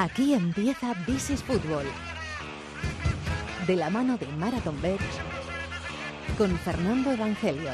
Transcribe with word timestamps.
Aquí 0.00 0.32
empieza 0.32 0.94
This 1.04 1.28
is 1.28 1.42
Fútbol. 1.42 1.84
De 3.66 3.76
la 3.76 3.90
mano 3.90 4.16
de 4.16 4.26
Marathon 4.28 4.80
Bet 4.80 4.98
con 6.38 6.58
Fernando 6.60 7.12
Evangelio. 7.12 7.70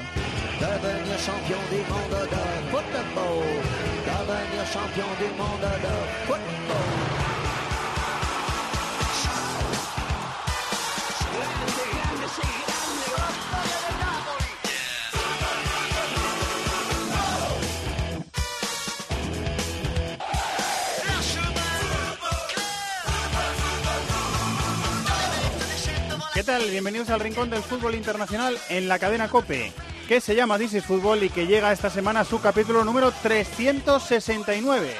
Bienvenidos 26.57 27.11
al 27.11 27.21
Rincón 27.21 27.51
del 27.51 27.63
Fútbol 27.63 27.95
Internacional 27.95 28.57
en 28.71 28.89
la 28.89 28.99
cadena 28.99 29.29
COPE, 29.29 29.75
que 30.09 30.23
se 30.23 30.35
llama 30.35 30.57
This 30.57 30.73
is 30.73 30.85
Fútbol 30.85 31.23
y 31.23 31.29
que 31.29 31.47
llega 31.47 31.71
esta 31.71 31.91
semana 31.91 32.21
a 32.21 32.25
su 32.25 32.41
capítulo 32.41 32.83
número 32.83 33.13
369. 33.23 34.95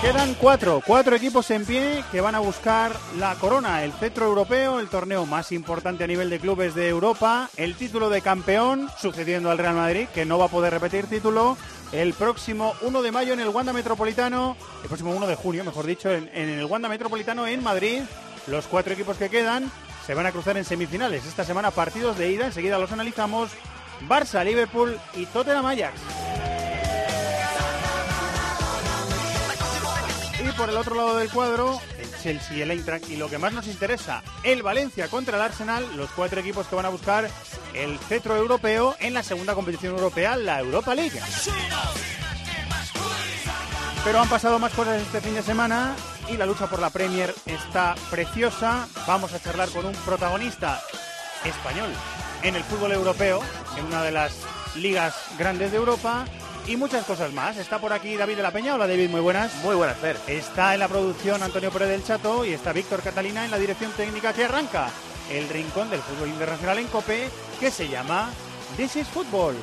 Quedan 0.00 0.34
cuatro, 0.34 0.82
cuatro 0.84 1.14
equipos 1.14 1.50
en 1.50 1.66
pie 1.66 2.02
que 2.10 2.22
van 2.22 2.36
a 2.36 2.38
buscar 2.38 2.96
la 3.18 3.34
corona, 3.34 3.84
el 3.84 3.92
cetro 3.92 4.24
europeo, 4.24 4.80
el 4.80 4.88
torneo 4.88 5.26
más 5.26 5.52
importante 5.52 6.04
a 6.04 6.06
nivel 6.06 6.30
de 6.30 6.40
clubes 6.40 6.74
de 6.74 6.88
Europa, 6.88 7.50
el 7.58 7.74
título 7.74 8.08
de 8.08 8.22
campeón, 8.22 8.88
sucediendo 8.98 9.50
al 9.50 9.58
Real 9.58 9.74
Madrid, 9.74 10.08
que 10.14 10.24
no 10.24 10.38
va 10.38 10.46
a 10.46 10.50
poder 10.50 10.72
repetir 10.72 11.06
título, 11.06 11.58
el 11.92 12.14
próximo 12.14 12.74
1 12.80 13.02
de 13.02 13.12
mayo 13.12 13.34
en 13.34 13.40
el 13.40 13.48
Wanda 13.48 13.74
Metropolitano, 13.74 14.56
el 14.82 14.88
próximo 14.88 15.14
1 15.14 15.26
de 15.26 15.34
junio, 15.34 15.64
mejor 15.64 15.84
dicho, 15.86 16.10
en 16.10 16.28
el 16.34 16.64
Wanda 16.64 16.88
Metropolitano 16.88 17.46
en 17.46 17.62
Madrid. 17.62 18.00
Los 18.48 18.66
cuatro 18.66 18.94
equipos 18.94 19.18
que 19.18 19.28
quedan 19.28 19.70
se 20.06 20.14
van 20.14 20.24
a 20.24 20.32
cruzar 20.32 20.56
en 20.56 20.64
semifinales. 20.64 21.26
Esta 21.26 21.44
semana 21.44 21.70
partidos 21.70 22.16
de 22.16 22.30
ida, 22.30 22.46
enseguida 22.46 22.78
los 22.78 22.92
analizamos. 22.92 23.50
Barça, 24.08 24.42
Liverpool 24.42 24.98
y 25.14 25.26
Tottenham 25.26 25.66
Ajax. 25.66 26.00
Y 30.42 30.50
por 30.52 30.70
el 30.70 30.76
otro 30.76 30.94
lado 30.94 31.18
del 31.18 31.28
cuadro, 31.30 31.78
el 31.98 32.22
Chelsea 32.22 32.56
y 32.56 32.62
el 32.62 32.70
Eintracht. 32.70 33.10
Y 33.10 33.16
lo 33.16 33.28
que 33.28 33.36
más 33.36 33.52
nos 33.52 33.66
interesa, 33.66 34.22
el 34.44 34.62
Valencia 34.62 35.08
contra 35.08 35.36
el 35.36 35.42
Arsenal, 35.42 35.84
los 35.96 36.08
cuatro 36.10 36.40
equipos 36.40 36.66
que 36.68 36.76
van 36.76 36.86
a 36.86 36.90
buscar 36.90 37.28
el 37.74 37.98
cetro 37.98 38.34
europeo 38.34 38.96
en 39.00 39.12
la 39.12 39.22
segunda 39.22 39.54
competición 39.54 39.94
europea, 39.94 40.36
la 40.36 40.60
Europa 40.60 40.94
League. 40.94 41.20
Pero 44.04 44.20
han 44.20 44.28
pasado 44.28 44.58
más 44.58 44.72
cosas 44.72 45.02
este 45.02 45.20
fin 45.20 45.34
de 45.34 45.42
semana 45.42 45.94
y 46.30 46.36
la 46.36 46.46
lucha 46.46 46.66
por 46.66 46.80
la 46.80 46.90
Premier 46.90 47.34
está 47.46 47.94
preciosa. 48.10 48.86
Vamos 49.06 49.32
a 49.32 49.40
charlar 49.40 49.68
con 49.70 49.86
un 49.86 49.94
protagonista 49.94 50.80
español 51.44 51.90
en 52.42 52.56
el 52.56 52.64
fútbol 52.64 52.92
europeo, 52.92 53.40
en 53.76 53.86
una 53.86 54.02
de 54.02 54.12
las 54.12 54.32
ligas 54.76 55.14
grandes 55.38 55.70
de 55.70 55.78
Europa 55.78 56.24
y 56.66 56.76
muchas 56.76 57.04
cosas 57.04 57.32
más. 57.32 57.56
Está 57.56 57.78
por 57.78 57.92
aquí 57.92 58.16
David 58.16 58.36
de 58.36 58.42
la 58.42 58.50
Peña. 58.50 58.74
Hola 58.74 58.86
David, 58.86 59.08
muy 59.08 59.20
buenas. 59.20 59.54
Muy 59.62 59.74
buenas, 59.74 59.96
Fer. 59.98 60.16
Está 60.26 60.74
en 60.74 60.80
la 60.80 60.88
producción 60.88 61.42
Antonio 61.42 61.70
Pérez 61.70 61.88
del 61.88 62.04
Chato 62.04 62.44
y 62.44 62.52
está 62.52 62.72
Víctor 62.72 63.02
Catalina 63.02 63.44
en 63.44 63.50
la 63.50 63.58
dirección 63.58 63.92
técnica 63.92 64.32
que 64.32 64.44
arranca 64.44 64.90
el 65.30 65.48
rincón 65.48 65.90
del 65.90 66.00
fútbol 66.00 66.28
internacional 66.28 66.78
en 66.78 66.88
COPE 66.88 67.28
que 67.60 67.70
se 67.70 67.88
llama 67.88 68.30
This 68.76 68.96
is 68.96 69.08
Football. 69.08 69.56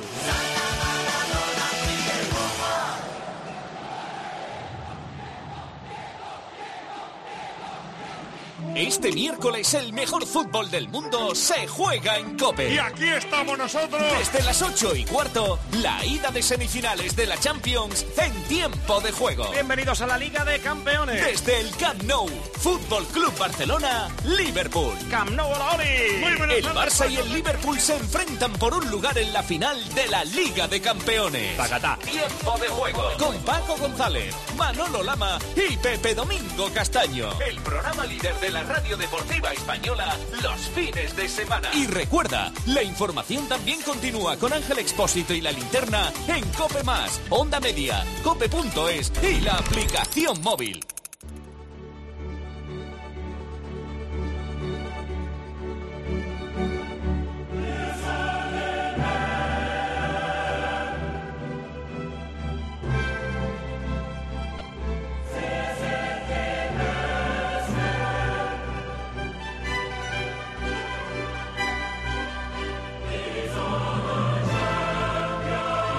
Este 8.74 9.12
miércoles 9.12 9.74
el 9.74 9.92
mejor 9.92 10.26
fútbol 10.26 10.70
del 10.70 10.88
mundo 10.88 11.34
se 11.34 11.66
juega 11.66 12.16
en 12.16 12.38
Cope. 12.38 12.72
Y 12.72 12.78
aquí 12.78 13.08
estamos 13.08 13.58
nosotros. 13.58 14.02
Desde 14.18 14.42
las 14.44 14.62
8 14.62 14.96
y 14.96 15.04
cuarto, 15.04 15.58
la 15.72 16.02
ida 16.04 16.30
de 16.30 16.42
semifinales 16.42 17.14
de 17.14 17.26
la 17.26 17.38
Champions 17.38 18.06
en 18.16 18.32
tiempo 18.44 19.00
de 19.00 19.12
juego. 19.12 19.50
Bienvenidos 19.50 20.00
a 20.00 20.06
la 20.06 20.16
Liga 20.16 20.44
de 20.44 20.58
Campeones. 20.60 21.22
Desde 21.22 21.60
el 21.60 21.70
Camp 21.76 22.02
Nou, 22.04 22.28
Fútbol 22.58 23.06
Club 23.08 23.36
Barcelona, 23.38 24.08
Liverpool. 24.24 24.94
Camp 25.10 25.30
Nou 25.30 25.54
a 25.54 25.58
la 25.58 25.70
Oli. 25.72 26.16
Muy 26.20 26.34
buenas 26.36 26.56
El. 26.56 26.64
Barça 26.66 27.10
y 27.10 27.16
el 27.16 27.32
Liverpool 27.32 27.78
se 27.78 27.96
enfrentan 27.96 28.52
por 28.54 28.72
un 28.74 28.90
lugar 28.90 29.18
en 29.18 29.32
la 29.34 29.42
final 29.42 29.76
de 29.94 30.06
la 30.08 30.24
Liga 30.24 30.66
de 30.66 30.80
Campeones. 30.80 31.56
Pacatá. 31.56 31.98
Tiempo 31.98 32.58
de 32.58 32.68
juego. 32.68 33.02
Con 33.18 33.36
Paco 33.42 33.76
González, 33.76 34.34
Manolo 34.56 35.02
Lama 35.02 35.38
y 35.56 35.76
Pepe 35.76 36.14
Domingo 36.14 36.70
Castaño. 36.72 37.30
El 37.46 37.60
programa 37.60 38.06
líder 38.06 38.34
de 38.40 38.45
la 38.50 38.62
radio 38.62 38.96
deportiva 38.96 39.52
española 39.52 40.16
los 40.42 40.68
fines 40.68 41.16
de 41.16 41.28
semana. 41.28 41.68
Y 41.74 41.86
recuerda, 41.86 42.52
la 42.66 42.82
información 42.82 43.48
también 43.48 43.80
continúa 43.82 44.36
con 44.36 44.52
Ángel 44.52 44.78
Expósito 44.78 45.34
y 45.34 45.40
la 45.40 45.52
linterna 45.52 46.12
en 46.28 46.44
Cope 46.52 46.82
Más, 46.84 47.20
Onda 47.30 47.60
Media, 47.60 48.04
Cope.es 48.22 49.12
y 49.22 49.40
la 49.40 49.54
aplicación 49.58 50.40
móvil. 50.42 50.84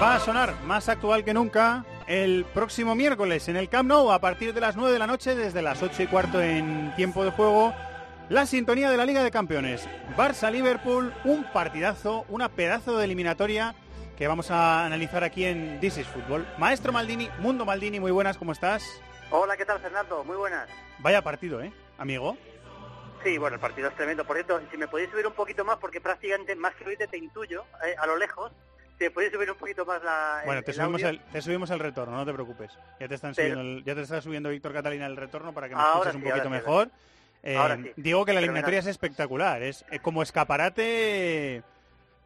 Va 0.08 0.14
a 0.14 0.20
sonar 0.20 0.58
más 0.62 0.88
actual 0.88 1.22
que 1.22 1.34
nunca 1.34 1.84
el 2.06 2.46
próximo 2.54 2.94
miércoles 2.94 3.46
en 3.48 3.58
el 3.58 3.68
Camp 3.68 3.90
Nou 3.90 4.10
a 4.10 4.18
partir 4.18 4.54
de 4.54 4.60
las 4.62 4.74
9 4.74 4.90
de 4.90 4.98
la 4.98 5.06
noche, 5.06 5.34
desde 5.34 5.60
las 5.60 5.82
8 5.82 6.02
y 6.02 6.06
cuarto 6.06 6.40
en 6.40 6.94
tiempo 6.96 7.26
de 7.26 7.30
juego, 7.30 7.74
la 8.30 8.46
sintonía 8.46 8.90
de 8.90 8.96
la 8.96 9.04
Liga 9.04 9.22
de 9.22 9.30
Campeones. 9.30 9.86
Barça-Liverpool, 10.16 11.12
un 11.24 11.44
partidazo, 11.52 12.24
una 12.30 12.48
pedazo 12.48 12.96
de 12.96 13.04
eliminatoria 13.04 13.74
que 14.16 14.26
vamos 14.26 14.50
a 14.50 14.86
analizar 14.86 15.24
aquí 15.24 15.44
en 15.44 15.78
This 15.78 15.98
is 15.98 16.06
Football. 16.06 16.48
Maestro 16.56 16.90
Maldini, 16.90 17.28
Mundo 17.40 17.66
Maldini, 17.66 18.00
muy 18.00 18.10
buenas, 18.10 18.38
¿cómo 18.38 18.52
estás? 18.52 18.82
Hola, 19.30 19.58
¿qué 19.58 19.66
tal, 19.66 19.78
Fernando? 19.78 20.24
Muy 20.24 20.36
buenas. 20.36 20.70
Vaya 21.00 21.20
partido, 21.20 21.60
¿eh, 21.60 21.70
amigo? 21.98 22.38
Sí, 23.22 23.36
bueno, 23.36 23.56
el 23.56 23.60
partido 23.60 23.88
es 23.88 23.94
tremendo. 23.94 24.24
Por 24.24 24.36
cierto, 24.36 24.58
si 24.70 24.78
me 24.78 24.88
podéis 24.88 25.10
subir 25.10 25.26
un 25.26 25.34
poquito 25.34 25.66
más, 25.66 25.76
porque 25.76 26.00
prácticamente 26.00 26.56
más 26.56 26.74
que 26.76 26.86
oírte 26.86 27.08
te 27.08 27.18
intuyo 27.18 27.66
eh, 27.84 27.94
a 27.98 28.06
lo 28.06 28.16
lejos, 28.16 28.52
me 28.98 29.10
podéis 29.10 29.32
subir 29.32 29.50
un 29.50 29.56
poquito 29.56 29.84
más 29.86 30.02
la. 30.02 30.42
Bueno, 30.44 30.58
el- 30.60 30.64
te 30.64 30.72
subimos 30.72 31.02
el, 31.02 31.20
te 31.20 31.42
subimos 31.42 31.70
el 31.70 31.78
retorno, 31.78 32.16
no 32.16 32.26
te 32.26 32.32
preocupes. 32.32 32.72
Ya 33.00 33.08
te 33.08 33.14
están 33.14 33.34
Pero- 33.34 33.54
subiendo, 33.54 33.78
el- 33.78 33.84
ya 33.84 33.94
te 33.94 34.00
está 34.02 34.20
subiendo 34.20 34.48
Víctor 34.50 34.72
Catalina 34.72 35.06
el 35.06 35.16
retorno 35.16 35.52
para 35.52 35.68
que 35.68 35.74
me 35.76 35.82
escuches 35.82 36.14
un 36.14 36.22
sí, 36.22 36.28
poquito 36.28 36.44
sí, 36.44 36.50
mejor. 36.50 36.90
Eh, 37.42 37.56
sí. 37.84 37.92
Digo 37.96 38.24
que 38.24 38.32
la 38.32 38.40
eliminatoria 38.40 38.80
es 38.80 38.86
espectacular, 38.86 39.62
es 39.62 39.84
eh, 39.90 40.00
como 40.00 40.22
escaparate. 40.22 41.62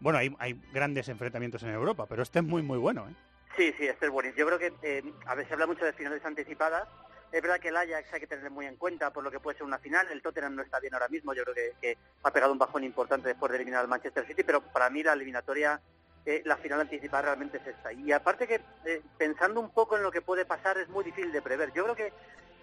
Bueno, 0.01 0.19
hay, 0.19 0.35
hay 0.39 0.59
grandes 0.73 1.09
enfrentamientos 1.09 1.63
en 1.63 1.71
Europa, 1.71 2.07
pero 2.09 2.23
este 2.23 2.39
es 2.41 2.45
muy 2.45 2.63
muy 2.63 2.79
bueno, 2.79 3.07
¿eh? 3.09 3.15
Sí, 3.57 3.75
sí, 3.79 3.87
este 3.87 4.07
es 4.07 4.11
buenísimo. 4.13 4.39
Yo 4.39 4.47
creo 4.57 4.59
que, 4.59 4.73
eh, 4.99 5.03
a 5.27 5.37
se 5.37 5.53
habla 5.53 5.67
mucho 5.67 5.85
de 5.85 5.93
finales 5.93 6.25
anticipadas. 6.25 6.89
Es 7.31 7.41
verdad 7.41 7.61
que 7.61 7.69
el 7.69 7.77
Ajax 7.77 8.13
hay 8.13 8.21
que 8.21 8.27
tener 8.27 8.51
muy 8.51 8.67
en 8.67 8.77
cuenta 8.77 9.11
por 9.11 9.23
lo 9.25 9.31
que 9.31 9.41
puede 9.41 9.57
ser 9.57 9.67
una 9.67 9.79
final. 9.79 10.07
El 10.11 10.21
Tottenham 10.23 10.55
no 10.55 10.63
está 10.63 10.81
bien 10.81 10.93
ahora 10.95 11.09
mismo. 11.09 11.33
Yo 11.35 11.45
creo 11.45 11.55
que, 11.55 11.73
que 11.81 11.99
ha 12.23 12.31
pegado 12.31 12.53
un 12.53 12.59
bajón 12.59 12.85
importante 12.85 13.29
después 13.29 13.51
de 13.51 13.57
eliminar 13.57 13.81
al 13.81 13.89
Manchester 13.89 14.27
City, 14.27 14.43
pero 14.43 14.61
para 14.63 14.91
mí 14.91 15.03
la 15.03 15.13
eliminatoria, 15.15 15.81
eh, 16.25 16.43
la 16.45 16.57
final 16.57 16.81
anticipada 16.81 17.23
realmente 17.23 17.59
es 17.59 17.67
esta. 17.67 17.93
Y 17.93 18.13
aparte 18.13 18.47
que, 18.47 18.61
eh, 18.85 19.03
pensando 19.19 19.61
un 19.61 19.71
poco 19.71 19.97
en 19.97 20.03
lo 20.03 20.13
que 20.13 20.23
puede 20.23 20.45
pasar, 20.45 20.79
es 20.79 20.89
muy 20.89 21.05
difícil 21.05 21.33
de 21.33 21.43
prever. 21.43 21.73
Yo 21.73 21.83
creo 21.85 21.97
que, 21.97 22.13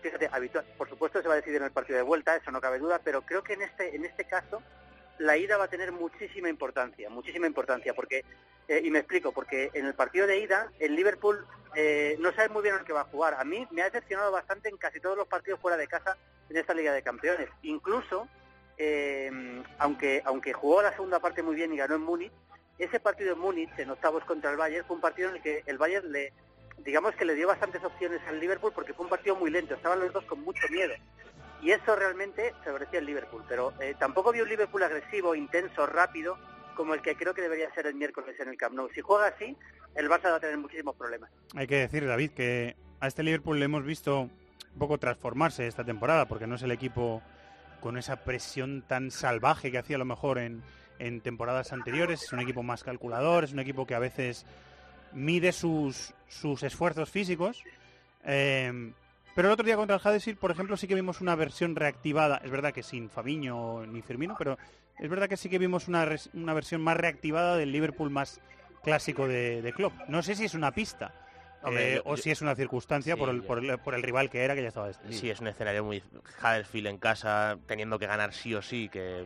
fíjate, 0.01 0.29
habitual, 0.31 0.65
por 0.77 0.89
supuesto 0.89 1.21
se 1.21 1.27
va 1.27 1.33
a 1.33 1.37
decidir 1.37 1.57
en 1.57 1.65
el 1.65 1.71
partido 1.71 1.97
de 1.97 2.03
vuelta, 2.03 2.35
eso 2.35 2.51
no 2.51 2.61
cabe 2.61 2.79
duda, 2.79 3.01
pero 3.03 3.21
creo 3.23 3.43
que 3.43 3.53
en 3.53 3.63
este, 3.63 3.95
en 3.95 4.05
este 4.05 4.25
caso 4.25 4.61
la 5.17 5.35
ida 5.35 5.57
va 5.57 5.65
a 5.65 5.69
tener 5.69 5.91
muchísima 5.91 6.47
importancia, 6.47 7.09
muchísima 7.09 7.45
importancia, 7.45 7.93
porque, 7.93 8.23
eh, 8.69 8.81
y 8.81 8.89
me 8.89 8.99
explico, 8.99 9.33
porque 9.33 9.69
en 9.73 9.85
el 9.85 9.93
partido 9.93 10.25
de 10.25 10.39
ida, 10.39 10.71
el 10.79 10.95
Liverpool 10.95 11.45
eh, 11.75 12.15
no 12.19 12.31
sabe 12.31 12.47
muy 12.47 12.63
bien 12.63 12.75
el 12.75 12.85
que 12.85 12.93
va 12.93 13.01
a 13.01 13.05
jugar. 13.11 13.33
A 13.33 13.43
mí 13.43 13.67
me 13.71 13.81
ha 13.81 13.85
decepcionado 13.85 14.31
bastante 14.31 14.69
en 14.69 14.77
casi 14.77 15.01
todos 15.01 15.17
los 15.17 15.27
partidos 15.27 15.59
fuera 15.59 15.75
de 15.75 15.87
casa 15.87 16.15
en 16.49 16.55
esta 16.55 16.73
Liga 16.73 16.93
de 16.93 17.03
Campeones. 17.03 17.49
Incluso, 17.63 18.29
aunque, 19.77 20.21
aunque 20.23 20.53
jugó 20.53 20.81
la 20.81 20.93
segunda 20.93 21.19
parte 21.19 21.43
muy 21.43 21.55
bien 21.55 21.73
y 21.73 21.77
ganó 21.77 21.95
en 21.95 22.01
Múnich, 22.01 22.31
ese 22.79 22.99
partido 22.99 23.33
en 23.33 23.39
Múnich, 23.39 23.77
en 23.77 23.89
octavos 23.89 24.23
contra 24.23 24.51
el 24.51 24.57
Bayern, 24.57 24.85
fue 24.87 24.95
un 24.95 25.01
partido 25.01 25.29
en 25.29 25.35
el 25.35 25.41
que 25.41 25.63
el 25.65 25.77
Bayern 25.77 26.11
le, 26.11 26.33
digamos 26.79 27.13
que 27.15 27.25
le 27.25 27.35
dio 27.35 27.47
bastantes 27.47 27.83
opciones 27.83 28.21
al 28.27 28.39
Liverpool 28.39 28.71
porque 28.73 28.93
fue 28.93 29.05
un 29.05 29.09
partido 29.09 29.35
muy 29.35 29.51
lento, 29.51 29.75
estaban 29.75 29.99
los 29.99 30.13
dos 30.13 30.23
con 30.25 30.41
mucho 30.41 30.67
miedo. 30.69 30.93
Y 31.61 31.71
eso 31.71 31.93
realmente 31.95 32.53
favorecía 32.63 32.99
al 32.99 33.05
Liverpool, 33.05 33.43
pero 33.47 33.73
eh, 33.81 33.93
tampoco 33.99 34.31
vi 34.31 34.39
un 34.39 34.47
Liverpool 34.47 34.81
agresivo, 34.81 35.35
intenso, 35.35 35.85
rápido, 35.85 36.37
como 36.73 36.93
el 36.93 37.01
que 37.01 37.15
creo 37.15 37.33
que 37.33 37.41
debería 37.41 37.69
ser 37.73 37.87
el 37.87 37.95
miércoles 37.95 38.39
en 38.39 38.47
el 38.47 38.55
Camp 38.55 38.75
Nou. 38.75 38.89
Si 38.95 39.01
juega 39.01 39.27
así, 39.27 39.57
el 39.95 40.09
Barça 40.09 40.31
va 40.31 40.35
a 40.35 40.39
tener 40.39 40.57
muchísimos 40.57 40.95
problemas. 40.95 41.29
Hay 41.55 41.67
que 41.67 41.75
decir, 41.75 42.07
David, 42.07 42.31
que 42.31 42.77
a 43.01 43.07
este 43.07 43.23
Liverpool 43.23 43.59
le 43.59 43.65
hemos 43.65 43.83
visto 43.83 44.21
un 44.21 44.79
poco 44.79 44.97
transformarse 44.97 45.67
esta 45.67 45.83
temporada, 45.83 46.29
porque 46.29 46.47
no 46.47 46.55
es 46.55 46.63
el 46.63 46.71
equipo 46.71 47.21
con 47.81 47.97
esa 47.97 48.23
presión 48.23 48.81
tan 48.81 49.11
salvaje 49.11 49.71
que 49.71 49.77
hacía 49.79 49.97
a 49.97 49.99
lo 49.99 50.05
mejor 50.05 50.37
en, 50.37 50.63
en 50.99 51.21
temporadas 51.21 51.73
anteriores. 51.73 52.23
Es 52.23 52.33
un 52.33 52.39
equipo 52.41 52.61
más 52.63 52.83
calculador, 52.83 53.43
es 53.43 53.53
un 53.53 53.59
equipo 53.59 53.85
que 53.87 53.95
a 53.95 53.99
veces 53.99 54.45
mide 55.13 55.51
sus, 55.51 56.13
sus 56.27 56.61
esfuerzos 56.63 57.09
físicos. 57.09 57.63
Eh, 58.25 58.91
pero 59.35 59.47
el 59.47 59.53
otro 59.53 59.65
día 59.65 59.75
contra 59.77 59.95
el 59.95 60.01
Huddersfield, 60.01 60.37
por 60.39 60.51
ejemplo, 60.51 60.75
sí 60.77 60.87
que 60.87 60.95
vimos 60.95 61.21
una 61.21 61.35
versión 61.35 61.75
reactivada. 61.75 62.41
Es 62.43 62.51
verdad 62.51 62.73
que 62.73 62.83
sin 62.83 63.09
Fabiño 63.09 63.85
ni 63.85 64.01
Firmino, 64.01 64.35
pero 64.37 64.57
es 64.99 65.09
verdad 65.09 65.29
que 65.29 65.37
sí 65.37 65.49
que 65.49 65.57
vimos 65.57 65.87
una, 65.87 66.03
res- 66.05 66.29
una 66.33 66.53
versión 66.53 66.81
más 66.81 66.97
reactivada 66.97 67.55
del 67.55 67.71
Liverpool 67.71 68.09
más 68.09 68.41
clásico 68.83 69.27
de, 69.27 69.61
de 69.61 69.73
Klopp. 69.73 69.93
No 70.09 70.21
sé 70.23 70.35
si 70.35 70.45
es 70.45 70.53
una 70.55 70.71
pista 70.71 71.13
Hombre, 71.61 71.93
eh, 71.93 71.95
yo- 71.97 72.01
o 72.05 72.17
si 72.17 72.31
es 72.31 72.41
una 72.41 72.55
circunstancia 72.55 73.13
Sí, 73.15 73.19
por, 73.19 73.29
el, 73.29 73.43
por, 73.43 73.63
el, 73.63 73.77
por 73.79 73.93
el 73.95 74.03
rival 74.03 74.29
que 74.29 74.43
era, 74.43 74.55
que 74.55 74.61
ya 74.61 74.67
estaba 74.69 74.87
decidido. 74.87 75.19
Sí, 75.19 75.29
es 75.29 75.39
un 75.39 75.47
escenario 75.47 75.83
muy 75.85 76.03
Huddersfield 76.41 76.87
en 76.87 76.97
casa, 76.97 77.57
teniendo 77.65 77.97
que 77.99 78.07
ganar 78.07 78.33
sí 78.33 78.53
o 78.55 78.61
sí, 78.61 78.89
que, 78.89 79.25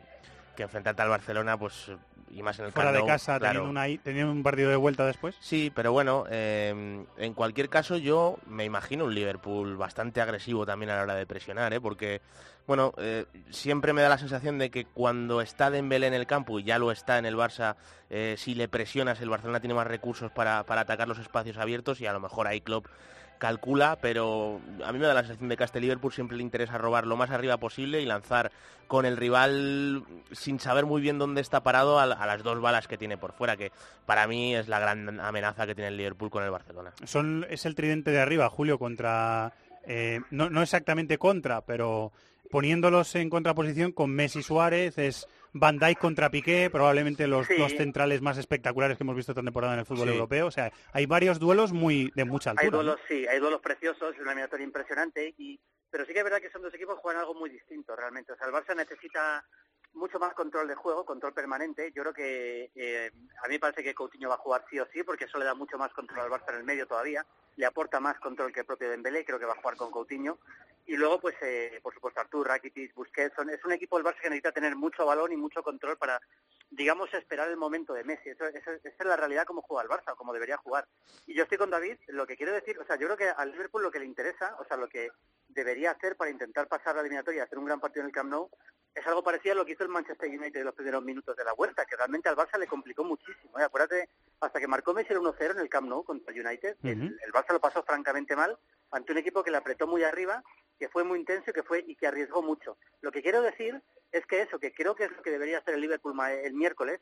que 0.56 0.64
enfrentarte 0.64 1.02
al 1.02 1.10
Barcelona, 1.10 1.58
pues 1.58 1.92
y 2.34 2.42
más 2.42 2.58
en 2.60 2.66
el 2.66 2.72
Fuera 2.72 2.92
Camp 2.92 3.04
de 3.04 3.12
casa, 3.12 3.38
claro. 3.38 3.62
teniendo, 3.62 3.70
una, 3.70 4.04
teniendo 4.04 4.32
un 4.32 4.44
partido 4.44 4.70
de 4.70 4.76
vuelta 4.76 5.06
después. 5.06 5.36
Sí, 5.40 5.72
pero 5.74 5.92
bueno, 5.92 6.26
eh, 6.30 7.06
en 7.18 7.34
cualquier 7.34 7.70
caso 7.70 7.98
yo 7.98 8.40
me 8.48 8.66
imagino 8.66 9.06
un 9.06 9.14
Liverpool 9.14 9.78
bastante 9.78 10.20
agresivo 10.20 10.66
también 10.66 10.90
a 10.90 10.98
la 10.98 11.04
hora 11.04 11.16
de 11.16 11.26
presionar, 11.26 11.74
¿eh? 11.74 11.82
porque 11.82 12.22
bueno, 12.66 12.94
eh, 12.98 13.26
siempre 13.50 13.94
me 13.94 14.02
da 14.02 14.10
la 14.10 14.18
sensación 14.18 14.58
de 14.58 14.72
que 14.72 14.86
cuando 14.86 15.42
está 15.42 15.70
Dembélé 15.70 16.08
en 16.08 16.14
el 16.14 16.26
campo, 16.26 16.60
y 16.60 16.64
ya 16.64 16.80
lo 16.80 16.92
está 16.92 17.18
en 17.18 17.26
el 17.26 17.36
Barça, 17.36 17.76
eh, 18.10 18.36
si 18.38 18.56
le 18.56 18.68
presionas, 18.68 19.20
el 19.22 19.30
Barcelona 19.30 19.60
tiene 19.60 19.74
más 19.74 19.88
recursos 19.88 20.32
para, 20.32 20.64
para 20.64 20.82
atacar 20.82 21.08
los 21.08 21.20
espacios 21.20 21.58
abiertos 21.58 22.00
y 22.00 22.06
a 22.06 22.14
lo 22.14 22.20
mejor 22.20 22.48
ahí 22.48 22.62
Klopp 22.62 22.88
calcula, 23.44 23.98
pero 24.00 24.62
a 24.86 24.94
mí 24.94 25.00
me 25.00 25.06
da 25.06 25.14
la 25.14 25.20
sensación 25.20 25.50
de 25.50 25.58
que 25.58 25.64
a 25.64 25.66
este 25.66 25.82
Liverpool 25.82 26.14
siempre 26.14 26.38
le 26.38 26.44
interesa 26.44 26.78
robar 26.78 27.06
lo 27.06 27.18
más 27.18 27.30
arriba 27.30 27.58
posible 27.58 28.00
y 28.00 28.06
lanzar 28.06 28.54
con 28.88 29.06
el 29.06 29.18
rival 29.18 30.06
sin 30.32 30.62
saber 30.62 30.86
muy 30.86 31.02
bien 31.02 31.18
dónde 31.18 31.42
está 31.42 31.62
parado 31.62 32.00
a, 32.00 32.06
las 32.06 32.42
dos 32.42 32.62
balas 32.62 32.88
que 32.88 32.98
tiene 32.98 33.18
por 33.18 33.34
fuera, 33.34 33.58
que 33.58 33.74
para 34.06 34.28
mí 34.28 34.56
es 34.56 34.70
la 34.70 34.80
gran 34.80 35.20
amenaza 35.20 35.68
que 35.68 35.76
tiene 35.76 35.90
el 35.90 35.98
Liverpool 35.98 36.30
con 36.30 36.42
el 36.46 36.52
Barcelona. 36.52 36.94
Son, 37.04 37.46
es 37.50 37.66
el 37.66 37.76
tridente 37.76 38.12
de 38.12 38.22
arriba, 38.22 38.50
Julio, 38.50 38.80
contra... 38.80 39.52
eh, 39.86 40.22
no 40.32 40.62
exactamente 40.62 41.18
contra, 41.18 41.66
pero 41.66 42.14
poniéndolos 42.54 43.16
en 43.16 43.32
contraposición 43.32 43.92
con 43.94 44.12
Messi 44.14 44.44
Suárez, 44.44 45.00
es 45.00 45.28
Van 45.54 45.80
Dijk 45.80 45.98
contra 45.98 46.30
Piqué, 46.30 46.70
probablemente 46.70 47.26
los 47.26 47.48
Sí. 47.48 47.56
dos 47.58 47.72
centrales 47.74 48.22
más 48.22 48.38
espectaculares 48.38 48.96
que 48.96 49.04
hemos 49.04 49.16
visto 49.16 49.32
esta 49.32 49.42
temporada 49.42 49.74
en 49.74 49.80
el 49.80 49.86
fútbol 49.88 50.08
Sí. 50.08 50.14
europeo. 50.14 50.46
O 50.46 50.52
sea, 50.52 50.72
hay 50.92 51.08
varios 51.08 51.40
duelos 51.40 51.74
muy 51.74 52.12
de 52.16 52.26
mucha 52.26 52.52
altura. 52.52 52.66
Hay 52.68 52.70
¿no? 52.72 52.78
duelos, 52.78 53.00
sí, 53.08 53.26
hay 53.26 53.40
duelos 53.40 53.60
preciosos, 53.60 54.16
una 54.20 54.34
eliminatoria 54.34 54.66
impresionante, 54.66 55.34
y, 55.36 55.60
pero 55.90 56.06
sí 56.06 56.14
que 56.14 56.20
es 56.20 56.24
verdad 56.24 56.42
que 56.42 56.52
son 56.52 56.62
dos 56.62 56.72
equipos 56.76 56.94
que 56.94 57.02
juegan 57.02 57.22
algo 57.22 57.34
muy 57.34 57.50
distinto 57.50 57.96
realmente. 57.96 58.34
O 58.34 58.38
sea, 58.38 58.46
el 58.46 58.54
Barça 58.54 58.76
necesita 58.76 59.44
mucho 59.94 60.20
más 60.20 60.34
control 60.34 60.68
de 60.68 60.76
juego, 60.76 61.06
control 61.06 61.34
permanente. 61.34 61.92
Yo 61.92 62.02
creo 62.04 62.14
que 62.14 62.72
eh, 62.76 63.12
a 63.44 63.48
mí 63.48 63.56
me 63.56 63.60
parece 63.60 63.84
que 63.84 63.94
Coutinho 63.94 64.30
va 64.30 64.36
a 64.36 64.40
jugar 64.40 64.66
sí 64.70 64.80
o 64.80 64.88
sí, 64.92 65.04
porque 65.04 65.26
eso 65.26 65.38
le 65.38 65.46
da 65.46 65.54
mucho 65.54 65.78
más 65.78 65.94
control 65.94 66.20
al 66.22 66.30
Barça 66.32 66.50
en 66.50 66.56
el 66.58 66.64
medio 66.64 66.88
todavía, 66.88 67.26
le 67.56 67.66
aporta 67.66 68.00
más 68.00 68.20
control 68.20 68.52
que 68.52 68.62
el 68.62 68.66
propio 68.66 68.90
Dembélé, 68.90 69.26
creo 69.26 69.40
que 69.40 69.46
va 69.46 69.54
a 69.54 69.62
jugar 69.62 69.78
con 69.78 69.92
Coutinho. 69.92 70.40
Y 70.86 70.98
luego, 70.98 71.22
pues, 71.22 71.36
eh, 71.42 71.80
por 71.82 71.94
supuesto, 71.94 72.20
Artur, 72.20 72.46
Rakitic, 72.48 72.94
Busquets, 72.94 73.34
son- 73.36 73.50
es 73.50 73.64
un 73.64 73.72
equipo 73.72 73.98
del 73.98 74.06
Barça 74.06 74.20
que 74.20 74.30
necesita 74.30 74.52
tener 74.52 74.76
mucho 74.76 75.06
balón 75.06 75.32
y 75.32 75.38
mucho 75.38 75.64
control 75.64 75.98
para, 75.98 76.20
digamos, 76.72 77.14
esperar 77.14 77.48
el 77.50 77.56
momento 77.56 77.94
de 77.94 78.04
Messi. 78.04 78.30
Eso, 78.30 78.46
eso- 78.48 78.72
esa 78.72 78.90
es 79.00 79.06
la 79.06 79.16
realidad 79.16 79.46
como 79.46 79.62
juega 79.62 79.84
el 79.84 79.90
Barça, 79.90 80.16
como 80.18 80.34
debería 80.34 80.58
jugar. 80.58 80.86
Y 81.26 81.36
yo 81.36 81.44
estoy 81.44 81.58
con 81.58 81.70
David, 81.70 81.98
lo 82.08 82.28
que 82.28 82.36
quiero 82.36 82.52
decir, 82.52 82.78
o 82.80 82.86
sea, 82.86 82.98
yo 82.98 83.08
creo 83.08 83.18
que 83.18 83.30
al 83.30 83.52
Liverpool 83.52 83.84
lo 83.84 83.92
que 83.92 84.00
le 84.00 84.06
interesa, 84.06 84.58
o 84.60 84.66
sea, 84.66 84.76
lo 84.76 84.90
que 84.90 85.10
debería 85.48 85.92
hacer 85.92 86.18
para 86.18 86.32
intentar 86.32 86.68
pasar 86.68 86.96
la 86.96 87.02
eliminatoria 87.02 87.40
y 87.40 87.42
hacer 87.46 87.60
un 87.60 87.66
gran 87.66 87.80
partido 87.80 88.02
en 88.02 88.08
el 88.08 88.14
Camp 88.14 88.32
Nou, 88.32 88.50
es 88.96 89.06
algo 89.08 89.24
parecido 89.24 89.54
a 89.54 89.56
lo 89.58 89.66
que 89.66 89.72
hizo 89.74 89.84
el 89.84 89.90
Manchester 89.90 90.30
United 90.30 90.60
en 90.60 90.66
los 90.66 90.76
primeros 90.76 91.04
minutos 91.04 91.36
de 91.36 91.44
la 91.44 91.54
vuelta, 91.54 91.86
que 91.86 91.96
realmente 91.96 92.30
al 92.30 92.36
Barça 92.36 92.58
le 92.60 92.68
complicó 92.68 93.04
muchísimo. 93.04 93.60
¿eh? 93.60 93.64
Acuérdate, 93.64 94.10
hasta 94.40 94.60
que 94.60 94.68
marcó 94.68 94.94
Messi 94.94 95.14
el 95.14 95.20
1-0 95.20 95.52
en 95.52 95.60
el 95.60 95.70
Camp 95.70 95.88
Nou 95.88 96.04
contra 96.04 96.32
el 96.34 96.46
United, 96.46 96.78
el, 96.84 97.18
el 97.26 97.32
Barça 97.34 97.54
lo 97.54 97.60
pasó 97.60 97.82
francamente 97.84 98.36
mal 98.36 98.58
ante 98.92 99.12
un 99.12 99.18
equipo 99.18 99.44
que 99.44 99.50
le 99.52 99.58
apretó 99.58 99.88
muy 99.88 100.04
arriba, 100.04 100.44
que 100.78 100.90
fue 100.90 101.04
muy 101.04 101.20
intenso 101.20 101.50
y 101.50 101.54
que 101.54 101.64
fue 101.64 101.84
y 101.88 101.96
que 101.96 102.06
arriesgó 102.08 102.42
mucho. 102.44 102.78
Lo 103.02 103.12
que 103.12 103.22
quiero 103.24 103.42
decir 103.42 103.82
es 104.12 104.26
que 104.28 104.42
eso, 104.42 104.60
que 104.60 104.72
creo 104.74 104.96
que 104.96 105.06
es 105.06 105.12
lo 105.12 105.22
que 105.24 105.32
debería 105.32 105.58
hacer 105.58 105.74
el 105.74 105.82
Liverpool 105.82 106.14
el 106.22 106.54
miércoles, 106.54 107.00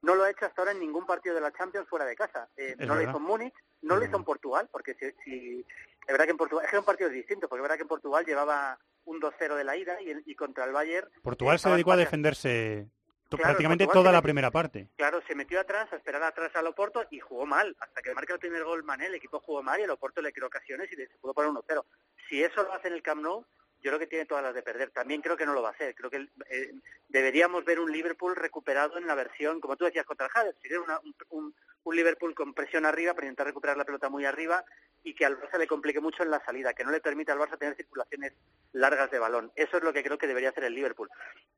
no 0.00 0.14
lo 0.14 0.24
ha 0.24 0.30
hecho 0.30 0.46
hasta 0.46 0.62
ahora 0.62 0.72
en 0.72 0.80
ningún 0.80 1.04
partido 1.06 1.34
de 1.34 1.40
la 1.40 1.52
Champions 1.52 1.88
fuera 1.88 2.04
de 2.06 2.14
casa. 2.16 2.48
Eh, 2.56 2.74
no 2.78 2.86
lo 2.86 2.94
verdad. 2.96 3.10
hizo 3.10 3.16
en 3.18 3.22
Múnich, 3.24 3.54
no 3.82 3.96
lo 3.96 4.04
hizo 4.04 4.16
en 4.16 4.24
Portugal, 4.24 4.68
porque 4.70 4.94
si, 4.94 5.10
si- 5.24 5.60
es 5.60 6.06
verdad 6.12 6.24
que 6.26 6.30
en 6.32 6.36
Portugal, 6.36 6.64
es 6.64 6.70
que 6.70 6.76
era 6.76 6.80
un 6.80 6.86
partido 6.86 7.08
distinto, 7.10 7.48
porque 7.48 7.60
es 7.60 7.62
verdad 7.62 7.76
que 7.76 7.82
en 7.82 7.88
Portugal 7.88 8.24
llevaba 8.26 8.78
un 9.04 9.20
2-0 9.20 9.54
de 9.56 9.64
la 9.64 9.76
ida 9.76 10.00
y, 10.02 10.12
y 10.30 10.34
contra 10.34 10.64
el 10.64 10.72
Bayern 10.72 11.08
Portugal 11.22 11.56
eh, 11.56 11.58
se 11.58 11.70
dedicó 11.70 11.92
a 11.92 11.96
defenderse 11.96 12.88
Claro, 13.30 13.42
prácticamente 13.48 13.84
Portugal 13.86 14.02
toda 14.04 14.12
la 14.12 14.18
metió- 14.18 14.22
primera 14.22 14.50
parte. 14.52 14.88
Claro, 14.96 15.20
se 15.26 15.34
metió 15.34 15.58
atrás, 15.58 15.92
a 15.92 15.96
esperar 15.96 16.22
atrás 16.22 16.54
al 16.54 16.68
Oporto 16.68 17.04
y 17.10 17.18
jugó 17.18 17.46
mal. 17.46 17.74
Hasta 17.80 18.00
que 18.00 18.14
marca 18.14 18.32
el 18.34 18.38
primer 18.38 18.62
gol 18.62 18.84
Mané, 18.84 19.06
el 19.06 19.14
equipo 19.16 19.40
jugó 19.40 19.60
mal 19.60 19.80
y 19.80 19.82
el 19.82 19.90
Oporto 19.90 20.22
le 20.22 20.32
creó 20.32 20.46
ocasiones 20.46 20.88
y 20.92 20.94
se 20.94 21.08
pudo 21.20 21.34
poner 21.34 21.50
1-0. 21.50 21.84
Si 22.28 22.44
eso 22.44 22.62
lo 22.62 22.72
hace 22.72 22.86
en 22.88 22.94
el 22.94 23.02
Camp 23.02 23.22
Nou, 23.22 23.44
yo 23.80 23.90
creo 23.90 23.98
que 23.98 24.06
tiene 24.06 24.24
todas 24.26 24.44
las 24.44 24.54
de 24.54 24.62
perder. 24.62 24.90
También 24.90 25.20
creo 25.20 25.36
que 25.36 25.46
no 25.46 25.52
lo 25.52 25.62
va 25.62 25.70
a 25.70 25.72
hacer. 25.72 25.94
Creo 25.96 26.10
que 26.10 26.28
eh, 26.48 26.72
deberíamos 27.08 27.64
ver 27.64 27.80
un 27.80 27.90
Liverpool 27.90 28.36
recuperado 28.36 28.98
en 28.98 29.06
la 29.06 29.14
versión, 29.16 29.60
como 29.60 29.76
tú 29.76 29.84
decías, 29.84 30.06
contra 30.06 30.26
el 30.26 30.32
Huddersfield, 30.32 30.78
una- 30.84 31.00
un, 31.00 31.14
un- 31.30 31.54
un 31.82 31.96
Liverpool 31.96 32.34
con 32.34 32.54
presión 32.54 32.86
arriba 32.86 33.14
para 33.14 33.26
intentar 33.26 33.46
recuperar 33.46 33.76
la 33.76 33.84
pelota 33.84 34.08
muy 34.08 34.24
arriba 34.24 34.64
y 35.04 35.14
que 35.14 35.24
al 35.26 35.38
Barça 35.38 35.58
le 35.58 35.66
complique 35.68 36.00
mucho 36.00 36.22
en 36.22 36.30
la 36.30 36.42
salida, 36.44 36.72
que 36.72 36.82
no 36.82 36.90
le 36.90 37.00
permita 37.00 37.32
al 37.32 37.38
Barça 37.38 37.56
tener 37.58 37.76
circulaciones 37.76 38.32
largas 38.72 39.10
de 39.10 39.18
balón. 39.20 39.52
Eso 39.54 39.76
es 39.76 39.84
lo 39.84 39.92
que 39.92 40.02
creo 40.02 40.18
que 40.18 40.26
debería 40.26 40.48
hacer 40.48 40.64
el 40.64 40.74
Liverpool. 40.74 41.08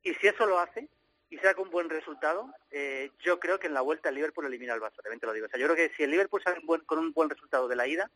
Y 0.03 0.13
si 0.15 0.27
eso 0.27 0.45
lo 0.45 0.59
hace, 0.59 0.89
y 1.29 1.37
saca 1.39 1.61
un 1.61 1.69
buen 1.69 1.89
resultado, 1.89 2.53
eh, 2.71 3.11
yo 3.19 3.39
creo 3.39 3.57
que 3.59 3.67
en 3.67 3.73
la 3.73 3.81
vuelta 3.81 4.09
el 4.09 4.15
Liverpool 4.15 4.45
elimina 4.45 4.73
al 4.73 4.81
Barça, 4.81 5.01
también 5.01 5.19
te 5.19 5.25
lo 5.27 5.33
digo. 5.33 5.47
O 5.47 5.49
sea, 5.49 5.59
yo 5.59 5.65
creo 5.67 5.75
que 5.75 5.93
si 5.95 6.03
el 6.03 6.11
Liverpool 6.11 6.41
sale 6.43 6.59
un 6.59 6.65
buen- 6.67 6.81
con 6.85 6.99
un 6.99 7.11
buen 7.13 7.29
resultado 7.29 7.67
de 7.67 7.75
la 7.75 7.87
ida, 7.87 8.09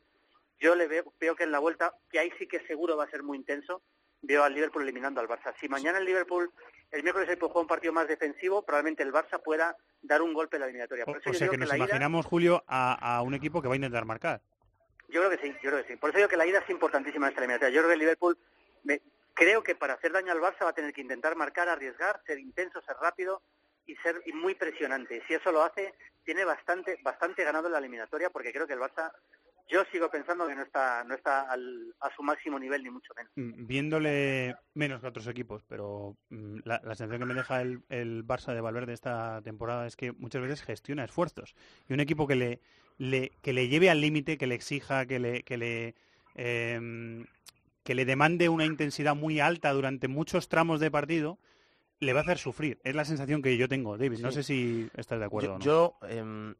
yo 0.59 0.75
le 0.75 0.87
veo, 0.87 1.13
veo 1.19 1.35
que 1.35 1.43
en 1.43 1.51
la 1.51 1.59
vuelta, 1.59 1.93
que 2.09 2.19
ahí 2.19 2.31
sí 2.37 2.47
que 2.47 2.59
seguro 2.67 2.95
va 2.95 3.05
a 3.05 3.09
ser 3.09 3.23
muy 3.23 3.37
intenso, 3.37 3.81
veo 4.21 4.43
al 4.43 4.53
Liverpool 4.53 4.83
eliminando 4.83 5.19
al 5.19 5.27
Barça. 5.27 5.53
Si 5.59 5.67
mañana 5.67 5.97
el 5.97 6.05
Liverpool, 6.05 6.51
el 6.91 7.03
miércoles 7.03 7.27
el 7.29 7.39
juega 7.39 7.59
un 7.61 7.67
partido 7.67 7.91
más 7.93 8.07
defensivo, 8.07 8.63
probablemente 8.63 9.01
el 9.01 9.11
Barça 9.11 9.41
pueda 9.41 9.75
dar 10.01 10.21
un 10.21 10.33
golpe 10.33 10.57
en 10.57 10.59
la 10.61 10.65
eliminatoria. 10.67 11.03
O, 11.03 11.07
Por 11.07 11.17
eso 11.17 11.29
o 11.29 11.33
yo 11.33 11.39
sea 11.39 11.47
que 11.47 11.51
que 11.51 11.57
nos 11.57 11.69
ida- 11.69 11.77
imaginamos, 11.77 12.25
Julio, 12.25 12.63
a, 12.67 13.17
a 13.17 13.21
un 13.23 13.33
equipo 13.33 13.61
que 13.61 13.67
va 13.67 13.73
a 13.73 13.77
intentar 13.77 14.05
marcar. 14.05 14.41
Yo 15.11 15.21
creo 15.21 15.29
que 15.37 15.45
sí, 15.45 15.53
yo 15.63 15.69
creo 15.71 15.83
que 15.85 15.93
sí. 15.93 15.97
Por 15.97 16.09
eso 16.09 16.17
digo 16.17 16.29
que 16.29 16.37
la 16.37 16.45
ida 16.47 16.59
es 16.59 16.69
importantísima 16.69 17.27
en 17.27 17.31
esta 17.31 17.41
eliminatoria. 17.41 17.73
Yo 17.75 17.81
creo 17.81 17.89
que 17.89 17.93
el 17.93 17.99
Liverpool, 17.99 18.37
me- 18.83 19.01
creo 19.33 19.61
que 19.63 19.75
para 19.75 19.93
hacer 19.93 20.11
daño 20.11 20.31
al 20.31 20.39
Barça 20.41 20.63
va 20.63 20.69
a 20.69 20.73
tener 20.73 20.93
que 20.93 21.01
intentar 21.01 21.35
marcar, 21.35 21.69
arriesgar, 21.69 22.21
ser 22.25 22.39
intenso, 22.39 22.81
ser 22.81 22.95
rápido 23.01 23.41
y 23.85 23.95
ser 23.97 24.21
y 24.25 24.33
muy 24.33 24.55
presionante. 24.55 25.21
Si 25.27 25.33
eso 25.33 25.51
lo 25.51 25.63
hace, 25.63 25.93
tiene 26.23 26.45
bastante 26.45 26.97
bastante 27.03 27.43
ganado 27.43 27.67
en 27.67 27.73
la 27.73 27.79
eliminatoria 27.79 28.29
porque 28.29 28.51
creo 28.53 28.67
que 28.67 28.73
el 28.73 28.79
Barça, 28.79 29.11
yo 29.69 29.83
sigo 29.91 30.09
pensando 30.11 30.47
que 30.47 30.55
no 30.55 30.61
está 30.63 31.03
no 31.03 31.15
está 31.15 31.49
al- 31.49 31.95
a 32.01 32.13
su 32.15 32.21
máximo 32.23 32.59
nivel 32.59 32.83
ni 32.83 32.89
mucho 32.89 33.13
menos. 33.15 33.31
Mm, 33.35 33.65
Viéndole 33.65 34.55
menos 34.73 35.01
que 35.01 35.07
otros 35.07 35.27
equipos, 35.27 35.63
pero 35.67 36.15
mm, 36.29 36.59
la, 36.65 36.79
la 36.83 36.95
sensación 36.95 37.19
que 37.21 37.25
me 37.33 37.33
deja 37.33 37.61
el, 37.61 37.81
el 37.89 38.25
Barça 38.25 38.53
de 38.53 38.61
Valverde 38.61 38.93
esta 38.93 39.41
temporada 39.41 39.87
es 39.87 39.95
que 39.95 40.11
muchas 40.11 40.41
veces 40.41 40.61
gestiona 40.63 41.03
esfuerzos. 41.05 41.55
Y 41.87 41.93
un 41.93 41.99
equipo 42.01 42.27
que 42.27 42.35
le, 42.35 42.59
le- 43.01 43.31
que 43.41 43.51
le 43.51 43.67
lleve 43.67 43.89
al 43.89 43.99
límite, 43.99 44.37
que 44.37 44.45
le 44.45 44.53
exija, 44.55 45.05
que 45.07 45.17
le, 45.19 45.41
que 45.43 45.57
le 45.57 45.95
em, 46.35 47.25
que 47.83 47.95
le 47.95 48.05
demande 48.05 48.47
una 48.47 48.65
intensidad 48.65 49.15
muy 49.15 49.39
alta 49.39 49.73
durante 49.73 50.07
muchos 50.07 50.47
tramos 50.49 50.79
de 50.79 50.91
partido, 50.91 51.39
le 51.99 52.13
va 52.13 52.19
a 52.19 52.23
hacer 52.23 52.37
sufrir. 52.37 52.79
Es 52.83 52.93
la 52.95 53.03
sensación 53.05 53.41
que 53.41 53.57
yo 53.57 53.67
tengo, 53.67 53.97
David. 53.97 54.19
No 54.19 54.29
Sí. 54.29 54.35
sé 54.35 54.43
si 54.43 54.89
estás 54.95 55.17
de 55.19 55.25
acuerdo 55.25 55.47
Yo, 55.49 55.55
o 55.55 55.57
no. 55.57 55.65
yo, 55.65 55.97
em, 56.07 56.55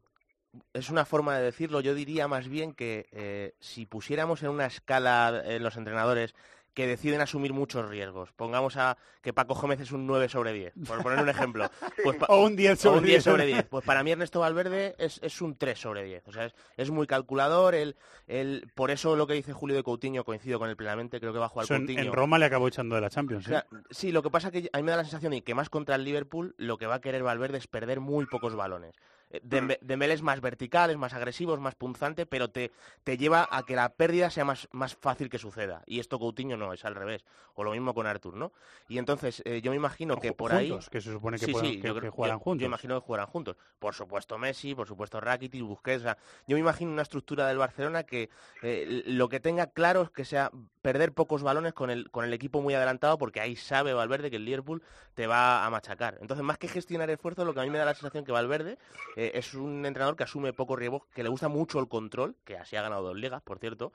es 0.74 0.90
una 0.90 1.04
forma 1.04 1.36
de 1.38 1.44
decirlo, 1.44 1.80
yo 1.80 1.94
diría 1.94 2.26
más 2.26 2.48
bien 2.48 2.72
que 2.74 3.06
eh, 3.12 3.54
si 3.60 3.86
pusiéramos 3.86 4.42
en 4.42 4.50
una 4.50 4.66
escala 4.66 5.42
en 5.46 5.62
los 5.62 5.76
entrenadores 5.76 6.34
que 6.74 6.86
deciden 6.86 7.20
asumir 7.20 7.52
muchos 7.52 7.88
riesgos, 7.88 8.32
pongamos 8.32 8.76
a 8.76 8.96
que 9.20 9.32
Paco 9.32 9.54
Gómez 9.54 9.80
es 9.80 9.92
un 9.92 10.06
9 10.06 10.28
sobre 10.28 10.52
10, 10.52 10.72
por 10.86 11.02
poner 11.02 11.20
un 11.20 11.28
ejemplo, 11.28 11.70
pues 12.04 12.16
O 12.28 12.44
un 12.44 12.56
10 12.56 12.72
o 12.72 12.76
sobre 12.76 12.98
un 12.98 13.04
10 13.04 13.12
10. 13.14 13.24
sobre 13.24 13.46
10. 13.46 13.64
Pues 13.70 13.84
para 13.84 14.02
mí 14.02 14.10
Ernesto 14.10 14.40
Valverde 14.40 14.94
es, 14.98 15.20
es 15.22 15.40
un 15.40 15.56
3 15.56 15.78
sobre 15.78 16.04
10. 16.04 16.28
O 16.28 16.32
sea, 16.32 16.46
es, 16.46 16.54
es 16.76 16.90
muy 16.90 17.06
calculador. 17.06 17.74
Él, 17.74 17.96
él, 18.26 18.68
por 18.74 18.90
eso 18.90 19.16
lo 19.16 19.26
que 19.26 19.34
dice 19.34 19.52
Julio 19.52 19.76
de 19.76 19.82
Coutinho 19.82 20.24
coincido 20.24 20.58
con 20.58 20.68
él 20.68 20.76
plenamente. 20.76 21.20
Creo 21.20 21.32
que 21.32 21.38
va 21.38 21.46
a 21.46 21.48
jugar 21.48 21.64
Eso 21.64 21.76
Coutinho. 21.76 22.00
en 22.00 22.12
Roma 22.12 22.38
le 22.38 22.46
acabó 22.46 22.68
echando 22.68 22.94
de 22.94 23.00
la 23.00 23.10
Champions. 23.10 23.46
O 23.46 23.50
¿eh? 23.50 23.52
sea, 23.52 23.66
sí, 23.90 24.12
lo 24.12 24.22
que 24.22 24.30
pasa 24.30 24.50
que 24.50 24.68
a 24.72 24.76
mí 24.78 24.82
me 24.82 24.90
da 24.90 24.98
la 24.98 25.04
sensación 25.04 25.32
de 25.32 25.42
que 25.42 25.54
más 25.54 25.70
contra 25.70 25.94
el 25.94 26.04
Liverpool 26.04 26.54
lo 26.58 26.78
que 26.78 26.86
va 26.86 26.96
a 26.96 27.00
querer 27.00 27.22
Valverde 27.22 27.58
es 27.58 27.66
perder 27.66 28.00
muy 28.00 28.26
pocos 28.26 28.54
balones. 28.54 28.94
Eh, 29.32 29.40
Dembe- 29.42 29.78
Dembélé 29.80 30.12
es 30.14 30.22
más 30.22 30.40
vertical, 30.42 30.90
es 30.90 30.96
más 30.98 31.14
agresivo, 31.14 31.54
es 31.54 31.60
más 31.60 31.74
punzante, 31.74 32.26
pero 32.26 32.50
te, 32.50 32.70
te 33.02 33.16
lleva 33.16 33.48
a 33.50 33.64
que 33.64 33.74
la 33.74 33.88
pérdida 33.94 34.28
sea 34.30 34.44
más, 34.44 34.68
más 34.72 34.94
fácil 34.94 35.28
que 35.30 35.38
suceda. 35.38 35.82
Y 35.86 36.00
esto 36.00 36.18
Coutinho 36.18 36.56
no, 36.58 36.72
es 36.72 36.84
al 36.84 36.94
revés. 36.94 37.24
O 37.54 37.64
lo 37.64 37.72
mismo 37.72 37.94
con 37.94 38.06
Artur, 38.06 38.34
¿no? 38.36 38.52
Y 38.88 38.98
entonces 38.98 39.42
eh, 39.46 39.60
yo 39.62 39.70
me 39.70 39.76
imagino 39.76 40.18
que 40.18 40.32
por 40.32 40.52
ahí... 40.52 40.70
que 40.90 41.00
se 41.00 41.10
supone 41.12 41.38
que, 41.38 41.46
Sí, 41.46 41.52
puedan- 41.52 41.66
sí, 41.70 41.80
que- 41.80 41.88
yo, 41.88 42.00
que 42.00 42.10
jugarán 42.10 42.38
yo- 42.38 42.44
juntos. 42.44 42.60
yo 42.60 42.66
imagino 42.66 43.00
que 43.00 43.06
jugarán 43.06 43.26
juntos. 43.26 43.56
Por 43.78 43.94
supuesto 43.94 44.36
Messi, 44.38 44.74
por 44.74 44.86
supuesto 44.86 45.20
Rakitic, 45.20 45.62
Busquets. 45.62 46.00
o 46.02 46.04
sea, 46.04 46.18
yo 46.46 46.56
me 46.56 46.60
imagino 46.60 46.90
una 46.92 47.02
estructura 47.02 47.48
del 47.48 47.56
Barcelona 47.58 48.04
que 48.04 48.28
eh, 48.62 49.02
lo 49.06 49.28
que 49.30 49.40
tenga 49.40 49.68
claro 49.68 50.02
es 50.02 50.10
que 50.10 50.24
sea 50.26 50.50
perder 50.82 51.12
pocos 51.12 51.42
balones 51.42 51.72
con 51.72 51.90
el, 51.90 52.10
con 52.10 52.24
el 52.24 52.32
equipo 52.34 52.60
muy 52.60 52.74
adelantado 52.74 53.16
porque 53.16 53.40
ahí 53.40 53.56
sabe 53.56 53.92
Valverde 53.94 54.30
que 54.30 54.36
el 54.36 54.44
Liverpool 54.44 54.82
te 55.14 55.26
va 55.26 55.64
a 55.64 55.70
machacar. 55.70 56.18
Entonces, 56.20 56.44
más 56.44 56.58
que 56.58 56.68
gestionar 56.68 57.08
esfuerzos, 57.10 57.46
lo 57.46 57.54
que 57.54 57.60
a 57.60 57.62
mí 57.62 57.70
me 57.70 57.78
da 57.78 57.84
la 57.84 57.94
sensación 57.94 58.24
que 58.24 58.32
Valverde 58.32 58.78
eh, 59.16 59.30
es 59.34 59.54
un 59.54 59.86
entrenador 59.86 60.16
que 60.16 60.24
asume 60.24 60.52
poco 60.52 60.74
riesgo, 60.76 61.06
que 61.14 61.22
le 61.22 61.28
gusta 61.28 61.48
mucho 61.48 61.78
el 61.78 61.88
control, 61.88 62.34
que 62.44 62.56
así 62.58 62.74
ha 62.76 62.82
ganado 62.82 63.02
dos 63.02 63.16
ligas, 63.16 63.40
por 63.42 63.58
cierto, 63.58 63.92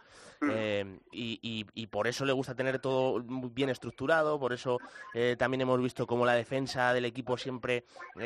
eh, 0.50 1.00
y, 1.12 1.40
y- 1.42 1.66
y 1.74 1.88
por 1.88 2.08
eso 2.08 2.24
le 2.26 2.32
gusta 2.34 2.56
tener 2.56 2.80
todo 2.80 3.22
bien 3.22 3.70
estructurado, 3.70 4.40
por 4.40 4.54
eso 4.54 4.78
eh, 5.14 5.36
también 5.38 5.62
hemos 5.62 5.82
visto 5.82 6.08
cómo 6.08 6.26
la 6.26 6.34
defensa 6.34 6.94
del 6.94 7.06
equipo 7.06 7.38
siempre 7.38 7.84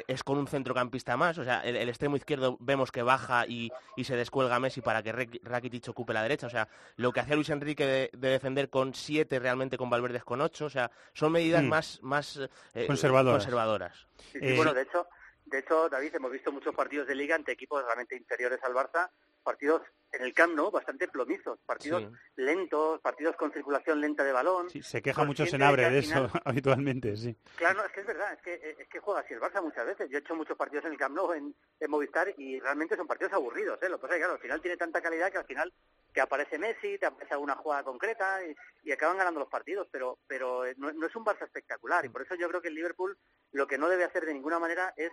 es 0.08 0.24
con 0.24 0.38
un 0.38 0.48
centrocampista 0.48 1.18
más, 1.18 1.38
o 1.40 1.44
sea, 1.44 1.62
el, 1.62 1.76
el 1.76 1.90
extremo 1.90 2.16
izquierdo 2.16 2.58
vemos 2.60 2.92
que 2.92 3.02
baja 3.02 3.46
y, 3.48 3.72
y 3.96 4.04
se 4.04 4.16
descuelga 4.16 4.60
Messi 4.60 4.82
para 4.82 5.02
que 5.02 5.12
Rakitic 5.44 5.88
ocupe 5.90 6.14
la 6.14 6.22
derecha, 6.22 6.46
o 6.48 6.50
sea, 6.52 6.68
lo 6.98 7.12
que 7.12 7.22
hacía 7.22 7.36
Luis 7.36 7.50
Enrique 7.50 7.86
de, 7.86 8.10
de 8.14 8.30
defender 8.30 8.51
con 8.70 8.94
siete 8.94 9.40
realmente 9.40 9.78
con 9.78 9.90
Valverde 9.90 10.18
es 10.18 10.24
con 10.24 10.42
ocho, 10.42 10.66
o 10.66 10.70
sea, 10.70 10.90
son 11.14 11.32
medidas 11.32 11.64
Mm. 11.64 11.68
más, 11.68 12.00
más 12.02 12.40
eh, 12.74 12.88
Conservadoras. 12.88 13.44
conservadoras. 13.44 14.08
Sí, 14.32 14.40
sí, 14.40 14.40
Eh, 14.42 14.56
bueno, 14.56 14.74
de 14.74 14.82
hecho, 14.84 15.08
de 15.46 15.60
hecho, 15.60 15.90
David, 15.90 16.16
hemos 16.16 16.32
visto 16.32 16.52
muchos 16.52 16.74
partidos 16.76 17.08
de 17.08 17.16
liga 17.16 17.36
ante 17.36 17.52
equipos 17.52 17.84
realmente 17.84 18.16
inferiores 18.16 18.60
al 18.64 18.74
Barça, 18.74 19.10
partidos 19.42 19.82
en 20.14 20.24
el 20.24 20.34
Camp 20.34 20.54
Nou 20.56 20.70
bastante 20.72 21.08
plomizos, 21.08 21.58
partidos 21.66 22.04
Sí. 22.04 22.10
lentos, 22.36 23.00
partidos 23.00 23.36
con 23.38 23.52
circulación 23.54 24.02
lenta 24.02 24.24
de 24.26 24.34
balón. 24.34 24.70
Sí, 24.70 24.82
se 24.82 25.02
queja 25.02 25.24
mucho 25.24 25.46
Senabre 25.46 25.90
de 25.90 26.00
eso 26.00 26.28
final- 26.28 26.42
habitualmente, 26.46 27.16
sí. 27.16 27.34
Claro, 27.56 27.80
no, 27.80 27.86
es 27.86 27.92
que 27.94 28.02
es 28.02 28.06
verdad, 28.08 28.34
es 28.34 28.42
que, 28.42 28.76
es 28.78 28.88
que 28.90 29.00
juega 29.00 29.22
así 29.22 29.34
el 29.34 29.40
Barça 29.40 29.62
muchas 29.64 29.86
veces. 29.86 30.10
Yo 30.10 30.18
he 30.18 30.20
hecho 30.22 30.36
muchos 30.36 30.58
partidos 30.58 30.84
en 30.86 30.92
el 30.92 30.98
Camp 30.98 31.16
Nou, 31.16 31.32
en, 31.34 31.56
en 31.80 31.90
Movistar, 31.92 32.34
y 32.38 32.60
realmente 32.60 32.98
son 32.98 33.08
partidos 33.08 33.32
aburridos, 33.34 33.82
¿eh? 33.82 33.88
Lo 33.90 33.98
que 33.98 34.02
pasa 34.02 34.16
es 34.16 34.18
que, 34.18 34.22
claro, 34.24 34.34
al 34.34 34.42
final 34.42 34.62
tiene 34.62 34.76
tanta 34.78 35.02
calidad 35.02 35.32
que 35.32 35.38
al 35.38 35.46
final 35.46 35.74
te 36.14 36.20
aparece 36.20 36.60
Messi, 36.60 36.98
te 36.98 37.06
aparece 37.06 37.34
alguna 37.34 37.56
jugada 37.56 37.84
concreta 37.84 38.44
y, 38.46 38.54
y 38.84 38.92
acaban 38.92 39.18
ganando 39.18 39.40
los 39.40 39.50
partidos, 39.50 39.88
pero 39.92 40.20
pero 40.28 40.66
eh, 40.66 40.76
no, 40.78 40.92
no 40.92 41.08
es 41.08 41.16
un 41.16 41.24
Barça 41.24 41.46
espectacular 41.46 42.04
y 42.04 42.10
por 42.10 42.22
eso 42.22 42.36
yo 42.36 42.50
creo 42.50 42.62
que 42.62 42.68
el 42.68 42.76
Liverpool 42.76 43.18
lo 43.54 43.66
que 43.66 43.78
no 43.78 43.88
debe 43.88 44.04
hacer 44.04 44.26
de 44.26 44.34
ninguna 44.34 44.60
manera 44.60 44.94
es 44.98 45.10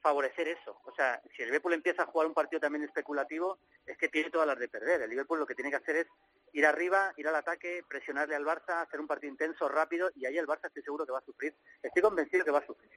favorecer 0.00 0.48
eso. 0.48 0.80
O 0.84 0.94
sea, 0.94 1.20
si 1.36 1.42
el 1.42 1.48
Liverpool 1.48 1.72
empieza 1.74 2.02
a 2.02 2.06
jugar 2.06 2.26
un 2.26 2.34
partido 2.34 2.60
también 2.60 2.84
especulativo, 2.84 3.58
es 3.86 3.96
que 3.98 4.08
tiene 4.08 4.30
todas 4.30 4.46
las 4.46 4.58
de 4.58 4.68
perder. 4.68 5.02
El 5.02 5.10
Liverpool 5.10 5.38
lo 5.38 5.46
que 5.46 5.54
tiene 5.54 5.70
que 5.70 5.76
hacer 5.76 5.96
es 5.96 6.06
ir 6.52 6.64
arriba, 6.66 7.12
ir 7.16 7.28
al 7.28 7.36
ataque, 7.36 7.82
presionarle 7.88 8.34
al 8.36 8.44
Barça, 8.44 8.82
hacer 8.82 9.00
un 9.00 9.06
partido 9.06 9.30
intenso, 9.32 9.68
rápido, 9.68 10.10
y 10.14 10.26
ahí 10.26 10.38
el 10.38 10.46
Barça 10.46 10.66
estoy 10.66 10.82
seguro 10.82 11.04
que 11.04 11.12
va 11.12 11.18
a 11.18 11.24
sufrir. 11.24 11.54
Estoy 11.82 12.02
convencido 12.02 12.44
que 12.44 12.50
va 12.50 12.58
a 12.60 12.66
sufrir. 12.66 12.90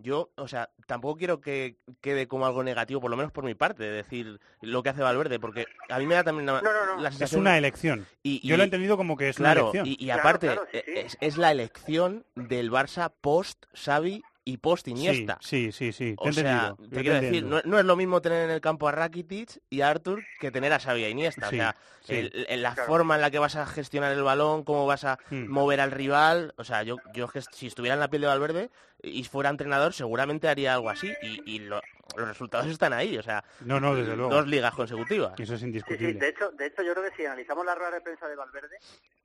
Yo, 0.00 0.30
o 0.36 0.46
sea, 0.46 0.70
tampoco 0.86 1.18
quiero 1.18 1.40
que 1.40 1.76
quede 2.00 2.28
como 2.28 2.46
algo 2.46 2.62
negativo, 2.62 3.00
por 3.00 3.10
lo 3.10 3.16
menos 3.16 3.32
por 3.32 3.42
mi 3.42 3.56
parte, 3.56 3.82
de 3.82 3.90
decir 3.90 4.38
lo 4.60 4.80
que 4.84 4.90
hace 4.90 5.02
Valverde, 5.02 5.40
porque 5.40 5.66
a 5.88 5.98
mí 5.98 6.06
me 6.06 6.14
da 6.14 6.22
también 6.22 6.48
una- 6.48 6.62
No, 6.62 6.72
no, 6.72 6.86
no. 6.86 7.02
la 7.02 7.08
Es 7.08 7.32
una 7.32 7.58
elección. 7.58 8.06
y- 8.22 8.46
Yo 8.46 8.56
lo 8.56 8.62
he 8.62 8.66
entendido 8.66 8.96
como 8.96 9.16
que 9.16 9.30
es 9.30 9.36
Claro, 9.36 9.70
una 9.70 9.80
elección. 9.80 9.96
y, 10.06 10.10
aparte 10.10 10.46
claro, 10.46 10.66
sí, 10.70 10.78
sí. 10.84 10.92
Es, 10.94 11.18
es 11.20 11.36
la 11.36 11.50
elección 11.50 12.24
del 12.36 12.70
Barça 12.70 13.12
post 13.20 13.64
Xavi 13.74 14.22
y 14.48 14.56
post 14.56 14.86
sí, 14.86 14.92
Iniesta. 14.92 15.38
sí, 15.42 15.72
sí, 15.72 15.92
sí. 15.92 16.14
O 16.16 16.32
sea, 16.32 16.74
te 16.78 16.88
te 16.88 17.02
quiero 17.02 17.20
decir, 17.20 17.44
no, 17.44 17.60
no 17.64 17.78
es 17.78 17.84
lo 17.84 17.96
mismo 17.96 18.22
tener 18.22 18.44
en 18.44 18.50
el 18.50 18.60
campo 18.62 18.88
a 18.88 18.92
Rakitic 18.92 19.60
y 19.68 19.82
a 19.82 19.90
Artur 19.90 20.22
que 20.40 20.50
tener 20.50 20.72
a 20.72 20.78
Xavi 20.78 21.02
y 21.02 21.04
a 21.04 21.08
Iniesta. 21.10 21.50
Sí, 21.50 21.56
o 21.56 21.58
sea, 21.58 21.76
sí. 22.02 22.14
el- 22.14 22.46
el- 22.48 22.62
la 22.62 22.72
Claro. 22.74 22.88
forma 22.88 23.16
en 23.16 23.20
la 23.20 23.30
que 23.30 23.38
vas 23.38 23.56
a 23.56 23.66
gestionar 23.66 24.12
el 24.12 24.22
balón, 24.22 24.64
cómo 24.64 24.86
vas 24.86 25.04
a 25.04 25.18
Hmm. 25.30 25.48
mover 25.50 25.80
al 25.80 25.90
rival. 25.90 26.54
O 26.56 26.64
sea, 26.64 26.82
yo, 26.82 26.96
yo 27.12 27.26
es 27.26 27.30
que 27.32 27.42
si 27.56 27.66
estuviera 27.66 27.94
en 27.94 28.00
la 28.00 28.08
piel 28.08 28.22
de 28.22 28.28
Valverde 28.28 28.70
y 29.02 29.24
fuera 29.24 29.50
entrenador, 29.50 29.92
seguramente 29.92 30.48
haría 30.48 30.74
algo 30.74 30.90
así. 30.90 31.12
Y, 31.22 31.54
y 31.54 31.58
lo- 31.60 31.80
los 32.16 32.26
resultados 32.28 32.66
están 32.66 32.92
ahí. 32.92 33.16
O 33.18 33.22
sea, 33.22 33.44
No, 33.60 33.78
no, 33.80 33.94
desde 33.94 34.16
luego. 34.16 34.32
dos 34.34 34.46
ligas 34.48 34.74
consecutivas. 34.74 35.32
Eso 35.38 35.54
es 35.54 35.60
Sí, 35.60 35.64
sí, 35.64 35.66
indiscutible. 35.66 36.14
de 36.14 36.28
hecho, 36.28 36.50
de 36.52 36.66
hecho 36.66 36.82
yo 36.82 36.94
creo 36.94 37.08
que 37.10 37.16
si 37.16 37.24
analizamos 37.26 37.64
la 37.66 37.74
rueda 37.74 37.92
de 37.92 38.00
prensa 38.00 38.26
de 38.28 38.34
Valverde, 38.36 38.78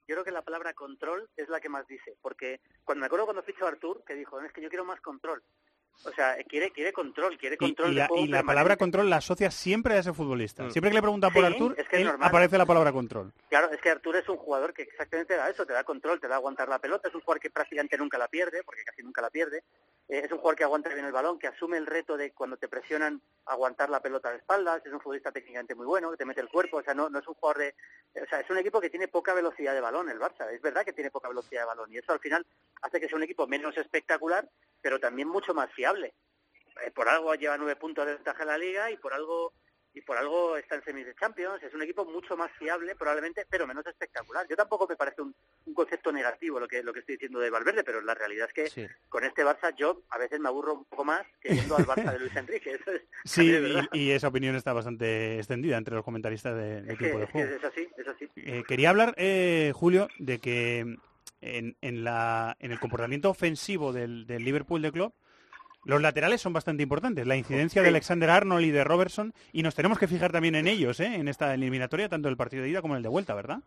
yo 0.08 0.16
creo 0.16 0.24
que 0.26 0.32
la 0.32 0.42
palabra 0.42 0.74
control 0.74 1.30
es 1.38 1.48
la 1.50 1.60
que 1.62 1.70
más 1.70 1.88
dice, 1.88 2.18
porque 2.22 2.60
cuando 2.84 3.00
me 3.02 3.06
acuerdo 3.08 3.26
cuando 3.26 3.42
fichó 3.44 3.66
a 3.66 3.70
Artur, 3.70 4.04
que 4.06 4.16
dijo, 4.16 4.40
es 4.42 4.52
que 4.52 4.62
yo 4.62 4.70
quiero 4.70 4.84
más 4.86 5.00
control. 5.02 5.42
O 6.06 6.12
sea, 6.12 6.36
quiere 6.50 6.72
quiere 6.72 6.92
control, 6.92 7.38
quiere 7.38 7.56
Y, 7.56 7.58
control 7.58 7.92
y 7.92 7.96
de 7.96 8.00
la, 8.02 8.10
y 8.16 8.28
la 8.28 8.44
palabra 8.44 8.76
control 8.76 9.10
la 9.10 9.18
asocia 9.18 9.50
siempre 9.52 9.94
a 9.96 10.00
ese 10.00 10.12
futbolista. 10.14 10.64
Mm. 10.64 10.72
Siempre 10.72 10.90
que 10.92 10.96
le 10.96 11.02
preguntan 11.02 11.32
por 11.32 11.46
Sí, 11.46 11.52
Artur, 11.54 11.76
es 11.78 11.88
que 11.88 11.96
es 11.96 12.02
él 12.02 12.08
normal. 12.08 12.28
aparece 12.28 12.58
la 12.58 12.66
palabra 12.66 12.92
control. 12.92 13.32
Claro, 13.50 13.72
es 13.72 13.80
que 13.80 13.90
Artur 13.90 14.16
es 14.18 14.28
un 14.28 14.38
jugador 14.38 14.74
que 14.74 14.82
exactamente 14.82 15.36
da 15.36 15.50
eso, 15.50 15.66
te 15.66 15.72
da 15.74 15.84
control, 15.86 16.20
te 16.20 16.28
da 16.28 16.36
aguantar 16.36 16.68
la 16.68 16.80
pelota, 16.80 17.08
es 17.08 17.16
un 17.16 17.22
jugador 17.22 17.40
que 17.42 17.50
prácticamente 17.52 17.98
nunca 17.98 18.18
la 18.18 18.28
pierde, 18.28 18.64
porque 18.64 18.84
casi 18.84 19.02
nunca 19.04 19.22
la 19.22 19.30
pierde, 19.30 19.64
Eh, 20.10 20.24
es 20.26 20.32
un 20.34 20.40
jugador 20.40 20.58
que 20.58 20.66
aguanta 20.66 20.90
bien 20.94 21.06
el 21.06 21.14
balón, 21.14 21.40
que 21.40 21.48
asume 21.48 21.78
el 21.78 21.86
reto 21.86 22.18
de 22.18 22.34
cuando 22.34 22.58
te 22.58 22.68
presionan 22.68 23.22
aguantar 23.46 23.90
la 23.90 24.02
pelota 24.02 24.30
de 24.32 24.38
espaldas, 24.38 24.86
es 24.86 24.92
un 24.92 25.00
futbolista 25.00 25.32
técnicamente 25.32 25.76
muy 25.76 25.86
bueno, 25.86 26.12
que 26.12 26.18
te 26.18 26.26
mete 26.26 26.42
el 26.42 26.50
cuerpo, 26.50 26.78
o 26.78 26.84
sea, 26.84 26.94
no, 26.94 27.10
no 27.10 27.20
es 27.20 27.28
un 27.28 27.36
jugador 27.36 27.60
de... 27.60 27.76
O 28.22 28.26
sea, 28.28 28.42
es 28.42 28.50
un 28.50 28.58
equipo 28.58 28.82
que 28.82 28.90
tiene 28.90 29.08
poca 29.08 29.34
velocidad 29.34 29.74
de 29.74 29.80
balón, 29.80 30.10
el 30.10 30.20
Barça, 30.20 30.52
es 30.52 30.62
verdad 30.62 30.84
que 30.84 30.92
tiene 30.92 31.10
poca 31.10 31.30
velocidad 31.30 31.62
de 31.62 31.68
balón, 31.68 31.94
y 31.94 31.98
eso 32.00 32.12
al 32.12 32.20
final 32.20 32.46
hace 32.82 33.00
que 33.00 33.08
sea 33.08 33.16
un 33.16 33.24
equipo 33.24 33.48
menos 33.48 33.78
espectacular, 33.78 34.46
pero 34.84 35.00
también 35.00 35.28
mucho 35.28 35.56
más 35.56 35.72
fiable. 35.74 36.14
Eh, 36.86 36.92
por 36.92 37.08
algo 37.10 37.34
lleva 37.34 37.58
nueve 37.58 37.76
puntos 37.78 38.06
de 38.06 38.14
ventaja 38.16 38.44
en 38.44 38.50
la 38.50 38.58
liga 38.60 38.92
y 38.92 38.98
por 38.98 39.14
algo 39.14 39.54
y 39.96 40.02
por 40.02 40.18
algo 40.18 40.58
está 40.58 40.74
en 40.74 40.84
semis 40.84 41.06
de 41.06 41.14
Champions. 41.14 41.62
Es 41.62 41.72
un 41.76 41.84
equipo 41.84 42.04
mucho 42.04 42.36
más 42.36 42.52
fiable, 42.54 42.96
probablemente, 42.96 43.46
pero 43.48 43.68
menos 43.68 43.86
espectacular. 43.86 44.48
Yo 44.50 44.56
tampoco 44.56 44.88
me 44.90 44.96
parece 44.96 45.22
un, 45.22 45.36
un 45.68 45.74
concepto 45.76 46.12
negativo 46.12 46.60
lo 46.60 46.68
que 46.68 46.82
lo 46.82 46.92
que 46.92 47.02
estoy 47.02 47.14
diciendo 47.16 47.40
de 47.40 47.52
Valverde, 47.52 47.84
pero 47.84 48.02
la 48.02 48.16
realidad 48.16 48.48
es 48.48 48.54
que 48.54 48.68
Sí. 48.72 48.88
con 49.08 49.24
este 49.24 49.46
Barça 49.46 49.72
yo 49.76 50.02
a 50.10 50.18
veces 50.18 50.40
me 50.40 50.48
aburro 50.50 50.74
un 50.74 50.86
poco 50.86 51.06
más 51.06 51.22
que 51.40 51.54
yendo 51.56 51.76
al 51.78 51.86
Barça 51.86 52.12
de 52.12 52.20
Luis 52.20 52.36
Enrique. 52.36 52.72
Eso 52.82 52.92
es, 52.92 53.02
Sí, 53.24 53.54
es 53.54 53.86
y, 53.94 54.00
y 54.00 54.12
esa 54.12 54.30
opinión 54.30 54.56
está 54.56 54.74
bastante 54.74 55.38
extendida 55.38 55.78
entre 55.78 55.94
los 55.94 56.04
comentaristas 56.04 56.56
de, 56.56 56.82
de 56.82 56.94
es 56.94 56.98
que, 56.98 57.04
tiempo 57.06 57.20
de 57.20 57.26
juego. 57.28 57.56
es 57.56 57.64
así, 57.64 57.88
es 57.96 58.08
así. 58.08 58.30
Eh, 58.38 58.64
quería 58.68 58.90
hablar, 58.90 59.14
eh, 59.18 59.72
Julio, 59.76 60.08
de 60.18 60.40
que 60.40 60.98
en, 61.44 61.78
en 61.82 62.04
la, 62.04 62.56
en 62.60 62.72
el 62.72 62.80
comportamiento 62.80 63.30
ofensivo 63.30 63.94
del, 63.94 64.26
del 64.26 64.44
Liverpool 64.44 64.82
de 64.82 64.92
Club, 64.92 65.14
los 65.86 66.02
laterales 66.02 66.42
son 66.42 66.54
bastante 66.54 66.84
importantes. 66.84 67.28
La 67.28 67.36
incidencia 67.36 67.82
de. 67.82 67.90
Alexander 67.90 68.30
Arnold 68.30 68.66
y 68.66 68.72
de 68.72 68.84
Robertson, 68.84 69.34
y 69.52 69.64
nos 69.64 69.76
tenemos 69.76 70.00
que 70.00 70.08
fijar 70.08 70.32
también 70.32 70.56
en 70.56 70.68
ellos, 70.68 71.00
¿eh? 71.00 71.16
en 71.16 71.28
esta 71.28 71.54
eliminatoria, 71.54 72.08
tanto 72.08 72.30
el 72.30 72.38
partido 72.38 72.64
de 72.64 72.70
ida 72.70 72.82
como 72.82 72.96
el 72.96 73.04
de 73.04 73.10
vuelta, 73.10 73.36
¿verdad? 73.36 73.60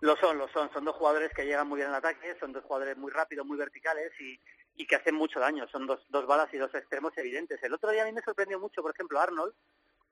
Lo 0.00 0.16
son, 0.16 0.38
lo 0.38 0.48
son. 0.48 0.70
Son 0.72 0.84
dos 0.84 0.94
jugadores 0.96 1.32
que 1.34 1.44
llegan 1.44 1.66
muy 1.66 1.78
bien 1.78 1.88
al 1.88 1.96
ataque, 1.96 2.36
son 2.38 2.52
dos 2.52 2.62
jugadores 2.64 2.96
muy 2.96 3.10
rápidos, 3.10 3.46
muy 3.46 3.56
verticales 3.56 4.12
y, 4.20 4.38
y 4.76 4.86
que 4.86 4.96
hacen 4.96 5.14
mucho 5.14 5.40
daño. 5.40 5.66
Son 5.68 5.86
dos, 5.86 6.04
dos 6.10 6.26
balas 6.26 6.52
y 6.52 6.58
dos 6.58 6.74
extremos 6.74 7.16
evidentes. 7.16 7.62
El 7.62 7.74
otro 7.74 7.90
día 7.90 8.02
a 8.02 8.06
mí 8.06 8.12
me 8.12 8.22
sorprendió 8.22 8.60
mucho, 8.60 8.82
por 8.82 8.92
ejemplo, 8.92 9.18
Arnold, 9.18 9.54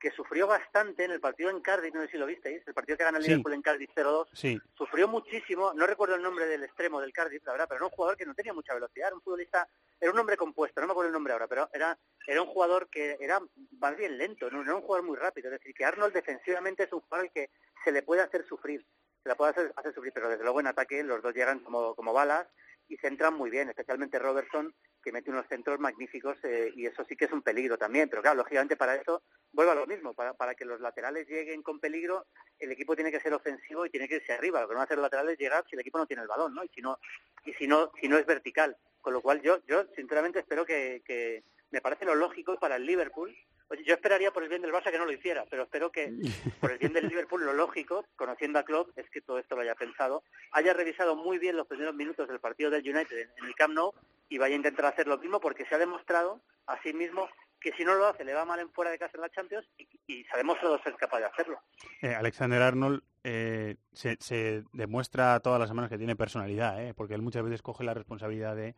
que 0.03 0.11
sufrió 0.11 0.47
bastante 0.47 1.05
en 1.05 1.11
el 1.11 1.21
partido 1.21 1.49
en 1.49 1.61
Cardiff, 1.61 1.93
no 1.93 2.01
sé 2.01 2.09
si 2.09 2.17
lo 2.17 2.25
visteis, 2.25 2.61
el 2.67 2.73
partido 2.73 2.97
que 2.97 3.05
gana 3.05 3.19
el 3.19 3.23
Sí. 3.23 3.29
Liverpool 3.29 3.53
en 3.53 3.61
Cardiff 3.61 3.89
0-2. 3.95 4.27
Sí, 4.33 4.59
Sufrió 4.77 5.07
muchísimo, 5.07 5.71
no 5.73 5.87
recuerdo 5.87 6.15
el 6.15 6.21
nombre 6.21 6.45
del 6.45 6.61
extremo 6.65 6.99
del 6.99 7.13
Cardiff, 7.13 7.41
la 7.45 7.53
verdad, 7.53 7.67
pero 7.69 7.77
era 7.77 7.85
un 7.85 7.91
jugador 7.91 8.17
que 8.17 8.25
no 8.25 8.35
tenía 8.35 8.51
mucha 8.53 8.73
velocidad, 8.73 9.07
era 9.07 9.15
un 9.15 9.21
futbolista, 9.21 9.65
era 10.01 10.11
un 10.11 10.19
hombre 10.19 10.35
compuesto, 10.35 10.81
no 10.81 10.87
me 10.87 10.91
acuerdo 10.91 11.07
el 11.07 11.13
nombre 11.13 11.31
ahora, 11.31 11.47
pero 11.47 11.69
era 11.71 11.97
era 12.27 12.41
un 12.41 12.49
jugador 12.49 12.89
que 12.89 13.15
era 13.21 13.39
más 13.79 13.95
bien 13.95 14.17
lento, 14.17 14.49
no, 14.51 14.61
era 14.61 14.75
un 14.75 14.81
jugador 14.81 15.05
muy 15.07 15.15
rápido, 15.15 15.47
es 15.47 15.53
decir, 15.59 15.73
que 15.73 15.85
Arnold 15.85 16.13
defensivamente 16.13 16.83
es 16.83 16.91
un 16.91 16.99
jugador 16.99 17.27
al 17.27 17.31
que 17.31 17.49
se 17.85 17.93
le 17.93 18.01
puede 18.03 18.21
hacer 18.23 18.45
sufrir, 18.45 18.85
se 19.23 19.29
le 19.29 19.35
puede 19.35 19.51
hacer, 19.51 19.71
hacer 19.77 19.93
sufrir, 19.93 20.11
pero 20.13 20.27
desde 20.27 20.43
luego 20.43 20.59
en 20.59 20.67
ataque 20.67 21.01
los 21.01 21.21
dos 21.21 21.33
llegan 21.33 21.59
como, 21.59 21.95
como 21.95 22.11
balas 22.11 22.45
y 22.93 22.97
centran 22.97 23.33
muy 23.33 23.49
bien, 23.49 23.69
especialmente 23.69 24.19
Robertson, 24.19 24.71
que 25.01 25.11
mete 25.11 25.31
unos 25.31 25.47
centros 25.47 25.79
magníficos 25.79 26.37
eh, 26.43 26.71
y 26.75 26.85
eso 26.85 27.03
sí 27.05 27.15
que 27.15 27.25
es 27.25 27.31
un 27.31 27.41
peligro 27.41 27.75
también, 27.75 28.07
pero 28.07 28.21
claro, 28.21 28.37
lógicamente 28.37 28.77
para 28.77 28.95
eso 28.95 29.23
vuelvo 29.51 29.71
a 29.71 29.75
lo 29.75 29.87
mismo, 29.87 30.13
para, 30.13 30.35
para 30.35 30.53
que 30.53 30.63
los 30.63 30.79
laterales 30.79 31.27
lleguen 31.27 31.63
con 31.63 31.79
peligro, 31.79 32.27
el 32.59 32.71
equipo 32.71 32.95
tiene 32.95 33.11
que 33.11 33.19
ser 33.19 33.33
ofensivo 33.33 33.85
y 33.85 33.89
tiene 33.89 34.07
que 34.07 34.17
irse 34.17 34.33
arriba, 34.33 34.61
lo 34.61 34.67
que 34.67 34.75
no 34.75 34.81
hacer 34.81 34.97
los 34.97 35.05
laterales 35.05 35.33
es 35.33 35.39
llegar 35.39 35.65
si 35.67 35.75
el 35.75 35.79
equipo 35.79 35.97
no 35.97 36.05
tiene 36.05 36.21
el 36.21 36.27
balón, 36.27 36.53
¿no? 36.53 36.63
Y 36.63 36.69
si 36.69 36.81
no, 36.81 36.99
y 37.45 37.53
si 37.53 37.67
no, 37.67 37.91
si 37.99 38.07
no 38.07 38.17
es 38.17 38.27
vertical, 38.27 38.77
con 39.01 39.13
lo 39.13 39.21
cual 39.21 39.41
yo, 39.41 39.65
yo 39.65 39.85
sinceramente 39.95 40.39
espero 40.39 40.63
que, 40.63 41.01
que 41.03 41.43
me 41.71 41.81
parece 41.81 42.05
lo 42.05 42.13
lógico 42.13 42.59
para 42.59 42.75
el 42.75 42.85
Liverpool. 42.85 43.35
Oye, 43.69 43.83
yo 43.83 43.93
esperaría 43.93 44.31
por 44.31 44.43
el 44.43 44.49
bien 44.49 44.61
del 44.61 44.71
Barça 44.71 44.91
que 44.91 44.97
no 44.97 45.05
lo 45.05 45.11
hiciera, 45.11 45.45
pero 45.49 45.63
espero 45.63 45.91
que 45.91 46.11
por 46.61 46.71
el 46.71 46.77
bien 46.77 46.93
del 46.93 47.07
Liverpool 47.07 47.45
lo 47.45 47.53
lógico, 47.53 48.05
conociendo 48.15 48.59
a 48.59 48.63
Klopp, 48.63 48.97
es 48.97 49.09
que 49.09 49.21
todo 49.21 49.39
esto 49.39 49.55
lo 49.55 49.61
haya 49.61 49.75
pensado, 49.75 50.23
haya 50.51 50.73
revisado 50.73 51.15
muy 51.15 51.37
bien 51.37 51.57
los 51.57 51.67
primeros 51.67 51.95
minutos 51.95 52.27
del 52.27 52.39
partido 52.39 52.69
del 52.69 52.87
United 52.87 53.29
en, 53.37 53.45
el 53.45 53.55
Camp 53.55 53.73
Nou 53.73 53.93
y 54.29 54.37
vaya 54.37 54.53
a 54.55 54.57
intentar 54.57 54.85
hacer 54.85 55.07
lo 55.07 55.17
mismo 55.17 55.39
porque 55.39 55.65
se 55.65 55.75
ha 55.75 55.77
demostrado 55.77 56.41
a 56.67 56.81
sí 56.81 56.93
mismo 56.93 57.29
que 57.59 57.71
si 57.73 57.85
no 57.85 57.95
lo 57.95 58.07
hace 58.07 58.25
le 58.25 58.33
va 58.33 58.45
mal 58.45 58.59
en 58.59 58.69
fuera 58.71 58.91
de 58.91 58.99
casa 58.99 59.13
en 59.15 59.21
la 59.21 59.29
Champions 59.29 59.65
y, 59.77 59.87
y 60.07 60.23
se 60.25 60.33
ha 60.33 60.37
demostrado 60.37 60.81
ser 60.83 60.95
capaz 60.95 61.19
de 61.19 61.25
hacerlo. 61.25 61.59
Eh, 62.01 62.13
Alexander 62.13 62.61
Arnold 62.61 63.01
eh, 63.23 63.77
se, 63.93 64.17
se 64.19 64.63
demuestra 64.73 65.39
todas 65.39 65.59
las 65.59 65.69
semanas 65.69 65.89
que 65.89 65.97
tiene 65.97 66.15
personalidad, 66.15 66.83
¿eh? 66.83 66.93
porque 66.93 67.13
él 67.13 67.21
muchas 67.21 67.43
veces 67.43 67.61
coge 67.61 67.85
la 67.85 67.93
responsabilidad 67.93 68.55
de 68.55 68.75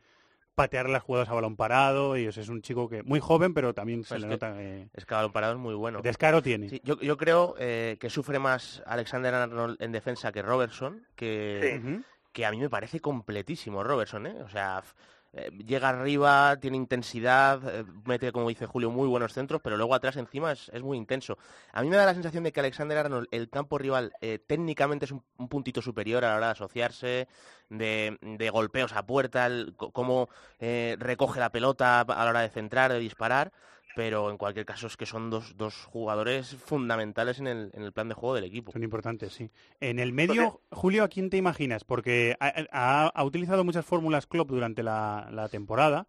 patear 0.55 0.89
las 0.89 1.03
jugadas 1.03 1.29
a 1.29 1.33
balón 1.33 1.55
parado 1.57 2.17
y 2.17 2.27
o 2.27 2.31
sea, 2.31 2.41
es 2.41 2.49
un 2.49 2.61
chico 2.61 2.87
que 2.89 3.03
muy 3.03 3.19
joven, 3.19 3.53
pero 3.53 3.73
también 3.73 4.03
se 4.03 4.15
Pues 4.15 4.21
le 4.21 4.27
que- 4.27 4.33
nota 4.33 4.53
que 4.53 4.87
Es 4.93 5.05
que 5.05 5.13
a 5.13 5.17
balón 5.17 5.31
parado 5.33 5.53
es 5.53 5.59
muy 5.59 5.75
bueno. 5.75 6.01
descaro 6.01 6.41
tiene. 6.41 6.69
Sí, 6.69 6.81
yo, 6.83 6.99
yo 6.99 7.17
creo 7.17 7.55
eh, 7.59 7.97
que 7.99 8.09
sufre 8.09 8.39
más 8.39 8.81
Alexander 8.85 9.33
Arnold 9.33 9.81
en 9.81 9.91
defensa 9.91 10.31
que 10.31 10.41
Robertson, 10.41 11.05
que, 11.15 12.01
que 12.31 12.45
a 12.45 12.51
mí 12.51 12.59
me 12.59 12.69
parece 12.69 12.99
completísimo 13.01 13.83
Robertson, 13.83 14.27
¿eh? 14.27 14.41
O 14.43 14.49
sea, 14.49 14.81
eh, 15.37 15.51
llega 15.65 15.89
arriba, 15.89 16.57
tiene 16.61 16.77
intensidad, 16.77 17.59
eh, 17.67 17.83
mete, 18.05 18.31
como 18.31 18.47
dice 18.47 18.67
Julio, 18.67 18.89
muy 18.89 19.05
buenos 19.05 19.33
centros, 19.33 19.59
pero 19.61 19.75
luego 19.75 19.93
atrás 19.93 20.15
encima 20.15 20.53
es, 20.53 20.81
muy 20.81 20.97
intenso. 20.97 21.37
A 21.73 21.81
mí 21.81 21.89
me 21.89 21.97
da 21.97 22.05
la 22.05 22.13
sensación 22.13 22.45
de 22.45 22.53
que 22.53 22.61
Alexander 22.61 22.97
Arnold, 22.99 23.27
el 23.31 23.49
campo 23.49 23.77
rival, 23.77 24.13
eh, 24.21 24.39
técnicamente 24.39 25.03
es 25.03 25.11
un, 25.11 25.21
un 25.37 25.49
puntito 25.49 25.81
superior 25.81 26.23
a 26.23 26.29
la 26.29 26.37
hora 26.37 26.45
de 26.47 26.51
asociarse, 26.53 27.27
de, 27.69 28.49
golpeos 28.53 28.93
a 28.93 29.05
puerta, 29.05 29.49
cómo 29.75 30.29
recoge 30.59 31.39
la 31.39 31.51
pelota 31.51 32.01
a 32.01 32.23
la 32.23 32.29
hora 32.29 32.41
de 32.41 32.49
centrar, 32.49 32.93
de 32.93 32.99
disparar, 32.99 33.51
pero 33.95 34.29
en 34.29 34.37
cualquier 34.37 34.65
caso 34.65 34.87
es 34.87 34.97
que 34.97 35.05
son 35.05 35.29
dos, 35.29 35.55
dos 35.57 35.85
jugadores 35.85 36.55
fundamentales 36.57 37.39
en 37.39 37.47
el, 37.47 37.71
en 37.73 37.83
el 37.83 37.91
plan 37.93 38.07
de 38.09 38.13
juego 38.15 38.35
del 38.35 38.43
equipo. 38.43 38.71
Son 38.71 38.83
importantes, 38.83 39.33
sí. 39.33 39.49
En 39.79 39.99
el 39.99 40.11
medio, 40.13 40.61
Julio, 40.71 41.03
¿a 41.03 41.07
quién 41.07 41.29
te 41.29 41.37
imaginas? 41.37 41.83
Porque 41.83 42.35
ha, 42.39 42.53
ha- 42.71 43.07
ha 43.07 43.23
utilizado 43.23 43.63
muchas 43.63 43.85
fórmulas 43.85 44.27
Klopp 44.27 44.49
durante 44.49 44.83
la, 44.83 45.27
la 45.31 45.49
temporada 45.49 46.07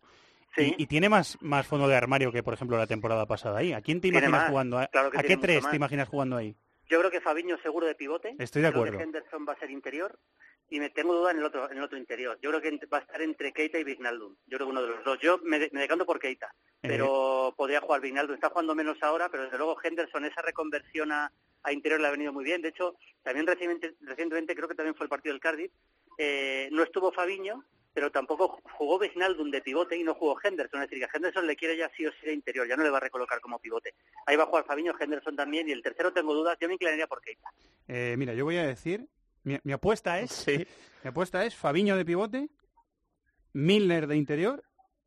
Sí. 0.54 0.74
y, 0.78 0.84
y 0.84 0.86
tiene 0.86 1.10
más, 1.10 1.36
más 1.42 1.66
fondo 1.66 1.86
de 1.86 1.94
armario 1.96 2.32
que, 2.32 2.42
por 2.42 2.54
ejemplo, 2.54 2.78
la 2.78 2.86
temporada 2.86 3.26
pasada 3.26 3.58
ahí. 3.58 3.74
¿A 3.74 3.82
quién 3.82 4.00
te 4.00 4.08
imaginas 4.08 4.30
más, 4.40 4.48
jugando? 4.48 4.78
¿A, 4.78 4.86
claro 4.86 5.10
¿a 5.14 5.22
qué 5.22 5.36
tres 5.36 5.68
te 5.68 5.76
imaginas 5.76 6.08
jugando 6.08 6.34
ahí? 6.36 6.56
Yo 6.88 6.98
creo 7.00 7.10
que 7.10 7.20
Fabiño 7.20 7.58
seguro 7.62 7.86
de 7.86 7.94
pivote. 7.94 8.34
Estoy 8.38 8.62
de 8.62 8.68
Creo 8.70 8.80
acuerdo. 8.82 8.96
que 8.98 9.04
Henderson 9.04 9.44
va 9.46 9.52
a 9.52 9.58
ser 9.58 9.70
interior 9.70 10.18
y 10.68 10.80
me 10.80 10.90
tengo 10.90 11.14
duda 11.14 11.30
en 11.30 11.38
el 11.38 11.44
otro 11.44 11.70
en 11.70 11.78
el 11.78 11.84
otro 11.84 11.96
interior. 11.98 12.38
Yo 12.42 12.50
creo 12.50 12.60
que 12.60 12.86
va 12.86 12.98
a 12.98 13.00
estar 13.02 13.22
entre 13.22 13.52
Keita 13.52 13.78
y 13.78 13.84
Vignaldum. 13.84 14.34
Yo 14.46 14.58
creo 14.58 14.66
que 14.66 14.72
uno 14.72 14.82
de 14.82 14.88
los 14.88 15.04
dos. 15.04 15.18
Yo 15.20 15.38
me, 15.44 15.58
me 15.58 15.80
decanto 15.80 16.04
por 16.06 16.18
Keita, 16.18 16.46
Eh, 16.82 16.88
pero 16.88 17.54
podría 17.56 17.80
jugar 17.80 18.00
Vignaldum. 18.00 18.34
Está 18.34 18.50
jugando 18.50 18.74
menos 18.74 18.96
ahora, 19.02 19.28
pero 19.28 19.44
desde 19.44 19.58
luego 19.58 19.76
Henderson 19.82 20.24
esa 20.24 20.42
reconversión 20.42 21.12
a, 21.12 21.30
a 21.62 21.72
interior 21.72 22.00
le 22.00 22.08
ha 22.08 22.10
venido 22.10 22.32
muy 22.32 22.44
bien. 22.44 22.62
De 22.62 22.68
hecho, 22.68 22.96
también 23.22 23.46
recientemente, 23.46 23.96
recientemente 24.00 24.54
creo 24.54 24.68
que 24.68 24.74
también 24.74 24.94
fue 24.96 25.04
el 25.04 25.10
partido 25.10 25.32
del 25.32 25.40
Cardiff. 25.40 25.70
eh, 26.18 26.68
no 26.72 26.82
estuvo 26.82 27.12
Fabiño, 27.12 27.64
pero 27.92 28.10
tampoco 28.10 28.60
jugó 28.76 28.98
Vignaldum 28.98 29.50
de 29.50 29.62
pivote 29.62 29.96
y 29.96 30.02
no 30.02 30.14
jugó 30.14 30.36
Henderson. 30.42 30.82
Es 30.82 30.90
decir, 30.90 30.98
que 31.04 31.10
a 31.10 31.16
Henderson 31.16 31.46
le 31.46 31.56
quiere 31.56 31.76
ya 31.76 31.90
sí 31.96 32.04
o 32.06 32.10
sí 32.12 32.26
de 32.26 32.32
interior, 32.32 32.66
ya 32.68 32.76
no 32.76 32.82
le 32.82 32.90
va 32.90 32.98
a 32.98 33.00
recolocar 33.00 33.40
como 33.40 33.58
pivote. 33.58 33.94
Ahí 34.26 34.36
va 34.36 34.42
a 34.42 34.46
jugar 34.46 34.66
Fabiño, 34.66 34.94
Henderson 34.98 35.34
también, 35.36 35.68
y 35.68 35.72
el 35.72 35.82
tercero 35.82 36.12
tengo 36.12 36.34
dudas, 36.34 36.58
yo 36.60 36.68
me 36.68 36.74
inclinaría 36.74 37.06
por 37.06 37.20
Keita. 37.22 37.48
eh, 37.88 38.14
mira, 38.18 38.34
yo 38.34 38.44
voy 38.44 38.56
a 38.58 38.66
decir, 38.66 39.06
mi, 39.46 39.58
mi 39.64 39.72
apuesta 39.72 40.20
es, 40.20 40.30
Sí. 40.32 40.66
mi 41.04 41.08
apuesta 41.08 41.44
es 41.44 41.54
Fabiño 41.54 41.96
de 41.96 42.04
pivote, 42.04 42.48
Milner 43.52 44.06
de 44.06 44.16
interior 44.16 44.62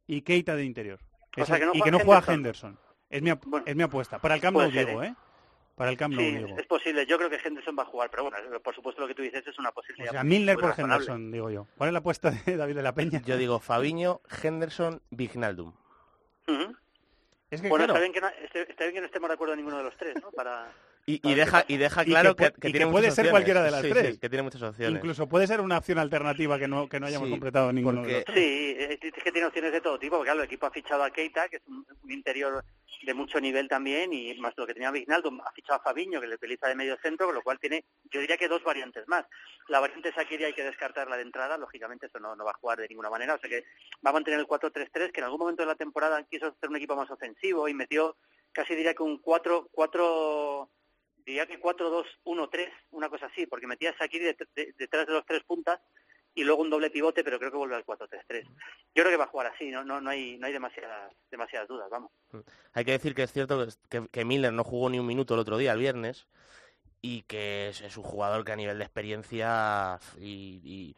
y 0.08 0.22
Keita 0.22 0.56
de 0.56 0.64
interior. 0.66 1.00
O 1.38 1.46
sea, 1.46 1.60
que 1.60 1.66
no 1.66 1.72
y 1.76 1.82
que 1.82 1.92
no 1.92 2.00
juega 2.00 2.24
Henderson. 2.28 2.72
Henderson. 2.72 2.80
Es 3.10 3.22
mi, 3.22 3.32
Bueno, 3.46 3.66
es 3.68 3.76
mi 3.76 3.84
apuesta. 3.84 4.20
Para 4.20 4.36
el 4.36 4.42
puede 4.54 4.72
ser, 4.72 4.88
digo, 4.88 5.04
¿eh? 5.04 5.16
Para 5.76 5.92
el 5.92 5.98
Camp 5.98 6.14
Nou 6.16 6.24
Sí, 6.26 6.36
digo. 6.36 6.58
es 6.60 6.66
posible. 6.68 7.06
Yo 7.06 7.18
creo 7.18 7.30
que 7.30 7.38
Henderson 7.44 7.76
va 7.78 7.84
a 7.84 7.86
jugar, 7.86 8.10
pero 8.10 8.24
bueno, 8.24 8.38
por 8.62 8.76
supuesto 8.76 9.02
lo 9.02 9.08
que 9.08 9.16
tú 9.16 9.22
dices 9.22 9.46
es 9.48 9.58
una 9.60 9.70
O 9.70 9.74
posibilidad. 9.74 10.12
sea, 10.12 10.24
Milner 10.24 10.56
por 10.56 10.66
razonable. 10.72 10.96
Henderson, 11.06 11.32
digo 11.32 11.50
yo. 11.52 11.68
¿Cuál 11.78 11.90
es 11.90 11.94
la 11.94 12.00
apuesta 12.00 12.32
de 12.32 12.58
David 12.58 12.76
de 12.76 12.84
la 12.84 12.94
Peña? 12.94 13.22
Yo 13.26 13.38
digo 13.38 13.60
Fabiño, 13.60 14.20
Henderson, 14.44 15.02
Vignaldum. 15.12 15.74
Ujú. 16.48 16.76
Es 17.52 17.62
que 17.62 17.70
Bueno, 17.70 17.86
claro, 17.86 17.94
está, 17.94 18.00
bien 18.02 18.14
que 18.14 18.22
no, 18.22 18.28
esté- 18.46 18.70
está 18.70 18.84
bien 18.84 18.96
que 18.96 19.00
no 19.02 19.06
estemos 19.08 19.30
de 19.30 19.34
acuerdo 19.36 19.56
ninguno 19.56 19.78
de 19.78 19.84
los 19.84 19.96
tres, 19.98 20.16
¿no? 20.22 20.32
Para... 20.32 20.72
Y, 21.24 21.34
deja, 21.34 21.64
y 21.68 21.78
deja 21.78 22.02
Y 22.04 22.06
que 22.06 22.12
claro 22.12 22.36
que, 22.36 22.46
pu- 22.46 22.60
que 22.60 22.68
y 22.68 22.72
que 22.72 22.78
tiene 22.78 22.92
puede 22.92 23.06
ser 23.12 23.12
opciones. 23.26 23.32
cualquiera 23.32 23.64
de 23.64 23.72
las 23.72 23.82
Sí, 23.82 23.88
sí, 23.88 23.94
tres. 23.94 24.20
que 24.20 24.30
tiene 24.30 24.44
muchas 24.44 24.62
opciones. 24.62 24.98
incluso 25.00 25.28
puede 25.28 25.48
ser 25.48 25.62
una 25.62 25.78
opción 25.80 25.98
alternativa 25.98 26.60
que 26.60 26.68
no, 26.68 26.88
que 26.88 27.00
no 27.00 27.08
hayamos 27.08 27.28
Sí, 27.28 27.32
completado 27.32 27.72
ninguno 27.74 28.04
de 28.04 28.22
porque-. 28.26 28.34
Sí, 28.40 28.76
es, 28.78 29.00
es 29.02 29.24
que 29.24 29.32
tiene 29.32 29.48
opciones 29.48 29.72
de 29.72 29.82
todo 29.82 29.98
tipo, 29.98 30.18
porque 30.18 30.28
claro, 30.28 30.40
el 30.42 30.46
equipo 30.46 30.66
ha 30.68 30.72
fichado 30.72 31.04
a 31.04 31.10
Keita, 31.12 31.50
que 31.50 31.58
es 31.58 31.64
un, 31.68 31.86
un 32.04 32.12
interior 32.12 32.64
de 33.02 33.14
mucho 33.14 33.40
nivel 33.40 33.68
también, 33.70 34.12
y 34.12 34.34
más 34.36 34.54
lo 34.58 34.68
que 34.68 34.74
tenía 34.74 34.92
Vignaldo, 34.92 35.32
ha 35.46 35.52
fichado 35.54 35.80
a 35.80 35.84
Fabiño, 35.84 36.20
que 36.20 36.28
le 36.28 36.36
utiliza 36.36 36.68
de 36.68 36.76
medio 36.76 36.98
centro, 37.02 37.28
con 37.28 37.36
lo 37.36 37.42
cual 37.42 37.58
tiene, 37.58 37.86
yo 38.12 38.20
diría 38.20 38.36
que 38.38 38.50
dos 38.50 38.62
variantes 38.64 39.08
más. 39.08 39.26
La 39.70 39.80
variante 39.80 40.12
Sakiri 40.14 40.44
hay 40.44 40.54
que 40.54 40.64
descartarla 40.66 41.16
de 41.16 41.22
entrada, 41.24 41.58
lógicamente 41.58 42.08
eso 42.08 42.20
no, 42.20 42.36
no 42.36 42.44
va 42.44 42.52
a 42.52 42.56
jugar 42.60 42.78
de 42.80 42.90
ninguna 42.90 43.10
manera, 43.10 43.36
o 43.36 43.40
sea 43.40 43.50
que 43.50 43.64
va 44.06 44.10
a 44.10 44.14
mantener 44.14 44.40
el 44.42 44.48
4-3-3, 44.48 45.12
que 45.14 45.22
en 45.22 45.24
algún 45.24 45.40
momento 45.40 45.64
de 45.64 45.68
la 45.68 45.76
temporada 45.76 46.22
quiso 46.30 46.48
hacer 46.48 46.70
un 46.70 46.76
equipo 46.76 46.96
más 46.98 47.10
ofensivo 47.10 47.70
y 47.70 47.74
metió 47.74 48.18
casi 48.52 48.76
diría 48.76 48.94
que 48.96 49.04
un 49.04 49.20
4 49.20 49.70
4 49.72 50.70
diría 51.26 51.46
que 51.46 51.60
4-2-1-3, 51.60 52.70
una 52.92 53.10
cosa 53.10 53.28
así, 53.28 53.46
porque 53.46 53.68
metía 53.68 53.92
a 53.92 53.98
Sakiri 53.98 54.26
de- 54.26 54.74
detrás 54.78 55.08
de 55.08 55.14
los 55.14 55.26
tres 55.26 55.44
puntas 55.44 55.80
y 56.36 56.44
luego 56.44 56.62
un 56.62 56.70
doble 56.70 56.90
pivote, 56.90 57.24
pero 57.24 57.40
creo 57.40 57.52
que 57.52 57.58
vuelve 57.58 57.76
al 57.76 57.86
4-3-3. 57.86 58.44
Yo 58.96 59.04
creo 59.04 59.10
que 59.10 59.18
va 59.18 59.26
a 59.26 59.30
jugar 59.30 59.48
así, 59.48 59.70
no 59.70 59.84
no 59.84 60.00
no 60.00 60.10
hay 60.10 60.38
no 60.38 60.48
hay 60.48 60.54
demasiadas 60.54 61.14
demasiadas 61.30 61.68
dudas, 61.68 61.90
vamos. 61.90 62.12
Hay 62.74 62.86
que 62.86 62.92
decir 62.92 63.16
que 63.16 63.24
es 63.24 63.34
cierto 63.34 63.68
que, 63.90 64.08
que, 64.08 64.26
Miller 64.26 64.54
no 64.54 64.64
jugó 64.64 64.90
ni 64.90 65.00
un 65.00 65.08
minuto 65.08 65.34
el 65.34 65.40
otro 65.40 65.58
día, 65.58 65.74
el 65.74 65.80
viernes, 65.80 66.28
y 67.02 67.24
que 67.24 67.70
es, 67.70 67.98
un 67.98 68.04
jugador 68.04 68.46
que 68.46 68.52
a 68.52 68.56
nivel 68.56 68.78
de 68.78 68.84
experiencia 68.84 70.00
y, 70.20 70.62
y 70.64 70.96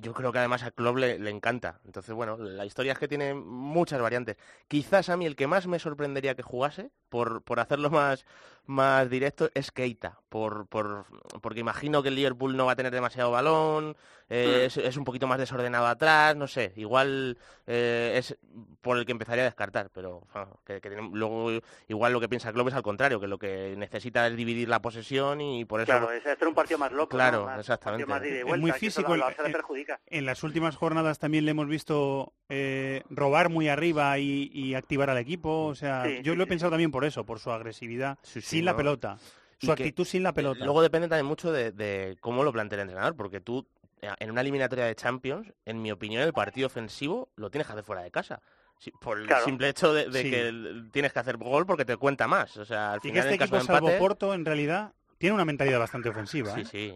yo 0.00 0.12
creo 0.12 0.32
que 0.32 0.38
además 0.38 0.62
a 0.62 0.70
Klopp 0.70 0.96
le, 0.96 1.18
le 1.18 1.30
encanta. 1.30 1.80
Entonces, 1.84 2.14
bueno, 2.14 2.36
la 2.36 2.66
historia 2.66 2.92
es 2.92 2.98
que 2.98 3.08
tiene 3.08 3.34
muchas 3.34 4.00
variantes. 4.00 4.36
Quizás 4.68 5.08
a 5.08 5.16
mí 5.16 5.26
el 5.26 5.36
que 5.36 5.46
más 5.46 5.66
me 5.66 5.78
sorprendería 5.78 6.34
que 6.34 6.42
jugase, 6.42 6.90
por, 7.08 7.42
por 7.42 7.60
hacerlo 7.60 7.90
más, 7.90 8.26
más 8.70 9.10
directo, 9.10 9.50
es 9.54 9.70
Keita, 9.72 10.20
por, 10.28 10.66
por, 10.68 11.04
porque 11.42 11.60
imagino 11.60 12.02
que 12.02 12.08
el 12.08 12.14
Liverpool 12.14 12.56
no 12.56 12.66
va 12.66 12.72
a 12.72 12.76
tener 12.76 12.92
demasiado 12.92 13.30
balón, 13.32 13.96
eh, 14.32 14.60
Mm. 14.62 14.66
es, 14.66 14.76
es 14.76 14.96
un 14.96 15.04
poquito 15.04 15.26
más 15.26 15.38
desordenado 15.38 15.86
atrás, 15.88 16.36
no 16.36 16.46
sé, 16.46 16.72
igual 16.76 17.36
eh, 17.66 18.14
es 18.16 18.38
por 18.80 18.96
el 18.96 19.04
que 19.04 19.10
empezaría 19.12 19.42
a 19.42 19.46
descartar, 19.46 19.90
pero 19.92 20.22
bueno, 20.32 20.60
que, 20.64 20.80
que 20.80 20.88
tiene- 20.88 21.10
luego 21.12 21.50
igual 21.88 22.12
lo 22.12 22.20
que 22.20 22.28
piensa 22.28 22.52
Klopp 22.52 22.68
es 22.68 22.74
al 22.74 22.82
contrario, 22.82 23.18
que 23.20 23.26
lo 23.26 23.38
que 23.38 23.74
necesita 23.76 24.26
es 24.28 24.36
dividir 24.36 24.68
la 24.68 24.80
posesión 24.80 25.40
y 25.40 25.64
por 25.64 25.80
eso 25.80 25.86
Claro, 25.90 26.12
es 26.12 26.24
hacer 26.24 26.46
un 26.46 26.54
partido 26.54 26.78
más 26.78 26.92
loco, 26.92 27.08
Claro, 27.16 27.40
¿no? 27.40 27.46
Más- 27.46 27.58
exactamente. 27.60 28.06
más 28.06 28.22
Es 28.22 28.44
muy 28.58 28.70
físico 28.72 29.08
lo- 29.08 29.14
el- 29.14 29.20
lo- 29.30 29.36
se 29.36 29.42
le 29.42 29.48
el- 29.48 29.52
perjudica. 29.52 30.00
En 30.06 30.26
las 30.26 30.44
últimas 30.44 30.76
jornadas 30.76 31.18
también 31.18 31.44
le 31.44 31.50
hemos 31.50 31.66
visto 31.66 32.32
eh, 32.52 33.04
robar 33.10 33.48
muy 33.48 33.68
arriba 33.68 34.18
y, 34.18 34.50
y 34.52 34.74
activar 34.74 35.08
al 35.08 35.18
equipo. 35.18 35.66
O 35.66 35.74
sea, 35.76 36.04
Sí, 36.04 36.16
yo 36.22 36.32
sí, 36.32 36.36
lo 36.36 36.42
he 36.42 36.46
sí. 36.46 36.48
pensado 36.50 36.70
también 36.70 36.90
por 36.90 37.04
eso, 37.04 37.24
por 37.24 37.38
su 37.38 37.52
agresividad 37.52 38.18
Sí, 38.22 38.40
sin 38.60 38.64
la 38.66 38.72
¿no? 38.72 38.76
pelota, 38.78 39.18
Y 39.60 39.66
su 39.66 39.74
que- 39.74 39.82
actitud 39.82 40.04
sin 40.04 40.22
la 40.22 40.32
pelota. 40.32 40.64
Luego 40.64 40.82
depende 40.82 41.08
también 41.08 41.26
mucho 41.26 41.52
de, 41.52 41.72
de 41.72 42.16
cómo 42.20 42.44
lo 42.44 42.52
plantea 42.52 42.76
el 42.76 42.82
entrenador, 42.82 43.16
porque 43.16 43.40
tú, 43.40 43.66
eh, 44.02 44.08
en 44.18 44.30
una 44.30 44.40
eliminatoria 44.40 44.84
de 44.86 44.94
Champions, 44.94 45.52
en 45.66 45.82
mi 45.82 45.90
opinión, 45.92 46.22
el 46.22 46.32
partido 46.32 46.66
ofensivo 46.66 47.28
lo 47.36 47.50
tienes 47.50 47.66
que 47.66 47.72
hacer 47.72 47.84
fuera 47.84 48.02
de 48.02 48.10
casa. 48.10 48.40
Sí, 48.78 48.90
por 48.98 49.18
el 49.18 49.26
Claro. 49.26 49.44
simple 49.44 49.68
hecho 49.68 49.92
de, 49.92 50.08
de 50.08 50.22
Sí. 50.22 50.30
que 50.30 50.48
el- 50.48 50.88
tienes 50.90 51.12
que 51.12 51.18
hacer 51.18 51.36
gol 51.36 51.66
porque 51.66 51.84
te 51.84 51.96
cuenta 51.98 52.26
más. 52.26 52.56
O 52.56 52.64
sea, 52.64 52.92
al 52.92 52.98
y 52.98 53.00
que 53.02 53.08
final, 53.08 53.18
este 53.24 53.34
en 53.34 53.38
caso 53.38 53.54
equipo, 53.56 53.58
de 53.58 53.66
salvo 53.66 53.88
empate... 53.88 53.98
Porto, 53.98 54.32
en 54.34 54.44
realidad, 54.46 54.92
tiene 55.18 55.34
una 55.34 55.44
mentalidad 55.44 55.78
bastante 55.78 56.08
ofensiva. 56.08 56.54
Sí, 56.54 56.60
¿eh? 56.62 56.64
sí. 56.64 56.94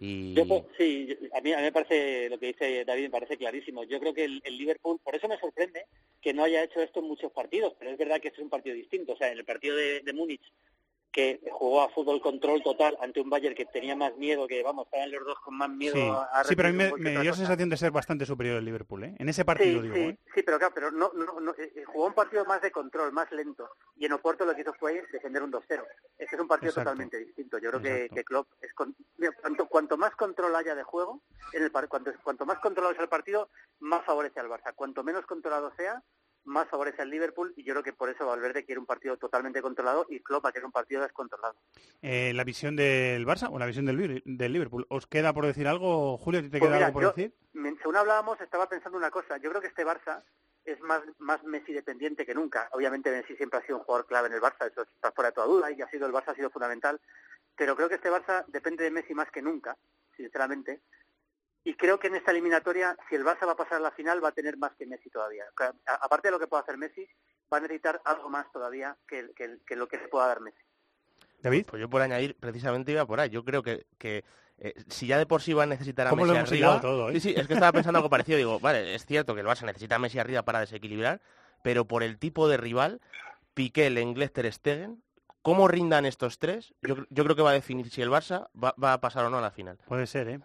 Y... 0.00 0.32
Yo, 0.34 0.48
pues, 0.48 0.64
sí, 0.78 1.16
a 1.34 1.40
mí, 1.42 1.52
a 1.52 1.58
mí 1.58 1.62
me 1.62 1.72
parece, 1.72 2.30
lo 2.30 2.38
que 2.38 2.46
dice 2.46 2.84
David 2.86 3.04
me 3.04 3.10
parece 3.10 3.36
clarísimo. 3.36 3.84
Yo 3.84 4.00
creo 4.00 4.14
que 4.14 4.24
el, 4.24 4.40
el 4.44 4.56
Liverpool, 4.56 4.98
por 5.04 5.14
eso 5.14 5.28
me 5.28 5.38
sorprende 5.38 5.84
que 6.22 6.32
no 6.32 6.44
haya 6.44 6.64
hecho 6.64 6.80
esto 6.80 7.00
en 7.00 7.06
muchos 7.06 7.30
partidos, 7.32 7.74
pero 7.78 7.90
es 7.90 7.98
verdad 7.98 8.18
que 8.18 8.28
este 8.28 8.40
es 8.40 8.44
un 8.44 8.50
partido 8.50 8.74
distinto. 8.74 9.12
O 9.12 9.16
sea, 9.16 9.30
en 9.30 9.38
el 9.38 9.44
partido 9.44 9.76
de, 9.76 10.00
de 10.00 10.12
Múnich, 10.14 10.42
que 11.12 11.40
jugó 11.50 11.82
a 11.82 11.88
fútbol 11.88 12.20
control 12.20 12.62
total 12.62 12.96
ante 13.00 13.20
un 13.20 13.28
Bayern 13.30 13.54
que 13.54 13.66
tenía 13.66 13.96
más 13.96 14.16
miedo, 14.16 14.46
que 14.46 14.62
vamos, 14.62 14.86
estaban 14.86 15.10
los 15.10 15.24
dos 15.24 15.38
con 15.40 15.56
más 15.56 15.68
miedo 15.68 15.94
Sí. 15.94 16.00
a, 16.00 16.40
a 16.40 16.44
Sí, 16.44 16.54
pero 16.54 16.68
a 16.68 16.72
mí 16.72 16.84
me, 16.98 17.20
dio 17.20 17.34
sensación 17.34 17.68
de 17.68 17.76
ser 17.76 17.90
bastante 17.90 18.24
superior 18.26 18.56
el 18.58 18.64
Liverpool, 18.64 19.04
¿eh? 19.04 19.14
En 19.18 19.28
ese 19.28 19.44
partido, 19.44 19.80
Sí, 19.80 19.88
digo, 19.88 19.94
sí, 19.94 20.00
¿eh? 20.02 20.18
sí, 20.34 20.42
pero 20.42 20.58
claro, 20.58 20.74
pero 20.74 20.90
no, 20.92 21.10
no, 21.14 21.40
no, 21.40 21.50
eh, 21.52 21.72
eh, 21.74 21.84
jugó 21.84 22.06
un 22.06 22.14
partido 22.14 22.44
más 22.44 22.62
de 22.62 22.70
control, 22.70 23.12
más 23.12 23.30
lento. 23.32 23.70
Y 23.96 24.06
en 24.06 24.12
Oporto 24.12 24.44
lo 24.44 24.54
que 24.54 24.62
hizo 24.62 24.72
fue 24.74 25.04
defender 25.12 25.42
un 25.42 25.50
2-0. 25.52 25.84
Este 26.18 26.36
es 26.36 26.40
un 26.40 26.48
partido 26.48 26.70
Exacto. 26.70 26.90
totalmente 26.90 27.18
distinto. 27.18 27.58
Yo 27.58 27.70
creo 27.70 27.82
que, 27.82 27.94
Exacto. 28.04 28.14
que 28.14 28.24
Klopp 28.24 28.48
es 28.60 28.72
con, 28.74 28.94
cuanto, 29.42 29.66
cuanto 29.66 29.96
más 29.98 30.14
control 30.14 30.54
haya 30.54 30.74
de 30.74 30.82
juego, 30.84 31.20
en 31.52 31.64
el 31.64 31.70
cuanto, 31.70 32.12
cuanto 32.22 32.46
más 32.46 32.58
controlado 32.60 32.94
sea 32.94 33.02
el 33.04 33.08
partido, 33.08 33.50
más 33.80 34.04
favorece 34.04 34.38
al 34.40 34.48
Barça. 34.48 34.74
Cuanto 34.74 35.02
menos 35.02 35.26
controlado 35.26 35.72
sea, 35.76 36.02
más 36.44 36.68
favorece 36.68 37.02
al 37.02 37.10
Liverpool 37.10 37.52
y 37.56 37.64
yo 37.64 37.74
creo 37.74 37.82
que 37.82 37.92
por 37.92 38.08
eso 38.10 38.26
Valverde 38.26 38.64
quiere 38.64 38.78
un 38.78 38.86
partido 38.86 39.16
totalmente 39.16 39.60
controlado 39.62 40.06
y 40.08 40.20
Klopp 40.20 40.44
va 40.44 40.48
a 40.50 40.52
querer 40.52 40.66
un 40.66 40.72
partido 40.72 41.02
descontrolado. 41.02 41.54
Eh, 42.02 42.32
¿La 42.34 42.44
visión 42.44 42.76
del 42.76 43.26
Barça 43.26 43.48
o 43.52 43.58
la 43.58 43.66
visión 43.66 43.86
del, 43.86 44.22
del 44.24 44.52
Liverpool? 44.52 44.86
¿Os 44.88 45.06
queda 45.06 45.32
por 45.32 45.46
decir 45.46 45.68
algo? 45.68 46.16
Julio, 46.18 46.40
¿a 46.40 46.42
ti 46.42 46.48
te 46.50 46.58
Pues 46.58 46.68
queda 46.68 46.76
mira, 46.76 46.86
algo 46.86 46.94
por 46.94 47.02
yo- 47.02 47.12
decir? 47.12 47.34
Según 47.82 47.96
hablábamos, 47.96 48.40
estaba 48.40 48.68
pensando 48.68 48.96
una 48.98 49.10
cosa. 49.10 49.36
Yo 49.38 49.50
creo 49.50 49.60
que 49.60 49.68
este 49.68 49.84
Barça 49.86 50.22
es 50.64 50.80
más, 50.80 51.02
más 51.18 51.42
Messi 51.44 51.72
dependiente 51.72 52.24
que 52.26 52.34
nunca. 52.34 52.68
Obviamente 52.72 53.10
Messi 53.10 53.34
siempre 53.36 53.58
ha 53.58 53.62
sido 53.62 53.78
un 53.78 53.84
jugador 53.84 54.06
clave 54.06 54.28
en 54.28 54.34
el 54.34 54.40
Barça, 54.40 54.70
eso 54.70 54.82
está 54.82 55.10
fuera 55.12 55.30
de 55.30 55.34
toda 55.34 55.46
duda, 55.46 55.70
y 55.70 55.80
ha 55.82 55.88
sido 55.90 56.06
el 56.06 56.12
Barça 56.12 56.28
ha 56.28 56.34
sido 56.34 56.50
fundamental. 56.50 57.00
Pero 57.56 57.74
creo 57.76 57.88
que 57.88 57.94
este 57.96 58.10
Barça 58.10 58.44
depende 58.48 58.84
de 58.84 58.90
Messi 58.90 59.14
más 59.14 59.30
que 59.30 59.42
nunca, 59.42 59.76
sinceramente. 60.16 60.82
Y 61.64 61.74
creo 61.74 61.98
que 61.98 62.06
en 62.06 62.14
esta 62.16 62.30
eliminatoria, 62.30 62.96
si 63.08 63.14
el 63.16 63.24
Barça 63.24 63.46
va 63.46 63.52
a 63.52 63.56
pasar 63.56 63.78
a 63.78 63.80
la 63.80 63.90
final, 63.90 64.22
va 64.24 64.28
a 64.28 64.32
tener 64.32 64.56
más 64.56 64.72
que 64.76 64.86
Messi 64.86 65.10
todavía. 65.10 65.44
Aparte 65.86 66.28
de 66.28 66.32
lo 66.32 66.38
que 66.38 66.46
pueda 66.46 66.62
hacer 66.62 66.78
Messi, 66.78 67.06
va 67.52 67.58
a 67.58 67.60
necesitar 67.60 68.00
algo 68.04 68.30
más 68.30 68.50
todavía 68.52 68.96
que, 69.06 69.30
que- 69.36 69.58
que 69.66 69.76
lo 69.76 69.86
que 69.86 69.98
le 69.98 70.08
pueda 70.08 70.26
dar 70.26 70.40
Messi. 70.40 70.58
David. 71.42 71.66
Pues 71.66 71.80
yo 71.80 71.88
por 71.90 72.00
añadir, 72.02 72.36
precisamente 72.38 72.92
iba 72.92 73.04
por 73.06 73.20
ahí. 73.20 73.28
Yo 73.30 73.44
creo 73.44 73.62
que, 73.62 73.86
que 73.98 74.24
eh, 74.58 74.74
si 74.88 75.06
ya 75.06 75.18
de 75.18 75.26
por 75.26 75.42
sí 75.42 75.52
va 75.52 75.64
a 75.64 75.66
necesitar 75.66 76.06
a 76.06 76.10
¿Cómo 76.10 76.24
lo 76.26 76.32
Messi 76.32 76.38
hemos 76.38 76.50
arriba... 76.52 76.80
todo, 76.80 77.10
eh? 77.10 77.12
Sí, 77.14 77.20
sí, 77.20 77.34
es 77.36 77.46
que 77.46 77.54
estaba 77.54 77.72
pensando 77.72 77.98
algo 77.98 78.10
parecido. 78.10 78.38
Digo, 78.38 78.60
vale, 78.60 78.94
es 78.94 79.04
cierto 79.06 79.34
que 79.34 79.40
el 79.42 79.46
Barça 79.46 79.64
necesita 79.66 79.96
a 79.96 79.98
Messi 79.98 80.18
arriba 80.18 80.42
para 80.42 80.60
desequilibrar, 80.60 81.20
pero 81.62 81.84
por 81.86 82.02
el 82.02 82.18
tipo 82.18 82.48
de 82.48 82.56
rival, 82.56 83.00
Piqué, 83.54 83.90
Lenglet, 83.90 84.32
Ter 84.32 84.52
Stegen, 84.52 85.02
cómo 85.42 85.66
rindan 85.66 86.04
estos 86.04 86.38
tres, 86.38 86.74
yo, 86.82 86.96
yo 87.08 87.24
creo 87.24 87.34
que 87.36 87.42
va 87.42 87.50
a 87.50 87.54
definir 87.54 87.88
si 87.90 88.02
el 88.02 88.10
Barça 88.10 88.48
va, 88.62 88.74
va 88.82 88.92
a 88.92 89.00
pasar 89.00 89.24
o 89.24 89.30
no 89.30 89.38
a 89.38 89.40
la 89.40 89.50
final. 89.50 89.78
Puede 89.86 90.06
ser, 90.06 90.28
¿eh? 90.28 90.40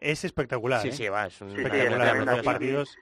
Es 0.00 0.24
espectacular. 0.24 0.80
Sí, 0.82 0.88
¿eh? 0.88 0.92
sí, 0.92 1.08
va, 1.08 1.26
es 1.26 1.40
un... 1.40 1.50
Sí, 1.50 1.56
espectacular 1.60 2.16
es 2.16 2.24
los 2.26 2.36
dos 2.36 2.44
partidos. 2.44 2.98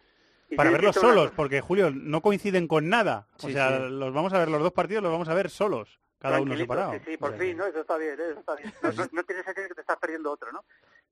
Y 0.50 0.56
Para 0.56 0.70
verlos 0.70 0.96
solos, 0.96 1.30
porque 1.36 1.60
Julio, 1.60 1.90
no 1.90 2.22
coinciden 2.22 2.66
con 2.68 2.88
nada. 2.88 3.28
O 3.36 3.46
Sí, 3.46 3.52
sea, 3.52 3.78
sí. 3.78 3.84
los 3.90 4.12
vamos 4.14 4.32
a 4.32 4.38
ver, 4.38 4.48
los 4.48 4.62
dos 4.62 4.72
partidos 4.72 5.02
los 5.02 5.12
vamos 5.12 5.28
a 5.28 5.34
ver 5.34 5.50
solos, 5.50 6.00
cada 6.18 6.40
uno 6.40 6.56
separado. 6.56 6.92
Sí, 6.94 6.98
sí, 7.06 7.16
por 7.18 7.28
O 7.28 7.32
sea 7.32 7.38
que- 7.38 7.44
fin, 7.46 7.56
¿no? 7.58 7.66
Eso 7.66 7.80
está 7.82 7.98
bien, 7.98 8.18
¿eh? 8.18 8.30
eso 8.30 8.40
está 8.40 8.54
bien. 8.56 8.72
No, 8.82 8.92
no, 8.92 9.08
no 9.12 9.22
tienes 9.24 9.44
sentido 9.44 9.68
que 9.68 9.74
te 9.74 9.80
estás 9.82 9.98
perdiendo 9.98 10.32
otro, 10.32 10.50
¿no? 10.50 10.64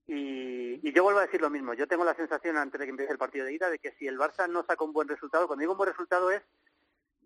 Y, 0.06 0.80
y 0.88 0.92
yo 0.92 1.02
vuelvo 1.02 1.18
a 1.20 1.26
decir 1.26 1.40
lo 1.42 1.50
mismo. 1.50 1.74
Yo 1.74 1.86
tengo 1.86 2.04
la 2.04 2.14
sensación, 2.14 2.56
antes 2.56 2.78
de 2.78 2.86
que 2.86 2.90
empiece 2.90 3.12
el 3.12 3.18
partido 3.18 3.44
de 3.44 3.52
ida, 3.52 3.68
de 3.68 3.78
que 3.78 3.92
si 3.98 4.06
el 4.08 4.18
Barça 4.18 4.48
no 4.48 4.64
saca 4.64 4.82
un 4.84 4.92
buen 4.94 5.08
resultado, 5.08 5.46
cuando 5.46 5.60
digo 5.60 5.72
un 5.72 5.78
buen 5.78 5.90
resultado 5.90 6.30
es 6.30 6.42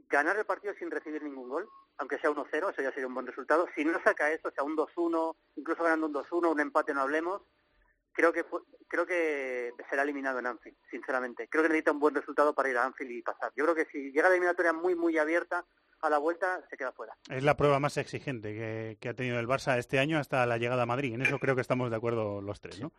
ganar 0.09 0.37
el 0.37 0.44
partido 0.46 0.75
sin 0.79 0.90
recibir 0.90 1.23
ningún 1.23 1.49
gol, 1.49 1.68
aunque 1.99 2.18
sea 2.18 2.31
1-0, 2.31 2.70
eso 2.73 2.83
ya 2.83 2.90
sería 2.90 3.07
un 3.07 3.14
buen 3.14 3.27
resultado. 3.27 3.68
Si 3.77 3.85
no 3.85 4.03
saca 4.03 4.33
eso, 4.33 4.49
o 4.49 4.51
sea, 4.51 4.64
un 4.64 4.77
2-1, 4.77 5.37
incluso 5.57 5.85
ganando 5.85 6.07
un 6.07 6.14
2-1, 6.14 6.51
un 6.51 6.59
empate 6.61 6.92
no 6.92 7.03
hablemos, 7.03 7.42
creo 8.12 8.33
que 8.33 8.44
creo 8.88 9.07
que 9.07 9.73
será 9.88 10.03
eliminado 10.03 10.40
en 10.40 10.46
Anfield, 10.46 10.77
sinceramente. 10.90 11.49
Creo 11.49 11.62
que 11.62 11.68
necesita 11.68 11.92
un 11.92 12.01
buen 12.01 12.14
resultado 12.14 12.55
para 12.55 12.68
ir 12.68 12.77
a 12.77 12.85
Anfield 12.85 13.12
y 13.12 13.23
pasar. 13.23 13.53
Yo 13.57 13.64
creo 13.64 13.75
que 13.75 13.87
si 13.92 14.11
llega 14.11 14.29
la 14.29 14.35
eliminatoria 14.35 14.73
muy, 14.73 14.96
muy 14.96 15.16
abierta 15.16 15.64
a 16.02 16.10
la 16.10 16.18
vuelta, 16.18 16.60
se 16.68 16.76
queda 16.76 16.92
fuera. 16.92 17.14
Es 17.28 17.42
la 17.42 17.56
prueba 17.56 17.78
más 17.80 17.96
exigente 17.96 18.52
que, 18.54 18.96
que 19.00 19.08
ha 19.08 19.14
tenido 19.14 19.38
el 19.38 19.46
Barça 19.48 19.76
este 19.78 19.98
año 19.98 20.18
hasta 20.18 20.44
la 20.46 20.58
llegada 20.58 20.82
a 20.82 20.86
Madrid. 20.86 21.14
En 21.14 21.22
eso 21.22 21.38
creo 21.38 21.54
que 21.54 21.60
estamos 21.60 21.90
de 21.90 21.96
acuerdo 21.96 22.40
los 22.40 22.60
tres, 22.60 22.80
¿no? 22.80 22.92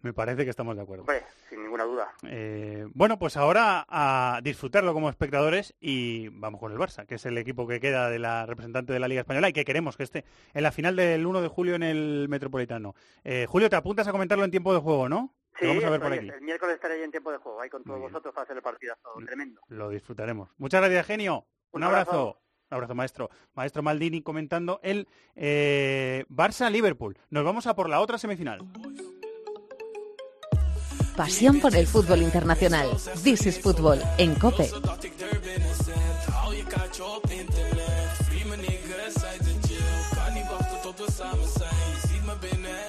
Me 0.00 0.12
parece 0.12 0.44
que 0.44 0.50
estamos 0.50 0.76
de 0.76 0.82
acuerdo. 0.82 1.02
Hombre, 1.02 1.24
sin 1.48 1.62
ninguna 1.62 1.84
duda. 1.84 2.12
Eh, 2.22 2.86
bueno, 2.94 3.18
pues 3.18 3.36
ahora 3.36 3.84
a 3.88 4.40
disfrutarlo 4.42 4.92
como 4.94 5.10
espectadores 5.10 5.74
y 5.80 6.28
vamos 6.28 6.60
con 6.60 6.72
el 6.72 6.78
Barça, 6.78 7.06
que 7.06 7.16
es 7.16 7.26
el 7.26 7.36
equipo 7.38 7.66
que 7.66 7.80
queda 7.80 8.08
de 8.10 8.18
la 8.18 8.46
representante 8.46 8.92
de 8.92 9.00
la 9.00 9.08
Liga 9.08 9.20
Española 9.22 9.48
y 9.48 9.52
que 9.52 9.64
queremos 9.64 9.96
que 9.96 10.04
esté 10.04 10.24
en 10.54 10.62
la 10.62 10.72
final 10.72 10.96
del 10.96 11.26
1 11.26 11.42
de 11.42 11.48
julio 11.48 11.74
en 11.74 11.82
el 11.82 12.26
Metropolitano. 12.28 12.94
Eh, 13.24 13.46
Julio, 13.48 13.68
te 13.68 13.76
apuntas 13.76 14.06
a 14.06 14.12
comentarlo 14.12 14.44
en 14.44 14.50
tiempo 14.50 14.72
de 14.72 14.80
juego, 14.80 15.08
¿no? 15.08 15.34
Sí, 15.58 15.66
vamos 15.66 15.82
a 15.84 15.90
ver 15.90 16.00
por 16.00 16.12
aquí. 16.12 16.28
El 16.28 16.40
miércoles 16.42 16.76
estaré 16.76 16.94
ahí 16.94 17.02
en 17.02 17.10
tiempo 17.10 17.32
de 17.32 17.38
juego, 17.38 17.60
ahí 17.60 17.68
con 17.68 17.82
todos 17.82 17.98
vosotros 17.98 18.32
para 18.32 18.44
hacer 18.44 18.56
el 18.56 18.62
partidazo 18.62 19.10
tremendo. 19.26 19.60
Lo 19.68 19.88
disfrutaremos. 19.88 20.50
Muchas 20.58 20.80
gracias, 20.80 21.04
genio. 21.06 21.46
Un, 21.72 21.82
Un 21.82 21.84
abrazo. 21.84 22.10
abrazo. 22.12 22.40
Un 22.70 22.74
abrazo, 22.74 22.94
maestro. 22.94 23.30
Maestro 23.54 23.82
Maldini 23.82 24.20
comentando 24.20 24.78
el 24.82 25.08
eh, 25.36 26.26
Barça-Liverpool. 26.28 27.16
Nos 27.30 27.44
vamos 27.44 27.66
a 27.66 27.74
por 27.74 27.88
la 27.88 28.00
otra 28.00 28.18
semifinal. 28.18 28.60
Pasión 31.16 31.60
por 31.60 31.74
el 31.74 31.86
fútbol 31.86 32.22
internacional. 32.22 32.90
This 33.24 33.46
is 33.46 33.60
Fútbol 33.60 34.00
en 34.18 34.34
Cope. 34.34 34.70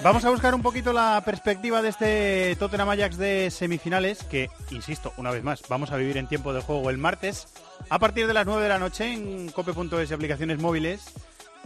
Vamos 0.02 0.24
a 0.24 0.30
buscar 0.30 0.54
un 0.54 0.62
poquito 0.62 0.92
la 0.92 1.22
perspectiva 1.24 1.82
de 1.82 1.88
este 1.88 2.56
Tottenham 2.58 2.90
Ajax 2.90 3.16
de 3.16 3.50
semifinales, 3.50 4.22
que, 4.24 4.50
insisto, 4.70 5.12
una 5.16 5.30
vez 5.30 5.42
más, 5.42 5.62
vamos 5.68 5.90
a 5.90 5.96
vivir 5.96 6.16
en 6.18 6.28
tiempo 6.28 6.52
de 6.52 6.60
juego 6.62 6.88
el 6.90 6.98
martes, 6.98 7.48
a 7.90 7.98
partir 7.98 8.28
de 8.28 8.34
las 8.34 8.46
9 8.46 8.62
de 8.62 8.68
la 8.68 8.78
noche 8.78 9.12
en 9.12 9.50
cope.es 9.50 10.12
aplicaciones 10.12 10.60
móviles, 10.60 11.12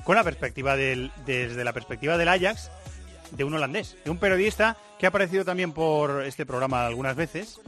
con 0.04 0.16
la 0.16 0.24
perspectiva 0.24 0.74
del, 0.74 1.12
desde 1.26 1.62
la 1.64 1.74
perspectiva 1.74 2.16
del 2.16 2.28
Ajax, 2.28 2.70
de 3.32 3.44
un 3.44 3.54
holandés, 3.54 3.96
de 4.04 4.10
un 4.10 4.18
periodista 4.18 4.76
que 4.98 5.06
ha 5.06 5.10
aparecido 5.10 5.44
también 5.44 5.72
por 5.72 6.24
este 6.24 6.46
programa 6.46 6.86
algunas 6.86 7.14
veces, 7.14 7.60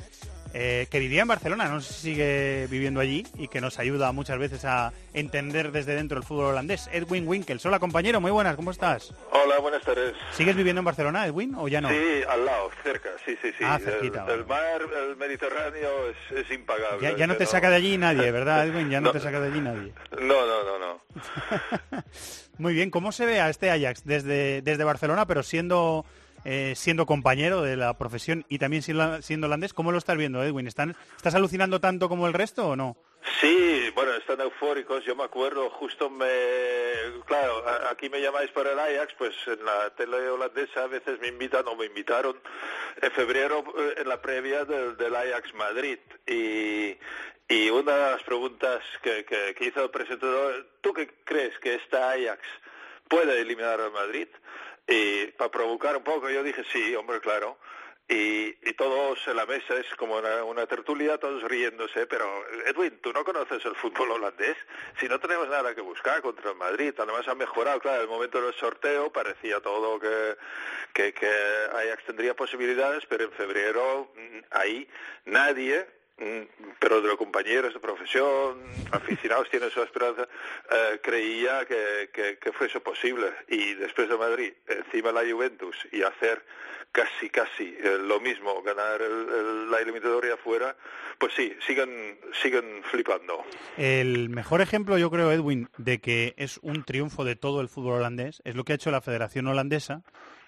eh, 0.55 0.87
que 0.91 0.99
vivía 0.99 1.23
en 1.23 1.29
Barcelona, 1.29 1.67
no 1.69 1.81
sé 1.81 1.93
si 1.93 2.01
sigue 2.13 2.67
viviendo 2.71 3.01
allí 3.01 3.27
y 3.37 3.49
que 3.49 3.61
nos 3.61 3.79
ayuda 3.79 4.13
muchas 4.13 4.39
veces 4.39 4.65
a 4.65 4.93
entender 5.13 5.73
desde 5.73 5.95
dentro 5.95 6.17
el 6.19 6.25
fútbol 6.25 6.47
holandés. 6.47 6.89
Edwin 6.93 7.27
Winkels, 7.29 7.65
hola 7.67 7.79
compañero, 7.79 8.21
muy 8.21 8.31
buenas, 8.31 8.57
¿cómo 8.57 8.71
estás? 8.71 9.13
Hola, 9.33 9.59
buenas 9.59 9.83
tardes. 9.83 10.15
¿Sigues 10.33 10.57
viviendo 10.57 10.81
en 10.81 10.85
Barcelona, 10.85 11.27
Edwin, 11.27 11.55
o 11.57 11.69
ya 11.69 11.81
no? 11.81 11.89
Sí, 11.89 11.95
al 12.29 12.45
lado, 12.45 12.71
cerca, 12.83 13.11
sí, 13.25 13.37
sí, 13.43 13.49
sí. 13.59 13.65
Ah, 13.65 13.79
cerquita, 13.83 14.27
el 14.33 14.47
mar, 14.47 14.83
el 15.09 15.17
Mediterráneo 15.17 15.89
es, 16.11 16.39
es 16.39 16.51
impagable. 16.53 17.01
Ya, 17.03 17.17
ya 17.17 17.27
no 17.27 17.37
te 17.37 17.47
saca 17.47 17.69
de 17.71 17.77
allí 17.77 17.97
nadie, 17.99 18.31
¿verdad, 18.31 18.67
Edwin? 18.67 18.91
Ya 18.91 19.01
no, 19.01 19.07
No. 19.07 19.13
te 19.13 19.21
saca 19.21 19.41
de 19.41 19.49
allí 19.49 19.61
nadie. 19.61 19.93
No, 20.21 20.47
no, 20.47 20.65
no, 20.65 20.79
no. 20.79 21.01
Muy 22.59 22.75
bien, 22.75 22.91
¿cómo 22.91 23.13
se 23.13 23.27
ve 23.27 23.41
a 23.41 23.51
este 23.51 23.71
Ajax 23.71 24.05
desde, 24.05 24.63
desde 24.63 24.85
Barcelona, 24.85 25.27
pero 25.27 25.43
siendo 25.43 26.05
eh, 26.47 26.75
siendo 26.77 27.05
compañero 27.05 27.61
de 27.61 27.77
la 27.77 27.99
profesión 27.99 28.47
y 28.49 28.59
también 28.59 28.83
siendo, 28.83 29.21
siendo 29.21 29.49
holandés? 29.49 29.75
¿Cómo 29.75 29.93
lo 29.93 29.99
estás 29.99 30.17
viendo, 30.17 30.43
Edwin? 30.43 30.67
¿Están, 30.67 30.97
¿Estás 31.17 31.35
alucinando 31.35 31.81
tanto 31.81 32.09
como 32.09 32.27
el 32.27 32.33
resto 32.33 32.69
o 32.69 32.77
no? 32.77 32.97
Sí, 33.41 33.91
bueno, 33.97 34.13
están 34.15 34.41
eufóricos. 34.41 35.05
Yo 35.05 35.17
me 35.17 35.25
acuerdo, 35.25 35.69
justo 35.71 36.09
me... 36.09 36.25
Claro, 37.27 37.65
aquí 37.91 38.09
me 38.09 38.21
llamáis 38.21 38.53
para 38.53 38.73
el 38.73 38.79
Ajax, 38.79 39.15
pues 39.19 39.35
en 39.49 39.65
la 39.65 39.91
tele 39.97 40.29
holandesa 40.29 40.85
a 40.85 40.87
veces 40.87 41.19
me 41.21 41.27
invitan 41.27 41.67
o 41.67 41.75
me 41.75 41.87
invitaron 41.87 42.39
en 43.03 43.11
febrero 43.11 43.65
eh, 43.77 43.95
en 43.99 44.09
la 44.09 44.23
previa 44.23 44.65
del, 44.65 44.97
del 44.97 45.17
Ajax 45.17 45.53
Madrid. 45.55 45.99
Y, 46.27 46.97
y 47.49 47.71
una 47.71 47.97
de 47.97 48.11
las 48.13 48.23
preguntas 48.23 48.83
que, 49.03 49.25
que, 49.25 49.55
que 49.57 49.65
hizo 49.67 49.83
el 49.83 49.91
presentador, 49.91 50.69
¿tú 50.81 50.93
qué 50.93 51.11
crees 51.25 51.59
que 51.59 51.75
esta 51.75 52.13
Ajax 52.13 52.43
puede 53.09 53.41
eliminar 53.41 53.81
al 53.81 53.91
Madrid? 53.91 54.29
Y 54.89 55.27
para 55.33 55.51
provocar 55.51 55.97
un 55.97 56.05
poco 56.05 56.31
yo 56.31 56.43
dije, 56.43 56.63
sí, 56.73 56.95
hombre, 56.95 57.21
claro. 57.21 57.59
Y, 58.09 58.57
y 58.63 58.73
todos 58.75 59.19
en 59.27 59.35
la 59.35 59.47
mesa 59.47 59.77
es 59.77 59.87
como 59.97 60.17
una, 60.17 60.45
una 60.45 60.65
tertulia, 60.67 61.19
todos 61.19 61.43
riéndose, 61.43 62.07
pero 62.07 62.25
Edwin, 62.67 63.01
tú 63.01 63.13
no 63.13 63.25
conoces 63.25 63.65
el 63.65 63.75
fútbol 63.75 64.13
holandés. 64.13 64.57
Si 65.01 65.09
no 65.09 65.19
tenemos 65.19 65.49
nada 65.49 65.75
que 65.75 65.81
buscar 65.81 66.23
contra 66.23 66.53
el 66.53 66.57
Madrid, 66.57 66.95
además 66.97 67.27
ha 67.27 67.35
mejorado, 67.35 67.81
claro, 67.81 68.03
el 68.03 68.09
momento 68.09 68.41
del 68.41 68.55
sorteo 68.55 69.11
parecía 69.11 69.59
todo 69.59 69.99
que, 69.99 70.37
que, 70.93 71.13
que 71.15 71.29
Ajax 71.73 72.05
tendría 72.05 72.35
posibilidades, 72.35 73.05
pero 73.09 73.25
en 73.25 73.33
febrero 73.33 74.13
mm, 74.15 74.39
ahí 74.53 74.89
nadie 75.25 75.85
pero 76.79 77.01
de 77.03 77.09
los 77.09 77.17
compañeros 77.17 77.75
de 77.75 77.81
profesión, 77.81 78.59
aficionados 78.91 79.51
tienen 79.51 79.71
su 79.71 79.83
esperanza, 79.83 80.27
eh, 80.71 80.99
creía 81.03 81.65
que, 81.67 82.09
que, 82.13 82.39
que 82.39 82.53
fuese 82.53 82.81
posible. 82.81 83.27
Y 83.49 83.75
después 83.75 84.09
de 84.09 84.17
Madrid, 84.17 84.53
encima 84.67 85.13
la 85.13 85.23
Juventus, 85.31 85.77
y 85.93 86.03
hacer 86.03 86.43
casi, 86.93 87.29
casi 87.29 87.65
eh, 87.83 87.99
lo 88.01 88.19
mismo, 88.21 88.63
ganar 88.63 89.03
el- 89.03 89.29
el- 89.29 89.71
la 89.71 89.79
eliminatoria 89.81 90.35
afuera, 90.35 90.75
pues 91.19 91.35
sí, 91.35 91.55
siguen, 91.67 92.19
siguen 92.43 92.83
flipando. 92.91 93.45
El 93.77 94.31
mejor 94.31 94.63
ejemplo, 94.63 94.97
yo 94.97 95.11
creo, 95.11 95.31
Edwin, 95.33 95.69
de 95.77 95.99
que 96.01 96.33
es 96.39 96.59
un 96.63 96.85
triunfo 96.85 97.25
de 97.25 97.37
todo 97.37 97.61
el 97.61 97.69
fútbol 97.69 97.95
holandés 97.99 98.41
es 98.45 98.55
lo 98.55 98.65
que 98.65 98.73
ha 98.73 98.77
hecho 98.77 98.91
la 98.91 99.03
Federación 99.03 99.47
Holandesa 99.49 100.03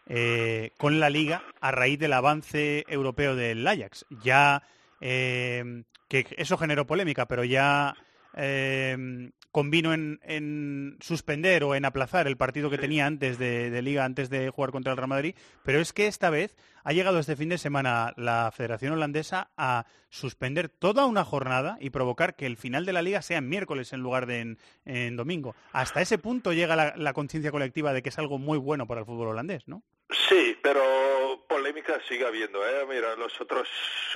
eh, 0.07 0.71
con 0.79 1.01
la 1.01 1.11
Liga 1.11 1.43
a 1.61 1.71
raíz 1.73 1.99
del 1.99 2.15
avance 2.15 2.85
europeo 2.89 3.37
del 3.37 3.67
Ajax. 3.67 4.07
Ya 4.23 4.63
eh, 5.01 5.85
que 6.09 6.27
eso 6.37 6.57
generó 6.57 6.87
polémica, 6.87 7.27
pero 7.27 7.45
ya 7.45 7.95
eh, 8.37 9.31
convino 9.51 9.93
en, 9.95 10.21
en 10.23 10.97
suspender 11.01 11.65
o 11.65 11.75
en 11.75 11.85
aplazar 11.85 12.27
el 12.27 12.37
partido 12.37 12.71
que 12.71 12.79
tenía 12.79 13.07
antes 13.07 13.39
de, 13.39 13.71
de 13.71 13.83
Liga, 13.83 14.05
antes 14.05 14.31
de 14.31 14.51
jugar 14.51 14.71
contra 14.71 14.93
el 14.93 14.97
Real 14.97 15.09
Madrid. 15.09 15.35
Pero 15.65 15.81
es 15.81 15.93
que 15.93 16.07
esta 16.07 16.31
vez 16.31 16.57
ha 16.85 16.93
llegado 16.93 17.19
este 17.19 17.37
fin 17.37 17.49
de 17.49 17.59
semana 17.59 18.13
la 18.17 18.51
Federación 18.55 18.93
Holandesa 18.93 19.51
a 19.57 19.87
suspender 20.11 20.69
toda 20.69 21.07
una 21.07 21.25
jornada 21.25 21.77
y 21.81 21.91
provocar 21.91 22.37
que 22.37 22.47
el 22.47 22.57
final 22.57 22.87
de 22.87 22.93
la 22.93 23.03
Liga 23.03 23.23
sea 23.23 23.39
en 23.39 23.49
miércoles 23.49 23.93
en 23.93 24.01
lugar 24.01 24.27
de 24.27 24.41
en, 24.41 24.59
en 24.85 25.17
domingo. 25.17 25.55
Hasta 25.73 26.01
ese 26.01 26.19
punto 26.19 26.53
llega 26.53 26.77
la, 26.77 26.95
la 26.97 27.13
conciencia 27.13 27.51
colectiva 27.51 27.93
de 27.93 28.03
que 28.03 28.11
es 28.11 28.19
algo 28.19 28.39
muy 28.39 28.59
bueno 28.59 28.87
para 28.87 29.01
el 29.01 29.07
fútbol 29.07 29.29
holandés, 29.29 29.67
¿no? 29.67 29.83
Sí, 30.29 30.59
pero 30.61 31.43
polémica 31.49 31.99
sigue 32.07 32.27
habiendo, 32.27 32.67
¿eh? 32.67 32.85
Mira, 32.87 33.17
los 33.17 33.41
otros 33.41 33.67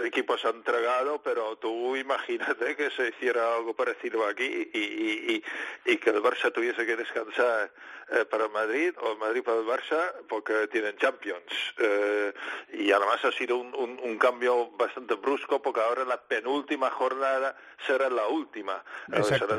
equipos 0.05 0.45
han 0.45 0.63
tragado, 0.63 1.23
pero 1.23 1.57
tú 1.57 1.97
imagínate 1.97 2.77
que 2.77 2.91
se 2.91 3.09
hiciera 3.09 3.55
algo 3.57 3.75
parecido 3.75 4.27
aquí 4.27 4.45
y, 4.75 4.79
y, 4.79 5.43
y, 5.87 5.93
y 5.93 5.97
que 5.97 6.11
el 6.11 6.23
Barça 6.23 6.53
tuviese 6.53 6.85
que 6.85 6.97
descansar 6.97 7.71
eh, 8.11 8.25
para 8.27 8.49
Madrid 8.49 8.93
o 9.01 9.17
Madrid 9.17 9.43
para 9.43 9.59
el 9.61 9.65
Barça 9.67 10.13
porque 10.29 10.67
tienen 10.69 10.97
Champions. 10.99 11.45
Eh, 11.79 12.33
y 12.75 12.93
además 12.93 13.25
ha 13.25 13.33
sido 13.33 13.57
un, 13.57 13.75
un, 13.75 13.99
un 14.03 14.19
cambio 14.19 14.69
bastante 14.73 15.15
brusco 15.15 15.63
porque 15.63 15.81
ahora 15.81 16.05
la 16.05 16.21
penúltima 16.21 16.91
jornada 16.91 17.57
será 17.87 18.11
la 18.11 18.27
última. 18.27 18.85
Eh, 19.13 19.17
Exacto, 19.17 19.47
será 19.49 19.57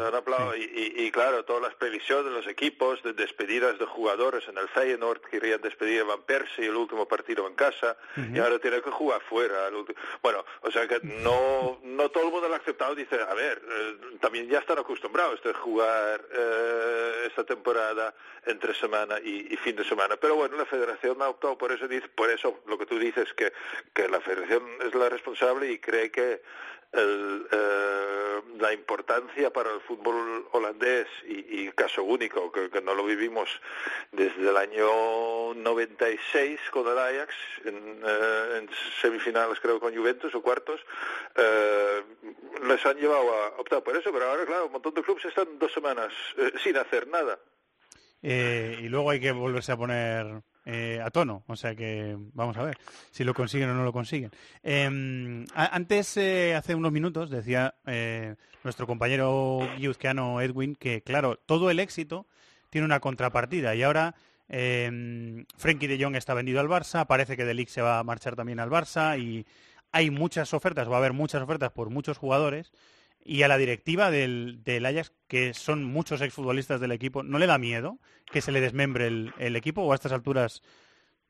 y- 0.55 1.05
y 1.05 1.11
claro, 1.11 1.43
todas 1.45 1.63
las 1.63 1.73
previsiones 1.75 2.25
de 2.25 2.31
los 2.31 2.47
equipos, 2.47 3.01
de 3.01 3.13
despedidas 3.13 3.79
de 3.79 3.85
jugadores 3.85 4.47
en 4.47 4.57
el 4.59 4.67
Feyenoord, 4.69 5.21
querían 5.21 5.61
despedir 5.61 6.01
a 6.01 6.03
Van 6.05 6.21
Persie, 6.23 6.42
El 6.57 6.75
último 6.75 7.07
partido 7.07 7.47
en 7.47 7.55
casa 7.55 7.97
y 8.33 8.39
ahora 8.39 8.59
tiene 8.59 8.81
que 8.81 8.91
jugar 8.91 9.21
fuera. 9.21 9.69
Bueno, 10.21 10.45
o 10.61 10.71
sea 10.71 10.87
que 10.87 10.99
no, 11.03 11.79
no 11.83 12.09
todo 12.09 12.25
el 12.25 12.31
mundo 12.31 12.47
lo 12.47 12.55
ha 12.55 12.57
aceptado. 12.57 12.95
Dice, 12.95 13.19
a 13.21 13.33
ver, 13.33 13.61
eh, 13.67 14.17
también 14.19 14.47
ya 14.47 14.59
están 14.59 14.79
acostumbrados 14.79 15.39
a 15.45 15.53
jugar 15.53 16.21
eh, 16.31 17.27
esta 17.27 17.43
temporada 17.43 18.13
entre 18.45 18.73
semana 18.73 19.19
y, 19.19 19.55
fin 19.57 19.75
de 19.75 19.83
semana. 19.83 20.17
Pero 20.17 20.35
bueno, 20.35 20.57
la 20.57 20.65
federación 20.65 21.21
ha 21.21 21.29
optado 21.29 21.57
por 21.57 21.71
eso, 21.71 21.85
por 22.15 22.29
eso 22.29 22.59
lo 22.67 22.77
que 22.77 22.85
tú 22.85 22.99
dices, 22.99 23.33
que, 23.33 23.53
que 23.93 24.07
la 24.07 24.19
federación 24.19 24.63
es 24.85 24.93
la 24.93 25.09
responsable 25.09 25.71
y 25.71 25.79
cree 25.79 26.11
que 26.11 26.41
el, 26.93 27.47
eh, 27.51 28.41
la 28.59 28.71
importancia 28.71 29.51
para 29.51 29.73
el 29.73 29.81
fútbol 29.81 30.47
holandés 30.51 31.07
y, 31.27 31.67
caso 31.71 32.03
único, 32.03 32.51
que, 32.51 32.81
no 32.81 32.93
lo 32.93 33.03
vivimos 33.03 33.49
desde 34.11 34.49
el 34.49 34.55
año 34.55 35.53
96 35.55 36.59
con 36.71 36.87
el 36.87 36.97
Ajax, 36.97 37.33
en, 37.65 38.01
eh, 38.05 38.67
semifinales 39.01 39.59
creo 39.59 39.79
con 39.79 39.95
Juventus 39.95 40.33
o 40.35 40.41
cuartos, 40.41 40.79
eh, 41.35 42.03
les 42.67 42.85
han 42.85 42.97
llevado 42.97 43.33
a 43.33 43.47
optar 43.59 43.83
por 43.83 43.97
eso, 43.97 44.11
pero 44.13 44.29
ahora 44.29 44.45
claro, 44.45 44.67
un 44.67 44.73
montón 44.73 44.93
de 44.93 45.01
clubes 45.01 45.25
están 45.25 45.57
dos 45.57 45.73
semanas 45.73 46.13
sin 46.63 46.77
hacer 46.77 47.07
nada. 47.07 47.39
y 48.21 48.87
luego 48.87 49.09
hay 49.09 49.19
que 49.19 49.31
volverse 49.31 49.71
a 49.71 49.77
poner 49.77 50.43
eh, 50.65 51.01
a 51.03 51.09
tono. 51.09 51.43
O 51.47 51.55
sea 51.55 51.75
que 51.75 52.17
vamos 52.33 52.57
a 52.57 52.63
ver 52.63 52.77
si 53.11 53.23
lo 53.23 53.33
consiguen 53.33 53.69
o 53.69 53.73
no 53.73 53.83
lo 53.83 53.93
consiguen. 53.93 54.31
Em, 54.61 55.45
antes, 55.53 56.17
eh, 56.17 56.55
hace 56.55 56.75
unos 56.75 56.91
minutos, 56.91 57.29
decía 57.29 57.75
eh, 57.85 58.35
nuestro 58.63 58.87
compañero 58.87 59.59
guiuzqueano 59.77 60.41
Edwin 60.41 60.75
que, 60.75 61.01
claro, 61.01 61.37
todo 61.37 61.69
el 61.69 61.79
éxito 61.79 62.27
tiene 62.69 62.85
una 62.85 62.99
contrapartida 62.99 63.75
y 63.75 63.83
ahora 63.83 64.15
eh, 64.49 65.45
Frenkie 65.57 65.87
de 65.87 66.03
Jong 66.03 66.15
está 66.15 66.33
vendido 66.33 66.59
al 66.59 66.67
Barça, 66.67 67.05
parece 67.07 67.37
que 67.37 67.45
De 67.45 67.65
se 67.67 67.81
va 67.81 67.99
a 67.99 68.03
marchar 68.03 68.35
también 68.35 68.59
al 68.59 68.69
Barça 68.69 69.19
y 69.19 69.45
hay 69.91 70.09
muchas 70.09 70.53
ofertas, 70.53 70.89
va 70.89 70.95
a 70.95 70.97
haber 70.99 71.13
muchas 71.13 71.41
ofertas 71.41 71.71
por 71.71 71.89
muchos 71.89 72.17
jugadores 72.17 72.71
y 73.25 73.43
a 73.43 73.47
la 73.47 73.57
directiva 73.57 74.11
del, 74.11 74.61
del, 74.63 74.85
Ajax, 74.85 75.13
que 75.27 75.53
son 75.53 75.83
muchos 75.83 76.21
exfutbolistas 76.21 76.81
del 76.81 76.91
equipo, 76.91 77.23
¿no 77.23 77.39
le 77.39 77.47
da 77.47 77.57
miedo 77.57 77.99
que 78.25 78.41
se 78.41 78.51
le 78.51 78.61
desmembre 78.61 79.07
el, 79.07 79.55
equipo 79.55 79.81
o 79.81 79.91
a 79.91 79.95
estas 79.95 80.11
alturas 80.11 80.61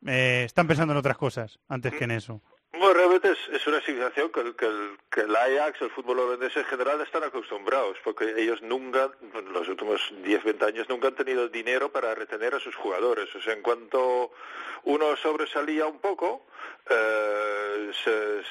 eh, 0.06 0.44
están 0.46 0.68
pensando 0.68 0.94
en 0.94 0.98
otras 0.98 1.18
cosas 1.18 1.60
antes 1.68 1.94
que 1.94 2.06
en 2.06 2.12
eso? 2.12 2.42
Bueno, 2.76 2.96
realmente 2.96 3.32
es, 3.52 3.68
una 3.68 3.80
situación 3.82 4.32
que, 4.32 4.40
el, 4.40 4.56
que, 4.56 5.22
el, 5.22 5.36
Ajax, 5.36 5.80
el 5.84 5.92
fútbol 5.92 6.20
holandés 6.20 6.58
en 6.58 6.66
general, 6.66 7.00
están 7.02 7.24
acostumbrados, 7.24 7.98
porque 8.04 8.34
ellos 8.36 8.64
nunca, 8.64 9.12
en 9.22 9.54
los 9.54 9.68
últimos 9.68 10.02
10, 10.24 10.44
20 10.44 10.66
años, 10.66 10.90
nunca 10.90 11.10
han 11.10 11.16
tenido 11.16 11.48
dinero 11.50 11.92
para 11.92 12.16
retener 12.16 12.56
a 12.56 12.60
sus 12.60 12.76
jugadores. 12.76 13.34
O 13.36 13.42
sea, 13.42 13.54
en 13.54 13.62
cuanto 13.62 14.32
uno 14.86 15.16
sobresalía 15.18 15.86
un 15.86 16.00
poco, 16.00 16.48
eh, 16.90 17.92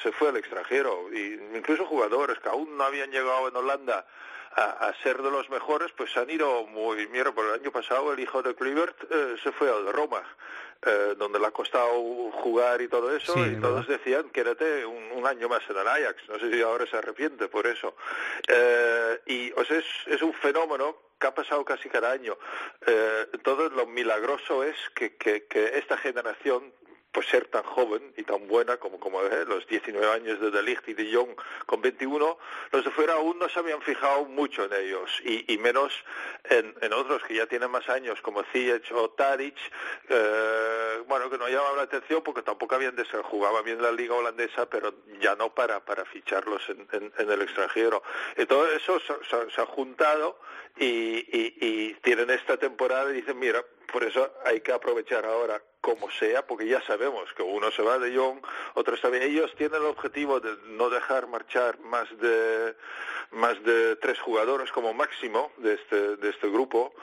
se, 0.01 0.11
fue 0.13 0.29
al 0.29 0.37
extranjero. 0.37 1.09
Y 1.11 1.33
incluso 1.53 1.85
jugadores 1.85 2.39
que 2.39 2.47
aún 2.47 2.77
no 2.77 2.85
habían 2.85 3.11
llegado 3.11 3.49
en 3.49 3.57
Holanda 3.57 4.05
a, 4.55 4.93
ser 5.03 5.21
de 5.21 5.31
los 5.31 5.49
mejores, 5.49 5.91
pues 5.95 6.15
han 6.17 6.29
ido 6.29 6.65
muy... 6.67 7.07
Mira, 7.07 7.31
por 7.31 7.45
el 7.45 7.53
año 7.53 7.71
pasado 7.71 8.13
el 8.13 8.19
hijo 8.19 8.41
de 8.41 8.55
Kluivert 8.55 8.95
eh, 9.09 9.35
se 9.41 9.51
fue 9.51 9.69
al 9.69 9.91
Roma, 9.91 10.21
eh, 10.85 11.15
donde 11.17 11.39
le 11.39 11.47
ha 11.47 11.51
costado 11.51 11.91
jugar 12.31 12.81
y 12.81 12.87
todo 12.87 13.15
eso, 13.15 13.33
y 13.45 13.55
todos 13.59 13.87
decían, 13.87 14.29
quédate 14.29 14.85
un, 14.85 15.11
un, 15.13 15.25
año 15.25 15.49
más 15.49 15.61
en 15.69 15.77
el 15.77 15.87
Ajax. 15.87 16.29
No 16.29 16.39
sé 16.39 16.51
si 16.51 16.61
ahora 16.61 16.85
se 16.85 16.97
arrepiente 16.97 17.47
por 17.47 17.65
eso. 17.67 17.95
Eh, 18.47 19.21
y 19.27 19.51
o 19.53 19.63
sea, 19.63 19.77
es, 19.77 19.85
es 20.07 20.21
un 20.21 20.33
fenómeno 20.33 20.97
que 21.19 21.27
ha 21.27 21.33
pasado 21.33 21.63
casi 21.63 21.89
cada 21.89 22.11
año. 22.11 22.37
Eh, 22.85 23.27
todo 23.43 23.69
lo 23.69 23.85
milagroso 23.85 24.63
es 24.63 24.75
que, 24.93 25.15
que, 25.15 25.45
que 25.45 25.77
esta 25.77 25.97
generación 25.97 26.73
pues 27.13 27.27
ser 27.27 27.45
tan 27.45 27.63
joven 27.63 28.11
y 28.17 28.23
tan 28.23 28.47
buena 28.47 28.77
como, 28.77 28.99
como 28.99 29.21
eh, 29.21 29.45
los 29.47 29.65
19 29.67 30.05
años 30.11 30.41
de 30.41 30.49
De 30.49 30.77
y 30.87 30.93
de 30.93 31.15
Jong 31.15 31.35
con 31.67 31.81
21, 31.81 32.37
los 32.71 32.83
de 32.83 32.91
fuera 32.91 33.13
aún 33.13 33.37
no 33.37 33.47
se 33.47 33.59
habían 33.59 33.81
fijado 33.83 34.25
mucho 34.25 34.65
en 34.65 34.73
ellos 34.73 35.21
y, 35.23 35.57
menos 35.59 35.93
en, 36.45 36.73
otros 36.91 37.23
que 37.23 37.35
ya 37.35 37.45
tienen 37.45 37.69
más 37.69 37.87
años 37.87 38.19
como 38.21 38.43
Ziyech 38.43 38.91
o 38.91 39.11
Tadic, 39.11 39.55
eh, 40.09 41.03
bueno, 41.07 41.29
que 41.29 41.37
no 41.37 41.47
llamaban 41.47 41.77
la 41.77 41.83
atención 41.83 42.23
porque 42.23 42.41
tampoco 42.41 42.75
habían 42.75 42.95
de 42.95 43.05
ser, 43.05 43.21
bien 43.63 43.81
la 43.81 43.91
liga 43.91 44.15
holandesa, 44.15 44.67
pero 44.67 44.93
ya 45.21 45.35
no 45.35 45.53
para, 45.53 45.79
para 45.85 46.03
ficharlos 46.05 46.61
en, 46.69 47.11
el 47.17 47.41
extranjero. 47.41 48.01
Y 48.35 48.45
todo 48.45 48.69
eso 48.71 48.99
se, 48.99 49.61
ha 49.61 49.65
juntado 49.67 50.39
y, 50.77 51.25
y 51.31 51.93
tienen 52.01 52.31
esta 52.31 52.57
temporada 52.57 53.11
y 53.11 53.13
dicen, 53.13 53.37
mira, 53.37 53.63
por 53.91 54.03
eso 54.03 54.33
hay 54.43 54.61
que 54.61 54.71
aprovechar 54.71 55.25
ahora 55.25 55.61
como 55.83 56.09
sea, 56.11 56.47
porque 56.47 56.65
ya 56.65 56.81
sabemos 56.83 57.25
que 57.33 57.43
uno 57.43 57.69
se 57.69 57.81
va 57.81 57.99
de 57.99 58.13
Young, 58.13 58.39
otros 58.75 59.01
también. 59.01 59.23
Ellos 59.23 59.53
tienen 59.57 59.81
el 59.81 59.87
objetivo 59.87 60.39
de 60.39 60.55
no 60.69 60.89
dejar 60.89 61.27
marchar 61.27 61.77
más 61.79 62.07
de 62.19 62.73
más 63.31 63.61
de 63.63 63.97
tres 63.97 64.17
jugadores 64.19 64.71
como 64.71 64.93
máximo 64.93 65.51
de 65.57 65.73
este 65.73 66.15
de 66.15 66.29
este 66.29 66.47
grupo. 66.49 66.93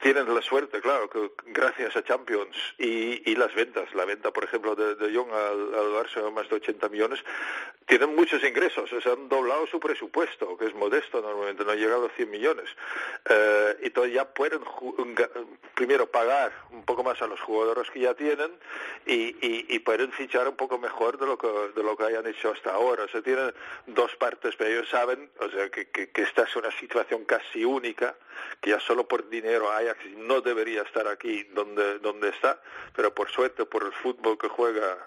Tienen 0.00 0.32
la 0.32 0.40
suerte, 0.40 0.80
claro, 0.80 1.10
que 1.10 1.32
gracias 1.46 1.96
a 1.96 2.04
Champions 2.04 2.56
y, 2.78 3.28
y 3.28 3.34
las 3.34 3.52
ventas, 3.56 3.92
la 3.96 4.04
venta, 4.04 4.30
por 4.30 4.44
ejemplo, 4.44 4.76
de, 4.76 4.94
de 4.94 5.12
Young 5.12 5.32
al, 5.32 5.74
al 5.74 5.90
Barça 5.92 6.30
más 6.30 6.48
de 6.48 6.54
80 6.54 6.88
millones, 6.90 7.18
tienen 7.86 8.14
muchos 8.14 8.44
ingresos. 8.44 8.88
Se 9.02 9.10
han 9.10 9.28
doblado 9.28 9.66
su 9.66 9.80
presupuesto, 9.80 10.56
que 10.56 10.66
es 10.66 10.74
modesto 10.76 11.20
normalmente, 11.20 11.64
no 11.64 11.72
ha 11.72 11.74
llegado 11.74 12.06
a 12.06 12.10
100 12.10 12.30
millones. 12.30 12.68
Eh, 13.28 13.78
entonces 13.82 14.14
ya 14.14 14.26
pueden 14.26 14.60
primero 15.74 16.06
pagar 16.08 16.52
un 16.70 16.84
poco 16.84 17.02
más 17.02 17.20
a 17.22 17.26
los 17.26 17.40
jugadores 17.40 17.90
que 17.90 18.00
ya 18.00 18.14
tienen 18.14 18.27
y, 19.06 19.36
y, 19.40 19.78
pueden 19.78 20.12
fichar 20.12 20.48
un 20.48 20.56
poco 20.56 20.78
mejor 20.78 21.18
de 21.18 21.26
lo 21.26 21.38
que 21.38 21.48
de 21.74 21.82
lo 21.82 21.96
que 21.96 22.04
hayan 22.04 22.26
hecho 22.26 22.52
hasta 22.52 22.72
ahora. 22.72 23.04
O 23.04 23.08
sea, 23.08 23.22
tienen 23.22 23.54
dos 23.86 24.14
partes, 24.16 24.54
pero 24.56 24.70
ellos 24.70 24.88
saben, 24.88 25.30
o 25.40 25.48
sea, 25.48 25.70
que, 25.70 25.88
que, 25.88 26.10
esta 26.22 26.42
es 26.42 26.56
una 26.56 26.70
situación 26.72 27.24
casi 27.24 27.64
única, 27.64 28.14
que 28.60 28.70
ya 28.70 28.80
solo 28.80 29.06
por 29.08 29.28
dinero 29.28 29.70
Ajax 29.70 29.98
no 30.16 30.40
debería 30.40 30.82
estar 30.82 31.06
aquí 31.06 31.44
donde 31.54 31.98
donde 32.00 32.28
está, 32.28 32.60
pero 32.94 33.14
por 33.14 33.30
suerte 33.30 33.64
por 33.64 33.84
el 33.84 33.92
fútbol 33.92 34.36
que 34.36 34.48
juega 34.48 34.98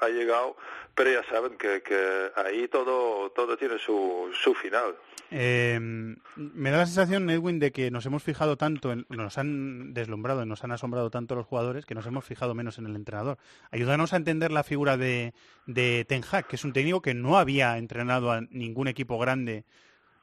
ha, 0.00 0.08
llegado, 0.08 0.56
pero 0.94 1.10
ya 1.10 1.24
saben 1.24 1.58
que, 1.58 1.82
que 1.82 2.30
ahí 2.36 2.68
todo 2.68 3.30
todo 3.30 3.56
tiene 3.56 3.78
su, 3.78 4.30
su 4.34 4.54
final. 4.54 4.96
Eh, 5.30 5.78
me 5.80 6.70
da 6.70 6.78
la 6.78 6.86
sensación, 6.86 7.28
Edwin, 7.28 7.58
de 7.58 7.70
que 7.70 7.90
nos 7.90 8.06
hemos 8.06 8.22
fijado 8.22 8.56
tanto, 8.56 8.92
en, 8.92 9.04
nos 9.10 9.36
han 9.36 9.92
deslumbrado, 9.92 10.46
nos 10.46 10.64
han 10.64 10.72
asombrado 10.72 11.10
tanto 11.10 11.34
los 11.34 11.46
jugadores 11.46 11.84
que 11.84 11.94
nos 11.94 12.06
hemos 12.06 12.24
fijado 12.24 12.54
menos 12.54 12.67
en 12.76 12.84
el 12.84 12.96
entrenador. 12.96 13.38
Ayúdanos 13.70 14.12
a 14.12 14.16
entender 14.16 14.50
la 14.50 14.64
figura 14.64 14.98
de, 14.98 15.32
de 15.66 16.04
Ten 16.06 16.22
Hag, 16.30 16.46
que 16.46 16.56
es 16.56 16.64
un 16.64 16.74
técnico 16.74 17.00
que 17.00 17.14
no 17.14 17.38
había 17.38 17.78
entrenado 17.78 18.30
a 18.30 18.42
ningún 18.50 18.88
equipo 18.88 19.18
grande. 19.18 19.64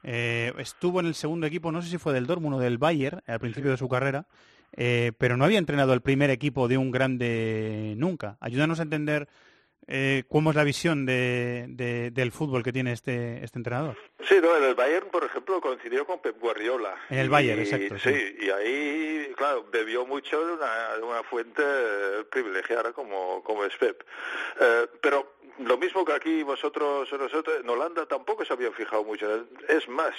Eh, 0.04 0.52
estuvo 0.58 1.00
en 1.00 1.06
el 1.06 1.16
segundo 1.16 1.48
equipo, 1.48 1.72
no 1.72 1.82
sé 1.82 1.88
si 1.88 1.98
fue 1.98 2.12
del 2.12 2.26
Dortmund 2.26 2.56
o 2.56 2.60
del 2.60 2.78
Bayern, 2.78 3.22
al 3.26 3.40
principio 3.40 3.72
de 3.72 3.76
su 3.76 3.88
carrera, 3.88 4.26
eh, 4.76 5.10
pero 5.18 5.36
no 5.36 5.44
había 5.44 5.58
entrenado 5.58 5.92
el 5.94 6.02
primer 6.02 6.30
equipo 6.30 6.68
de 6.68 6.78
un 6.78 6.92
grande 6.92 7.94
nunca. 7.96 8.36
Ayúdanos 8.38 8.78
a 8.78 8.84
entender 8.84 9.26
eh, 9.88 10.24
cómo 10.28 10.50
es 10.50 10.56
la 10.56 10.64
visión 10.64 11.06
de, 11.06 12.10
del 12.12 12.32
fútbol 12.32 12.62
que 12.62 12.72
tiene 12.72 12.92
este, 12.92 13.44
este 13.44 13.58
entrenador. 13.58 13.96
Sí, 14.28 14.36
no, 14.42 14.56
en 14.56 14.64
el 14.64 14.74
Bayern, 14.74 15.08
por 15.10 15.24
ejemplo, 15.24 15.60
coincidió 15.60 16.04
con 16.04 16.20
Pep 16.20 16.38
Guardiola. 16.40 16.94
En 17.10 17.18
el 17.18 17.30
Bayern, 17.30 17.60
exacto. 17.60 17.98
Sí, 17.98 18.36
y 18.40 18.50
ahí, 18.50 19.32
claro, 19.36 19.66
bebió 19.70 20.04
mucho 20.04 20.44
de 20.44 20.52
una, 20.54 20.96
de 20.96 21.02
una 21.02 21.22
fuente 21.22 21.62
privilegiada 22.30 22.92
como, 22.92 23.42
como 23.44 23.64
es 23.64 23.76
Pep. 23.76 24.02
Eh, 24.60 24.86
pero 25.00 25.36
lo 25.58 25.78
mismo 25.78 26.04
que 26.04 26.12
aquí 26.12 26.42
vosotros 26.42 27.10
nosotros 27.12 27.60
en 27.60 27.68
Holanda 27.68 28.06
tampoco 28.06 28.44
se 28.44 28.52
habían 28.52 28.72
fijado 28.72 29.04
mucho 29.04 29.46
es 29.68 29.88
más 29.88 30.14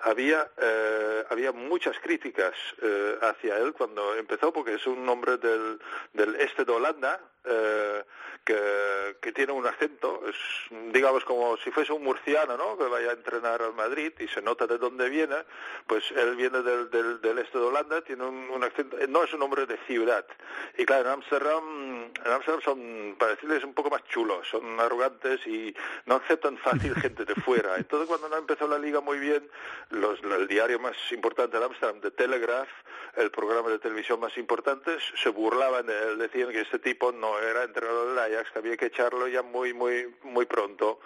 había 0.00 0.48
eh, 0.60 1.24
había 1.30 1.52
muchas 1.52 1.98
críticas 1.98 2.54
eh, 2.82 3.18
hacia 3.22 3.58
él 3.58 3.74
cuando 3.74 4.14
empezó 4.16 4.52
porque 4.52 4.74
es 4.74 4.86
un 4.86 5.06
hombre 5.08 5.36
del, 5.36 5.78
del 6.14 6.36
este 6.36 6.64
de 6.64 6.72
Holanda 6.72 7.20
eh, 7.48 8.04
que, 8.44 9.16
que, 9.20 9.32
tiene 9.32 9.52
un 9.52 9.66
acento 9.66 10.22
es 10.26 10.36
digamos 10.92 11.24
como 11.24 11.56
si 11.58 11.70
fuese 11.70 11.92
un 11.92 12.02
murciano 12.02 12.56
no 12.56 12.78
que 12.78 12.84
vaya 12.84 13.10
a 13.10 13.12
entrenar 13.12 13.60
al 13.60 13.74
Madrid 13.74 14.12
y 14.18 14.28
se 14.28 14.40
nota 14.40 14.66
de 14.66 14.78
dónde 14.78 15.08
viene 15.10 15.36
pues 15.86 16.10
él 16.12 16.34
viene 16.36 16.62
del, 16.62 16.90
del, 16.90 17.20
del 17.20 17.38
este 17.38 17.58
de 17.58 17.64
Holanda 17.64 18.00
tiene 18.02 18.24
un, 18.24 18.48
un, 18.50 18.64
acento 18.64 18.96
no 19.08 19.24
es 19.24 19.34
un 19.34 19.42
hombre 19.42 19.66
de 19.66 19.76
ciudad 19.86 20.24
y 20.78 20.86
claro 20.86 21.08
en 21.08 21.14
Amsterdam 21.14 22.10
en 22.24 22.32
Amsterdam 22.32 22.62
son 22.62 23.16
para 23.18 23.32
decirles 23.32 23.64
un 23.64 23.74
poco 23.74 23.90
más 23.90 24.02
chulos 24.04 24.48
son 24.48 24.80
arrogantes 24.80 25.46
y 25.46 25.74
no 26.06 26.16
aceptan 26.16 26.56
fácil 26.58 26.94
gente 27.00 27.24
de 27.24 27.34
fuera. 27.34 27.76
Entonces 27.76 28.08
cuando 28.08 28.28
no 28.28 28.36
empezó 28.36 28.66
la 28.66 28.78
liga 28.78 29.00
muy 29.00 29.18
bien, 29.18 29.48
los, 29.90 30.22
el 30.22 30.48
diario 30.48 30.78
más 30.78 30.96
importante 31.12 31.58
de 31.58 31.64
Amsterdam, 31.64 32.00
The 32.00 32.10
Telegraph, 32.12 32.68
el 33.16 33.30
programa 33.30 33.70
de 33.70 33.78
televisión 33.78 34.20
más 34.20 34.36
importante, 34.38 34.96
se 35.16 35.28
burlaban 35.30 35.86
de 35.86 35.98
él, 36.08 36.18
decían 36.18 36.50
que 36.50 36.60
este 36.60 36.78
tipo 36.78 37.12
no 37.12 37.37
era 37.40 37.64
entrenador 37.64 38.08
del 38.08 38.18
Ajax, 38.18 38.50
que 38.50 38.58
había 38.58 38.76
que 38.76 38.86
echarlo 38.86 39.28
ya 39.28 39.42
muy, 39.42 39.72
muy, 39.72 40.14
muy 40.22 40.46
pronto. 40.46 41.00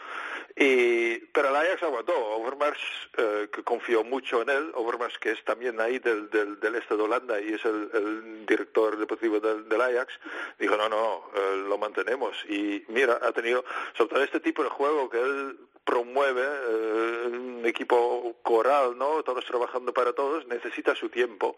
Y, 0.57 1.19
pero 1.33 1.49
el 1.49 1.57
Ajax 1.57 1.83
aguantó. 1.83 2.13
Overmars, 2.15 2.81
eh, 3.17 3.49
que 3.53 3.63
confió 3.63 4.05
mucho 4.05 4.43
en 4.43 4.51
él, 4.51 4.73
Overmars 4.75 5.19
que 5.19 5.31
es 5.31 5.45
también 5.45 5.81
ahí 5.81 5.99
del, 5.99 6.29
del, 6.31 6.61
del 6.61 6.75
este 6.75 6.97
de 6.97 7.03
Holanda 7.03 7.41
y 7.41 7.55
es 7.55 7.65
el, 7.65 8.47
director 8.47 8.99
deportivo 8.99 9.41
del, 9.41 9.69
del, 9.69 9.81
Ajax, 9.81 10.13
dijo, 10.59 10.77
no, 10.77 10.89
no, 10.89 11.31
eh, 11.35 11.65
lo 11.69 11.79
mantenemos. 11.79 12.37
Y 12.49 12.85
mira, 12.89 13.19
ha 13.23 13.33
tenido, 13.33 13.65
sobre 13.97 14.11
todo 14.11 14.25
este 14.25 14.41
tipo 14.41 14.63
de 14.63 14.69
juego 14.69 15.09
que 15.09 15.21
él 15.21 15.59
promueve, 15.85 16.43
eh, 16.43 17.29
un 17.33 17.63
equipo 17.65 18.37
coral, 18.43 18.97
¿no? 18.97 19.23
Todos 19.23 19.45
trabajando 19.45 19.93
para 19.93 20.13
todos, 20.13 20.47
necesita 20.47 20.95
su 20.95 21.09
tiempo. 21.09 21.57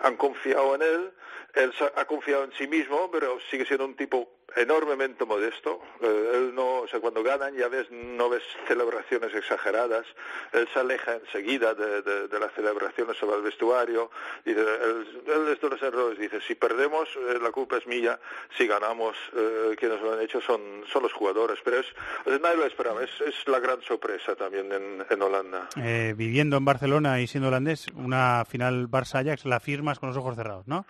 Han 0.00 0.16
confiado 0.16 0.74
en 0.76 0.82
él, 0.82 1.12
él 1.54 1.72
ha 1.96 2.04
confiado 2.06 2.44
en 2.44 2.52
sí 2.52 2.66
mismo, 2.66 3.10
pero 3.10 3.38
sigue 3.50 3.66
siendo 3.66 3.84
un 3.84 3.94
tipo 3.96 4.15
enormemente 4.54 5.26
modesto. 5.26 5.82
Eh, 6.00 6.30
él 6.34 6.54
no, 6.54 6.80
o 6.80 6.88
sea, 6.88 6.98
cuando 7.00 7.22
ganan 7.22 7.54
ya 7.54 7.68
ves, 7.68 7.90
no 7.90 8.30
ves 8.30 8.42
celebraciones 8.66 9.34
exageradas. 9.34 10.06
Él 10.52 10.66
se 10.72 10.78
aleja 10.78 11.14
enseguida 11.16 11.74
de, 11.74 12.00
de, 12.00 12.28
de 12.28 12.38
las 12.38 12.52
celebraciones 12.54 13.18
sobre 13.18 13.36
el 13.36 13.42
vestuario. 13.42 14.10
Dice, 14.46 14.60
él, 14.60 15.22
él 15.26 15.48
es 15.52 15.60
de 15.60 15.68
los 15.68 15.82
errores. 15.82 16.18
Dice, 16.18 16.40
si 16.40 16.54
perdemos, 16.54 17.06
eh, 17.16 17.38
la 17.42 17.50
culpa 17.50 17.76
es 17.76 17.86
mía. 17.86 18.18
Si 18.56 18.66
ganamos, 18.66 19.14
eh, 19.34 19.76
quienes 19.78 20.00
lo 20.00 20.14
han 20.14 20.22
hecho 20.22 20.40
son, 20.40 20.60
son 20.90 21.02
los 21.02 21.12
jugadores. 21.12 21.58
Pero 21.62 21.80
es, 21.80 21.86
sea, 22.24 22.38
nadie 22.40 22.56
lo 22.56 22.64
esperaba. 22.64 23.02
Es, 23.02 23.10
es 23.20 23.46
la 23.48 23.60
gran 23.60 23.82
sorpresa 23.82 24.36
también 24.36 24.72
en, 24.72 25.04
en 25.10 25.22
Holanda. 25.22 25.68
Eh, 25.76 26.14
viviendo 26.16 26.56
en 26.56 26.64
Barcelona 26.64 27.20
y 27.20 27.26
siendo 27.26 27.48
holandés, 27.48 27.88
una 27.94 28.44
final 28.46 28.88
Barça-Ajax 28.88 29.44
la 29.44 29.60
firmas 29.60 29.98
con 29.98 30.08
los 30.08 30.16
ojos 30.16 30.36
cerrados, 30.36 30.66
¿no? 30.66 30.86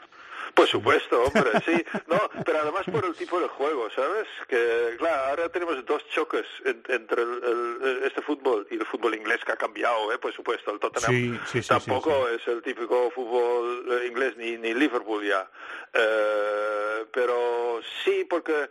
Por 0.54 0.66
supuesto, 0.66 1.22
hombre, 1.24 1.50
sí. 1.64 1.84
No, 2.06 2.20
pero 2.44 2.60
además 2.60 2.84
por 2.90 3.04
el 3.04 3.14
tipo 3.14 3.40
de 3.40 3.48
juego, 3.48 3.88
¿sabes? 3.90 4.26
Que, 4.48 4.96
claro, 4.98 5.30
ahora 5.30 5.48
tenemos 5.48 5.84
dos 5.84 6.06
choques 6.08 6.46
en, 6.64 6.82
entre 6.88 7.22
el, 7.22 7.40
el, 7.82 8.02
este 8.04 8.22
fútbol 8.22 8.66
y 8.70 8.74
el 8.74 8.86
fútbol 8.86 9.14
inglés 9.14 9.40
que 9.44 9.52
ha 9.52 9.56
cambiado, 9.56 10.12
¿eh? 10.12 10.18
Por 10.18 10.32
supuesto, 10.32 10.70
el 10.72 10.80
Tottenham 10.80 11.10
sí, 11.10 11.40
sí, 11.46 11.62
sí, 11.62 11.68
tampoco 11.68 12.28
es 12.28 12.46
el 12.48 12.62
típico 12.62 13.10
fútbol 13.10 14.02
inglés 14.06 14.36
ni, 14.36 14.56
ni 14.56 14.74
Liverpool 14.74 15.24
ya. 15.24 15.48
Eh, 15.92 17.06
pero 17.12 17.80
sí, 18.04 18.26
porque 18.28 18.70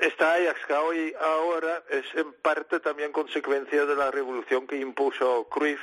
esta 0.00 0.34
Ajax 0.34 0.66
que 0.66 0.74
hoy 0.74 1.14
ahora 1.20 1.82
es 1.90 2.04
en 2.14 2.32
parte 2.34 2.80
también 2.80 3.12
consecuencia 3.12 3.84
de 3.84 3.96
la 3.96 4.10
revolución 4.10 4.66
que 4.66 4.76
impuso 4.76 5.48
Cruyff 5.50 5.80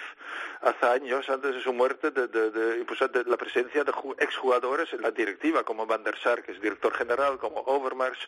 hace 0.61 0.85
años, 0.85 1.29
antes 1.29 1.55
de 1.55 1.61
su 1.61 1.73
muerte, 1.73 2.11
de, 2.11 2.27
de, 2.27 2.51
de, 2.51 2.79
impulsar 2.79 3.11
de 3.11 3.23
la 3.25 3.37
presencia 3.37 3.83
de 3.83 3.91
exjugadores 4.19 4.91
en 4.93 5.01
la 5.01 5.11
directiva, 5.11 5.63
como 5.63 5.85
Van 5.85 6.03
der 6.03 6.17
Sar, 6.17 6.43
que 6.43 6.51
es 6.51 6.61
director 6.61 6.93
general, 6.93 7.37
como 7.37 7.61
Overmars, 7.61 8.19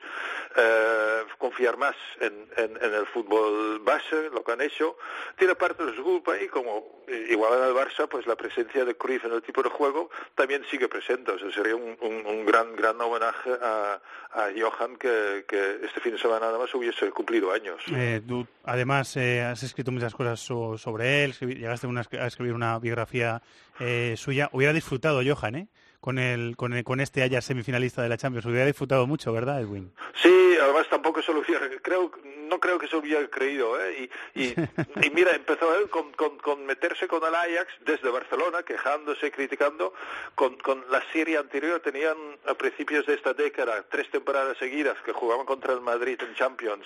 eh, 0.55 1.23
confiar 1.37 1.77
más 1.77 1.95
en, 2.19 2.47
en, 2.57 2.77
en, 2.81 2.93
el 2.93 3.05
fútbol 3.07 3.79
base, 3.79 4.29
lo 4.31 4.43
que 4.43 4.51
han 4.51 4.61
hecho, 4.61 4.97
tiene 5.37 5.55
parte 5.55 5.85
de 5.85 5.95
su 5.95 6.03
culpa 6.03 6.39
y 6.39 6.47
como 6.47 6.99
igual 7.29 7.59
en 7.59 7.67
el 7.69 7.73
Barça, 7.73 8.07
pues 8.07 8.27
la 8.27 8.35
presencia 8.35 8.85
de 8.85 8.95
Cruyff 8.95 9.25
en 9.25 9.33
el 9.33 9.41
tipo 9.41 9.63
de 9.63 9.69
juego 9.69 10.09
también 10.35 10.63
sigue 10.69 10.87
presente, 10.87 11.31
o 11.31 11.39
sea, 11.39 11.51
sería 11.51 11.75
un, 11.75 11.97
un, 12.01 12.25
un 12.25 12.45
gran, 12.45 12.75
gran 12.75 12.99
homenaje 13.01 13.51
a, 13.61 13.99
a 14.31 14.49
Johan 14.55 14.95
que, 14.97 15.45
que, 15.47 15.79
este 15.83 15.99
fin 15.99 16.13
de 16.13 16.19
semana 16.19 16.47
nada 16.47 16.57
más 16.57 16.73
hubiese 16.75 17.09
cumplido 17.09 17.51
años. 17.51 17.81
Eh, 17.93 18.21
tú, 18.27 18.45
además, 18.63 19.15
eh, 19.17 19.41
has 19.41 19.63
escrito 19.63 19.91
muchas 19.91 20.13
cosas 20.13 20.39
so, 20.39 20.77
sobre 20.77 21.23
él, 21.23 21.33
llegaste 21.39 21.87
a 21.87 21.89
a 22.19 22.27
escribir 22.27 22.53
una 22.53 22.77
biografía 22.79 23.41
eh, 23.79 24.15
suya. 24.17 24.49
Hubiera 24.51 24.73
disfrutado 24.73 25.21
Johan, 25.23 25.55
¿eh? 25.55 25.67
Con, 25.99 26.17
el, 26.17 26.55
con, 26.55 26.73
el, 26.73 26.83
con 26.83 27.01
este 27.01 27.23
Ajax 27.23 27.45
semifinalista 27.45 28.01
de 28.01 28.09
la 28.09 28.17
Champions. 28.17 28.45
Hubiera 28.45 28.65
disfrutado 28.65 29.05
mucho, 29.05 29.33
¿verdad, 29.33 29.61
Edwin? 29.61 29.91
Sí, 30.21 30.55
además 30.61 30.87
tampoco 30.89 31.19
lo 31.33 31.39
hubiera... 31.39 31.67
Creo, 31.81 32.11
no 32.49 32.59
creo 32.59 32.79
que 32.79 32.87
se 32.87 32.95
hubiera 32.95 33.25
creído, 33.29 33.79
¿eh? 33.81 34.09
Y, 34.35 34.41
y, 34.41 34.53
y 35.05 35.09
mira, 35.11 35.35
empezó 35.35 35.75
él 35.75 35.89
con, 35.89 36.11
con, 36.13 36.37
con, 36.39 36.65
meterse 36.65 37.07
con 37.07 37.23
el 37.23 37.35
Ajax 37.35 37.73
desde 37.81 38.09
Barcelona, 38.09 38.63
quejándose, 38.63 39.31
criticando. 39.31 39.93
Con, 40.35 40.57
con 40.57 40.83
la 40.89 41.03
serie 41.11 41.37
anterior 41.37 41.79
tenían 41.79 42.17
a 42.45 42.53
principios 42.53 43.05
de 43.05 43.13
esta 43.13 43.33
década 43.33 43.85
tres 43.89 44.09
temporadas 44.09 44.57
seguidas 44.57 44.97
que 45.03 45.13
jugaban 45.13 45.45
contra 45.45 45.73
el 45.73 45.81
Madrid 45.81 46.19
en 46.21 46.35
Champions 46.35 46.85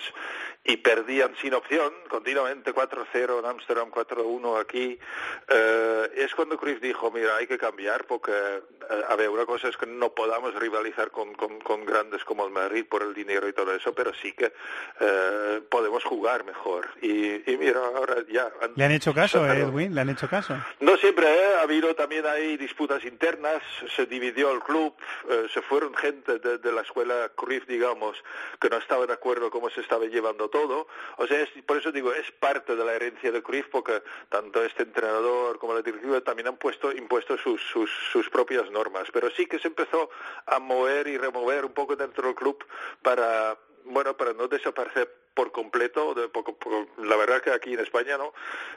y 0.64 0.76
perdían 0.78 1.34
sin 1.40 1.54
opción, 1.54 1.92
continuamente 2.08 2.74
4-0 2.74 3.38
en 3.38 3.44
Ámsterdam, 3.46 3.90
4-1 3.90 4.60
aquí. 4.60 4.98
Eh, 5.48 6.10
es 6.16 6.34
cuando 6.34 6.56
Cruyff 6.56 6.80
dijo, 6.80 7.10
mira, 7.10 7.36
hay 7.36 7.46
que 7.46 7.58
cambiar 7.58 8.06
porque, 8.06 8.32
eh, 8.32 9.04
a 9.08 9.16
ver, 9.16 9.28
una 9.28 9.44
cosa 9.46 9.68
es 9.68 9.76
que 9.76 9.86
no 9.86 10.14
podamos 10.14 10.54
rivalizar 10.54 11.10
con, 11.10 11.34
con, 11.34 11.60
con, 11.60 11.84
grandes 11.84 12.24
como 12.24 12.46
el 12.46 12.52
Madrid 12.52 12.86
por 12.88 13.02
el 13.02 13.14
dinero 13.14 13.48
y 13.48 13.52
todo 13.52 13.74
eso, 13.74 13.94
pero 13.94 14.12
sí 14.14 14.32
que 14.32 14.52
eh, 15.00 15.53
podemos 15.60 16.04
jugar 16.04 16.44
mejor. 16.44 16.88
Y, 17.02 17.50
y, 17.50 17.56
mira, 17.56 17.80
ahora 17.94 18.16
ya... 18.28 18.50
Han, 18.60 18.72
¿Le 18.76 18.84
han 18.84 18.92
hecho 18.92 19.14
caso, 19.14 19.46
Edwin? 19.46 19.94
¿Le 19.94 20.00
han 20.00 20.10
hecho 20.10 20.28
caso? 20.28 20.56
No 20.80 20.96
siempre, 20.96 21.26
¿eh? 21.26 21.56
ha 21.58 21.62
habido 21.62 21.94
también 21.94 22.26
ahí 22.26 22.56
disputas 22.56 23.04
internas, 23.04 23.62
se 23.94 24.06
dividió 24.06 24.52
el 24.52 24.60
club, 24.60 24.94
eh, 25.28 25.46
se 25.52 25.62
fueron 25.62 25.94
gente 25.94 26.38
de, 26.38 26.58
de, 26.58 26.72
la 26.72 26.82
escuela 26.82 27.30
Cruyff, 27.34 27.66
digamos, 27.66 28.16
que 28.60 28.68
no 28.70 28.76
estaba 28.76 29.06
de 29.06 29.12
acuerdo 29.12 29.50
cómo 29.50 29.70
se 29.70 29.80
estaba 29.80 30.04
llevando 30.06 30.48
todo. 30.48 30.86
O 31.16 31.26
sea, 31.26 31.40
es, 31.40 31.50
por 31.66 31.76
eso 31.76 31.92
digo, 31.92 32.12
es 32.12 32.30
parte 32.32 32.76
de 32.76 32.84
la 32.84 32.94
herencia 32.94 33.30
de 33.30 33.42
Cruyff, 33.42 33.66
porque 33.70 34.02
tanto 34.28 34.64
este 34.64 34.82
entrenador 34.84 35.58
como 35.58 35.74
la 35.74 35.82
directiva 35.82 36.20
también 36.20 36.48
han 36.48 36.56
puesto 36.56 36.92
impuesto 36.92 37.36
sus, 37.38 37.60
sus, 37.62 37.90
sus 38.12 38.28
propias 38.30 38.70
normas. 38.70 39.08
Pero 39.12 39.30
sí 39.30 39.46
que 39.46 39.58
se 39.58 39.68
empezó 39.68 40.10
a 40.46 40.58
mover 40.58 41.08
y 41.08 41.18
remover 41.18 41.64
un 41.64 41.72
poco 41.72 41.96
dentro 41.96 42.26
del 42.26 42.34
club 42.34 42.64
para 43.02 43.56
bueno, 43.84 44.16
para 44.16 44.32
no 44.32 44.48
desaparecer 44.48 45.23
por 45.34 45.52
completo, 45.52 46.14
de 46.14 46.28
poco, 46.28 46.54
poco, 46.56 46.86
la 47.02 47.16
verdad 47.16 47.42
que 47.42 47.50
aquí 47.50 47.74
en 47.74 47.80
España, 47.80 48.16
¿no? 48.16 48.32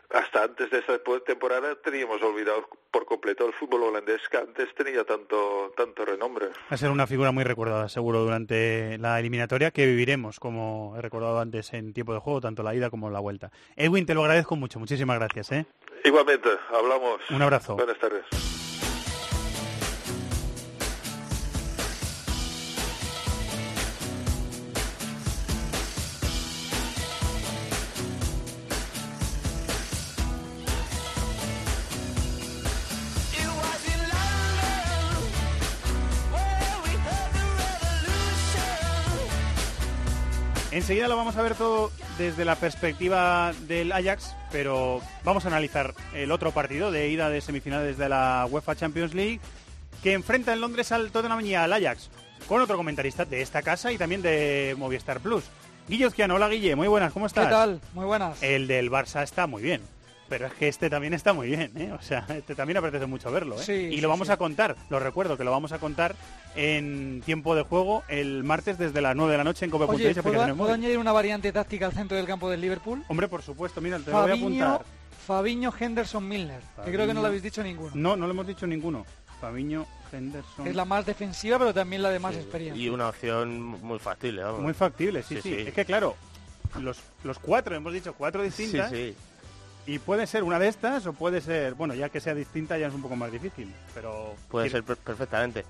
Hasta 0.09 0.43
antes 0.43 0.69
de 0.71 0.79
esta 0.79 0.99
temporada 1.25 1.75
teníamos 1.75 2.21
olvidado 2.21 2.67
por 2.91 3.05
completo 3.05 3.45
el 3.45 3.53
fútbol 3.53 3.83
holandés 3.83 4.21
que 4.29 4.37
antes 4.37 4.73
tenía 4.75 5.03
tanto, 5.03 5.73
tanto 5.77 6.05
renombre. 6.05 6.47
Va 6.47 6.53
a 6.69 6.77
ser 6.77 6.89
una 6.89 7.07
figura 7.07 7.31
muy 7.31 7.43
recordada, 7.43 7.89
seguro, 7.89 8.21
durante 8.21 8.97
la 8.97 9.19
eliminatoria 9.19 9.71
que 9.71 9.85
viviremos, 9.85 10.39
como 10.39 10.95
he 10.97 11.01
recordado 11.01 11.39
antes, 11.39 11.73
en 11.73 11.93
tiempo 11.93 12.13
de 12.13 12.19
juego, 12.19 12.41
tanto 12.41 12.63
la 12.63 12.73
ida 12.73 12.89
como 12.89 13.09
la 13.09 13.19
vuelta. 13.19 13.51
Edwin, 13.75 14.05
te 14.05 14.13
lo 14.13 14.21
agradezco 14.21 14.55
mucho, 14.55 14.79
muchísimas 14.79 15.19
gracias, 15.19 15.51
¿eh? 15.51 15.65
Igualmente, 16.03 16.49
hablamos. 16.73 17.21
Un 17.29 17.41
abrazo. 17.41 17.75
Buenas 17.75 17.99
tardes. 17.99 18.66
Enseguida 40.87 41.09
lo 41.09 41.17
vamos 41.17 41.35
a 41.35 41.41
ver 41.41 41.53
todo 41.53 41.91
desde 42.17 42.45
la 42.45 42.55
perspectiva 42.55 43.51
del 43.67 43.91
Ajax, 43.91 44.33
pero 44.53 45.01
vamos 45.25 45.43
a 45.43 45.49
analizar 45.49 45.93
el 46.13 46.31
otro 46.31 46.53
partido 46.53 46.91
de 46.91 47.09
ida 47.09 47.29
de 47.29 47.41
semifinales 47.41 47.97
de 47.97 48.07
la 48.07 48.47
UEFA 48.49 48.73
Champions 48.73 49.13
League 49.13 49.41
que 50.01 50.13
enfrenta 50.13 50.53
en 50.53 50.61
Londres 50.61 50.93
al 50.93 51.11
Tottenham 51.11 51.41
y 51.41 51.55
al 51.55 51.73
Ajax, 51.73 52.09
con 52.47 52.61
otro 52.61 52.77
comentarista 52.77 53.25
de 53.25 53.41
esta 53.41 53.63
casa 53.63 53.91
y 53.91 53.97
también 53.97 54.21
de 54.21 54.75
Movistar 54.77 55.19
Plus. 55.19 55.43
Guillo 55.89 56.07
Ozquiano, 56.07 56.35
hola 56.35 56.47
Guille, 56.47 56.77
muy 56.77 56.87
buenas, 56.87 57.11
¿cómo 57.11 57.25
estás? 57.25 57.47
¿Qué 57.47 57.51
tal? 57.51 57.81
Muy 57.93 58.05
buenas. 58.05 58.41
El 58.41 58.67
del 58.67 58.89
Barça 58.89 59.23
está 59.23 59.45
muy 59.45 59.61
bien. 59.61 59.81
Pero 60.29 60.47
es 60.47 60.53
que 60.53 60.67
este 60.67 60.89
también 60.89 61.13
está 61.13 61.31
muy 61.31 61.47
bien, 61.47 61.71
¿eh? 61.77 61.93
O 61.97 62.01
sea, 62.01 62.25
este 62.29 62.53
también 62.53 62.77
apetece 62.77 63.05
mucho 63.05 63.31
verlo, 63.31 63.55
¿eh? 63.55 63.63
Sí, 63.63 63.71
y 63.71 63.95
sí, 63.95 64.01
lo 64.01 64.09
vamos 64.09 64.27
sí. 64.27 64.33
a 64.33 64.37
contar, 64.37 64.75
lo 64.89 64.99
recuerdo, 64.99 65.37
que 65.37 65.45
lo 65.45 65.51
vamos 65.51 65.71
a 65.71 65.79
contar 65.79 66.15
en 66.57 67.21
tiempo 67.23 67.55
de 67.55 67.61
juego 67.61 68.03
el 68.07 68.43
martes 68.43 68.77
desde 68.77 68.99
las 68.99 69.15
9 69.15 69.31
de 69.31 69.37
la 69.37 69.43
noche 69.43 69.65
en 69.65 69.73
Oye, 69.73 69.85
Cope.es. 69.87 70.17
¿puedo, 70.21 70.55
¿puedo 70.55 70.73
añadir 70.73 70.97
una 70.97 71.11
variante 71.11 71.51
táctica 71.51 71.85
al 71.85 71.93
centro 71.93 72.17
del 72.17 72.25
campo 72.25 72.49
del 72.49 72.59
Liverpool? 72.59 73.03
Hombre, 73.07 73.27
por 73.27 73.43
supuesto, 73.43 73.79
mira, 73.79 73.99
te 73.99 74.11
lo 74.11 74.21
voy 74.21 74.31
a 74.31 74.33
apuntar. 74.33 74.85
Fabiño 75.25 75.73
Henderson 75.77 76.27
Milner, 76.27 76.61
que 76.83 76.91
creo 76.91 77.05
que 77.05 77.13
no 77.13 77.21
lo 77.21 77.27
habéis 77.27 77.43
dicho 77.43 77.61
ninguno. 77.61 77.91
No, 77.93 78.15
no 78.15 78.25
lo 78.25 78.33
hemos 78.33 78.47
dicho 78.47 78.65
ninguno. 78.65 79.05
Fabiño, 79.39 79.85
Henderson. 80.11 80.67
Es 80.67 80.75
la 80.75 80.85
más 80.85 81.05
defensiva, 81.05 81.59
pero 81.59 81.73
también 81.73 82.01
la 82.01 82.09
de 82.09 82.19
más 82.19 82.35
experiencia. 82.35 82.81
Y 82.81 82.89
una 82.89 83.09
opción 83.09 83.59
muy 83.59 83.99
factible, 83.99 84.41
vamos. 84.41 84.61
Muy 84.61 84.73
factible, 84.73 85.21
sí, 85.21 85.39
sí. 85.41 85.53
Es 85.53 85.73
que 85.73 85.85
claro, 85.85 86.15
los, 86.79 86.97
los 87.23 87.37
cuatro, 87.39 87.75
hemos 87.75 87.93
dicho 87.93 88.13
cuatro 88.13 88.41
distintas. 88.41 88.89
Sí, 88.89 89.15
sí. 89.15 89.91
Y 89.91 89.99
puede 89.99 90.27
ser 90.27 90.43
una 90.43 90.59
de 90.59 90.67
estas 90.67 91.05
o 91.07 91.13
puede 91.13 91.39
ser, 91.39 91.73
bueno, 91.73 91.93
ya 91.93 92.09
que 92.09 92.19
sea 92.19 92.33
distinta 92.33 92.77
ya 92.77 92.87
es 92.87 92.93
un 92.93 93.01
poco 93.01 93.15
más 93.15 93.31
difícil, 93.31 93.71
pero... 93.93 94.35
Puede 94.49 94.69
ser 94.69 94.83
per 94.83 94.97
perfectamente. 94.97 95.63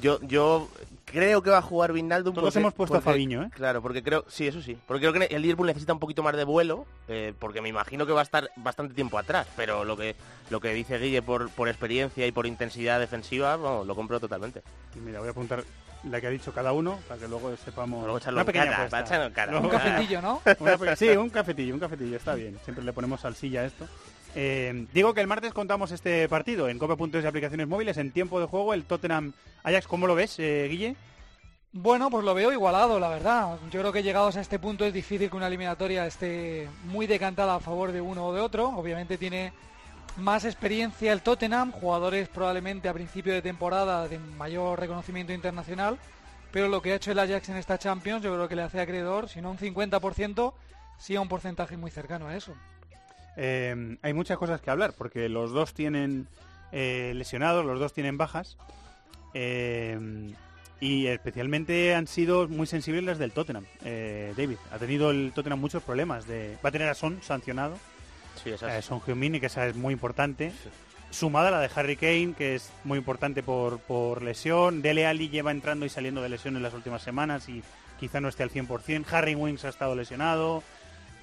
Yo, 0.00 0.20
yo 0.22 0.68
creo 1.04 1.42
que 1.42 1.50
va 1.50 1.58
a 1.58 1.62
jugar 1.62 1.92
Vinaldum. 1.92 2.34
Todos 2.34 2.46
porque, 2.46 2.58
hemos 2.58 2.74
puesto 2.74 2.94
porque, 2.94 3.08
a 3.08 3.12
Fabiño, 3.12 3.42
¿eh? 3.44 3.50
Claro, 3.54 3.82
porque 3.82 4.02
creo, 4.02 4.24
sí, 4.28 4.46
eso 4.46 4.62
sí. 4.62 4.78
Porque 4.86 5.08
creo 5.08 5.12
que 5.12 5.34
el 5.34 5.42
Liverpool 5.42 5.66
necesita 5.66 5.92
un 5.92 5.98
poquito 5.98 6.22
más 6.22 6.36
de 6.36 6.44
vuelo, 6.44 6.86
eh, 7.08 7.34
porque 7.38 7.60
me 7.60 7.68
imagino 7.68 8.06
que 8.06 8.12
va 8.12 8.20
a 8.20 8.24
estar 8.24 8.50
bastante 8.56 8.94
tiempo 8.94 9.18
atrás. 9.18 9.46
Pero 9.56 9.84
lo 9.84 9.96
que 9.96 10.16
lo 10.50 10.60
que 10.60 10.72
dice 10.72 10.98
Guille 10.98 11.22
por, 11.22 11.50
por 11.50 11.68
experiencia 11.68 12.26
y 12.26 12.32
por 12.32 12.46
intensidad 12.46 12.98
defensiva, 12.98 13.56
vamos, 13.56 13.86
lo 13.86 13.94
compro 13.94 14.18
totalmente. 14.20 14.62
Y 14.96 15.00
mira, 15.00 15.18
voy 15.18 15.28
a 15.28 15.32
apuntar 15.32 15.64
la 16.10 16.20
que 16.20 16.26
ha 16.26 16.30
dicho 16.30 16.52
cada 16.52 16.72
uno, 16.72 16.98
para 17.08 17.20
que 17.20 17.28
luego 17.28 17.56
sepamos. 17.56 18.02
Luego 18.02 18.18
echarlo 18.18 18.38
una 18.38 18.44
pequeña 18.44 18.64
cara, 18.64 18.76
apuesta. 18.84 19.04
para 19.08 19.30
cara. 19.32 19.58
Un 19.58 19.68
cafetillo, 19.68 20.22
¿no? 20.22 20.40
Sí, 20.96 21.08
un 21.10 21.30
cafetillo, 21.30 21.74
un 21.74 21.80
cafetillo, 21.80 22.16
está 22.16 22.34
bien. 22.34 22.58
Siempre 22.64 22.84
le 22.84 22.92
ponemos 22.92 23.20
salsilla 23.20 23.60
a 23.60 23.64
esto. 23.66 23.86
Eh, 24.34 24.86
digo 24.94 25.12
que 25.12 25.20
el 25.20 25.26
martes 25.26 25.52
contamos 25.52 25.92
este 25.92 26.28
partido 26.28 26.68
en 26.68 26.78
cope.es 26.78 27.24
y 27.24 27.26
aplicaciones 27.26 27.68
móviles 27.68 27.98
en 27.98 28.12
tiempo 28.12 28.40
de 28.40 28.46
juego, 28.46 28.74
el 28.74 28.84
Tottenham 28.84 29.32
Ajax. 29.62 29.86
¿Cómo 29.86 30.06
lo 30.06 30.14
ves, 30.14 30.38
eh, 30.38 30.66
Guille? 30.70 30.96
Bueno, 31.74 32.10
pues 32.10 32.24
lo 32.24 32.34
veo 32.34 32.52
igualado, 32.52 33.00
la 33.00 33.08
verdad. 33.08 33.58
Yo 33.70 33.80
creo 33.80 33.92
que 33.92 34.02
llegados 34.02 34.36
a 34.36 34.40
este 34.40 34.58
punto 34.58 34.84
es 34.84 34.92
difícil 34.92 35.30
que 35.30 35.36
una 35.36 35.46
eliminatoria 35.46 36.06
esté 36.06 36.68
muy 36.84 37.06
decantada 37.06 37.54
a 37.54 37.60
favor 37.60 37.92
de 37.92 38.00
uno 38.00 38.26
o 38.26 38.34
de 38.34 38.40
otro. 38.40 38.68
Obviamente 38.68 39.16
tiene 39.16 39.52
más 40.16 40.44
experiencia 40.44 41.12
el 41.12 41.22
Tottenham, 41.22 41.72
jugadores 41.72 42.28
probablemente 42.28 42.88
a 42.88 42.92
principio 42.92 43.32
de 43.32 43.40
temporada 43.40 44.06
de 44.06 44.18
mayor 44.18 44.78
reconocimiento 44.78 45.32
internacional, 45.32 45.98
pero 46.50 46.68
lo 46.68 46.82
que 46.82 46.92
ha 46.92 46.96
hecho 46.96 47.12
el 47.12 47.18
Ajax 47.18 47.48
en 47.48 47.56
esta 47.56 47.78
Champions 47.78 48.22
yo 48.22 48.34
creo 48.34 48.48
que 48.48 48.56
le 48.56 48.62
hace 48.62 48.80
acreedor, 48.80 49.30
si 49.30 49.40
no 49.40 49.50
un 49.50 49.58
50%, 49.58 50.52
sí 50.98 51.16
a 51.16 51.20
un 51.22 51.28
porcentaje 51.28 51.78
muy 51.78 51.90
cercano 51.90 52.28
a 52.28 52.36
eso. 52.36 52.54
Eh, 53.36 53.96
hay 54.02 54.12
muchas 54.14 54.38
cosas 54.38 54.60
que 54.60 54.70
hablar, 54.70 54.92
porque 54.96 55.28
los 55.28 55.52
dos 55.52 55.74
tienen 55.74 56.26
eh, 56.72 57.12
lesionados, 57.14 57.64
los 57.64 57.78
dos 57.80 57.92
tienen 57.92 58.16
bajas. 58.18 58.56
eh, 59.34 60.32
y 60.80 61.06
especialmente 61.06 61.94
han 61.94 62.08
sido 62.08 62.48
muy 62.48 62.66
sensibles 62.66 63.04
las 63.04 63.18
del 63.18 63.30
Tottenham. 63.30 63.64
Eh, 63.84 64.34
David, 64.36 64.56
ha 64.72 64.78
tenido 64.78 65.12
el 65.12 65.30
Tottenham 65.32 65.60
muchos 65.60 65.80
problemas. 65.84 66.26
De, 66.26 66.56
va 66.64 66.70
a 66.70 66.72
tener 66.72 66.88
a 66.88 66.94
Son 66.94 67.22
sancionado. 67.22 67.78
Sí, 68.42 68.50
esa 68.50 68.74
Eh, 68.74 68.78
es- 68.80 68.84
Son 68.84 69.00
Heung-min, 69.00 69.38
que 69.38 69.46
esa 69.46 69.64
es 69.68 69.76
muy 69.76 69.92
importante. 69.94 70.50
Sumada 71.10 71.52
la 71.52 71.60
de 71.60 71.70
Harry 71.76 71.94
Kane, 71.96 72.34
que 72.36 72.56
es 72.56 72.72
muy 72.82 72.98
importante 72.98 73.44
por, 73.44 73.78
por 73.78 74.22
lesión. 74.22 74.82
Dele 74.82 75.06
Alli 75.06 75.28
lleva 75.28 75.52
entrando 75.52 75.86
y 75.86 75.88
saliendo 75.88 76.20
de 76.20 76.30
lesión 76.30 76.56
en 76.56 76.64
las 76.64 76.74
últimas 76.74 77.02
semanas 77.02 77.48
y 77.48 77.62
quizá 78.00 78.20
no 78.20 78.28
esté 78.28 78.42
al 78.42 78.50
100%. 78.50 79.04
Harry 79.12 79.36
Winks 79.36 79.64
ha 79.64 79.68
estado 79.68 79.94
lesionado. 79.94 80.64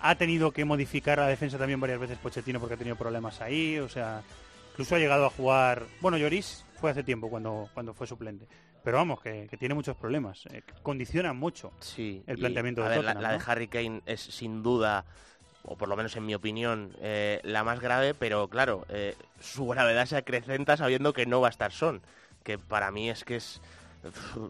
Ha 0.01 0.15
tenido 0.15 0.51
que 0.51 0.65
modificar 0.65 1.17
la 1.17 1.27
defensa 1.27 1.57
también 1.57 1.79
varias 1.79 1.99
veces 1.99 2.17
Pochettino 2.17 2.59
porque 2.59 2.75
ha 2.75 2.77
tenido 2.77 2.95
problemas 2.95 3.41
ahí. 3.41 3.79
O 3.79 3.89
sea, 3.89 4.21
incluso 4.71 4.95
ha 4.95 4.99
llegado 4.99 5.25
a 5.25 5.29
jugar... 5.29 5.83
Bueno, 6.01 6.17
Lloris 6.17 6.65
fue 6.79 6.91
hace 6.91 7.03
tiempo 7.03 7.29
cuando, 7.29 7.69
cuando 7.73 7.93
fue 7.93 8.07
suplente. 8.07 8.47
Pero 8.83 8.97
vamos, 8.97 9.21
que, 9.21 9.47
que 9.49 9.57
tiene 9.57 9.75
muchos 9.75 9.97
problemas. 9.97 10.45
eh, 10.47 10.61
que 10.65 10.73
condicionan 10.81 11.35
mucho 11.37 11.73
Sí, 11.79 12.23
el 12.27 12.37
planteamiento 12.37 12.83
a 12.83 12.89
de 12.89 12.95
ver, 12.97 13.05
la, 13.05 13.13
la 13.13 13.31
de. 13.33 13.43
Harry 13.45 13.67
Kane 13.67 14.01
es 14.05 14.21
sin 14.21 14.63
duda, 14.63 15.03
o 15.63 15.75
por 15.77 15.89
lo 15.89 15.97
menos 15.97 16.15
en 16.15 16.25
mi 16.25 16.33
opinión, 16.33 16.93
eh, 17.01 17.41
la 17.43 17.65
más 17.65 17.81
grave, 17.81 18.13
pero 18.13 18.47
claro, 18.47 18.85
eh, 18.89 19.15
su 19.41 19.67
gravedad 19.67 20.05
se 20.05 20.15
acrecenta 20.15 20.77
sabiendo 20.77 21.11
que 21.11 21.25
no 21.25 21.41
va 21.41 21.47
a 21.47 21.51
estar 21.51 21.73
Son, 21.73 22.01
que 22.43 22.57
para 22.57 22.89
mí 22.89 23.09
es 23.09 23.25
que 23.25 23.35
es 23.35 23.61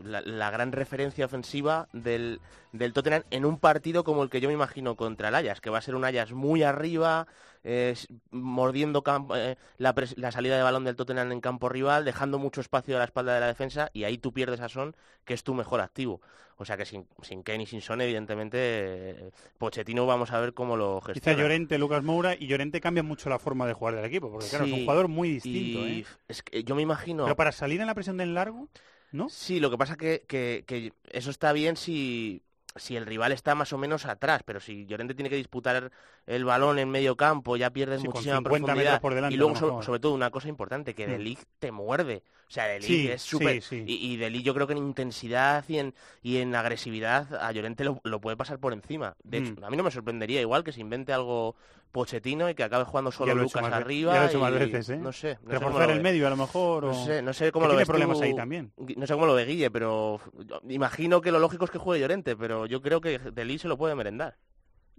la, 0.03 0.21
la 0.21 0.51
gran 0.51 0.71
referencia 0.71 1.25
ofensiva 1.25 1.87
del, 1.93 2.39
del 2.71 2.93
Tottenham 2.93 3.23
en 3.31 3.45
un 3.45 3.57
partido 3.57 4.03
como 4.03 4.23
el 4.23 4.29
que 4.29 4.41
yo 4.41 4.49
me 4.49 4.53
imagino 4.53 4.95
contra 4.95 5.29
el 5.29 5.35
Ajax, 5.35 5.61
que 5.61 5.69
va 5.69 5.79
a 5.79 5.81
ser 5.81 5.95
un 5.95 6.05
Ajax 6.05 6.31
muy 6.33 6.63
arriba, 6.63 7.27
eh, 7.63 7.95
mordiendo 8.31 9.03
eh, 9.35 9.55
la, 9.77 10.31
salida 10.31 10.57
de 10.57 10.63
balón 10.63 10.83
del 10.83 10.95
Tottenham 10.95 11.31
en 11.31 11.41
campo 11.41 11.69
rival, 11.69 12.05
dejando 12.05 12.39
mucho 12.39 12.61
espacio 12.61 12.95
a 12.95 12.99
la 12.99 13.05
espalda 13.05 13.33
de 13.33 13.39
la 13.39 13.47
defensa 13.47 13.89
y 13.93 14.03
ahí 14.03 14.17
tú 14.17 14.31
pierdes 14.31 14.61
a 14.61 14.69
Son, 14.69 14.95
que 15.25 15.33
es 15.33 15.43
tu 15.43 15.53
mejor 15.53 15.81
activo. 15.81 16.21
O 16.61 16.65
sea 16.65 16.75
que 16.75 16.85
sin, 16.85 17.07
sin 17.21 17.41
Kane 17.41 17.63
y 17.63 17.65
sin 17.65 17.81
Son, 17.81 18.01
evidentemente, 18.01 18.57
eh, 18.59 19.31
Pochettino 19.57 20.05
vamos 20.05 20.31
a 20.31 20.39
ver 20.41 20.53
cómo 20.53 20.75
lo 20.75 20.99
Quizá 20.99 21.13
gestiona. 21.13 21.39
Llorente, 21.39 21.77
Lucas 21.77 22.03
Moura 22.03 22.35
y 22.35 22.47
Llorente 22.47 22.81
cambia 22.81 23.01
mucho 23.01 23.29
la 23.29 23.39
forma 23.39 23.65
de 23.65 23.73
jugar 23.73 23.95
del 23.95 24.03
equipo, 24.03 24.29
porque 24.29 24.47
claro, 24.49 24.65
es 24.65 24.73
un 24.73 24.81
jugador 24.81 25.07
muy 25.07 25.29
distinto. 25.29 25.87
y 25.87 26.01
¿eh? 26.01 26.05
es 26.27 26.43
que 26.43 26.63
yo 26.65 26.75
me 26.75 26.81
imagino... 26.81 27.23
Pero 27.23 27.37
para 27.37 27.53
salir 27.53 27.79
en 27.79 27.87
la 27.87 27.95
presión 27.95 28.17
del 28.17 28.33
largo, 28.33 28.67
¿no? 29.11 29.29
Sí, 29.29 29.59
lo 29.59 29.69
que 29.69 29.77
pasa 29.77 29.95
que, 29.97 30.23
que, 30.27 30.63
que 30.67 30.93
eso 31.11 31.29
está 31.31 31.51
bien 31.53 31.75
si, 31.77 32.41
si 32.75 32.95
el 32.95 33.05
rival 33.05 33.31
está 33.31 33.55
más 33.55 33.73
o 33.73 33.77
menos 33.77 34.05
atrás, 34.05 34.41
pero 34.45 34.59
si 34.59 34.85
Llorente 34.85 35.15
tiene 35.15 35.29
que 35.29 35.35
disputar 35.35 35.91
el 36.27 36.45
balón 36.45 36.79
en 36.79 36.89
medio 36.89 37.15
campo, 37.17 37.57
ya 37.57 37.71
pierdes 37.71 38.01
Sí, 38.01 38.07
muchísima 38.07 38.37
50 38.37 38.51
metros 38.51 38.69
profundidad. 38.69 39.01
por 39.01 39.15
delante, 39.15 39.33
y 39.33 39.37
luego, 39.37 39.81
sobre, 39.83 39.99
todo, 39.99 40.13
una 40.13 40.29
cosa 40.29 40.47
importante, 40.47 40.93
que 40.93 41.07
Mm. 41.07 41.11
De 41.11 41.19
Ligt 41.19 41.43
te 41.59 41.71
muerde. 41.71 42.23
O 42.47 42.51
sea, 42.51 42.65
De 42.65 42.79
Ligt 42.79 42.87
Sí, 42.87 43.07
es 43.07 43.21
súper... 43.21 43.61
sí. 43.61 43.83
Y, 43.85 44.13
y 44.13 44.17
De 44.17 44.29
Ligt 44.29 44.45
yo 44.45 44.53
creo 44.53 44.67
que 44.67 44.73
en 44.73 44.79
intensidad 44.79 45.63
y 45.67 45.77
en, 45.79 45.93
y 46.21 46.37
en 46.37 46.53
agresividad 46.55 47.33
a 47.43 47.51
Llorente 47.51 47.83
lo, 47.83 47.99
lo 48.03 48.19
puede 48.21 48.37
pasar 48.37 48.59
por 48.59 48.73
encima. 48.73 49.15
De 49.23 49.39
hecho, 49.39 49.53
Mm. 49.59 49.63
a 49.63 49.69
mí 49.71 49.77
no 49.77 49.83
me 49.83 49.91
sorprendería 49.91 50.41
igual 50.41 50.63
que 50.63 50.71
se 50.71 50.81
invente 50.81 51.13
algo 51.13 51.55
Pochettino 51.91 52.49
y 52.49 52.55
que 52.55 52.63
acabe 52.63 52.83
jugando 52.85 53.11
solo 53.11 53.31
he 53.31 53.35
Lucas 53.35 53.63
arriba. 53.63 54.13
ya 54.13 54.19
lo 54.19 54.25
he 54.25 54.29
hecho 54.29 54.39
más 54.39 54.51
veces, 54.53 54.89
¿eh? 54.89 54.97
No 54.97 55.11
sé. 55.11 55.33
no 55.33 55.39
sé 55.39 55.39
cómo 55.41 55.51
Reforzar 55.51 55.87
lo 55.89 55.93
el 55.95 56.01
medio 56.01 56.27
a 56.27 56.29
lo 56.29 56.37
mejor. 56.37 56.83
No 56.83 56.91
o- 56.91 57.05
sé, 57.05 57.21
no 57.21 57.33
sé 57.33 57.51
cómo 57.51 57.65
lo 57.65 57.71
tiene 57.71 57.79
ves 57.81 57.87
problemas 57.87 58.17
tú, 58.19 58.23
ahí 58.23 58.35
también. 58.35 58.71
No 58.95 59.07
sé 59.07 59.13
cómo 59.13 59.25
lo 59.25 59.33
ve 59.33 59.45
Guille, 59.45 59.71
pero 59.71 60.19
imagino 60.67 61.21
que 61.21 61.31
lo 61.31 61.39
lógico 61.39 61.65
es 61.65 61.71
que 61.71 61.77
juegue 61.79 62.01
Llorente, 62.01 62.35
pero 62.35 62.65
yo 62.65 62.81
creo 62.81 63.01
que 63.01 63.17
Delí 63.19 63.57
se 63.57 63.67
lo 63.67 63.77
puede 63.77 63.95
merendar. 63.95 64.37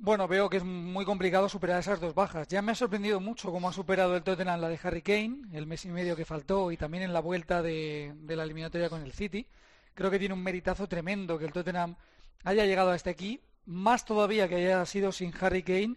Bueno, 0.02 0.26
veo 0.26 0.48
que 0.48 0.56
es 0.56 0.64
muy 0.64 1.04
complicado 1.04 1.48
superar 1.48 1.78
esas 1.80 2.00
dos 2.00 2.14
bajas. 2.14 2.48
Ya 2.48 2.62
me 2.62 2.72
ha 2.72 2.74
sorprendido 2.74 3.20
mucho 3.20 3.52
cómo 3.52 3.68
ha 3.68 3.72
superado 3.72 4.16
el 4.16 4.22
Tottenham 4.22 4.58
la 4.60 4.68
de 4.70 4.80
Harry 4.82 5.02
Kane, 5.02 5.42
el 5.52 5.66
mes 5.66 5.84
y 5.84 5.88
medio 5.90 6.16
que 6.16 6.24
faltó, 6.24 6.72
y 6.72 6.78
también 6.78 7.02
en 7.04 7.12
la 7.12 7.20
vuelta 7.20 7.60
de, 7.62 8.14
de 8.16 8.34
la 8.36 8.44
eliminatoria 8.44 8.88
con 8.88 9.02
el 9.02 9.12
City. 9.12 9.46
Creo 9.92 10.10
que 10.10 10.18
tiene 10.18 10.32
un 10.34 10.42
meritazo 10.42 10.86
tremendo 10.88 11.38
que 11.38 11.44
el 11.44 11.52
Tottenham 11.52 11.96
haya 12.44 12.64
llegado 12.64 12.90
hasta 12.92 13.10
aquí, 13.10 13.40
más 13.66 14.06
todavía 14.06 14.48
que 14.48 14.54
haya 14.54 14.86
sido 14.86 15.12
sin 15.12 15.34
Harry 15.38 15.62
Kane, 15.62 15.96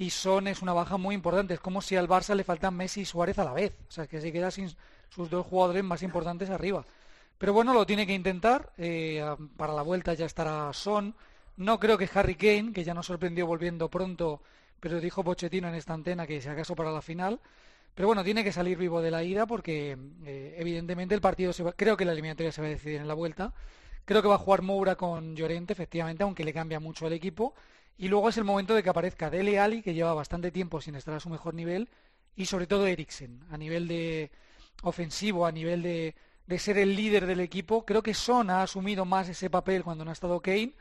y 0.00 0.08
Son 0.08 0.48
es 0.48 0.62
una 0.62 0.72
baja 0.72 0.96
muy 0.96 1.14
importante. 1.14 1.52
Es 1.52 1.60
como 1.60 1.82
si 1.82 1.94
al 1.94 2.08
Barça 2.08 2.34
le 2.34 2.42
faltan 2.42 2.74
Messi 2.74 3.02
y 3.02 3.04
Suárez 3.04 3.38
a 3.38 3.44
la 3.44 3.52
vez. 3.52 3.74
O 3.86 3.92
sea, 3.92 4.06
que 4.06 4.18
se 4.18 4.32
queda 4.32 4.50
sin 4.50 4.74
sus 5.10 5.28
dos 5.28 5.44
jugadores 5.46 5.84
más 5.84 6.02
importantes 6.02 6.48
arriba. 6.48 6.86
Pero 7.36 7.52
bueno, 7.52 7.74
lo 7.74 7.84
tiene 7.84 8.06
que 8.06 8.14
intentar. 8.14 8.72
eh, 8.78 9.22
para 9.58 9.74
la 9.74 9.82
vuelta 9.82 10.14
ya 10.14 10.24
estará 10.24 10.72
Son. 10.72 11.14
No 11.58 11.78
creo 11.78 11.98
que 11.98 12.08
Harry 12.14 12.34
Kane, 12.34 12.72
que 12.72 12.82
ya 12.82 12.94
nos 12.94 13.06
sorprendió 13.06 13.46
volviendo 13.46 13.90
pronto, 13.90 14.40
pero 14.80 15.00
dijo 15.00 15.22
Pochettino 15.22 15.68
en 15.68 15.74
esta 15.74 15.92
antena 15.92 16.26
que 16.26 16.40
si 16.40 16.48
acaso 16.48 16.74
para 16.74 16.90
la 16.92 17.02
final. 17.02 17.38
Pero 17.94 18.08
bueno, 18.08 18.24
tiene 18.24 18.42
que 18.42 18.52
salir 18.52 18.78
vivo 18.78 19.02
de 19.02 19.10
la 19.10 19.22
ida 19.22 19.46
porque 19.46 19.98
eh, 20.24 20.54
evidentemente 20.56 21.14
el 21.14 21.20
partido 21.20 21.52
se 21.52 21.62
va, 21.62 21.72
creo 21.74 21.98
que 21.98 22.06
la 22.06 22.12
eliminatoria 22.12 22.52
se 22.52 22.62
va 22.62 22.68
a 22.68 22.70
decidir 22.70 23.02
en 23.02 23.08
la 23.08 23.12
vuelta. 23.14 23.52
Creo 24.06 24.22
que 24.22 24.28
va 24.28 24.36
a 24.36 24.38
jugar 24.38 24.62
Moura 24.62 24.96
con 24.96 25.36
Llorente, 25.36 25.74
efectivamente, 25.74 26.22
aunque 26.22 26.42
le 26.42 26.54
cambia 26.54 26.80
mucho 26.80 27.06
el 27.06 27.12
equipo. 27.12 27.54
Y 28.00 28.08
luego 28.08 28.30
es 28.30 28.38
el 28.38 28.44
momento 28.44 28.74
de 28.74 28.82
que 28.82 28.88
aparezca 28.88 29.28
Dele 29.28 29.58
Alli, 29.58 29.82
que 29.82 29.92
lleva 29.92 30.14
bastante 30.14 30.50
tiempo 30.50 30.80
sin 30.80 30.94
estar 30.94 31.12
a 31.12 31.20
su 31.20 31.28
mejor 31.28 31.52
nivel, 31.52 31.90
y 32.34 32.46
sobre 32.46 32.66
todo 32.66 32.86
Eriksen, 32.86 33.44
a 33.50 33.58
nivel 33.58 33.88
de 33.88 34.30
ofensivo, 34.82 35.44
a 35.44 35.52
nivel 35.52 35.82
de, 35.82 36.14
de 36.46 36.58
ser 36.58 36.78
el 36.78 36.96
líder 36.96 37.26
del 37.26 37.40
equipo. 37.40 37.84
Creo 37.84 38.02
que 38.02 38.14
Son 38.14 38.48
ha 38.48 38.62
asumido 38.62 39.04
más 39.04 39.28
ese 39.28 39.50
papel 39.50 39.84
cuando 39.84 40.06
no 40.06 40.10
ha 40.12 40.14
estado 40.14 40.40
Kane, 40.40 40.72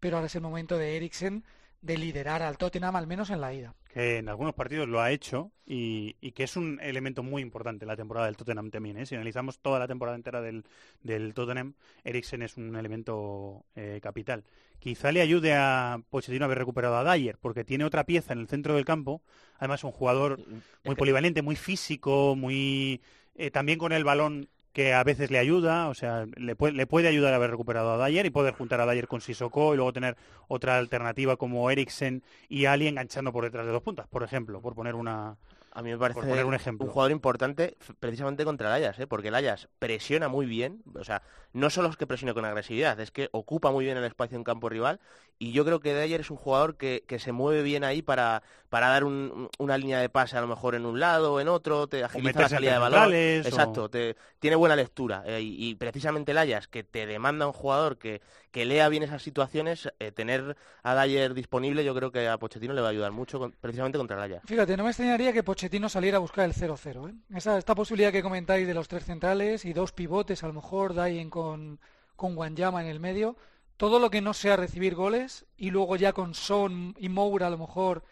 pero 0.00 0.18
ahora 0.18 0.26
es 0.26 0.34
el 0.34 0.42
momento 0.42 0.76
de 0.76 0.98
Eriksen 0.98 1.44
de 1.82 1.98
liderar 1.98 2.42
al 2.42 2.58
Tottenham, 2.58 2.96
al 2.96 3.06
menos 3.06 3.30
en 3.30 3.40
la 3.40 3.54
ida. 3.54 3.74
que 3.92 4.18
en 4.18 4.28
algunos 4.28 4.54
partidos 4.54 4.88
lo 4.88 5.00
ha 5.00 5.10
hecho 5.10 5.52
y, 5.64 6.16
y 6.20 6.32
que 6.32 6.44
es 6.44 6.56
un 6.56 6.78
elemento 6.82 7.22
muy 7.22 7.40
importante 7.42 7.86
la 7.86 7.96
temporada 7.96 8.26
del 8.26 8.36
Tottenham 8.36 8.70
también. 8.70 8.98
¿eh? 8.98 9.06
Si 9.06 9.14
analizamos 9.14 9.58
toda 9.60 9.78
la 9.78 9.86
temporada 9.86 10.16
entera 10.16 10.40
del, 10.40 10.64
del 11.02 11.32
Tottenham, 11.32 11.74
Eriksen 12.04 12.42
es 12.42 12.56
un 12.56 12.76
elemento 12.76 13.64
eh, 13.74 14.00
capital. 14.02 14.44
Quizá 14.78 15.12
le 15.12 15.22
ayude 15.22 15.54
a 15.54 16.00
Pochettino 16.10 16.44
a 16.44 16.46
haber 16.46 16.58
recuperado 16.58 16.96
a 16.96 17.14
Dyer, 17.14 17.38
porque 17.38 17.64
tiene 17.64 17.84
otra 17.84 18.04
pieza 18.04 18.34
en 18.34 18.40
el 18.40 18.48
centro 18.48 18.74
del 18.74 18.84
campo, 18.84 19.22
además 19.58 19.82
un 19.84 19.92
jugador 19.92 20.40
muy 20.84 20.94
polivalente, 20.94 21.40
muy 21.40 21.56
físico, 21.56 22.36
muy 22.36 23.00
eh, 23.34 23.50
también 23.50 23.78
con 23.78 23.92
el 23.92 24.04
balón 24.04 24.48
que 24.76 24.92
a 24.92 25.02
veces 25.04 25.30
le 25.30 25.38
ayuda, 25.38 25.88
o 25.88 25.94
sea, 25.94 26.26
le 26.36 26.54
puede, 26.54 26.74
le 26.74 26.86
puede 26.86 27.08
ayudar 27.08 27.32
a 27.32 27.36
haber 27.36 27.50
recuperado 27.50 27.94
a 27.94 28.06
Dyer 28.06 28.26
y 28.26 28.30
poder 28.30 28.52
juntar 28.52 28.78
a 28.78 28.84
Dyer 28.84 29.08
con 29.08 29.22
Sissoko 29.22 29.72
y 29.72 29.76
luego 29.76 29.90
tener 29.94 30.18
otra 30.48 30.76
alternativa 30.76 31.38
como 31.38 31.70
Eriksen 31.70 32.22
y 32.50 32.66
Ali 32.66 32.86
enganchando 32.86 33.32
por 33.32 33.44
detrás 33.44 33.64
de 33.64 33.72
dos 33.72 33.82
puntas, 33.82 34.06
por 34.06 34.22
ejemplo, 34.22 34.60
por 34.60 34.74
poner 34.74 34.94
una... 34.94 35.38
A 35.72 35.82
mí 35.82 35.90
me 35.90 35.96
parece 35.96 36.20
Por 36.20 36.28
poner 36.28 36.44
un 36.44 36.52
ejemplo. 36.52 36.90
jugador 36.90 37.10
importante 37.10 37.78
precisamente 38.00 38.44
contra 38.44 38.76
el 38.76 38.84
Ajax, 38.84 38.98
¿eh? 38.98 39.06
porque 39.06 39.28
el 39.28 39.34
Ajax 39.34 39.68
presiona 39.78 40.28
muy 40.28 40.44
bien, 40.44 40.82
o 40.94 41.04
sea, 41.04 41.22
no 41.54 41.70
solo 41.70 41.88
es 41.88 41.96
que 41.96 42.06
presione 42.06 42.34
con 42.34 42.44
agresividad, 42.44 43.00
es 43.00 43.10
que 43.10 43.30
ocupa 43.32 43.70
muy 43.70 43.86
bien 43.86 43.96
el 43.96 44.04
espacio 44.04 44.36
en 44.36 44.44
campo 44.44 44.68
rival 44.68 45.00
y 45.38 45.52
yo 45.52 45.64
creo 45.64 45.80
que 45.80 45.94
Dyer 45.94 46.20
es 46.20 46.30
un 46.30 46.36
jugador 46.38 46.76
que, 46.76 47.04
que 47.06 47.18
se 47.18 47.32
mueve 47.32 47.62
bien 47.62 47.84
ahí 47.84 48.00
para, 48.02 48.42
para 48.70 48.88
dar 48.88 49.04
un- 49.04 49.48
una 49.58 49.76
línea 49.76 49.98
de 50.00 50.08
pase 50.08 50.36
a 50.36 50.40
lo 50.40 50.46
mejor 50.46 50.74
en 50.74 50.86
un 50.86 50.98
lado 50.98 51.34
o 51.34 51.40
en 51.40 51.48
otro, 51.48 51.86
te 51.88 52.02
agiliza 52.04 52.40
la 52.40 52.48
salida 52.48 52.72
de 52.72 52.78
balón. 52.78 53.00
o- 53.44 53.48
Exacto, 53.48 53.88
te- 53.90 54.16
tiene 54.38 54.56
buena 54.56 54.76
lectura 54.76 55.22
eh, 55.26 55.40
y, 55.42 55.68
y 55.70 55.74
precisamente 55.74 56.32
el 56.32 56.38
Ajax 56.38 56.68
que 56.68 56.84
te 56.84 57.06
demanda 57.06 57.46
un 57.46 57.52
jugador 57.52 57.98
que, 57.98 58.22
que 58.50 58.64
lea 58.64 58.88
bien 58.88 59.02
esas 59.02 59.22
situaciones, 59.22 59.90
eh, 59.98 60.10
tener 60.10 60.56
a 60.82 60.94
Dyer 61.04 61.34
disponible 61.34 61.84
yo 61.84 61.94
creo 61.94 62.10
que 62.10 62.26
a 62.28 62.38
Pochettino 62.38 62.72
le 62.72 62.80
va 62.80 62.88
a 62.88 62.90
ayudar 62.92 63.12
mucho 63.12 63.38
con- 63.38 63.52
precisamente 63.52 63.98
contra 63.98 64.16
el 64.24 64.32
Ajax. 64.32 64.48
Fíjate, 64.48 64.76
no 64.76 64.84
me 64.84 64.90
extrañaría 64.90 65.32
que 65.34 65.42
Pochettino 65.42 65.88
saliera 65.90 66.16
a 66.16 66.20
buscar 66.20 66.46
el 66.46 66.54
0-0. 66.54 67.10
¿eh? 67.10 67.14
Esa, 67.34 67.58
esta 67.58 67.74
posibilidad 67.74 68.10
que 68.10 68.22
comentáis 68.22 68.66
de 68.66 68.72
los 68.74 68.88
tres 68.88 69.04
centrales 69.04 69.64
y 69.66 69.74
dos 69.74 69.92
pivotes, 69.92 70.42
a 70.44 70.46
lo 70.46 70.54
mejor 70.54 70.94
Dayen 70.94 71.28
con, 71.28 71.78
con 72.16 72.36
Wanyama 72.38 72.80
en 72.82 72.88
el 72.88 73.00
medio. 73.00 73.36
Todo 73.76 73.98
lo 73.98 74.10
que 74.10 74.22
no 74.22 74.32
sea 74.34 74.56
recibir 74.56 74.94
goles 74.94 75.46
y 75.56 75.70
luego 75.70 75.96
ya 75.96 76.12
con 76.12 76.34
Son 76.34 76.94
y 76.98 77.08
Moura 77.08 77.48
a 77.48 77.50
lo 77.50 77.58
mejor 77.58 78.04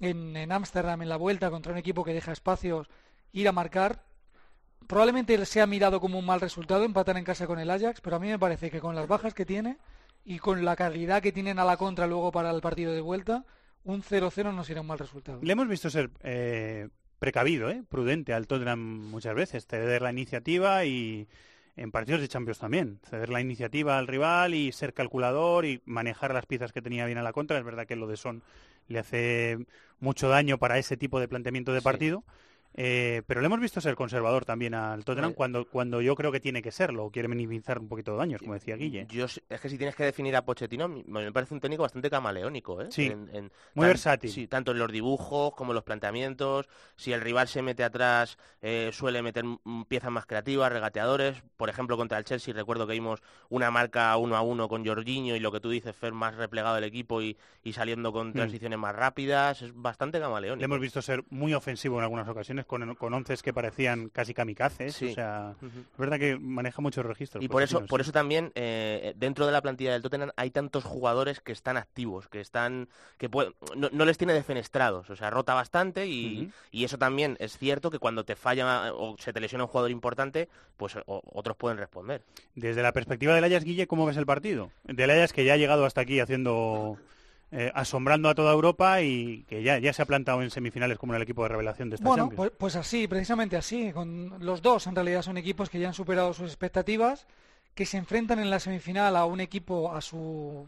en 0.00 0.50
Ámsterdam 0.50 1.02
en 1.02 1.08
la 1.08 1.16
vuelta 1.16 1.50
contra 1.50 1.72
un 1.72 1.78
equipo 1.78 2.02
que 2.04 2.12
deja 2.12 2.32
espacios, 2.32 2.88
ir 3.32 3.48
a 3.48 3.52
marcar. 3.52 4.04
probablemente 4.86 5.44
se 5.46 5.60
ha 5.60 5.66
mirado 5.66 6.00
como 6.00 6.18
un 6.18 6.26
mal 6.26 6.40
resultado 6.40 6.84
empatar 6.84 7.16
en 7.16 7.24
casa 7.24 7.46
con 7.46 7.58
el 7.58 7.70
Ajax, 7.70 8.00
pero 8.00 8.16
a 8.16 8.18
mí 8.18 8.28
me 8.28 8.38
parece 8.38 8.70
que 8.70 8.80
con 8.80 8.96
las 8.96 9.06
bajas 9.06 9.32
que 9.32 9.46
tiene 9.46 9.78
y 10.24 10.38
con 10.38 10.64
la 10.64 10.76
calidad 10.76 11.22
que 11.22 11.32
tienen 11.32 11.58
a 11.58 11.64
la 11.64 11.76
contra 11.76 12.06
luego 12.06 12.32
para 12.32 12.50
el 12.50 12.60
partido 12.60 12.92
de 12.92 13.00
vuelta, 13.00 13.44
un 13.84 14.02
0-0 14.02 14.54
no 14.54 14.64
sería 14.64 14.82
un 14.82 14.88
mal 14.88 14.98
resultado. 14.98 15.40
Le 15.42 15.52
hemos 15.52 15.68
visto 15.68 15.88
ser 15.88 16.10
eh, 16.22 16.88
precavido, 17.18 17.70
¿eh? 17.70 17.82
prudente 17.88 18.32
al 18.32 18.46
Tottenham 18.46 18.80
muchas 18.80 19.34
veces, 19.34 19.66
ceder 19.66 20.02
la 20.02 20.10
iniciativa 20.10 20.84
y 20.84 21.28
en 21.76 21.90
partidos 21.90 22.20
de 22.20 22.28
Champions 22.28 22.58
también, 22.58 23.00
ceder 23.08 23.30
la 23.30 23.40
iniciativa 23.40 23.98
al 23.98 24.06
rival 24.06 24.54
y 24.54 24.72
ser 24.72 24.92
calculador 24.92 25.64
y 25.64 25.80
manejar 25.86 26.34
las 26.34 26.46
piezas 26.46 26.72
que 26.72 26.82
tenía 26.82 27.06
bien 27.06 27.18
a 27.18 27.22
la 27.22 27.32
contra. 27.32 27.58
Es 27.58 27.64
verdad 27.64 27.86
que 27.86 27.96
lo 27.96 28.06
de 28.06 28.16
Son 28.16 28.42
le 28.88 28.98
hace 28.98 29.58
mucho 30.00 30.28
daño 30.28 30.58
para 30.58 30.78
ese 30.78 30.96
tipo 30.96 31.20
de 31.20 31.28
planteamiento 31.28 31.72
de 31.72 31.82
partido. 31.82 32.24
Eh, 32.74 33.22
pero 33.26 33.40
le 33.40 33.46
hemos 33.46 33.60
visto 33.60 33.80
ser 33.80 33.94
conservador 33.94 34.44
también 34.44 34.74
al 34.74 35.04
Tottenham 35.04 35.34
cuando, 35.34 35.66
cuando 35.66 36.00
yo 36.00 36.14
creo 36.14 36.32
que 36.32 36.40
tiene 36.40 36.62
que 36.62 36.72
serlo, 36.72 37.10
quiere 37.10 37.28
minimizar 37.28 37.78
un 37.78 37.88
poquito 37.88 38.12
de 38.12 38.18
daños, 38.18 38.40
como 38.40 38.54
decía 38.54 38.76
Guille. 38.76 39.06
Yo, 39.10 39.26
es 39.26 39.60
que 39.60 39.68
si 39.68 39.76
tienes 39.76 39.94
que 39.94 40.04
definir 40.04 40.34
a 40.36 40.44
Pochettino, 40.44 40.88
me 40.88 41.32
parece 41.32 41.54
un 41.54 41.60
técnico 41.60 41.82
bastante 41.82 42.08
camaleónico. 42.08 42.80
¿eh? 42.80 42.86
Sí, 42.90 43.12
muy 43.74 43.86
versátil. 43.86 44.30
Sí, 44.30 44.46
tanto 44.46 44.72
en 44.72 44.78
los 44.78 44.90
dibujos 44.90 45.54
como 45.54 45.72
en 45.72 45.76
los 45.76 45.84
planteamientos. 45.84 46.68
Si 46.96 47.12
el 47.12 47.20
rival 47.20 47.48
se 47.48 47.62
mete 47.62 47.84
atrás, 47.84 48.38
eh, 48.60 48.90
suele 48.92 49.22
meter 49.22 49.44
piezas 49.88 50.10
más 50.10 50.26
creativas, 50.26 50.72
regateadores. 50.72 51.42
Por 51.56 51.68
ejemplo, 51.68 51.96
contra 51.96 52.18
el 52.18 52.24
Chelsea 52.24 52.54
recuerdo 52.54 52.86
que 52.86 52.94
vimos 52.94 53.22
una 53.48 53.70
marca 53.70 54.16
uno 54.16 54.36
a 54.36 54.42
uno 54.42 54.68
con 54.68 54.84
Jorginho 54.84 55.36
y 55.36 55.40
lo 55.40 55.52
que 55.52 55.60
tú 55.60 55.70
dices, 55.70 55.94
Fer, 55.94 56.12
más 56.12 56.34
replegado 56.36 56.78
el 56.78 56.84
equipo 56.84 57.20
y, 57.22 57.36
saliendo 57.72 58.12
con 58.12 58.30
mm. 58.30 58.32
transiciones 58.32 58.78
más 58.78 58.94
rápidas. 58.94 59.62
Es 59.62 59.72
bastante 59.74 60.20
camaleónico. 60.20 60.60
Le 60.60 60.64
hemos 60.64 60.80
visto 60.80 61.02
ser 61.02 61.24
muy 61.30 61.54
ofensivo 61.54 61.98
en 61.98 62.04
algunas 62.04 62.28
ocasiones 62.28 62.61
con, 62.66 62.94
con 62.94 63.14
once 63.14 63.32
que 63.42 63.52
parecían 63.52 64.08
casi 64.08 64.34
kamikazes. 64.34 65.00
O 65.02 65.14
sea, 65.14 65.54
es 65.62 65.98
verdad 65.98 66.18
que 66.18 66.38
maneja 66.38 66.82
muchos 66.82 67.06
registros. 67.06 67.42
Y 67.42 67.48
por 67.48 67.62
eso, 67.62 67.86
por 67.86 68.00
eso 68.00 68.12
también 68.12 68.52
eh, 68.54 69.14
dentro 69.16 69.46
de 69.46 69.52
la 69.52 69.62
plantilla 69.62 69.92
del 69.92 70.02
Tottenham 70.02 70.30
hay 70.36 70.50
tantos 70.50 70.84
jugadores 70.84 71.40
que 71.40 71.52
están 71.52 71.76
activos, 71.76 72.28
que 72.28 72.40
están, 72.40 72.88
que 73.18 73.30
no, 73.76 74.04
les 74.04 74.18
tiene 74.18 74.34
defenestrados, 74.34 75.08
o 75.10 75.16
sea, 75.16 75.30
rota 75.30 75.54
bastante 75.54 76.06
y, 76.06 76.52
eso 76.72 76.98
también 76.98 77.36
es 77.38 77.56
cierto 77.56 77.90
que 77.90 78.00
cuando 78.00 78.24
te 78.24 78.34
falla 78.34 78.92
o 78.92 79.16
se 79.18 79.32
te 79.32 79.40
lesiona 79.40 79.64
un 79.64 79.70
jugador 79.70 79.92
importante, 79.92 80.48
pues 80.76 80.96
otros 81.06 81.56
pueden 81.56 81.78
responder. 81.78 82.22
Desde 82.56 82.82
la 82.82 82.92
perspectiva 82.92 83.34
del 83.34 83.44
Ayas 83.44 83.64
Guille, 83.64 83.86
¿cómo 83.86 84.04
ves 84.04 84.16
el 84.16 84.26
partido? 84.26 84.70
Del 84.82 85.10
Ayas 85.10 85.32
que 85.32 85.44
ya 85.44 85.54
ha 85.54 85.56
llegado 85.56 85.84
hasta 85.84 86.00
aquí 86.00 86.18
haciendo 86.18 86.98
eh, 87.54 87.70
asombrando 87.74 88.30
a 88.30 88.34
toda 88.34 88.50
Europa 88.50 89.02
y 89.02 89.44
que 89.44 89.62
ya, 89.62 89.78
ya 89.78 89.92
se 89.92 90.00
ha 90.00 90.06
plantado 90.06 90.40
en 90.40 90.50
semifinales 90.50 90.96
como 90.96 91.14
el 91.14 91.20
equipo 91.20 91.42
de 91.42 91.50
revelación 91.50 91.90
de 91.90 91.96
esta 91.96 92.08
bueno, 92.08 92.30
Pues, 92.30 92.50
pues 92.56 92.76
así, 92.76 93.06
precisamente 93.06 93.58
así. 93.58 93.92
Con 93.92 94.36
los 94.40 94.62
dos 94.62 94.86
en 94.86 94.94
realidad 94.94 95.20
son 95.20 95.36
equipos 95.36 95.68
que 95.68 95.78
ya 95.78 95.88
han 95.88 95.94
superado 95.94 96.32
sus 96.32 96.46
expectativas, 96.46 97.26
que 97.74 97.84
se 97.84 97.98
enfrentan 97.98 98.38
en 98.38 98.48
la 98.48 98.58
semifinal 98.58 99.16
a 99.16 99.26
un 99.26 99.40
equipo 99.40 99.94
a 99.94 100.00
su 100.00 100.66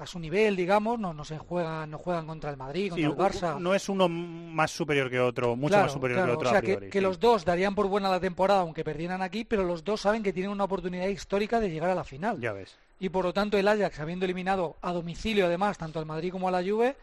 a, 0.00 0.06
su 0.06 0.18
nivel, 0.18 0.56
digamos, 0.56 0.98
no, 0.98 1.12
no 1.12 1.24
se 1.24 1.38
juegan, 1.38 1.90
no 1.90 1.98
juegan 1.98 2.26
contra 2.26 2.50
el 2.50 2.56
Madrid, 2.56 2.90
contra 2.90 3.08
el 3.08 3.16
Barça. 3.16 3.58
No 3.60 3.74
es 3.74 3.88
uno 3.88 4.08
más 4.08 4.70
superior 4.70 5.10
que 5.10 5.20
otro, 5.20 5.54
mucho 5.54 5.76
más 5.76 5.92
superior 5.92 6.24
que 6.24 6.32
otro. 6.32 6.48
O 6.48 6.52
sea, 6.52 6.62
que, 6.62 7.00
los 7.00 7.20
dos 7.20 7.44
darían 7.44 7.74
por 7.74 7.86
buena 7.86 8.08
la 8.08 8.20
temporada, 8.20 8.60
aunque 8.60 8.84
perdieran 8.84 9.22
aquí, 9.22 9.44
pero 9.44 9.64
los 9.64 9.84
dos 9.84 10.00
saben 10.00 10.22
que 10.22 10.32
tienen 10.32 10.50
una 10.50 10.64
oportunidad 10.64 11.06
histórica 11.06 11.60
de 11.60 11.70
llegar 11.70 11.90
a 11.90 11.94
la 11.94 12.04
final. 12.04 12.40
Ya 12.40 12.52
ves 12.52 12.76
y 12.98 13.08
por 13.08 13.24
lo 13.24 13.32
tanto 13.32 13.58
el 13.58 13.68
Ajax, 13.68 14.00
habiendo 14.00 14.24
eliminado 14.24 14.76
a 14.80 14.92
domicilio 14.92 15.46
además 15.46 15.78
tanto 15.78 15.98
al 15.98 16.06
Madrid 16.06 16.32
como 16.32 16.48
a 16.48 16.50
la 16.50 16.62
Juve, 16.62 16.96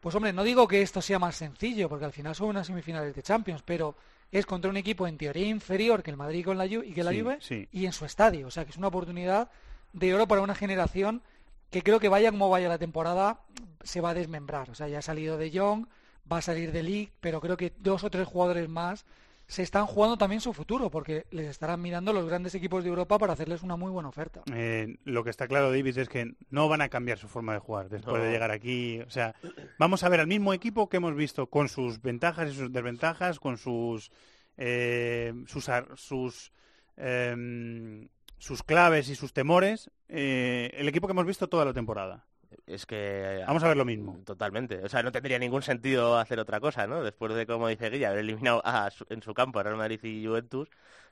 pues 0.00 0.14
hombre, 0.14 0.32
no 0.32 0.44
digo 0.44 0.66
que 0.66 0.82
esto 0.82 1.02
sea 1.02 1.18
más 1.18 1.36
sencillo, 1.36 1.88
porque 1.88 2.04
al 2.04 2.12
final 2.12 2.34
son 2.34 2.48
unas 2.48 2.66
semifinales 2.66 3.14
de 3.14 3.22
Champions, 3.22 3.62
pero 3.64 3.94
es 4.32 4.46
contra 4.46 4.70
un 4.70 4.76
equipo 4.76 5.06
en 5.06 5.18
teoría 5.18 5.46
inferior 5.46 6.02
que 6.02 6.10
el 6.10 6.16
Madrid 6.16 6.44
con 6.44 6.56
la 6.56 6.66
Juve, 6.66 6.86
y 6.86 6.92
que 6.92 7.04
la 7.04 7.12
Juve 7.12 7.38
y 7.72 7.86
en 7.86 7.92
su 7.92 8.04
estadio, 8.04 8.46
o 8.46 8.50
sea 8.50 8.64
que 8.64 8.70
es 8.70 8.76
una 8.76 8.88
oportunidad 8.88 9.50
de 9.92 10.14
oro 10.14 10.26
para 10.26 10.40
una 10.40 10.54
generación 10.54 11.22
que 11.70 11.82
creo 11.82 12.00
que 12.00 12.08
vaya 12.08 12.30
como 12.30 12.48
vaya 12.48 12.68
la 12.68 12.78
temporada 12.78 13.40
se 13.82 14.00
va 14.00 14.10
a 14.10 14.14
desmembrar, 14.14 14.70
o 14.70 14.74
sea, 14.74 14.88
ya 14.88 14.98
ha 14.98 15.02
salido 15.02 15.36
de 15.36 15.50
Young, 15.50 15.86
va 16.30 16.38
a 16.38 16.42
salir 16.42 16.72
de 16.72 16.82
League, 16.82 17.12
pero 17.20 17.40
creo 17.40 17.56
que 17.56 17.72
dos 17.78 18.04
o 18.04 18.10
tres 18.10 18.26
jugadores 18.26 18.68
más 18.68 19.04
se 19.50 19.64
están 19.64 19.84
jugando 19.86 20.16
también 20.16 20.40
su 20.40 20.52
futuro, 20.52 20.90
porque 20.92 21.26
les 21.32 21.48
estarán 21.48 21.82
mirando 21.82 22.12
los 22.12 22.24
grandes 22.24 22.54
equipos 22.54 22.84
de 22.84 22.90
Europa 22.90 23.18
para 23.18 23.32
hacerles 23.32 23.64
una 23.64 23.74
muy 23.74 23.90
buena 23.90 24.08
oferta. 24.08 24.42
Eh, 24.54 24.98
lo 25.02 25.24
que 25.24 25.30
está 25.30 25.48
claro, 25.48 25.72
David, 25.72 25.98
es 25.98 26.08
que 26.08 26.36
no 26.50 26.68
van 26.68 26.82
a 26.82 26.88
cambiar 26.88 27.18
su 27.18 27.26
forma 27.26 27.54
de 27.54 27.58
jugar 27.58 27.88
después 27.88 28.22
de 28.22 28.30
llegar 28.30 28.52
aquí. 28.52 29.00
O 29.00 29.10
sea, 29.10 29.34
vamos 29.76 30.04
a 30.04 30.08
ver 30.08 30.20
al 30.20 30.28
mismo 30.28 30.54
equipo 30.54 30.88
que 30.88 30.98
hemos 30.98 31.16
visto 31.16 31.48
con 31.48 31.68
sus 31.68 32.00
ventajas 32.00 32.52
y 32.52 32.54
sus 32.54 32.72
desventajas, 32.72 33.40
con 33.40 33.58
sus 33.58 34.12
eh, 34.56 35.34
sus 35.48 35.68
sus, 35.96 36.52
em, 36.96 38.08
sus 38.38 38.62
claves 38.62 39.08
y 39.08 39.16
sus 39.16 39.32
temores, 39.32 39.90
eh, 40.06 40.70
el 40.74 40.86
equipo 40.86 41.08
que 41.08 41.12
hemos 41.12 41.26
visto 41.26 41.48
toda 41.48 41.64
la 41.64 41.72
temporada 41.72 42.29
es 42.66 42.86
que... 42.86 43.42
Vamos 43.46 43.62
a 43.62 43.68
ver 43.68 43.76
lo 43.76 43.84
mismo. 43.84 44.20
Totalmente. 44.24 44.82
O 44.84 44.88
sea, 44.88 45.02
no 45.02 45.12
tendría 45.12 45.38
ningún 45.38 45.62
sentido 45.62 46.18
hacer 46.18 46.38
otra 46.38 46.60
cosa, 46.60 46.86
¿no? 46.86 47.02
Después 47.02 47.34
de, 47.34 47.46
como 47.46 47.68
dice 47.68 47.90
Guilla, 47.90 48.08
haber 48.08 48.20
eliminado 48.20 48.62
en 49.08 49.22
su 49.22 49.34
campo 49.34 49.58
a 49.58 49.62
Real 49.62 49.76
Madrid 49.76 50.02
y 50.02 50.26
Juventus, 50.26 50.68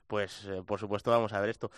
pues 0.06 0.46
eh, 0.46 0.62
por 0.64 0.80
supuesto 0.80 1.10
vamos 1.10 1.32
a 1.32 1.40
ver 1.40 1.50
esto. 1.50 1.70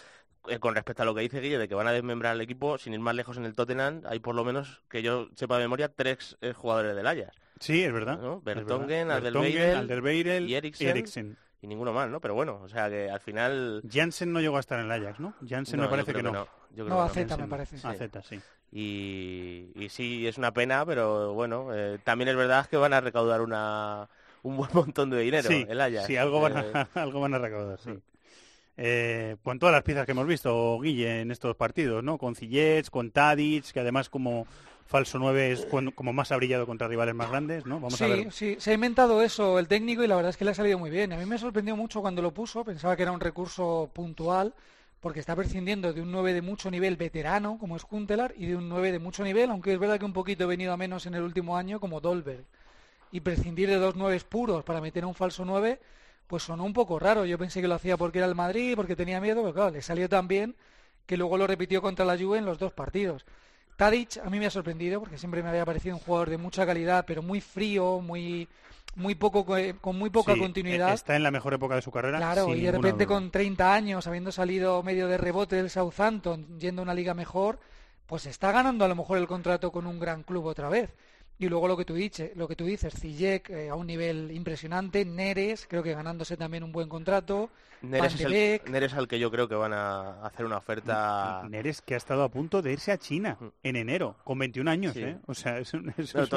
Eh, 0.48 0.58
con 0.58 0.74
respecto 0.74 1.02
a 1.02 1.06
lo 1.06 1.14
que 1.14 1.20
dice 1.20 1.40
Guille, 1.40 1.58
de 1.58 1.68
que 1.68 1.74
van 1.74 1.86
a 1.86 1.92
desmembrar 1.92 2.34
el 2.34 2.40
equipo, 2.40 2.78
sin 2.78 2.94
ir 2.94 3.00
más 3.00 3.14
lejos 3.14 3.36
en 3.36 3.44
el 3.44 3.54
Tottenham, 3.54 4.02
hay 4.06 4.20
por 4.20 4.34
lo 4.34 4.44
menos, 4.44 4.82
que 4.88 5.02
yo 5.02 5.28
sepa 5.34 5.56
de 5.56 5.64
memoria, 5.64 5.92
tres 5.94 6.38
eh, 6.40 6.52
jugadores 6.54 6.96
del 6.96 7.06
Ajax. 7.06 7.36
Sí, 7.58 7.82
es 7.82 7.92
verdad. 7.92 8.18
¿no? 8.18 8.40
Bertongen, 8.40 9.10
Alderweireld 9.10 10.48
y 10.48 10.54
Eriksen. 10.54 11.36
Y 11.62 11.66
ninguno 11.66 11.92
más, 11.92 12.08
¿no? 12.08 12.20
Pero 12.20 12.34
bueno, 12.34 12.60
o 12.62 12.68
sea 12.68 12.88
que 12.88 13.10
al 13.10 13.20
final... 13.20 13.82
Jansen 13.90 14.32
no 14.32 14.40
llegó 14.40 14.56
a 14.56 14.60
estar 14.60 14.78
en 14.78 14.86
el 14.86 14.92
Ajax, 14.92 15.20
¿no? 15.20 15.34
Jansen 15.46 15.80
me 15.80 15.88
parece 15.88 16.14
que, 16.14 16.22
no. 16.22 16.32
no. 16.32 16.48
no, 16.84 17.02
a 17.02 17.08
Z 17.10 17.36
me 17.36 17.48
parece. 17.48 17.76
A 17.86 17.92
Z, 17.92 18.22
sí. 18.22 18.40
Y, 18.72 19.88
sí, 19.90 20.26
es 20.26 20.38
una 20.38 20.52
pena, 20.52 20.86
pero 20.86 21.34
bueno, 21.34 21.68
eh, 21.74 21.98
también 22.02 22.28
es 22.28 22.36
verdad 22.36 22.66
que 22.66 22.76
van 22.76 22.94
a 22.94 23.00
recaudar 23.00 23.42
una, 23.42 24.08
un 24.42 24.56
buen 24.56 24.70
montón 24.74 25.10
de 25.10 25.20
dinero 25.20 25.48
sí, 25.48 25.66
el 25.68 25.80
Ajax. 25.80 26.06
Sí, 26.06 26.16
algo 26.16 26.40
van 26.40 26.56
a, 26.56 26.60
eh, 26.60 26.86
algo 26.94 27.20
van 27.20 27.34
a 27.34 27.38
recaudar, 27.38 27.78
sí. 27.78 27.90
Eh, 28.82 29.36
con 29.42 29.58
todas 29.58 29.74
las 29.74 29.82
piezas 29.82 30.06
que 30.06 30.12
hemos 30.12 30.26
visto, 30.26 30.80
Guille, 30.80 31.20
en 31.20 31.30
estos 31.30 31.54
partidos, 31.54 32.02
¿no? 32.02 32.16
Con 32.16 32.34
Cillets, 32.34 32.88
con 32.88 33.10
Tadic, 33.10 33.72
que 33.72 33.80
además 33.80 34.08
como 34.08 34.46
falso 34.90 35.20
9 35.20 35.52
es 35.52 35.68
como 35.94 36.12
más 36.12 36.32
ha 36.32 36.36
brillado 36.36 36.66
contra 36.66 36.88
rivales 36.88 37.14
más 37.14 37.30
grandes, 37.30 37.64
¿no? 37.64 37.76
Vamos 37.76 37.94
sí, 37.94 38.04
a 38.04 38.08
ver. 38.08 38.32
sí, 38.32 38.56
se 38.58 38.72
ha 38.72 38.74
inventado 38.74 39.22
eso 39.22 39.60
el 39.60 39.68
técnico 39.68 40.02
y 40.02 40.08
la 40.08 40.16
verdad 40.16 40.30
es 40.30 40.36
que 40.36 40.44
le 40.44 40.50
ha 40.50 40.54
salido 40.54 40.80
muy 40.80 40.90
bien. 40.90 41.12
A 41.12 41.16
mí 41.16 41.24
me 41.26 41.38
sorprendió 41.38 41.76
mucho 41.76 42.00
cuando 42.00 42.20
lo 42.22 42.34
puso, 42.34 42.64
pensaba 42.64 42.96
que 42.96 43.02
era 43.02 43.12
un 43.12 43.20
recurso 43.20 43.88
puntual, 43.92 44.52
porque 44.98 45.20
está 45.20 45.36
prescindiendo 45.36 45.92
de 45.92 46.02
un 46.02 46.10
9 46.10 46.34
de 46.34 46.42
mucho 46.42 46.72
nivel 46.72 46.96
veterano, 46.96 47.56
como 47.60 47.76
es 47.76 47.84
Juntelar, 47.84 48.34
y 48.36 48.46
de 48.46 48.56
un 48.56 48.68
9 48.68 48.90
de 48.90 48.98
mucho 48.98 49.22
nivel, 49.22 49.50
aunque 49.50 49.72
es 49.72 49.78
verdad 49.78 49.96
que 49.96 50.04
un 50.04 50.12
poquito 50.12 50.42
he 50.42 50.48
venido 50.48 50.72
a 50.72 50.76
menos 50.76 51.06
en 51.06 51.14
el 51.14 51.22
último 51.22 51.56
año, 51.56 51.78
como 51.78 52.00
Dolberg. 52.00 52.44
Y 53.12 53.20
prescindir 53.20 53.68
de 53.68 53.76
dos 53.76 53.94
9 53.94 54.20
puros 54.28 54.64
para 54.64 54.80
meter 54.80 55.04
un 55.04 55.14
falso 55.14 55.44
9, 55.44 55.78
pues 56.26 56.42
sonó 56.42 56.64
un 56.64 56.72
poco 56.72 56.98
raro. 56.98 57.24
Yo 57.24 57.38
pensé 57.38 57.62
que 57.62 57.68
lo 57.68 57.76
hacía 57.76 57.96
porque 57.96 58.18
era 58.18 58.26
el 58.26 58.34
Madrid, 58.34 58.74
porque 58.74 58.96
tenía 58.96 59.20
miedo, 59.20 59.42
pero 59.42 59.54
claro, 59.54 59.70
le 59.70 59.82
salió 59.82 60.08
tan 60.08 60.26
bien 60.26 60.56
que 61.06 61.16
luego 61.16 61.38
lo 61.38 61.46
repitió 61.46 61.80
contra 61.80 62.04
la 62.04 62.18
Juve 62.18 62.38
en 62.38 62.44
los 62.44 62.58
dos 62.58 62.72
partidos. 62.72 63.24
Tadic 63.80 64.18
a 64.22 64.28
mí 64.28 64.38
me 64.38 64.44
ha 64.44 64.50
sorprendido 64.50 65.00
porque 65.00 65.16
siempre 65.16 65.42
me 65.42 65.48
había 65.48 65.64
parecido 65.64 65.96
un 65.96 66.02
jugador 66.02 66.28
de 66.28 66.36
mucha 66.36 66.66
calidad, 66.66 67.06
pero 67.06 67.22
muy 67.22 67.40
frío, 67.40 68.02
muy 68.02 68.46
muy 68.94 69.14
poco 69.14 69.46
con 69.80 69.98
muy 69.98 70.10
poca 70.10 70.36
continuidad. 70.36 70.92
Está 70.92 71.16
en 71.16 71.22
la 71.22 71.30
mejor 71.30 71.54
época 71.54 71.76
de 71.76 71.80
su 71.80 71.90
carrera. 71.90 72.18
Claro, 72.18 72.54
y 72.54 72.60
de 72.60 72.72
repente 72.72 73.06
con 73.06 73.30
30 73.30 73.72
años, 73.72 74.06
habiendo 74.06 74.32
salido 74.32 74.82
medio 74.82 75.08
de 75.08 75.16
rebote 75.16 75.56
del 75.56 75.70
Southampton, 75.70 76.58
yendo 76.58 76.82
a 76.82 76.84
una 76.84 76.92
liga 76.92 77.14
mejor, 77.14 77.58
pues 78.04 78.26
está 78.26 78.52
ganando 78.52 78.84
a 78.84 78.88
lo 78.88 78.96
mejor 78.96 79.16
el 79.16 79.26
contrato 79.26 79.72
con 79.72 79.86
un 79.86 79.98
gran 79.98 80.24
club 80.24 80.44
otra 80.44 80.68
vez. 80.68 80.90
Y 81.40 81.48
luego 81.48 81.66
lo 81.66 81.76
que 81.78 81.86
tú 81.86 81.94
dices, 81.94 82.32
lo 82.36 82.46
que 82.46 82.54
tú 82.54 82.66
dices, 82.66 82.92
Zijek 82.92 83.48
eh, 83.48 83.70
a 83.70 83.74
un 83.74 83.86
nivel 83.86 84.30
impresionante, 84.30 85.06
Neres, 85.06 85.66
creo 85.66 85.82
que 85.82 85.94
ganándose 85.94 86.36
también 86.36 86.62
un 86.62 86.70
buen 86.70 86.86
contrato. 86.86 87.48
Neres 87.80 88.14
es, 88.14 88.20
el, 88.20 88.60
Neres 88.70 88.92
al 88.92 89.08
que 89.08 89.18
yo 89.18 89.30
creo 89.30 89.48
que 89.48 89.54
van 89.54 89.72
a 89.72 90.22
hacer 90.26 90.44
una 90.44 90.58
oferta. 90.58 91.42
Neres 91.48 91.80
que 91.80 91.94
ha 91.94 91.96
estado 91.96 92.24
a 92.24 92.28
punto 92.28 92.60
de 92.60 92.72
irse 92.72 92.92
a 92.92 92.98
China 92.98 93.38
mm. 93.40 93.46
en 93.62 93.76
enero, 93.76 94.16
con 94.22 94.38
21 94.38 94.70
años, 94.70 94.94
¿eh? 94.96 95.16
O 95.26 95.32
sea, 95.32 95.58
es, 95.58 95.72
una 95.72 95.94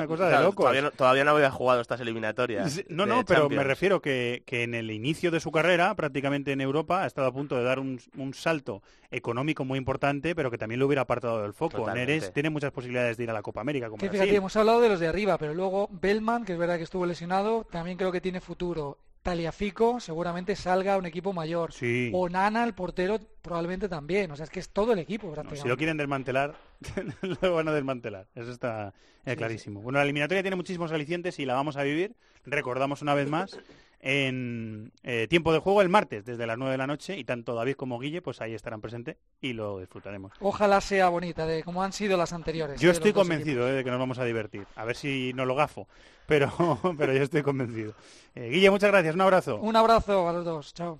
cosa 0.07 0.29
de 0.29 0.41
loco. 0.41 0.63
Todavía 0.95 1.25
no, 1.25 1.31
había 1.31 1.51
jugado 1.51 1.81
estas 1.81 1.99
eliminatorias. 1.99 2.85
No, 2.87 3.05
no, 3.05 3.25
pero 3.25 3.49
me 3.49 3.65
refiero 3.65 4.01
que, 4.01 4.43
que, 4.45 4.63
en 4.63 4.73
el 4.73 4.89
inicio 4.89 5.31
de 5.31 5.41
su 5.41 5.51
carrera, 5.51 5.93
prácticamente 5.95 6.53
en 6.53 6.61
Europa, 6.61 7.03
ha 7.03 7.07
estado 7.07 7.27
a 7.27 7.33
punto 7.33 7.57
de 7.57 7.63
dar 7.63 7.77
un, 7.77 7.99
un 8.17 8.33
salto 8.33 8.81
económico 9.13 9.63
muy 9.63 9.77
importante, 9.77 10.35
pero 10.35 10.49
que 10.49 10.57
también 10.57 10.79
lo 10.79 10.87
hubiera 10.87 11.03
apartado 11.03 11.41
del 11.41 11.53
foco. 11.53 11.89
Neres 11.91 12.33
tiene 12.33 12.49
muchas 12.49 12.71
posibilidades 12.71 13.17
de 13.17 13.23
ir 13.23 13.29
a 13.29 13.33
la 13.33 13.41
Copa 13.41 13.61
América. 13.61 13.89
Como 13.89 13.99
fíjate, 13.99 14.35
hemos 14.35 14.55
hablado 14.55 14.81
de 14.81 14.89
los 14.93 14.99
de 14.99 15.07
arriba, 15.07 15.37
pero 15.39 15.55
luego 15.55 15.89
Bellman, 15.91 16.45
que 16.45 16.53
es 16.53 16.59
verdad 16.59 16.77
que 16.77 16.83
estuvo 16.83 17.05
lesionado, 17.05 17.65
también 17.65 17.97
creo 17.97 18.11
que 18.11 18.21
tiene 18.21 18.39
futuro. 18.39 18.99
Taliafico 19.23 19.99
seguramente 19.99 20.55
salga 20.55 20.93
a 20.93 20.97
un 20.97 21.05
equipo 21.05 21.33
mayor. 21.33 21.71
O 22.11 22.29
Nana, 22.29 22.63
el 22.63 22.73
portero, 22.73 23.19
probablemente 23.41 23.89
también. 23.89 24.29
O 24.31 24.35
sea, 24.35 24.43
es 24.43 24.49
que 24.49 24.59
es 24.59 24.69
todo 24.69 24.93
el 24.93 24.99
equipo. 24.99 25.33
si 25.55 25.67
lo 25.67 25.77
quieren 25.77 25.97
desmantelar, 25.97 26.55
lo 27.41 27.55
van 27.55 27.69
a 27.69 27.73
desmantelar. 27.73 28.27
Eso 28.35 28.51
está 28.51 28.93
eh, 29.25 29.35
clarísimo. 29.35 29.81
Bueno, 29.81 29.97
la 29.97 30.03
eliminatoria 30.03 30.43
tiene 30.43 30.57
muchísimos 30.57 30.91
alicientes 30.91 31.39
y 31.39 31.45
la 31.45 31.55
vamos 31.55 31.77
a 31.77 31.83
vivir. 31.83 32.15
Recordamos 32.45 33.01
una 33.01 33.15
vez 33.15 33.29
más 33.29 33.57
en 34.05 34.91
eh, 35.03 35.27
tiempo 35.29 35.53
de 35.53 35.59
juego 35.59 35.81
el 35.81 35.87
martes 35.87 36.25
desde 36.25 36.45
las 36.45 36.57
9 36.57 36.73
de 36.73 36.77
la 36.77 36.87
noche 36.87 37.17
y 37.17 37.23
tanto 37.23 37.55
David 37.55 37.75
como 37.75 37.99
Guille 37.99 38.21
pues 38.21 38.41
ahí 38.41 38.53
estarán 38.53 38.81
presentes 38.81 39.15
y 39.39 39.53
lo 39.53 39.79
disfrutaremos. 39.79 40.33
Ojalá 40.41 40.81
sea 40.81 41.07
bonita, 41.07 41.45
de 41.45 41.63
como 41.63 41.83
han 41.83 41.93
sido 41.93 42.17
las 42.17 42.33
anteriores. 42.33 42.81
Yo 42.81 42.89
de 42.89 42.93
estoy 42.93 43.13
convencido 43.13 43.67
eh, 43.67 43.71
de 43.71 43.83
que 43.83 43.89
nos 43.89 43.99
vamos 43.99 44.19
a 44.19 44.25
divertir. 44.25 44.67
A 44.75 44.83
ver 44.83 44.97
si 44.97 45.31
no 45.35 45.45
lo 45.45 45.55
gafo, 45.55 45.87
pero, 46.27 46.51
pero 46.97 47.13
yo 47.13 47.23
estoy 47.23 47.43
convencido. 47.43 47.93
Eh, 48.35 48.49
Guille, 48.49 48.69
muchas 48.69 48.91
gracias, 48.91 49.15
un 49.15 49.21
abrazo. 49.21 49.55
Un 49.55 49.75
abrazo 49.77 50.27
a 50.27 50.33
los 50.33 50.43
dos, 50.43 50.73
chao. 50.73 50.99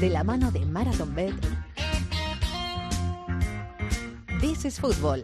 De 0.00 0.10
la 0.10 0.24
mano 0.24 0.50
de 0.50 0.66
Marathon 0.66 1.14
Bet. 1.14 1.34
This 4.40 4.64
is 4.64 4.80
Football. 4.80 5.22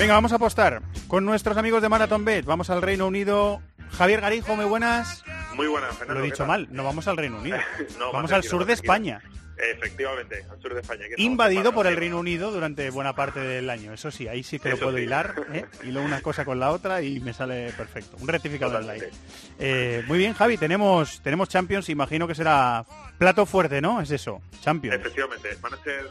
Venga, 0.00 0.14
vamos 0.14 0.32
a 0.32 0.36
apostar 0.36 0.80
con 1.08 1.26
nuestros 1.26 1.58
amigos 1.58 1.82
de 1.82 1.90
Marathon 1.90 2.24
Bet. 2.24 2.46
Vamos 2.46 2.70
al 2.70 2.80
Reino 2.80 3.06
Unido. 3.06 3.60
Javier 3.92 4.22
Garijo, 4.22 4.56
muy 4.56 4.64
buenas. 4.64 5.22
Muy 5.54 5.66
buena, 5.66 5.88
Lo 5.88 5.92
Fernando. 5.92 6.20
he 6.20 6.22
¿qué 6.24 6.30
dicho 6.32 6.46
mal, 6.46 6.68
no 6.70 6.84
vamos 6.84 7.06
al 7.06 7.18
Reino 7.18 7.38
Unido. 7.38 7.58
No, 7.98 8.10
vamos 8.10 8.32
va, 8.32 8.36
al 8.36 8.42
sur 8.44 8.64
de. 8.64 8.72
España. 8.72 9.20
Efectivamente, 9.62 10.44
al 10.50 10.60
sur 10.60 10.74
de 10.74 10.80
España. 10.80 11.04
que 11.08 11.22
Invadido 11.22 11.72
por 11.72 11.86
el. 11.86 11.96
Reino 11.96 12.18
Unido 12.18 12.50
durante 12.50 12.88
buena 12.90 13.14
parte 13.14 13.40
del 13.40 13.68
año. 13.68 13.92
Eso 13.92 14.10
sí, 14.10 14.26
ahí 14.28 14.42
sí 14.42 14.58
que 14.58 14.70
lo 14.70 14.78
puedo 14.78 14.96
sí. 14.96 15.02
hilar. 15.02 15.34
¿eh? 15.52 15.66
Hilo 15.84 16.02
una 16.02 16.22
cosa 16.22 16.44
con 16.44 16.58
la 16.58 16.70
otra 16.70 17.02
y 17.02 17.20
me 17.20 17.32
sale 17.32 17.72
perfecto. 17.72 18.16
Un 18.20 18.28
rectificador. 18.28 18.80
Totalmente. 18.80 19.10
Eh, 19.58 20.02
muy 20.06 20.18
bien, 20.18 20.32
Javi, 20.34 20.56
tenemos, 20.56 21.20
tenemos 21.22 21.48
Champions. 21.48 21.88
Imagino 21.88 22.26
que 22.26 22.34
será 22.34 22.84
plato 23.18 23.44
fuerte, 23.46 23.80
¿no? 23.80 24.00
Es 24.00 24.10
eso, 24.10 24.40
Champions. 24.60 24.96
Efectivamente, 24.98 25.50
van 25.60 25.74
a 25.74 25.82
ser 25.82 26.06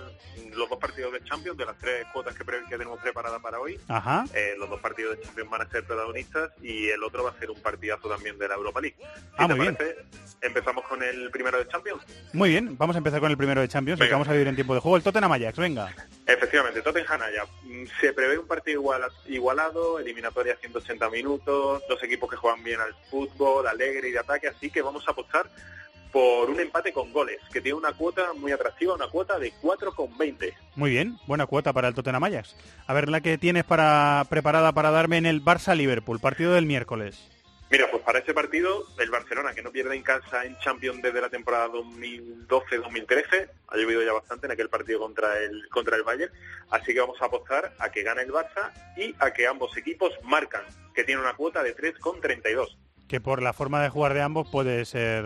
los 0.55 0.67
dos 0.69 0.79
partidos 0.79 1.13
de 1.13 1.23
Champions 1.23 1.57
de 1.57 1.65
las 1.65 1.77
tres 1.77 2.05
cuotas 2.11 2.35
que, 2.35 2.43
que 2.43 2.69
tenemos 2.77 2.99
preparadas 2.99 3.39
para 3.41 3.59
hoy. 3.59 3.79
Ajá. 3.87 4.25
Eh, 4.33 4.55
los 4.57 4.69
dos 4.69 4.79
partidos 4.81 5.17
de 5.17 5.23
Champions 5.23 5.49
van 5.49 5.61
a 5.61 5.69
ser 5.69 5.85
protagonistas 5.85 6.51
y 6.61 6.89
el 6.89 7.01
otro 7.03 7.23
va 7.23 7.29
a 7.31 7.39
ser 7.39 7.49
un 7.49 7.61
partidazo 7.61 8.09
también 8.09 8.37
de 8.37 8.47
la 8.47 8.55
Europa 8.55 8.81
League. 8.81 8.97
Si 8.99 9.07
Ah, 9.37 9.47
te 9.47 9.53
muy 9.55 9.59
bien. 9.67 9.77
empezamos 10.41 10.85
con 10.87 11.01
el 11.01 11.29
primero 11.31 11.57
de 11.59 11.67
Champions. 11.67 12.01
Muy 12.33 12.49
bien, 12.49 12.77
vamos 12.77 12.95
a 12.95 12.97
empezar 12.97 13.19
con 13.21 13.31
el 13.31 13.37
primero 13.39 13.61
de 13.61 13.67
Champions, 13.69 13.99
el 13.99 14.05
que 14.05 14.09
Venga. 14.09 14.15
vamos 14.17 14.27
a 14.27 14.33
vivir 14.33 14.47
en 14.49 14.55
tiempo 14.55 14.73
de 14.75 14.81
juego. 14.81 14.97
El 14.97 15.01
Tottenham 15.03 15.31
Ajax, 15.31 15.57
venga. 15.57 15.91
Efectivamente, 16.27 16.81
Tottenham 16.81 17.21
ya 17.33 17.87
se 18.01 18.11
prevé 18.13 18.37
un 18.37 18.45
partido 18.45 18.81
iguala- 18.81 19.07
igualado, 19.27 19.97
eliminatoria 19.97 20.57
180 20.59 21.09
minutos, 21.09 21.81
dos 21.87 22.03
equipos 22.03 22.29
que 22.29 22.35
juegan 22.35 22.61
bien 22.63 22.81
al 22.81 22.93
fútbol, 23.09 23.65
alegre 23.67 24.09
y 24.09 24.11
de 24.11 24.19
ataque, 24.19 24.49
así 24.49 24.69
que 24.69 24.81
vamos 24.81 25.07
a 25.07 25.11
apostar 25.11 25.49
por 26.11 26.49
un 26.49 26.59
empate 26.59 26.91
con 26.91 27.13
goles, 27.13 27.37
que 27.53 27.61
tiene 27.61 27.77
una 27.77 27.93
cuota 27.93 28.33
muy 28.33 28.51
atractiva, 28.51 28.93
una 28.95 29.07
cuota 29.07 29.39
de 29.39 29.53
4,20. 29.61 30.53
Muy 30.75 30.89
bien, 30.89 31.17
buena 31.27 31.45
cuota 31.45 31.71
para 31.71 31.87
el 31.87 31.93
Tottenham 31.93 32.23
Ajax. 32.25 32.55
A 32.87 32.93
ver 32.93 33.09
la 33.09 33.21
que 33.21 33.37
tienes 33.37 33.63
para 33.63 34.25
preparada 34.29 34.73
para 34.73 34.91
darme 34.91 35.17
en 35.17 35.25
el 35.25 35.41
Barça-Liverpool, 35.43 36.19
partido 36.19 36.51
del 36.53 36.65
miércoles. 36.65 37.17
Mira, 37.71 37.89
pues 37.91 38.01
para 38.01 38.19
ese 38.19 38.33
partido, 38.33 38.87
el 38.97 39.11
Barcelona, 39.11 39.53
que 39.53 39.61
no 39.61 39.71
pierde 39.71 39.95
en 39.95 40.01
casa 40.01 40.43
en 40.43 40.57
Champions 40.57 41.03
desde 41.03 41.21
la 41.21 41.29
temporada 41.29 41.67
2012-2013, 41.67 43.47
ha 43.67 43.77
llovido 43.77 44.01
ya 44.01 44.11
bastante 44.11 44.47
en 44.47 44.53
aquel 44.53 44.69
partido 44.69 44.99
contra 44.99 45.37
el 45.37 45.69
contra 45.69 45.95
el 45.95 46.01
Bayern, 46.01 46.33
así 46.71 46.93
que 46.93 46.99
vamos 46.99 47.21
a 47.21 47.25
apostar 47.25 47.73
a 47.77 47.91
que 47.91 48.01
gane 48.01 48.23
el 48.23 48.31
Barça 48.31 48.71
y 48.97 49.13
a 49.19 49.31
que 49.31 49.45
ambos 49.45 49.77
equipos 49.77 50.13
marcan, 50.23 50.63
que 50.95 51.03
tiene 51.03 51.21
una 51.21 51.35
cuota 51.35 51.61
de 51.61 51.75
3,32. 51.75 52.75
que 53.07 53.21
por 53.21 53.41
la 53.43 53.53
forma 53.53 53.83
de 53.83 53.89
jugar 53.89 54.15
de 54.15 54.21
ambos 54.21 54.47
puede 54.49 54.83
ser 54.85 55.25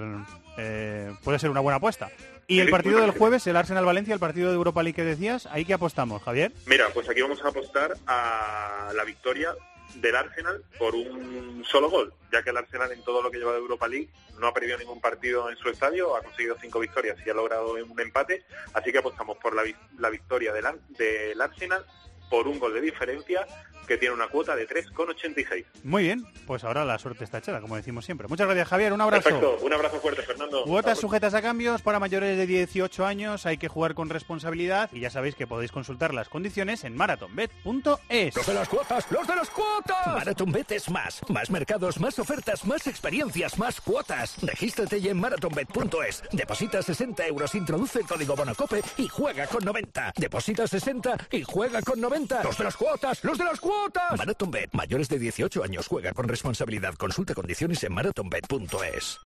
eh, 0.58 1.14
puede 1.24 1.40
ser 1.40 1.50
una 1.50 1.62
buena 1.62 1.78
apuesta. 1.78 2.12
Y 2.46 2.60
el 2.60 2.70
partido 2.70 3.00
del 3.00 3.12
jueves, 3.12 3.48
el 3.48 3.56
Arsenal-Valencia, 3.56 4.14
el 4.14 4.20
partido 4.20 4.50
de 4.50 4.56
Europa 4.56 4.84
League 4.84 4.96
que 4.96 5.06
decías, 5.06 5.46
¿ahí 5.46 5.64
que 5.64 5.74
apostamos, 5.74 6.22
Javier? 6.24 6.52
Mira, 6.66 6.88
pues 6.94 7.08
aquí 7.10 7.22
vamos 7.22 7.42
a 7.44 7.48
apostar 7.48 7.94
a 8.06 8.92
la 8.94 9.04
victoria 9.06 9.56
del 9.96 10.16
Arsenal 10.16 10.64
por 10.78 10.96
un 10.96 11.64
solo 11.66 11.90
gol, 11.90 12.14
ya 12.32 12.44
que 12.44 12.50
el 12.50 12.58
Arsenal 12.58 12.92
en 12.92 13.04
todo 13.04 13.22
lo 13.22 13.32
que 13.32 13.38
lleva 13.38 13.54
de 13.54 13.60
Europa 13.60 13.88
League 13.88 14.10
no 14.40 14.48
ha 14.48 14.54
perdido 14.54 14.78
ningún 14.78 15.02
partido 15.02 15.50
en 15.50 15.58
su 15.58 15.70
estadio, 15.70 16.16
ha 16.16 16.22
conseguido 16.22 16.58
cinco 16.60 16.80
victorias 16.80 17.18
y 17.26 17.30
ha 17.30 17.34
logrado 17.34 17.74
un 17.74 18.00
empate, 18.00 18.46
así 18.74 18.92
que 18.92 18.98
apostamos 18.98 19.38
por 19.38 19.56
la, 19.56 19.64
la 19.98 20.10
victoria 20.10 20.54
del, 20.54 20.66
del 20.90 21.40
Arsenal 21.42 21.86
por 22.34 22.48
un 22.48 22.58
gol 22.58 22.74
de 22.74 22.82
diferencia 22.82 23.46
que 23.88 23.98
tiene 23.98 24.16
una 24.16 24.28
cuota 24.28 24.56
de 24.56 24.68
3,86. 24.68 25.66
Muy 25.84 26.04
bien, 26.04 26.26
pues 26.48 26.64
ahora 26.64 26.84
la 26.84 26.98
suerte 26.98 27.26
está 27.26 27.38
echada, 27.38 27.62
como 27.62 27.76
decimos 27.76 28.06
siempre. 28.06 28.28
Muchas 28.28 28.48
gracias, 28.48 28.70
Javier, 28.70 28.92
un 28.92 29.02
abrazo. 29.02 29.30
Perfecto, 29.30 29.58
un 29.62 29.72
abrazo 29.72 30.00
fuerte, 30.00 30.24
Fernando. 30.24 30.64
Cuotas 30.64 30.98
sujetas 30.98 31.36
a 31.36 31.44
cambios 31.44 31.84
para 31.84 32.00
mayores 32.00 32.36
de 32.36 32.48
18 32.48 33.06
años, 33.06 33.46
hay 33.46 33.58
que 33.58 33.68
jugar 33.68 33.94
con 33.94 34.10
responsabilidad 34.10 34.90
y 34.94 35.02
ya 35.02 35.12
sabéis 35.12 35.36
que 35.36 35.46
podéis 35.46 35.72
consultar 35.72 36.12
las 36.12 36.28
condiciones 36.28 36.84
en 36.86 36.96
marathonbet.es. 36.96 38.36
Los 38.36 38.48
de 38.48 38.54
las 38.56 38.68
cuotas, 38.68 39.12
los 39.12 39.28
de 39.28 39.36
las 39.36 39.50
cuotas. 39.52 40.08
Marathon 40.08 40.52
Bet 40.52 40.72
es 40.72 40.90
más. 40.90 41.22
Más 41.30 41.52
mercados, 41.52 42.00
más 42.00 42.18
ofertas, 42.18 42.66
más 42.66 42.88
experiencias, 42.88 43.60
más 43.60 43.80
cuotas. 43.80 44.38
Regístrate 44.42 45.02
ya 45.02 45.12
en 45.12 45.20
marathonbet.es. 45.20 46.24
Deposita 46.32 46.82
60 46.82 47.28
euros, 47.28 47.54
introduce 47.54 48.00
el 48.00 48.08
código 48.08 48.36
Bonocope 48.36 48.82
y 48.98 49.08
juega 49.08 49.46
con 49.46 49.64
90. 49.64 50.14
Deposita 50.18 50.66
60 50.66 51.28
y 51.30 51.44
juega 51.44 51.82
con 51.84 52.02
90. 52.02 52.23
Los 52.44 52.58
de 52.58 52.64
las 52.64 52.78
cuotas, 52.78 53.24
los 53.24 53.38
de 53.38 53.44
las 53.44 53.60
cuotas. 53.60 54.18
Marathon 54.18 54.50
Bet, 54.50 54.70
mayores 54.74 55.10
de 55.10 55.20
18 55.20 55.64
años, 55.64 55.88
juega 55.88 56.14
con 56.14 56.28
responsabilidad. 56.28 56.94
Consulta 56.96 57.34
condiciones 57.34 57.84
en 57.84 57.94
marathonbet.es. 57.94 59.20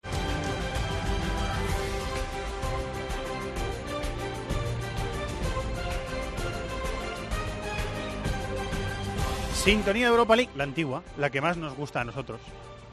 Sintonía 9.54 10.06
de 10.06 10.12
Europa 10.12 10.36
League, 10.36 10.52
la 10.56 10.64
antigua, 10.64 11.04
la 11.18 11.30
que 11.30 11.42
más 11.42 11.58
nos 11.58 11.76
gusta 11.76 12.02
a 12.02 12.06
nosotros. 12.06 12.40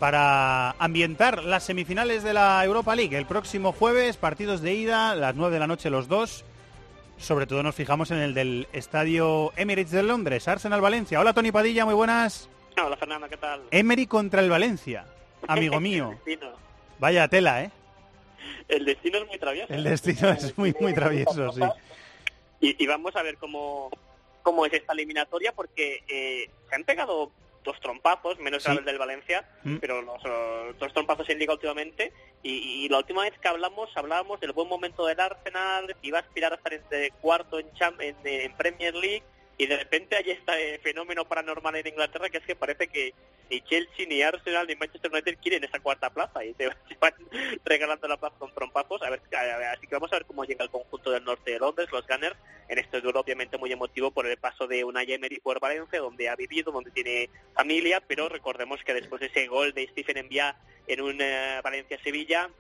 Para 0.00 0.72
ambientar 0.72 1.44
las 1.44 1.62
semifinales 1.62 2.22
de 2.24 2.34
la 2.34 2.62
Europa 2.64 2.96
League, 2.96 3.16
el 3.16 3.26
próximo 3.26 3.72
jueves, 3.72 4.16
partidos 4.16 4.60
de 4.60 4.74
ida, 4.74 5.14
las 5.14 5.34
9 5.34 5.54
de 5.54 5.60
la 5.60 5.66
noche 5.66 5.88
los 5.88 6.08
dos. 6.08 6.44
Sobre 7.16 7.46
todo 7.46 7.62
nos 7.62 7.74
fijamos 7.74 8.10
en 8.10 8.18
el 8.18 8.34
del 8.34 8.68
estadio 8.72 9.52
Emirates 9.56 9.92
de 9.92 10.02
Londres, 10.02 10.46
Arsenal-Valencia. 10.48 11.20
Hola 11.20 11.32
Tony 11.32 11.52
Padilla, 11.52 11.84
muy 11.84 11.94
buenas. 11.94 12.48
Hola 12.76 12.96
Fernando, 12.96 13.28
¿qué 13.28 13.36
tal? 13.36 13.62
Emery 13.70 14.06
contra 14.06 14.40
el 14.40 14.50
Valencia, 14.50 15.06
amigo 15.46 15.80
mío. 15.80 16.18
Vaya 16.98 17.28
tela, 17.28 17.62
¿eh? 17.62 17.70
el 18.68 18.84
destino 18.84 19.18
es 19.18 19.26
muy 19.28 19.38
travieso. 19.38 19.72
El 19.72 19.84
destino 19.84 20.30
es 20.30 20.56
muy, 20.58 20.74
muy 20.80 20.94
travieso, 20.94 21.52
sí. 21.52 21.60
Y, 22.60 22.82
y 22.82 22.86
vamos 22.86 23.14
a 23.16 23.22
ver 23.22 23.36
cómo, 23.36 23.90
cómo 24.42 24.64
es 24.66 24.72
esta 24.72 24.92
eliminatoria, 24.92 25.52
porque 25.52 26.02
eh, 26.08 26.50
se 26.68 26.74
han 26.74 26.84
pegado 26.84 27.30
dos 27.64 27.80
trompazos, 27.80 28.38
menos 28.38 28.62
Sí. 28.62 28.70
el 28.70 28.84
del 28.84 28.98
Valencia, 28.98 29.48
Mm. 29.64 29.76
pero 29.78 30.02
los 30.02 30.22
dos 30.78 30.92
trompazos 30.92 31.28
en 31.30 31.38
Liga 31.38 31.54
últimamente. 31.54 32.12
Y, 32.42 32.84
y 32.84 32.88
la 32.90 32.98
última 32.98 33.22
vez 33.22 33.32
que 33.40 33.48
hablamos, 33.48 33.90
hablábamos 33.96 34.38
del 34.40 34.52
buen 34.52 34.68
momento 34.68 35.06
del 35.06 35.18
Arsenal, 35.18 35.86
que 36.00 36.06
iba 36.08 36.18
a 36.18 36.22
aspirar 36.22 36.52
a 36.52 36.56
estar 36.56 36.72
entre 36.74 37.10
cuarto 37.22 37.58
en, 37.58 37.72
Cham- 37.72 38.00
en, 38.00 38.16
en 38.24 38.56
Premier 38.56 38.94
League. 38.94 39.22
Y 39.56 39.66
de 39.66 39.76
repente 39.78 40.16
hay 40.16 40.30
este 40.30 40.78
fenómeno 40.80 41.24
paranormal 41.24 41.76
en 41.76 41.86
Inglaterra 41.86 42.28
que 42.28 42.38
es 42.38 42.44
que 42.44 42.54
parece 42.56 42.88
que 42.88 43.14
ni 43.50 43.60
Chelsea, 43.62 44.06
ni 44.06 44.22
Arsenal, 44.22 44.66
ni 44.66 44.76
Manchester 44.76 45.10
United 45.12 45.38
quieren 45.40 45.64
esa 45.64 45.80
cuarta 45.80 46.10
plaza 46.10 46.44
y 46.44 46.54
se, 46.54 46.68
van 47.00 47.14
regalando 47.64 48.08
la 48.08 48.16
plaza 48.16 48.36
con 48.38 48.52
trompazos. 48.54 49.02
A 49.02 49.10
ver, 49.10 49.20
a 49.34 49.72
así 49.72 49.86
que 49.86 49.94
vamos 49.94 50.12
a 50.12 50.16
ver 50.16 50.26
cómo 50.26 50.44
llega 50.44 50.64
el 50.64 50.70
conjunto 50.70 51.10
del 51.10 51.24
norte 51.24 51.52
de 51.52 51.58
Londres, 51.58 51.88
los 51.92 52.06
Gunners, 52.06 52.36
en 52.68 52.78
este 52.78 53.00
duelo 53.00 53.20
obviamente 53.20 53.58
muy 53.58 53.72
emotivo 53.72 54.10
por 54.10 54.26
el 54.26 54.36
paso 54.36 54.66
de 54.66 54.84
una 54.84 55.02
Emery 55.02 55.40
por 55.40 55.60
Valencia, 55.60 56.00
donde 56.00 56.28
ha 56.28 56.36
vivido, 56.36 56.72
donde 56.72 56.90
tiene 56.90 57.30
familia, 57.54 58.02
pero 58.06 58.28
recordemos 58.28 58.82
que 58.84 58.94
después 58.94 59.20
de 59.20 59.26
ese 59.26 59.46
gol 59.46 59.72
de 59.72 59.86
Stephen 59.88 60.18
Envía 60.18 60.56
en 60.86 61.00
un 61.00 61.20
eh, 61.20 61.60
Valencia-Sevilla, 61.62 62.50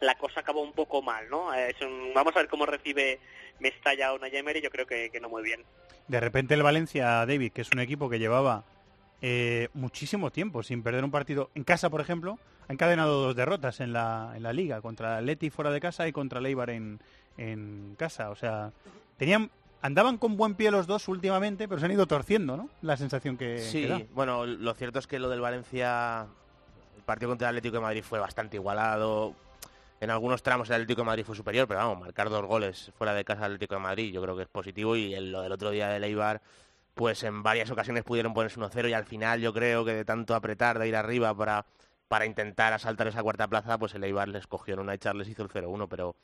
la 0.00 0.16
cosa 0.16 0.40
acabó 0.40 0.62
un 0.62 0.72
poco 0.72 1.02
mal, 1.02 1.28
¿no? 1.28 1.54
Eh, 1.54 1.74
vamos 2.14 2.34
a 2.36 2.40
ver 2.40 2.48
cómo 2.48 2.66
recibe 2.66 3.18
Mestalla 3.58 4.12
una 4.12 4.28
Emery, 4.28 4.60
yo 4.60 4.70
creo 4.70 4.86
que 4.86 5.10
no 5.20 5.28
muy 5.28 5.42
bien. 5.42 5.64
De 6.08 6.20
repente 6.20 6.54
el 6.54 6.62
Valencia, 6.62 7.26
David, 7.26 7.52
que 7.52 7.60
es 7.60 7.70
un 7.70 7.80
equipo 7.80 8.08
que 8.08 8.18
llevaba 8.18 8.64
eh, 9.22 9.68
muchísimo 9.74 10.30
tiempo 10.30 10.62
sin 10.62 10.82
perder 10.82 11.04
un 11.04 11.10
partido 11.10 11.50
en 11.54 11.64
casa, 11.64 11.90
por 11.90 12.00
ejemplo, 12.00 12.38
ha 12.68 12.72
encadenado 12.72 13.22
dos 13.22 13.34
derrotas 13.36 13.80
en 13.80 13.92
la, 13.92 14.32
en 14.36 14.42
la 14.42 14.52
liga, 14.52 14.80
contra 14.80 15.20
Leti 15.20 15.50
fuera 15.50 15.70
de 15.70 15.80
casa 15.80 16.06
y 16.06 16.12
contra 16.12 16.40
Leibar 16.40 16.70
en, 16.70 17.00
en 17.36 17.94
casa. 17.98 18.30
O 18.30 18.36
sea, 18.36 18.72
tenían 19.16 19.50
andaban 19.80 20.18
con 20.18 20.36
buen 20.36 20.54
pie 20.54 20.70
los 20.72 20.86
dos 20.88 21.06
últimamente, 21.08 21.68
pero 21.68 21.78
se 21.78 21.86
han 21.86 21.92
ido 21.92 22.06
torciendo, 22.06 22.56
¿no? 22.56 22.68
La 22.82 22.96
sensación 22.96 23.36
que, 23.36 23.58
Sí, 23.58 23.82
que 23.82 23.88
da. 23.88 24.00
bueno, 24.12 24.44
lo 24.44 24.74
cierto 24.74 24.98
es 24.98 25.06
que 25.06 25.18
lo 25.20 25.28
del 25.28 25.40
Valencia, 25.40 26.26
el 26.96 27.02
partido 27.04 27.30
contra 27.30 27.48
el 27.48 27.56
Atlético 27.56 27.76
de 27.76 27.82
Madrid 27.82 28.02
fue 28.02 28.18
bastante 28.18 28.56
igualado. 28.56 29.34
En 30.00 30.10
algunos 30.10 30.42
tramos 30.42 30.68
el 30.68 30.74
Atlético 30.74 31.02
de 31.02 31.06
Madrid 31.06 31.24
fue 31.24 31.36
superior, 31.36 31.66
pero 31.68 31.78
vamos, 31.80 32.00
marcar 32.00 32.28
dos 32.28 32.44
goles 32.44 32.90
fuera 32.98 33.14
de 33.14 33.24
casa 33.24 33.42
del 33.42 33.52
Atlético 33.52 33.74
de 33.76 33.80
Madrid 33.80 34.12
yo 34.12 34.20
creo 34.22 34.36
que 34.36 34.42
es 34.42 34.48
positivo 34.48 34.96
y 34.96 35.14
el- 35.14 35.30
lo 35.32 35.42
del 35.42 35.52
otro 35.52 35.70
día 35.70 35.88
de 35.88 36.00
Leibar, 36.00 36.40
pues 36.98 37.22
en 37.22 37.44
varias 37.44 37.70
ocasiones 37.70 38.02
pudieron 38.02 38.34
ponerse 38.34 38.58
1-0 38.58 38.90
y 38.90 38.92
al 38.92 39.04
final 39.04 39.40
yo 39.40 39.54
creo 39.54 39.84
que 39.84 39.94
de 39.94 40.04
tanto 40.04 40.34
apretar, 40.34 40.80
de 40.80 40.88
ir 40.88 40.96
arriba 40.96 41.32
para, 41.32 41.64
para 42.08 42.26
intentar 42.26 42.72
asaltar 42.72 43.06
esa 43.06 43.22
cuarta 43.22 43.46
plaza, 43.46 43.78
pues 43.78 43.94
el 43.94 44.02
Eibar 44.02 44.26
les 44.26 44.48
cogió 44.48 44.74
en 44.74 44.80
una 44.80 44.96
y 44.96 44.98
Charles 44.98 45.28
hizo 45.28 45.44
el 45.44 45.48
0-1, 45.48 45.86
pero 45.88 46.16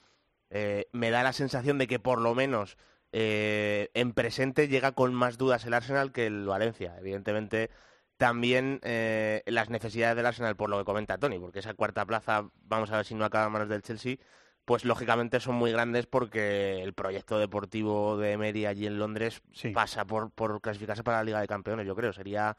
eh, 0.51 0.89
me 0.91 1.12
da 1.12 1.22
la 1.22 1.33
sensación 1.33 1.79
de 1.79 1.87
que 1.87 2.01
por 2.01 2.20
lo 2.20 2.35
menos 2.35 2.77
eh, 3.12 3.91
en 3.95 4.14
presente 4.14 4.66
llega 4.66 4.91
con 4.91 5.14
más 5.14 5.39
dudas 5.39 5.64
el 5.64 5.75
Arsenal 5.75 6.11
que 6.11 6.27
el 6.27 6.45
Valencia. 6.45 6.97
Evidentemente 6.99 7.70
también 8.16 8.81
eh, 8.83 9.45
las 9.47 9.70
necesidades 9.70 10.16
del 10.16 10.27
Arsenal, 10.27 10.57
por 10.57 10.70
lo 10.70 10.79
que 10.79 10.85
comenta 10.85 11.18
Tony, 11.18 11.39
porque 11.39 11.61
esa 11.61 11.75
cuarta 11.75 12.05
plaza, 12.05 12.49
vamos 12.64 12.91
a 12.91 12.97
ver 12.97 13.07
si 13.07 13.14
no 13.14 13.25
acaba 13.25 13.47
en 13.47 13.53
manos 13.53 13.68
del 13.68 13.83
Chelsea, 13.83 14.16
pues 14.65 14.85
lógicamente 14.85 15.41
son 15.41 15.57
muy 15.57 15.73
grandes 15.73 16.07
porque 16.07 16.83
el 16.83 16.95
proyecto 16.95 17.39
deportivo 17.39 18.17
de 18.17 18.33
Emery 18.33 18.67
allí 18.67 18.87
en 18.87 18.99
Londres 18.99 19.43
pasa 19.73 20.07
por, 20.07 20.31
por 20.31 20.61
clasificarse 20.61 21.03
para 21.03 21.19
la 21.19 21.25
Liga 21.25 21.41
de 21.41 21.47
Campeones, 21.47 21.87
yo 21.87 21.95
creo. 21.95 22.12
Sería 22.12 22.57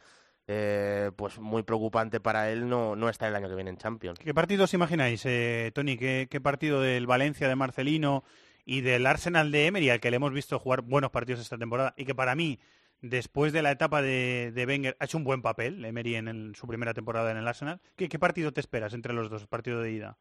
eh, 0.48 1.12
pues 1.16 1.40
muy 1.40 1.64
preocupante 1.64 2.20
para 2.20 2.52
él 2.52 2.70
no, 2.70 2.96
no 2.96 3.10
estar 3.10 3.30
el 3.30 3.36
año 3.36 3.50
que 3.50 3.56
viene 3.56 3.72
en 3.72 3.78
Champions. 3.78 4.20
¿Qué 4.20 4.34
partidos 4.34 4.74
imagináis, 4.76 5.26
eh, 5.26 5.72
Tony? 5.74 5.98
¿Qué, 5.98 6.42
partido 6.42 6.82
del 6.82 7.08
Valencia 7.08 7.48
de 7.48 7.56
Marcelino 7.56 8.24
y 8.64 8.82
del 8.82 9.08
Arsenal 9.08 9.52
de 9.52 9.68
Emery, 9.68 9.90
al 9.90 10.00
que 10.00 10.12
le 10.12 10.18
hemos 10.18 10.34
visto 10.34 10.60
jugar 10.60 10.82
buenos 10.82 11.10
partidos 11.10 11.42
esta 11.42 11.58
temporada 11.58 11.96
y 11.98 12.06
que 12.06 12.14
para 12.14 12.36
mí, 12.36 12.60
después 13.02 13.54
de 13.54 13.64
la 13.64 13.72
etapa 13.72 14.04
de, 14.04 14.52
de 14.54 14.66
Wenger, 14.66 14.96
ha 15.00 15.06
hecho 15.06 15.18
un 15.18 15.24
buen 15.24 15.42
papel, 15.42 15.84
Emery 15.84 16.16
en, 16.16 16.54
su 16.54 16.68
primera 16.68 16.94
temporada 16.94 17.32
en 17.32 17.38
el 17.38 17.48
Arsenal? 17.48 17.82
¿Qué, 17.96 18.08
¿Qué 18.08 18.20
partido 18.20 18.54
te 18.54 18.62
esperas 18.62 18.94
entre 18.94 19.14
los 19.14 19.32
dos, 19.32 19.48
partido 19.48 19.82
de 19.82 19.92
ida? 19.92 20.18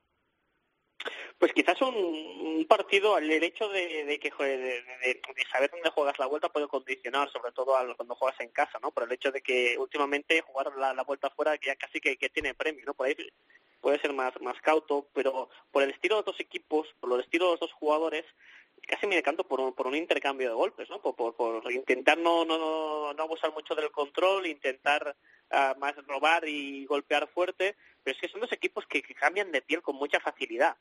Pues 1.39 1.53
quizás 1.53 1.81
un, 1.83 2.65
partido, 2.69 3.19
el 3.19 3.31
hecho 3.43 3.69
de, 3.69 4.19
que 4.21 4.31
de, 4.31 5.21
saber 5.51 5.71
dónde 5.71 5.91
juegas 5.91 6.19
la 6.19 6.27
vuelta 6.27 6.49
puede 6.49 6.69
condicionar, 6.69 7.31
sobre 7.31 7.53
todo 7.53 7.77
cuando 7.97 8.15
juegas 8.15 8.41
en 8.41 8.51
casa, 8.51 8.79
¿no? 8.81 8.93
Por 8.93 9.05
el 9.05 9.13
hecho 9.13 9.33
de 9.33 9.43
que 9.43 9.77
últimamente 9.79 10.41
jugar 10.43 10.73
la, 10.77 11.03
vuelta 11.03 11.31
fuera 11.31 11.59
ya 11.61 11.77
casi 11.77 12.01
que, 12.01 12.17
tiene 12.31 12.55
premio, 12.55 12.85
¿no? 12.87 12.95
Puede 12.95 14.01
ser 14.01 14.13
más, 14.13 14.33
más 14.41 14.59
cauto, 14.63 15.09
pero 15.13 15.51
por 15.71 15.83
el 15.83 15.91
estilo 15.91 16.17
de 16.17 16.21
los 16.21 16.27
dos 16.27 16.41
equipos, 16.41 16.89
por 17.01 17.13
el 17.13 17.21
estilo 17.21 17.47
de 17.47 17.51
los 17.53 17.61
dos 17.61 17.73
jugadores, 17.75 18.25
casi 18.87 19.07
me 19.07 19.17
decanto 19.17 19.45
por 19.45 19.61
un, 19.61 19.75
por 19.75 19.87
un 19.87 19.97
intercambio 19.97 20.49
de 20.49 20.55
golpes, 20.55 20.89
¿no? 20.89 21.03
Por, 21.03 21.73
intentar 21.73 22.17
no, 22.17 22.45
no, 22.45 23.13
no 23.13 23.23
abusar 23.23 23.53
mucho 23.53 23.75
del 23.75 23.91
control, 23.91 24.47
intentar 24.47 25.17
uh, 25.51 25.79
más 25.79 25.95
robar 26.07 26.49
y 26.49 26.87
golpear 26.87 27.29
fuerte, 27.29 27.77
pero 28.03 28.15
es 28.15 28.21
que 28.21 28.29
son 28.29 28.41
dos 28.41 28.53
equipos 28.53 28.87
que 28.87 29.03
cambian 29.03 29.53
de 29.53 29.63
piel 29.63 29.83
con 29.83 29.97
mucha 29.97 30.21
facilidad. 30.21 30.77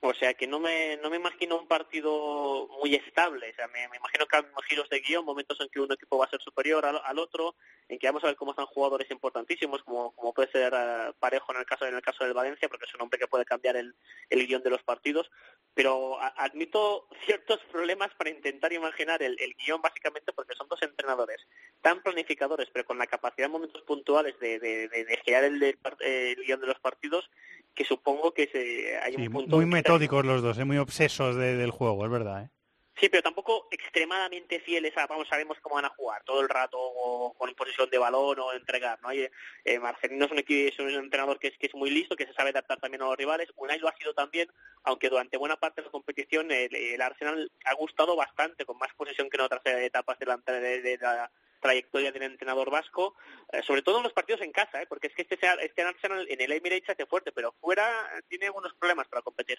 O 0.00 0.14
sea 0.14 0.34
que 0.34 0.46
no 0.46 0.60
me, 0.60 0.96
no 0.98 1.10
me 1.10 1.16
imagino 1.16 1.58
un 1.58 1.66
partido 1.66 2.68
muy 2.80 2.94
estable. 2.94 3.50
O 3.50 3.54
sea, 3.54 3.66
me, 3.66 3.84
imagino 3.84 4.26
que 4.26 4.36
hay 4.36 4.44
giros 4.68 4.88
de 4.88 5.00
guion, 5.00 5.24
momentos 5.24 5.60
en 5.60 5.68
que 5.68 5.80
un 5.80 5.90
equipo 5.90 6.18
va 6.18 6.26
a 6.26 6.30
ser 6.30 6.40
superior 6.40 6.86
al, 6.86 7.18
otro, 7.18 7.56
en 7.88 7.98
que 7.98 8.06
vamos 8.06 8.22
a 8.22 8.28
ver 8.28 8.36
cómo 8.36 8.52
están 8.52 8.66
jugadores 8.66 9.10
importantísimos, 9.10 9.82
como, 9.82 10.12
como 10.12 10.32
puede 10.32 10.52
ser 10.52 10.72
eh, 10.72 11.12
Parejo 11.18 11.52
en 11.52 11.58
el 11.58 11.66
caso 11.66 11.84
en 11.84 11.96
el 11.96 12.02
caso 12.02 12.22
del 12.22 12.32
Valencia, 12.32 12.68
porque 12.68 12.86
es 12.86 12.94
un 12.94 13.02
hombre 13.02 13.18
que 13.18 13.26
puede 13.26 13.44
cambiar 13.44 13.76
el, 13.76 13.92
el 14.30 14.46
guion 14.46 14.62
de 14.62 14.70
los 14.70 14.84
partidos. 14.84 15.30
Pero 15.74 16.18
admito 16.20 17.08
ciertos 17.26 17.58
problemas 17.72 18.14
para 18.14 18.30
intentar 18.30 18.72
imaginar 18.72 19.20
el, 19.22 19.36
el 19.40 19.54
guion, 19.54 19.82
básicamente 19.82 20.32
porque 20.32 20.54
son 20.54 20.68
dos 20.68 20.80
entrenadores 20.82 21.44
tan 21.80 22.02
planificadores, 22.02 22.68
pero 22.72 22.84
con 22.84 22.98
la 22.98 23.06
capacidad 23.06 23.46
en 23.46 23.52
momentos 23.52 23.82
puntuales 23.82 24.38
de, 24.40 24.58
de, 24.58 24.88
de, 24.88 25.20
crear 25.24 25.44
el, 25.44 25.62
el, 25.62 26.36
guion 26.44 26.60
de 26.60 26.66
los 26.66 26.78
partidos, 26.80 27.30
que 27.78 27.84
supongo 27.84 28.34
que 28.34 28.48
se, 28.48 28.98
hay 28.98 29.14
un 29.14 29.30
punto... 29.30 29.54
Muy 29.54 29.64
metódicos 29.64 30.26
los 30.26 30.42
dos, 30.42 30.58
¿eh? 30.58 30.64
muy 30.64 30.78
obsesos 30.78 31.36
del 31.36 31.70
juego, 31.70 32.04
es 32.04 32.10
verdad. 32.10 32.42
¿eh? 32.42 32.50
Sí, 32.98 33.08
pero 33.08 33.22
tampoco 33.22 33.68
extremadamente 33.70 34.58
fieles 34.58 34.96
a, 34.96 35.06
vamos, 35.06 35.28
sabemos 35.28 35.58
cómo 35.62 35.76
van 35.76 35.84
a 35.84 35.90
jugar 35.90 36.24
todo 36.24 36.40
el 36.40 36.48
rato 36.48 36.76
o 36.76 37.34
con 37.34 37.54
posición 37.54 37.88
de 37.88 37.98
balón 37.98 38.40
o 38.40 38.52
entregar, 38.52 38.98
¿no? 39.00 39.12
Eh, 39.12 39.78
Marcelino 39.78 40.24
es 40.24 40.32
un, 40.32 40.38
es 40.48 40.78
un 40.80 40.90
entrenador 40.90 41.38
que 41.38 41.46
es, 41.46 41.58
que 41.58 41.68
es 41.68 41.74
muy 41.76 41.90
listo, 41.90 42.16
que 42.16 42.26
se 42.26 42.32
sabe 42.32 42.50
adaptar 42.50 42.80
también 42.80 43.02
a 43.02 43.06
los 43.06 43.16
rivales. 43.16 43.48
Unai 43.54 43.78
lo 43.78 43.86
ha 43.86 43.96
sido 43.96 44.12
también, 44.12 44.48
aunque 44.82 45.08
durante 45.08 45.36
buena 45.36 45.54
parte 45.54 45.80
de 45.80 45.86
la 45.86 45.92
competición 45.92 46.50
el, 46.50 47.00
Arsenal 47.00 47.48
ha 47.64 47.74
gustado 47.74 48.16
bastante, 48.16 48.64
con 48.64 48.76
más 48.76 48.92
posición 48.96 49.30
que 49.30 49.36
en 49.36 49.42
otras 49.42 49.62
etapas 49.64 50.18
de 50.18 50.26
la, 50.26 50.36
de 50.36 50.98
la 51.00 51.30
trayectoria 51.60 52.12
del 52.12 52.22
entrenador 52.22 52.70
vasco, 52.70 53.14
eh, 53.52 53.62
sobre 53.62 53.82
todo 53.82 53.98
en 53.98 54.04
los 54.04 54.12
partidos 54.12 54.40
en 54.42 54.52
casa, 54.52 54.82
¿eh? 54.82 54.86
porque 54.88 55.08
es 55.08 55.14
que 55.14 55.22
este, 55.22 55.38
este 55.62 55.82
Arsenal 55.82 56.26
en 56.28 56.40
el 56.40 56.52
Emirates 56.52 56.90
hace 56.90 57.06
fuerte, 57.06 57.32
pero 57.32 57.52
fuera 57.60 57.86
tiene 58.28 58.46
algunos 58.46 58.74
problemas 58.74 59.08
para 59.08 59.22
competir. 59.22 59.58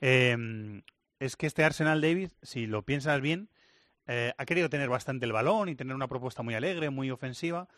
Em, 0.00 0.82
es 1.18 1.36
que 1.36 1.46
este 1.46 1.64
Arsenal, 1.64 2.00
David, 2.00 2.30
si 2.42 2.66
lo 2.66 2.82
piensas 2.82 3.20
bien, 3.20 3.48
eh, 4.06 4.32
ha 4.36 4.44
querido 4.44 4.70
tener 4.70 4.88
bastante 4.88 5.26
el 5.26 5.32
balón 5.32 5.68
y 5.68 5.74
tener 5.74 5.94
una 5.94 6.08
propuesta 6.08 6.42
muy 6.42 6.54
alegre, 6.54 6.90
muy 6.90 7.10
ofensiva, 7.10 7.68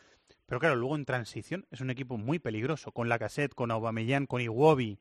pero 0.45 0.59
claro, 0.59 0.75
luego 0.75 0.95
en 0.95 1.05
transición 1.05 1.65
es 1.71 1.81
un 1.81 1.89
equipo 1.89 2.17
muy 2.17 2.39
peligroso, 2.39 2.91
con 2.91 3.09
la 3.09 3.19
cassette, 3.19 3.53
con 3.53 3.71
Aubameyang, 3.71 4.27
con 4.27 4.41
Iwobi, 4.41 4.99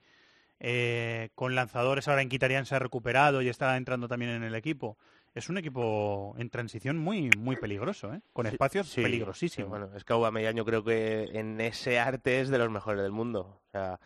con 1.34 1.54
lanzadores 1.54 2.06
ahora 2.06 2.22
en 2.22 2.28
Quitarian 2.28 2.66
se 2.66 2.74
ha 2.74 2.78
recuperado 2.78 3.40
y 3.40 3.48
está 3.48 3.76
entrando 3.76 4.08
también 4.08 4.32
en 4.32 4.42
el 4.42 4.54
equipo 4.54 4.98
es 5.34 5.48
un 5.48 5.58
equipo 5.58 6.34
en 6.38 6.50
transición 6.50 6.98
muy 6.98 7.30
muy 7.38 7.56
peligroso, 7.56 8.12
¿eh? 8.12 8.20
con 8.32 8.46
espacios 8.46 8.92
peligrosísimos. 8.94 9.70
bueno, 9.70 9.90
es 9.94 10.04
que 10.04 10.12
Aubameyang 10.12 10.64
creo 10.64 10.84
que 10.84 11.30
en 11.32 11.60
ese 11.60 11.98
arte 11.98 12.40
es 12.40 12.48
de 12.48 12.58
los 12.58 12.70
mejores 12.70 13.02
del 13.02 13.12
mundo. 13.12 13.62
O 13.66 13.70
sea, 13.70 14.00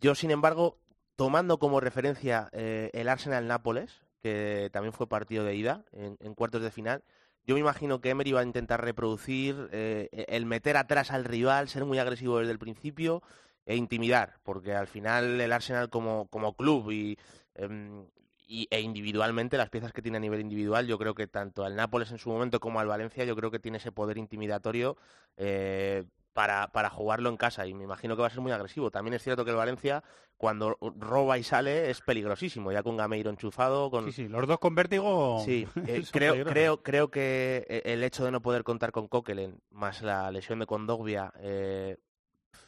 yo, 0.00 0.14
sin 0.14 0.30
embargo, 0.30 0.78
tomando 1.16 1.58
como 1.58 1.80
referencia 1.80 2.48
eh, 2.52 2.90
el 2.92 3.08
Arsenal-Nápoles, 3.08 4.02
que 4.22 4.70
también 4.72 4.92
fue 4.92 5.08
partido 5.08 5.44
de 5.44 5.56
ida 5.56 5.84
en, 5.92 6.34
cuartos 6.34 6.62
de 6.62 6.70
final, 6.70 7.02
yo 7.44 7.54
me 7.54 7.60
imagino 7.60 8.00
que 8.00 8.10
Emery 8.10 8.32
va 8.32 8.40
a 8.40 8.44
intentar 8.44 8.82
reproducir 8.82 9.68
eh, 9.72 10.08
el 10.28 10.46
meter 10.46 10.76
atrás 10.76 11.10
al 11.10 11.24
rival, 11.24 11.68
ser 11.68 11.84
muy 11.84 11.98
agresivo 11.98 12.38
desde 12.38 12.52
el 12.52 12.58
principio 12.58 13.22
e 13.66 13.76
intimidar, 13.76 14.38
porque 14.42 14.74
al 14.74 14.86
final 14.86 15.40
el 15.40 15.52
Arsenal 15.52 15.90
como, 15.90 16.26
como 16.28 16.54
club 16.54 16.90
y 16.90 17.18
em, 17.54 18.06
y, 18.46 18.68
e 18.70 18.80
individualmente, 18.80 19.56
las 19.56 19.70
piezas 19.70 19.92
que 19.92 20.02
tiene 20.02 20.18
a 20.18 20.20
nivel 20.20 20.40
individual, 20.40 20.86
yo 20.86 20.98
creo 20.98 21.14
que 21.14 21.26
tanto 21.26 21.64
al 21.64 21.76
Nápoles 21.76 22.10
en 22.12 22.18
su 22.18 22.28
momento 22.28 22.60
como 22.60 22.80
al 22.80 22.86
Valencia, 22.86 23.24
yo 23.24 23.36
creo 23.36 23.50
que 23.50 23.58
tiene 23.58 23.78
ese 23.78 23.92
poder 23.92 24.18
intimidatorio 24.18 24.96
eh, 25.36 26.04
para, 26.32 26.68
para 26.68 26.90
jugarlo 26.90 27.28
en 27.28 27.36
casa 27.36 27.66
y 27.66 27.74
me 27.74 27.84
imagino 27.84 28.14
que 28.14 28.22
va 28.22 28.28
a 28.28 28.30
ser 28.30 28.40
muy 28.40 28.52
agresivo. 28.52 28.90
También 28.90 29.14
es 29.14 29.22
cierto 29.22 29.44
que 29.44 29.50
el 29.50 29.56
Valencia, 29.56 30.04
cuando 30.36 30.76
roba 30.80 31.38
y 31.38 31.42
sale, 31.42 31.90
es 31.90 32.00
peligrosísimo, 32.02 32.70
ya 32.70 32.82
con 32.82 32.96
Gameiro 32.96 33.30
enchufado. 33.30 33.90
Con... 33.90 34.04
Sí, 34.06 34.12
sí, 34.12 34.28
los 34.28 34.46
dos 34.46 34.58
con 34.58 34.74
vértigo. 34.74 35.42
Sí, 35.44 35.66
eh, 35.86 36.04
creo, 36.12 36.44
creo, 36.44 36.82
creo 36.82 37.10
que 37.10 37.66
eh, 37.68 37.82
el 37.86 38.04
hecho 38.04 38.24
de 38.24 38.30
no 38.30 38.42
poder 38.42 38.62
contar 38.62 38.92
con 38.92 39.08
Coquelin, 39.08 39.60
más 39.70 40.02
la 40.02 40.30
lesión 40.30 40.58
de 40.60 40.66
Condogbia, 40.66 41.32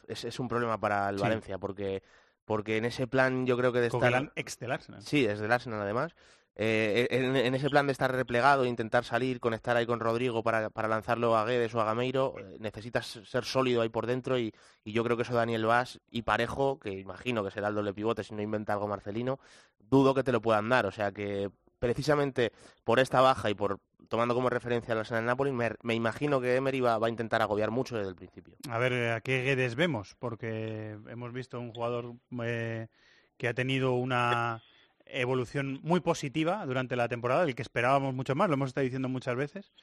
es, 0.09 0.25
es, 0.25 0.39
un 0.39 0.47
problema 0.47 0.79
para 0.79 1.07
el 1.09 1.17
Valencia, 1.17 1.57
porque 1.57 2.01
porque 2.49 2.77
en 2.77 2.85
ese 2.85 3.05
plan 3.05 3.45
yo 3.45 3.55
creo 3.57 3.71
que 3.71 3.79
de 3.79 3.87
estar... 3.89 4.31
ex 4.35 4.57
del 4.57 4.71
Arsenal. 4.71 5.03
Sí, 5.03 5.23
es 5.23 5.39
del 5.39 5.51
Arsenal 5.51 5.81
además. 5.81 6.15
Eh, 6.55 7.07
en, 7.11 7.53
ese 7.53 7.69
plan 7.69 7.85
de 7.85 7.91
estar 7.91 8.11
replegado, 8.11 8.65
intentar 8.65 9.05
salir, 9.05 9.39
conectar 9.39 9.77
ahí 9.77 9.85
con 9.85 9.99
Rodrigo 9.99 10.41
para, 10.41 10.71
para 10.71 10.87
lanzarlo 10.87 11.37
a 11.37 11.45
Guedes 11.45 11.75
o 11.75 11.79
a 11.79 11.85
Gameiro, 11.85 12.33
eh, 12.39 12.57
necesitas 12.59 13.19
ser 13.23 13.45
sólido 13.45 13.83
ahí 13.83 13.89
por 13.89 14.07
dentro 14.07 14.39
y, 14.39 14.51
y, 14.83 14.93
yo 14.93 15.03
creo 15.03 15.15
que 15.15 15.21
eso 15.21 15.35
Daniel 15.35 15.67
Vaz 15.67 15.99
y 16.09 16.23
Parejo, 16.23 16.79
que 16.79 16.89
imagino 16.89 17.43
que 17.43 17.51
será 17.51 17.67
el 17.67 17.75
doble 17.75 17.93
pivote 17.93 18.23
si 18.23 18.33
no 18.33 18.41
inventa 18.41 18.73
algo 18.73 18.87
Marcelino, 18.87 19.39
dudo 19.77 20.15
que 20.15 20.23
te 20.23 20.31
lo 20.31 20.41
puedan 20.41 20.69
dar. 20.69 20.87
O 20.87 20.91
sea 20.91 21.11
que 21.11 21.51
precisamente 21.79 22.51
por 22.83 22.99
esta 22.99 23.21
baja 23.21 23.49
y 23.49 23.55
por 23.55 23.79
tomando 24.09 24.33
como 24.33 24.49
referencia 24.49 24.93
al 24.93 24.99
Arsenal 24.99 25.25
Napoli, 25.25 25.51
me, 25.51 25.71
me, 25.83 25.93
imagino 25.93 26.41
que 26.41 26.55
Emery 26.55 26.81
va, 26.81 26.95
a 26.95 27.09
intentar 27.09 27.41
agobiar 27.41 27.71
mucho 27.71 27.95
desde 27.95 28.09
el 28.09 28.15
principio. 28.15 28.55
A 28.69 28.77
ver, 28.79 28.91
eh, 28.91 29.11
¿a 29.11 29.21
qué 29.21 29.43
Guedes 29.43 29.75
vemos? 29.75 30.15
Porque 30.17 30.97
hemos 31.07 31.31
visto 31.31 31.59
un 31.59 31.71
jugador 31.71 32.15
eh, 32.43 32.87
que 33.37 33.47
ha 33.47 33.53
tenido 33.53 33.93
una 33.93 34.63
evolución 35.05 35.79
muy 35.83 35.99
positiva 35.99 36.65
durante 36.65 36.95
la 36.95 37.07
temporada, 37.07 37.43
el 37.43 37.55
que 37.55 37.61
esperábamos 37.61 38.13
mucho 38.13 38.35
más, 38.35 38.49
lo 38.49 38.55
hemos 38.55 38.69
estado 38.69 38.83
diciendo 38.83 39.09
muchas 39.09 39.35
veces, 39.35 39.73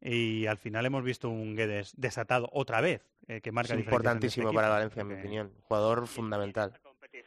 y 0.00 0.46
al 0.46 0.58
final 0.58 0.86
hemos 0.86 1.02
visto 1.02 1.28
un 1.28 1.56
Guedes 1.56 1.92
desatado 1.96 2.48
otra 2.52 2.80
vez, 2.80 3.02
eh, 3.28 3.40
que 3.40 3.52
marca 3.52 3.74
es 3.74 3.78
este 3.78 3.90
importantísimo 3.90 4.52
para 4.52 4.68
Valencia, 4.68 5.02
en 5.02 5.08
mi 5.08 5.14
opinión, 5.14 5.52
jugador 5.68 6.06
fundamental 6.06 6.78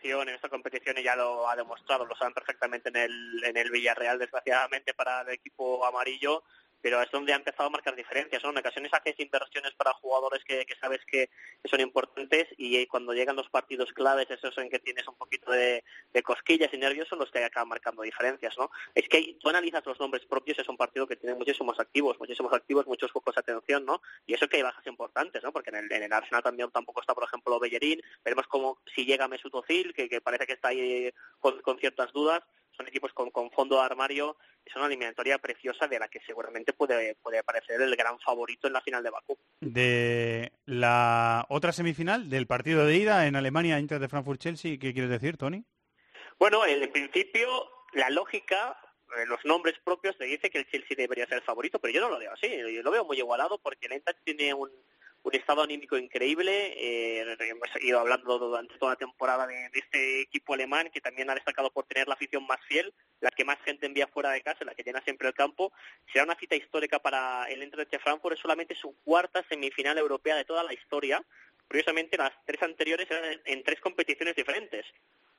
en 0.04 0.30
esta 0.30 0.50
competición 0.50 0.98
ya 0.98 1.16
lo 1.16 1.50
ha 1.50 1.56
demostrado, 1.56 2.06
lo 2.06 2.16
saben 2.16 2.34
perfectamente 2.34 2.90
en 2.90 2.98
el, 2.98 3.44
en 3.44 3.58
el 3.58 3.72
Villarreal, 3.72 4.20
desgraciadamente 4.20 4.94
para 4.94 5.22
el 5.22 5.30
equipo 5.30 5.86
amarillo, 5.86 6.44
pero 6.84 7.02
es 7.02 7.10
donde 7.12 7.32
ha 7.32 7.38
empezado 7.38 7.68
a 7.68 7.72
marcar 7.72 7.96
diferencias. 7.96 8.44
En 8.44 8.58
ocasiones 8.58 8.94
haces 8.94 9.18
inversiones 9.18 9.72
para 9.76 9.94
jugadores 9.94 10.44
que, 10.44 10.66
sabes 10.82 11.00
que, 11.10 11.30
son 11.64 11.80
importantes 11.80 12.50
y 12.58 12.86
cuando 12.88 13.14
llegan 13.14 13.38
los 13.38 13.50
partidos 13.50 13.94
claves, 13.94 14.30
esos 14.30 14.56
en 14.58 14.70
que 14.70 14.80
tienes 14.80 15.08
un 15.08 15.16
poquito 15.16 15.50
de, 15.50 15.82
cosquillas 16.24 16.74
y 16.74 16.78
nervios, 16.78 17.08
son 17.08 17.20
los 17.20 17.32
que 17.32 17.42
acaban 17.42 17.70
marcando 17.70 18.02
diferencias. 18.02 18.58
¿no? 18.58 18.70
Es 18.94 19.08
que 19.08 19.38
tú 19.40 19.48
analizas 19.48 19.86
los 19.86 19.98
nombres 19.98 20.26
propios, 20.26 20.60
es 20.60 20.68
un 20.68 20.76
partido 20.76 21.08
que 21.08 21.16
tiene 21.16 21.36
muchísimos 21.36 21.80
activos, 21.80 22.20
muchísimos 22.20 22.52
activos, 22.52 22.86
muchos 22.86 23.12
focos 23.14 23.34
de 23.36 23.40
atención, 23.40 23.86
¿no? 23.86 24.02
y 24.28 24.34
eso 24.34 24.50
que 24.50 24.58
hay 24.58 24.64
bajas 24.64 24.86
importantes, 24.86 25.42
¿no? 25.42 25.54
porque 25.54 25.70
en 25.70 25.78
el, 25.78 25.92
en 25.94 26.04
el 26.04 26.12
Arsenal 26.12 26.44
también 26.44 26.70
tampoco 26.70 27.00
está, 27.00 27.14
por 27.14 27.24
ejemplo, 27.24 27.60
Bellerín, 27.62 28.02
veremos 28.26 28.48
cómo 28.48 28.80
si 28.94 29.06
llega 29.06 29.30
Mesut 29.30 29.56
Özil, 29.56 29.94
que, 29.94 30.10
que 30.10 30.20
parece 30.20 30.46
que 30.46 30.54
está 30.54 30.68
ahí 30.68 31.14
con, 31.40 31.62
con 31.62 31.80
ciertas 31.80 32.12
dudas, 32.12 32.44
son 32.76 32.88
equipos 32.88 33.14
con, 33.14 33.30
con 33.32 33.52
fondo 33.52 33.78
de 33.78 33.84
armario, 33.84 34.38
es 34.66 34.76
una 34.76 34.88
eliminatoria 34.88 35.38
preciosa 35.38 35.88
de 35.88 36.00
la 36.00 36.08
que 36.08 36.20
seguramente 36.26 36.74
puede, 36.74 37.16
puede 37.16 37.40
aparecer 37.40 37.82
el 37.82 37.96
gran 37.96 38.20
favorito 38.20 38.68
en 38.68 38.74
la 38.74 38.82
final 38.82 39.04
de 39.04 39.10
Bakú. 39.10 39.38
De 39.62 40.52
la 40.66 41.46
otra 41.50 41.72
semifinal, 41.72 42.30
del 42.30 42.48
partido 42.48 42.86
de 42.86 42.96
ida 42.98 43.28
en 43.28 43.36
Alemania, 43.36 43.80
Inter 43.80 44.00
de 44.00 44.10
Frankfurt-Chelsea, 44.10 44.78
¿qué 44.80 44.94
quieres 44.94 45.12
decir, 45.12 45.38
Tony? 45.38 45.64
Bueno, 46.40 46.66
en 46.66 46.92
principio, 46.92 47.48
la 47.94 48.10
lógica 48.10 48.78
eh, 49.18 49.26
los 49.28 49.44
nombres 49.46 49.76
propios 49.84 50.18
te 50.18 50.26
dice 50.26 50.50
que 50.50 50.60
el 50.60 50.70
Chelsea 50.70 50.96
debería 50.98 51.28
ser 51.28 51.38
el 51.38 51.44
favorito, 51.44 51.80
pero 51.80 51.94
yo 51.94 52.02
no 52.02 52.10
lo 52.10 52.20
veo 52.20 52.32
así. 52.32 52.50
Yo 52.74 52.82
lo 52.82 52.92
veo 52.92 53.06
muy 53.06 53.18
igualado 53.18 53.60
porque 53.60 53.86
el 53.86 53.94
Eintracht 53.94 54.20
tiene 54.24 54.54
un, 54.54 54.72
un 55.24 55.36
estado 55.36 55.64
anímico 55.64 55.98
increíble. 55.98 56.74
Eh, 56.78 57.38
hemos 57.40 57.70
ido 57.82 58.00
hablando 58.00 58.38
durante 58.38 58.78
toda 58.78 58.92
la 58.92 58.98
temporada 58.98 59.48
de, 59.48 59.70
este 59.74 60.22
equipo 60.22 60.54
alemán 60.54 60.90
que 60.94 61.02
también 61.02 61.30
ha 61.30 61.36
destacado 61.36 61.72
por 61.72 61.86
tener 61.86 62.08
la 62.08 62.14
afición 62.14 62.46
más 62.46 62.60
fiel, 62.68 62.94
la 63.22 63.32
que 63.32 63.46
más 63.46 63.58
gente 63.64 63.86
envía 63.86 64.08
fuera 64.08 64.32
de 64.32 64.42
casa, 64.42 64.66
la 64.66 64.76
que 64.76 64.84
llena 64.84 65.02
siempre 65.02 65.28
el 65.28 65.34
campo. 65.34 65.72
Será 66.12 66.26
una 66.26 66.36
cita 66.36 66.56
histórica 66.56 67.00
para 67.00 67.46
el 67.46 67.62
Eintracht 67.62 67.96
Frankfurt. 68.02 68.36
Es 68.36 68.42
solamente 68.42 68.76
su 68.76 68.96
cuarta 69.04 69.44
semifinal 69.50 69.98
europea 69.98 70.36
de 70.36 70.46
toda 70.46 70.64
la 70.64 70.74
historia. 70.74 71.24
Curiosamente, 71.68 72.18
las 72.18 72.32
tres 72.46 72.62
anteriores 72.62 73.10
eran 73.10 73.26
en, 73.26 73.42
en 73.46 73.64
tres 73.64 73.80
competiciones 73.80 74.36
diferentes 74.36 74.86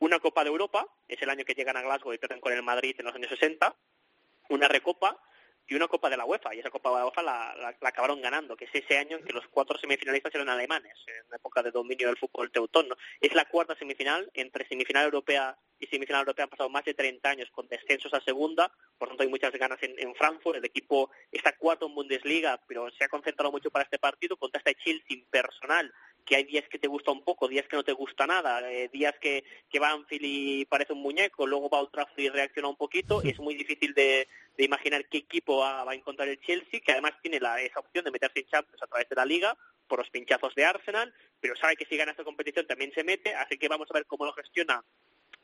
una 0.00 0.18
Copa 0.18 0.42
de 0.42 0.50
Europa, 0.50 0.86
es 1.08 1.20
el 1.22 1.30
año 1.30 1.44
que 1.44 1.54
llegan 1.54 1.76
a 1.76 1.82
Glasgow 1.82 2.12
y 2.12 2.18
pierden 2.18 2.40
con 2.40 2.52
el 2.52 2.62
Madrid 2.62 2.94
en 2.98 3.06
los 3.06 3.14
años 3.14 3.30
60, 3.30 3.74
una 4.50 4.68
Recopa 4.68 5.18
y 5.66 5.74
una 5.74 5.88
Copa 5.88 6.10
de 6.10 6.16
la 6.16 6.24
UEFA, 6.24 6.54
y 6.54 6.60
esa 6.60 6.70
Copa 6.70 6.90
de 6.90 6.96
la 6.96 7.04
UEFA 7.06 7.22
la, 7.22 7.76
acabaron 7.82 8.20
ganando, 8.20 8.56
que 8.56 8.66
es 8.66 8.74
ese 8.74 8.98
año 8.98 9.16
en 9.16 9.24
que 9.24 9.32
los 9.32 9.46
cuatro 9.48 9.78
semifinalistas 9.78 10.34
eran 10.34 10.48
alemanes, 10.48 10.94
en 11.06 11.30
la 11.30 11.36
época 11.36 11.62
de 11.62 11.70
dominio 11.70 12.08
del 12.08 12.18
fútbol 12.18 12.50
teutón. 12.50 12.88
Es 13.20 13.34
la 13.34 13.46
cuarta 13.46 13.74
semifinal, 13.76 14.30
entre 14.34 14.68
semifinal 14.68 15.04
europea 15.04 15.56
y 15.78 15.86
semifinal 15.86 16.20
europea 16.20 16.44
han 16.44 16.50
pasado 16.50 16.68
más 16.68 16.84
de 16.84 16.94
30 16.94 17.28
años 17.28 17.50
con 17.50 17.66
descensos 17.68 18.12
a 18.14 18.20
segunda, 18.20 18.70
por 18.98 19.08
tanto 19.08 19.22
hay 19.22 19.28
muchas 19.28 19.52
ganas 19.52 19.82
en, 19.82 19.94
en 19.98 20.14
Frankfurt, 20.14 20.58
el 20.58 20.64
equipo 20.64 21.10
está 21.32 21.56
cuarto 21.56 21.86
en 21.86 21.94
Bundesliga, 21.94 22.60
pero 22.66 22.90
se 22.90 23.04
ha 23.04 23.08
concentrado 23.08 23.50
mucho 23.50 23.70
para 23.70 23.84
este 23.84 23.98
partido, 23.98 24.36
contra 24.36 24.58
este 24.58 24.74
Chelsea 24.76 25.16
impersonal 25.16 25.92
que 26.24 26.36
hay 26.36 26.44
días 26.44 26.64
que 26.68 26.78
te 26.78 26.88
gusta 26.88 27.12
un 27.12 27.22
poco, 27.22 27.48
días 27.48 27.66
que 27.68 27.76
no 27.76 27.84
te 27.84 27.92
gusta 27.92 28.26
nada, 28.26 28.70
eh, 28.70 28.88
días 28.92 29.14
que, 29.20 29.44
que 29.70 29.78
va 29.78 29.90
Anfield 29.90 30.24
y 30.24 30.64
parece 30.64 30.92
un 30.92 31.02
muñeco, 31.02 31.46
luego 31.46 31.68
va 31.68 31.86
Trafford 31.90 32.18
y 32.18 32.28
reacciona 32.28 32.68
un 32.68 32.76
poquito, 32.76 33.22
es 33.22 33.38
muy 33.38 33.54
difícil 33.54 33.94
de, 33.94 34.26
de 34.56 34.64
imaginar 34.64 35.06
qué 35.08 35.18
equipo 35.18 35.58
va, 35.58 35.84
va, 35.84 35.92
a 35.92 35.94
encontrar 35.94 36.28
el 36.28 36.40
Chelsea, 36.40 36.80
que 36.80 36.92
además 36.92 37.12
tiene 37.22 37.40
la, 37.40 37.60
esa 37.60 37.80
opción 37.80 38.04
de 38.04 38.10
meterse 38.10 38.40
en 38.40 38.46
Champions 38.46 38.82
a 38.82 38.86
través 38.86 39.08
de 39.08 39.16
la 39.16 39.24
Liga, 39.24 39.56
por 39.86 39.98
los 39.98 40.10
pinchazos 40.10 40.54
de 40.54 40.64
Arsenal, 40.64 41.12
pero 41.40 41.56
sabe 41.56 41.76
que 41.76 41.84
si 41.84 41.96
gana 41.96 42.12
esta 42.12 42.24
competición 42.24 42.66
también 42.66 42.92
se 42.94 43.04
mete, 43.04 43.34
así 43.34 43.58
que 43.58 43.68
vamos 43.68 43.88
a 43.90 43.94
ver 43.94 44.06
cómo 44.06 44.24
lo 44.24 44.32
gestiona 44.32 44.82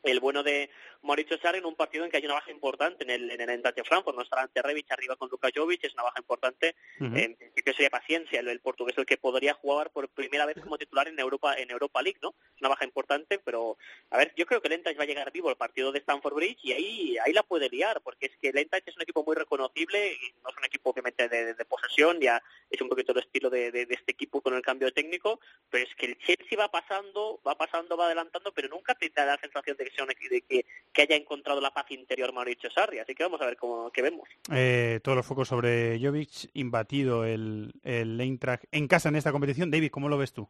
el 0.03 0.19
bueno 0.19 0.43
de 0.43 0.69
Mauricio 1.03 1.37
Sarri 1.39 1.59
en 1.59 1.65
un 1.65 1.75
partido 1.75 2.05
en 2.05 2.11
que 2.11 2.17
hay 2.17 2.25
una 2.25 2.35
baja 2.35 2.51
importante 2.51 3.03
en 3.03 3.09
el, 3.09 3.31
en 3.31 3.41
el 3.41 3.49
Eintracht 3.49 3.77
de 3.77 3.83
Frankfurt, 3.83 4.15
no 4.15 4.23
estará 4.23 4.43
ante 4.43 4.61
Rebic 4.61 4.91
arriba 4.91 5.15
con 5.15 5.29
Luka 5.29 5.49
Jovic, 5.53 5.83
es 5.83 5.93
una 5.93 6.03
baja 6.03 6.19
importante, 6.19 6.75
uh 6.99 7.03
-huh. 7.05 7.19
en 7.23 7.35
principio 7.35 7.73
sería 7.73 7.89
paciencia 7.89 8.39
el, 8.39 8.47
el, 8.47 8.59
portugués 8.59 8.97
el 8.97 9.05
que 9.05 9.17
podría 9.17 9.53
jugar 9.53 9.91
por 9.91 10.09
primera 10.09 10.45
vez 10.45 10.57
como 10.61 10.77
titular 10.77 11.07
en 11.07 11.19
Europa 11.19 11.55
en 11.57 11.71
Europa 11.71 12.01
League, 12.01 12.19
¿no? 12.21 12.35
Es 12.55 12.61
una 12.61 12.69
baja 12.69 12.85
importante, 12.85 13.39
pero 13.39 13.77
a 14.09 14.17
ver, 14.17 14.33
yo 14.35 14.45
creo 14.45 14.61
que 14.61 14.67
el 14.67 14.73
Eintracht 14.73 14.99
va 14.99 15.03
a 15.03 15.07
llegar 15.07 15.31
vivo 15.31 15.49
al 15.49 15.57
partido 15.57 15.91
de 15.91 15.99
Stamford 15.99 16.35
Bridge 16.35 16.59
y 16.63 16.73
ahí 16.73 17.17
ahí 17.23 17.33
la 17.33 17.43
puede 17.43 17.69
liar, 17.69 18.01
porque 18.01 18.27
es 18.27 18.37
que 18.37 18.49
el 18.49 18.57
Eintracht 18.57 18.87
es 18.87 18.95
un 18.95 19.01
equipo 19.01 19.23
muy 19.23 19.35
reconocible, 19.35 20.13
y 20.13 20.33
no 20.43 20.49
es 20.49 20.57
un 20.57 20.65
equipo 20.65 20.91
obviamente 20.91 21.27
de, 21.27 21.45
de, 21.45 21.53
de 21.53 21.65
posesión, 21.65 22.19
ya 22.19 22.41
es 22.69 22.81
un 22.81 22.89
poquito 22.89 23.11
el 23.11 23.19
estilo 23.19 23.49
de, 23.49 23.71
de, 23.71 23.87
este 23.89 24.11
equipo 24.11 24.41
con 24.41 24.53
el 24.53 24.61
cambio 24.61 24.91
técnico, 24.93 25.39
pero 25.69 25.83
es 25.85 25.95
que 25.95 26.05
el 26.07 26.17
Chelsea 26.19 26.57
va 26.57 26.69
pasando, 26.71 27.41
va 27.45 27.55
pasando, 27.57 27.97
va 27.97 28.05
adelantando, 28.05 28.53
pero 28.53 28.69
nunca 28.69 28.95
te 28.95 29.09
da 29.09 29.25
la 29.25 29.37
sensación 29.37 29.75
de 29.77 29.85
que 29.85 29.90
de 30.29 30.41
que 30.41 30.65
que 30.91 31.03
haya 31.03 31.15
encontrado 31.15 31.61
la 31.61 31.71
paz 31.71 31.89
interior 31.91 32.33
Mauricio 32.33 32.69
Sarri. 32.69 32.99
Así 32.99 33.15
que 33.15 33.23
vamos 33.23 33.41
a 33.41 33.45
ver 33.45 33.57
cómo 33.57 33.91
qué 33.91 34.01
vemos. 34.01 34.27
Eh, 34.51 34.99
todos 35.03 35.15
los 35.15 35.25
focos 35.25 35.47
sobre 35.47 35.99
Jovic, 36.01 36.49
imbatido 36.53 37.25
el, 37.25 37.73
el 37.83 38.19
Eintracht 38.19 38.65
en 38.71 38.87
casa 38.87 39.09
en 39.09 39.15
esta 39.15 39.31
competición. 39.31 39.71
David, 39.71 39.91
¿cómo 39.91 40.09
lo 40.09 40.17
ves 40.17 40.33
tú? 40.33 40.49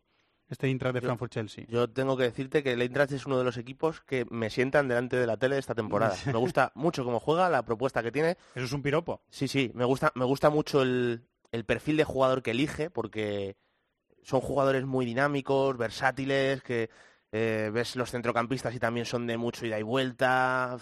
Este 0.49 0.67
Eintracht 0.67 0.93
de 0.93 1.01
Frankfurt-Chelsea. 1.01 1.65
Yo 1.69 1.89
tengo 1.89 2.17
que 2.17 2.23
decirte 2.23 2.61
que 2.61 2.73
el 2.73 2.81
Eintracht 2.81 3.13
es 3.13 3.25
uno 3.25 3.37
de 3.37 3.45
los 3.45 3.57
equipos 3.57 4.01
que 4.01 4.25
me 4.29 4.49
sientan 4.49 4.87
delante 4.87 5.15
de 5.15 5.25
la 5.25 5.37
tele 5.37 5.55
de 5.55 5.59
esta 5.59 5.75
temporada. 5.75 6.15
me 6.25 6.37
gusta 6.39 6.71
mucho 6.75 7.05
cómo 7.05 7.19
juega, 7.19 7.49
la 7.49 7.63
propuesta 7.63 8.03
que 8.03 8.11
tiene. 8.11 8.31
Eso 8.55 8.65
es 8.65 8.73
un 8.73 8.81
piropo. 8.81 9.21
Sí, 9.29 9.47
sí, 9.47 9.71
me 9.73 9.85
gusta, 9.85 10.11
me 10.15 10.25
gusta 10.25 10.49
mucho 10.49 10.81
el, 10.81 11.23
el 11.51 11.63
perfil 11.65 11.97
de 11.97 12.03
jugador 12.03 12.43
que 12.43 12.51
elige 12.51 12.89
porque 12.89 13.55
son 14.23 14.41
jugadores 14.41 14.85
muy 14.85 15.05
dinámicos, 15.05 15.77
versátiles, 15.77 16.61
que 16.63 16.89
eh, 17.31 17.69
ves 17.73 17.95
los 17.95 18.11
centrocampistas 18.11 18.75
y 18.75 18.79
también 18.79 19.05
son 19.05 19.25
de 19.27 19.37
mucho 19.37 19.65
ida 19.65 19.79
y 19.79 19.83
vuelta. 19.83 20.77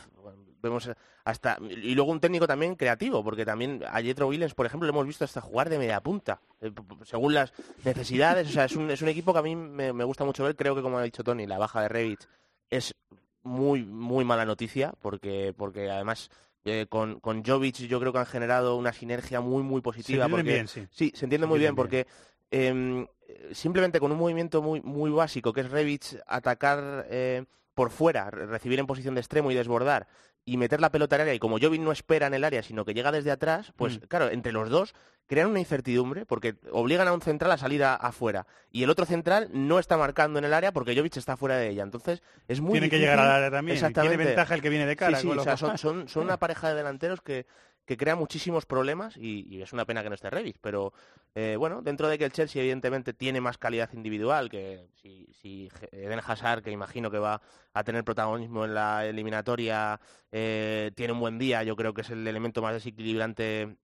Vemos 0.62 0.90
hasta 1.24 1.58
y 1.62 1.94
luego 1.96 2.12
un 2.12 2.20
técnico 2.20 2.48
también 2.48 2.76
creativo, 2.76 3.24
porque 3.24 3.46
también 3.46 3.84
a 3.88 4.02
Jetro 4.02 4.28
Williams, 4.28 4.54
por 4.54 4.66
ejemplo, 4.66 4.88
lo 4.88 4.94
hemos 4.94 5.08
visto 5.08 5.24
hasta 5.24 5.42
jugar 5.42 5.70
de 5.70 5.78
media 5.78 6.02
punta, 6.02 6.42
eh, 6.60 6.72
según 7.04 7.34
las 7.34 7.54
necesidades. 7.86 8.50
O 8.50 8.52
sea, 8.52 8.66
es 8.66 8.76
un, 8.76 8.90
es 8.92 9.02
un 9.02 9.10
equipo 9.10 9.32
que 9.32 9.40
a 9.40 9.44
mí 9.44 9.56
me, 9.56 9.94
me, 9.94 10.04
gusta 10.04 10.26
mucho 10.26 10.44
ver. 10.44 10.56
Creo 10.56 10.76
que, 10.76 10.82
como 10.82 10.98
ha 10.98 11.04
dicho 11.04 11.24
Tony, 11.24 11.46
la 11.46 11.58
baja 11.58 11.82
de 11.82 11.90
Revich 11.90 12.28
es 12.70 12.96
muy, 13.44 13.86
muy 13.86 14.26
mala 14.26 14.46
noticia, 14.46 14.94
porque, 15.02 15.54
porque 15.56 15.90
además 15.90 16.30
eh, 16.66 16.88
con, 16.90 17.20
con 17.20 17.44
Jovic 17.44 17.76
yo 17.76 18.00
creo 18.00 18.12
que 18.12 18.20
han 18.20 18.26
generado 18.26 18.76
una 18.76 18.92
sinergia 18.92 19.40
muy, 19.40 19.64
muy 19.64 19.82
positiva. 19.82 20.26
Se 20.26 20.30
porque, 20.30 20.44
bien, 20.44 20.68
sí. 20.68 20.88
sí. 20.92 21.12
se 21.16 21.26
entiende 21.26 21.46
se 21.46 21.50
muy 21.50 21.60
bien, 21.60 21.70
bien. 21.70 21.76
porque 21.76 22.08
eh, 22.52 23.08
simplemente 23.52 24.00
con 24.00 24.12
un 24.12 24.18
movimiento 24.18 24.62
muy, 24.62 24.82
muy 24.82 25.12
básico, 25.12 25.54
que 25.54 25.62
es 25.62 25.70
Revich 25.70 26.18
atacar 26.28 27.06
eh, 27.10 27.46
por 27.74 27.92
fuera, 27.92 28.30
recibir 28.30 28.80
en 28.80 28.88
posición 28.88 29.16
de 29.16 29.22
extremo 29.22 29.52
y 29.52 29.56
desbordar, 29.56 30.08
y 30.46 30.58
meter 30.58 30.82
la 30.82 30.92
pelota 30.92 31.16
en 31.16 31.22
área, 31.22 31.34
y 31.34 31.40
como 31.40 31.60
Jovic 31.60 31.82
no 31.82 31.92
espera 31.92 32.28
en 32.28 32.34
el 32.34 32.44
área, 32.44 32.64
sino 32.64 32.84
que 32.84 32.94
llega 32.94 33.12
desde 33.12 33.32
atrás, 33.32 33.72
pues 33.76 33.98
mm. 33.98 34.08
claro, 34.08 34.30
entre 34.30 34.52
los 34.52 34.70
dos 34.70 34.96
crean 35.28 35.48
una 35.48 35.60
incertidumbre, 35.60 36.26
porque 36.26 36.56
obligan 36.72 37.08
a 37.08 37.14
un 37.14 37.22
central 37.22 37.52
a 37.52 37.58
salir 37.58 37.84
a, 37.84 37.94
afuera, 37.94 38.48
y 38.72 38.84
el 38.84 38.90
otro 38.90 39.06
central 39.06 39.50
no 39.54 39.78
está 39.78 39.96
marcando 39.96 40.40
en 40.40 40.46
el 40.46 40.54
área 40.54 40.72
porque 40.72 40.96
Jovic 40.96 41.18
está 41.18 41.38
fuera 41.38 41.56
de 41.56 41.70
ella, 41.70 41.84
entonces 41.84 42.24
es 42.48 42.62
muy 42.62 42.74
Tiene 42.74 42.88
difícil. 42.88 43.06
que 43.06 43.12
llegar 43.12 43.20
al 43.20 43.32
área 43.32 43.52
también, 43.52 43.76
Exactamente. 43.76 44.18
tiene 44.18 44.30
ventaja 44.30 44.56
el 44.56 44.62
que 44.62 44.70
viene 44.70 44.86
de 44.88 44.96
cara. 44.96 45.20
Sí, 45.20 45.30
sí, 45.32 45.38
o 45.38 45.44
sea, 45.44 45.56
son, 45.56 45.78
son, 45.78 46.08
son 46.10 46.24
una 46.24 46.38
pareja 46.40 46.70
de 46.70 46.76
delanteros 46.76 47.22
que 47.22 47.46
que 47.86 47.98
crea 47.98 48.16
muchísimos 48.16 48.66
problemas 48.66 49.18
y, 49.18 49.62
es 49.62 49.74
una 49.74 49.86
pena 49.86 50.04
que 50.04 50.10
no 50.10 50.16
esté 50.16 50.30
Revis, 50.30 50.58
pero 50.62 50.94
eh, 51.34 51.56
bueno, 51.58 51.82
dentro 51.82 52.08
de 52.08 52.18
que 52.18 52.26
el 52.26 52.32
Chelsea 52.32 52.62
evidentemente 52.62 53.14
tiene 53.14 53.42
más 53.42 53.58
calidad 53.58 53.92
individual, 53.94 54.50
que 54.50 54.90
si, 55.02 55.28
si 55.34 55.70
Eden 55.92 56.22
Hazard, 56.26 56.62
que 56.62 56.72
imagino 56.72 57.10
que 57.10 57.18
va 57.18 57.42
a 57.74 57.84
tener 57.84 58.04
protagonismo 58.04 58.66
en 58.66 58.76
la 58.76 59.06
eliminatoria, 59.06 60.00
eh, 60.32 60.92
tiene 60.96 61.14
un 61.14 61.20
buen 61.20 61.40
día, 61.40 61.64
yo 61.64 61.76
creo 61.76 61.94
que 61.94 62.02
es 62.02 62.10
el 62.10 62.28
elemento 62.28 62.62
más 62.62 62.74
desequilibrante 62.74 63.76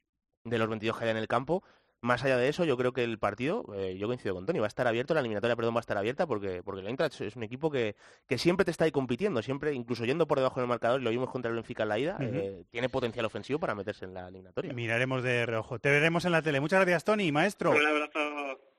de 0.44 0.58
los 0.58 0.68
22 0.68 0.98
que 0.98 1.04
hay 1.04 1.10
en 1.10 1.16
el 1.16 1.28
campo, 1.28 1.62
más 2.04 2.22
allá 2.22 2.36
de 2.36 2.48
eso, 2.48 2.64
yo 2.64 2.76
creo 2.76 2.92
que 2.92 3.02
el 3.02 3.18
partido, 3.18 3.64
eh, 3.74 3.96
yo 3.98 4.06
coincido 4.06 4.34
con 4.34 4.44
Tony, 4.46 4.58
va 4.58 4.66
a 4.66 4.68
estar 4.68 4.86
abierto, 4.86 5.14
la 5.14 5.20
eliminatoria, 5.20 5.56
perdón, 5.56 5.74
va 5.74 5.78
a 5.78 5.80
estar 5.80 5.96
abierta 5.96 6.26
porque, 6.26 6.62
porque 6.62 6.82
el 6.82 6.86
Eintracht 6.86 7.20
es 7.22 7.34
un 7.34 7.42
equipo 7.42 7.70
que, 7.70 7.96
que 8.28 8.38
siempre 8.38 8.64
te 8.64 8.70
está 8.70 8.84
ahí 8.84 8.92
compitiendo, 8.92 9.42
siempre, 9.42 9.72
incluso 9.72 10.04
yendo 10.04 10.26
por 10.26 10.38
debajo 10.38 10.60
del 10.60 10.68
marcador, 10.68 11.00
lo 11.00 11.10
vimos 11.10 11.30
contra 11.30 11.48
el 11.48 11.54
Benfica 11.54 11.84
en 11.84 11.88
la 11.88 11.98
ida, 11.98 12.16
uh 12.20 12.22
-huh. 12.22 12.30
eh, 12.34 12.64
tiene 12.70 12.88
potencial 12.88 13.24
ofensivo 13.24 13.58
para 13.58 13.74
meterse 13.74 14.04
en 14.04 14.14
la 14.14 14.28
eliminatoria. 14.28 14.72
Miraremos 14.72 15.22
de 15.22 15.46
reojo. 15.46 15.78
Te 15.78 15.90
veremos 15.90 16.24
en 16.24 16.32
la 16.32 16.42
tele. 16.42 16.60
Muchas 16.60 16.80
gracias, 16.80 17.04
Tony, 17.04 17.32
maestro. 17.32 17.70
Un 17.70 17.86
abrazo. 17.86 18.23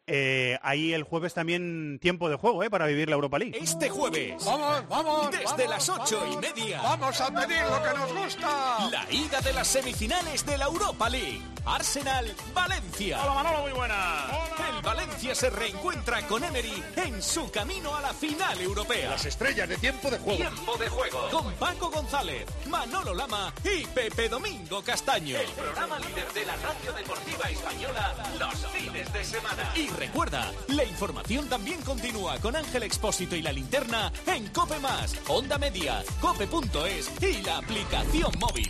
Eh, 0.07 0.59
ahí 0.61 0.93
el 0.93 1.01
jueves 1.01 1.33
también 1.33 1.97
tiempo 1.99 2.29
de 2.29 2.35
juego, 2.35 2.61
¿eh? 2.63 2.69
Para 2.69 2.85
vivir 2.85 3.09
la 3.09 3.15
Europa 3.15 3.39
League. 3.39 3.57
Este 3.59 3.89
jueves. 3.89 4.45
Vamos, 4.45 4.87
vamos. 4.87 5.31
Desde 5.31 5.43
vamos, 5.45 5.67
las 5.67 5.89
ocho 5.89 6.19
vamos, 6.19 6.35
y 6.35 6.37
media. 6.37 6.81
Vamos 6.81 7.21
a 7.21 7.27
pedir 7.31 7.63
lo 7.63 7.81
que 7.81 7.97
nos 7.97 8.13
gusta. 8.13 8.89
La 8.91 9.07
ida 9.11 9.41
de 9.41 9.53
las 9.53 9.67
semifinales 9.67 10.45
de 10.45 10.57
la 10.59 10.65
Europa 10.65 11.09
League. 11.09 11.41
Arsenal-Valencia. 11.65 13.23
Hola 13.23 13.33
Manolo, 13.33 13.61
muy 13.63 13.71
buena. 13.71 14.27
El 14.69 14.81
Valencia 14.83 15.33
se 15.33 15.49
reencuentra 15.49 16.21
con 16.27 16.43
Emery 16.43 16.83
en 16.97 17.21
su 17.23 17.49
camino 17.49 17.95
a 17.95 18.01
la 18.01 18.13
final 18.13 18.61
europea. 18.61 19.09
Las 19.09 19.25
estrellas 19.25 19.67
de 19.67 19.77
tiempo 19.77 20.11
de 20.11 20.19
juego. 20.19 20.37
Tiempo 20.37 20.77
de 20.77 20.87
juego. 20.87 21.29
Con 21.31 21.51
Paco 21.53 21.89
González, 21.89 22.45
Manolo 22.69 23.15
Lama 23.15 23.51
y 23.63 23.83
Pepe 23.87 24.29
Domingo 24.29 24.83
Castaño. 24.83 25.39
El 25.39 25.49
programa 25.51 25.97
líder 25.99 26.31
de 26.33 26.45
la 26.45 26.55
radio 26.57 26.93
deportiva 26.93 27.49
española 27.49 28.13
los 28.37 28.67
fines 28.67 29.11
de 29.11 29.23
semana. 29.23 29.71
Y 29.75 29.87
recuerda, 29.95 30.51
la 30.67 30.83
información 30.83 31.47
también 31.47 31.81
continúa 31.81 32.37
con 32.39 32.55
Ángel 32.55 32.83
Expósito 32.83 33.35
y 33.35 33.41
la 33.41 33.51
linterna 33.51 34.11
en 34.27 34.47
Cope 34.47 34.79
Más, 34.79 35.15
Onda 35.27 35.57
Media, 35.57 36.03
Cope.es 36.21 37.11
y 37.21 37.41
la 37.43 37.57
aplicación 37.57 38.31
móvil. 38.39 38.69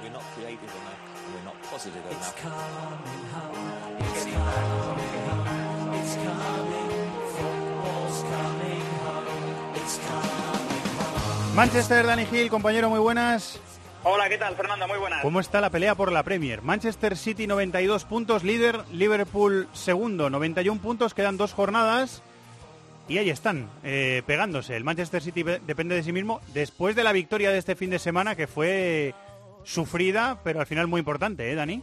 We're 0.00 0.12
not 0.12 0.22
creative 0.36 0.62
enough. 0.62 1.08
We're 1.34 1.44
not 1.44 1.60
positive 1.70 2.02
enough. 2.06 2.16
It's 2.16 2.32
coming 2.40 3.24
home. 3.34 3.98
It's 3.98 4.24
coming 4.24 5.14
home. 5.26 5.94
It's 5.98 6.14
coming. 6.14 6.90
Football's 7.34 8.22
coming 8.22 8.86
home. 9.02 9.74
It's 9.74 9.98
coming 9.98 10.86
home. 11.02 11.56
Manchester, 11.56 12.06
Dani 12.06 12.26
Gil, 12.26 12.48
compañero, 12.48 12.88
muy 12.88 13.00
buenas. 13.00 13.58
Hola, 14.04 14.28
¿qué 14.28 14.38
tal, 14.38 14.54
Fernando? 14.54 14.86
Muy 14.86 14.98
buenas. 14.98 15.22
¿Cómo 15.22 15.40
está 15.40 15.60
la 15.60 15.70
pelea 15.70 15.94
por 15.94 16.12
la 16.12 16.22
Premier? 16.22 16.62
Manchester 16.62 17.16
City 17.16 17.46
92 17.46 18.04
puntos, 18.04 18.44
líder, 18.44 18.80
Liverpool 18.92 19.68
segundo, 19.72 20.30
91 20.30 20.80
puntos, 20.80 21.14
quedan 21.14 21.36
dos 21.36 21.52
jornadas. 21.52 22.22
y 23.08 23.16
ahí 23.16 23.30
están, 23.30 23.70
eh, 23.84 24.22
pegándose. 24.26 24.76
El 24.76 24.84
Manchester 24.84 25.22
City 25.22 25.42
depende 25.42 25.94
de 25.94 26.02
sí 26.02 26.12
mismo 26.12 26.42
después 26.52 26.94
de 26.94 27.04
la 27.04 27.12
victoria 27.12 27.50
de 27.50 27.56
este 27.56 27.74
fin 27.74 27.88
de 27.88 27.98
semana 27.98 28.36
que 28.36 28.46
fue 28.46 29.14
sufrida, 29.68 30.40
pero 30.42 30.60
al 30.60 30.66
final 30.66 30.86
muy 30.86 31.00
importante, 31.00 31.50
¿eh, 31.50 31.54
Dani? 31.54 31.82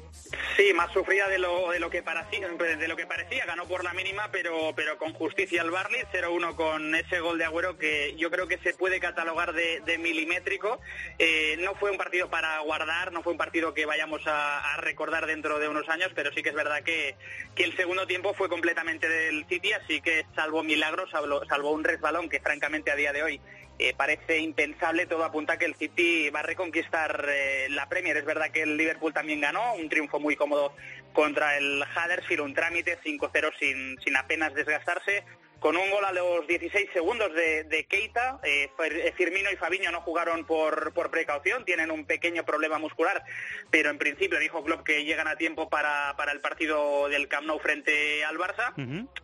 Sí, 0.58 0.74
más 0.74 0.92
sufrida 0.92 1.28
de 1.28 1.38
lo, 1.38 1.70
de 1.70 1.80
lo 1.80 1.92
que 1.92 2.02
parecía, 2.02 2.48
de 2.48 2.88
lo 2.88 2.96
que 2.96 3.06
parecía, 3.06 3.46
ganó 3.46 3.68
por 3.68 3.84
la 3.84 3.94
mínima, 3.94 4.30
pero, 4.32 4.74
pero 4.76 4.98
con 4.98 5.14
justicia 5.14 5.62
el 5.62 5.70
Barley, 5.70 6.02
0-1 6.12 6.56
con 6.56 6.96
ese 6.96 7.20
gol 7.20 7.38
de 7.38 7.46
Agüero 7.46 7.78
que 7.78 8.16
yo 8.18 8.32
creo 8.32 8.48
que 8.48 8.58
se 8.58 8.74
puede 8.74 9.00
catalogar 9.00 9.54
de, 9.54 9.98
milimétrico. 10.00 10.80
Eh, 11.20 11.58
no 11.60 11.76
fue 11.76 11.92
un 11.92 11.98
partido 11.98 12.28
para 12.28 12.60
guardar, 12.62 13.12
no 13.12 13.22
fue 13.22 13.34
un 13.34 13.38
partido 13.38 13.74
que 13.76 13.86
vayamos 13.86 14.26
a, 14.26 14.74
a 14.74 14.78
recordar 14.78 15.28
dentro 15.28 15.60
de 15.60 15.68
unos 15.68 15.88
años, 15.88 16.12
pero 16.16 16.32
sí 16.34 16.42
que 16.42 16.50
es 16.50 16.56
verdad 16.56 16.82
que, 16.82 17.16
que 17.54 17.66
el 17.66 17.76
segundo 17.76 18.08
tiempo 18.08 18.34
fue 18.34 18.50
completamente 18.50 19.08
del 19.08 19.46
City, 19.48 19.74
así 19.74 20.02
que 20.02 20.26
salvo 20.36 20.64
milagros, 20.64 21.12
salvo, 21.12 21.46
salvo 21.46 21.72
un 21.72 21.84
resbalón 21.84 22.30
que 22.30 22.40
francamente 22.40 22.90
a 22.90 22.96
día 22.96 23.14
de 23.14 23.22
hoy 23.22 23.42
eh, 23.78 23.94
parece 23.96 24.40
impensable, 24.40 25.06
todo 25.06 25.24
apunta 25.24 25.54
a 25.54 25.58
que 25.58 25.66
el 25.66 25.76
City 25.76 26.30
va 26.30 26.40
a 26.40 26.44
reconquistar 26.44 27.26
eh, 27.30 27.68
la 27.70 27.90
Premier. 27.90 28.16
Es 28.16 28.26
verdad 28.26 28.52
que 28.52 28.62
el 28.62 28.78
Liverpool 28.78 29.14
también 29.14 29.42
ganó, 29.42 29.76
un 29.76 29.90
triunfo 29.90 30.20
muy 30.20 30.36
cómodo 30.36 30.74
contra 31.14 31.58
el 31.58 31.84
Huddersfield, 31.84 32.42
un 32.42 32.54
trámite 32.54 32.98
5-0 33.04 33.52
sin, 33.60 33.98
sin 34.04 34.16
apenas 34.16 34.54
desgastarse. 34.54 35.24
Con 35.60 35.78
un 35.78 35.90
gol 35.90 36.06
a 36.06 36.12
los 36.12 36.46
16 36.48 36.90
segundos 36.94 37.34
de, 37.34 37.64
de 37.64 37.86
Keita, 37.86 38.40
eh, 38.44 38.70
Fer- 38.78 39.14
Firmino 39.16 39.50
y 39.52 39.56
Fabiño 39.56 39.92
no 39.92 40.02
jugaron 40.02 40.46
por, 40.46 40.94
por 40.94 41.10
precaución, 41.10 41.66
tienen 41.66 41.90
un 41.92 42.06
pequeño 42.06 42.44
problema 42.46 42.78
muscular, 42.78 43.24
pero 43.72 43.90
en 43.90 43.98
principio 43.98 44.38
dijo 44.38 44.64
Klopp 44.64 44.84
que 44.86 45.06
llegan 45.06 45.28
a 45.28 45.38
tiempo 45.38 45.68
para, 45.70 46.14
para 46.18 46.34
el 46.34 46.40
partido 46.42 47.08
del 47.10 47.28
Camp 47.28 47.48
Nou 47.48 47.58
frente 47.60 48.24
al 48.26 48.38
Barça. 48.38 48.74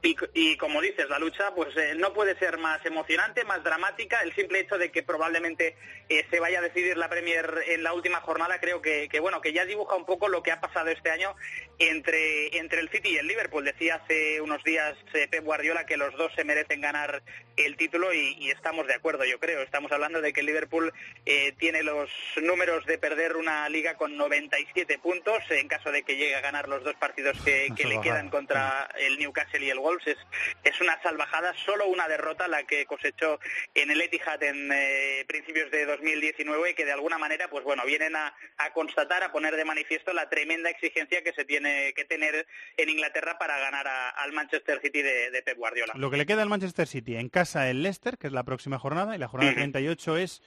Y, 0.02 0.16
y 0.34 0.58
como 0.58 0.82
dices, 0.82 1.08
la 1.10 1.20
lucha 1.20 1.54
pues 1.54 1.76
eh, 1.78 1.94
no 1.96 2.14
puede 2.14 2.36
ser 2.40 2.58
más 2.58 2.84
emocionante, 2.86 3.44
más 3.44 3.64
dramática. 3.64 4.22
El 4.22 4.34
simple 4.34 4.62
hecho 4.62 4.78
de 4.78 4.90
que 4.92 5.04
probablemente 5.04 5.76
eh, 6.10 6.26
se 6.32 6.40
vaya 6.40 6.60
a 6.60 6.62
decidir 6.64 6.98
la 6.98 7.10
Premier 7.10 7.54
en 7.68 7.84
la 7.84 7.94
última 7.94 8.20
jornada 8.22 8.60
creo 8.60 8.82
que, 8.82 9.10
que, 9.10 9.20
bueno 9.20 9.42
que 9.42 9.54
ya 9.54 9.66
dibuja 9.66 9.96
un 9.96 10.06
poco 10.06 10.28
lo 10.28 10.42
que 10.42 10.52
ha 10.52 10.60
pasado 10.60 10.90
este 10.90 11.12
año 11.12 11.36
entre, 11.80 12.58
entre 12.58 12.80
el 12.82 12.90
City 12.90 13.10
y 13.10 13.18
el 13.18 13.28
Liverpool. 13.28 13.64
Decía 13.66 13.96
hace 13.96 14.42
unos 14.42 14.64
días 14.64 14.96
eh, 15.14 15.28
Pep 15.30 15.44
Guardiola 15.44 15.86
que 15.86 15.98
los 15.98 16.16
dos 16.22 16.32
se 16.36 16.44
merecen 16.44 16.82
ganar 16.82 17.22
el 17.58 17.76
título 17.78 18.14
y, 18.14 18.36
y 18.40 18.52
estamos 18.52 18.88
de 18.88 18.94
acuerdo, 18.94 19.26
yo 19.26 19.40
creo. 19.40 19.62
Estamos 19.62 19.92
hablando 19.92 20.22
de 20.22 20.34
que 20.34 20.44
Liverpool 20.44 20.94
eh, 21.26 21.54
tiene 21.58 21.84
los 21.84 22.10
números 22.42 22.86
de 22.86 22.98
perder 22.98 23.36
una 23.38 23.68
liga 23.70 23.96
con 23.98 24.16
97 24.18 25.00
puntos 25.00 25.44
en 25.50 25.68
caso 25.68 25.92
de 25.92 26.04
que 26.04 26.16
llegue 26.16 26.36
a 26.36 26.42
ganar 26.42 26.68
los 26.68 26.84
dos 26.84 26.96
partidos 26.96 27.38
que, 27.44 27.70
que 27.76 27.86
le 27.86 28.00
quedan 28.02 28.30
contra 28.30 28.90
el 29.00 29.18
Newcastle 29.18 29.66
y 29.66 29.70
el 29.70 29.80
Wolves. 29.80 30.08
Es, 30.08 30.18
es 30.64 30.80
una 30.82 31.02
salvajada, 31.02 31.54
solo 31.66 31.88
una 31.88 32.08
derrota 32.08 32.48
la 32.48 32.64
que 32.64 32.86
cosechó 32.86 33.40
en 33.74 33.90
el 33.92 34.02
Etihad 34.02 34.42
en 34.44 34.70
eh, 34.72 35.26
principios 35.28 35.72
de 35.72 35.86
2019 35.86 36.72
y 36.72 36.74
que 36.76 36.86
de 36.86 36.92
alguna 36.92 37.18
manera, 37.18 37.50
pues 37.50 37.64
bueno, 37.64 37.84
vienen 37.86 38.16
a, 38.16 38.34
a 38.58 38.74
constatar, 38.74 39.24
a 39.24 39.32
poner 39.32 39.56
de 39.56 39.66
manifiesto 39.66 40.14
la 40.14 40.30
tremenda 40.30 40.70
exigencia 40.70 41.24
que 41.24 41.34
se 41.34 41.46
tiene 41.46 41.94
que 41.96 42.06
tener 42.06 42.46
en 42.78 42.90
Inglaterra 42.90 43.38
para 43.38 43.58
ganar 43.58 43.88
a- 43.88 44.10
al 44.10 44.32
Manchester 44.34 44.80
City 44.82 45.02
de, 45.02 45.32
de 45.32 45.42
Pep 45.42 45.58
Guardiola. 45.58 45.94
Lo 45.96 46.11
que 46.12 46.18
le 46.18 46.26
queda 46.28 46.44
al 46.44 46.50
Manchester 46.50 46.88
City 46.88 47.16
en 47.16 47.30
casa 47.30 47.70
el 47.70 47.82
Leicester, 47.82 48.18
que 48.18 48.28
es 48.28 48.34
la 48.34 48.44
próxima 48.44 48.78
jornada, 48.78 49.16
y 49.16 49.20
la 49.20 49.28
jornada 49.28 49.52
Ujú. 49.54 49.60
38 49.62 50.18
es 50.18 50.42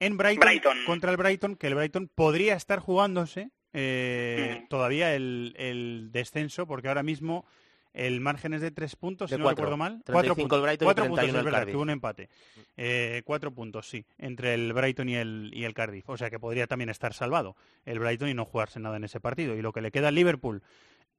en 0.00 0.16
Brighton, 0.16 0.46
Brighton. 0.48 0.78
contra 0.86 1.10
el 1.10 1.16
Brighton, 1.16 1.56
que 1.56 1.66
el 1.66 1.74
Brighton 1.74 2.08
podría 2.14 2.54
estar 2.54 2.78
jugándose 2.78 3.50
eh, 3.72 4.64
todavía 4.70 5.14
el, 5.14 5.54
el 5.58 6.08
descenso, 6.12 6.66
porque 6.66 6.88
ahora 6.88 7.02
mismo 7.02 7.44
el 7.92 8.20
margen 8.20 8.54
es 8.54 8.60
de 8.60 8.72
tres 8.72 8.96
puntos, 8.96 9.30
De 9.30 9.36
si 9.36 9.38
no 9.38 9.44
cuatro. 9.44 9.64
recuerdo 9.66 9.76
mal. 9.76 10.02
35 10.04 10.12
Cuatro 10.12 10.34
puntos, 10.34 10.60
cuatro 10.60 11.04
31 11.04 11.08
puntos, 11.08 11.38
es 11.38 11.44
verdad, 11.44 11.74
hubo 11.74 11.82
un 11.82 11.90
empate. 11.90 12.28
Eh, 12.76 13.22
cuatro 13.24 13.52
puntos, 13.52 13.88
sí, 13.88 14.04
entre 14.18 14.54
el 14.54 14.72
Brighton 14.72 15.08
y 15.08 15.14
el, 15.14 15.50
y 15.54 15.64
el 15.64 15.74
Cardiff. 15.74 16.08
O 16.08 16.16
sea 16.16 16.28
que 16.28 16.40
podría 16.40 16.66
también 16.66 16.88
estar 16.90 17.14
salvado 17.14 17.56
el 17.84 18.00
Brighton 18.00 18.28
y 18.28 18.34
no 18.34 18.44
jugarse 18.44 18.80
nada 18.80 18.96
en 18.96 19.04
ese 19.04 19.20
partido. 19.20 19.54
Y 19.56 19.62
lo 19.62 19.72
que 19.72 19.80
le 19.80 19.92
queda 19.92 20.08
al 20.08 20.16
Liverpool 20.16 20.62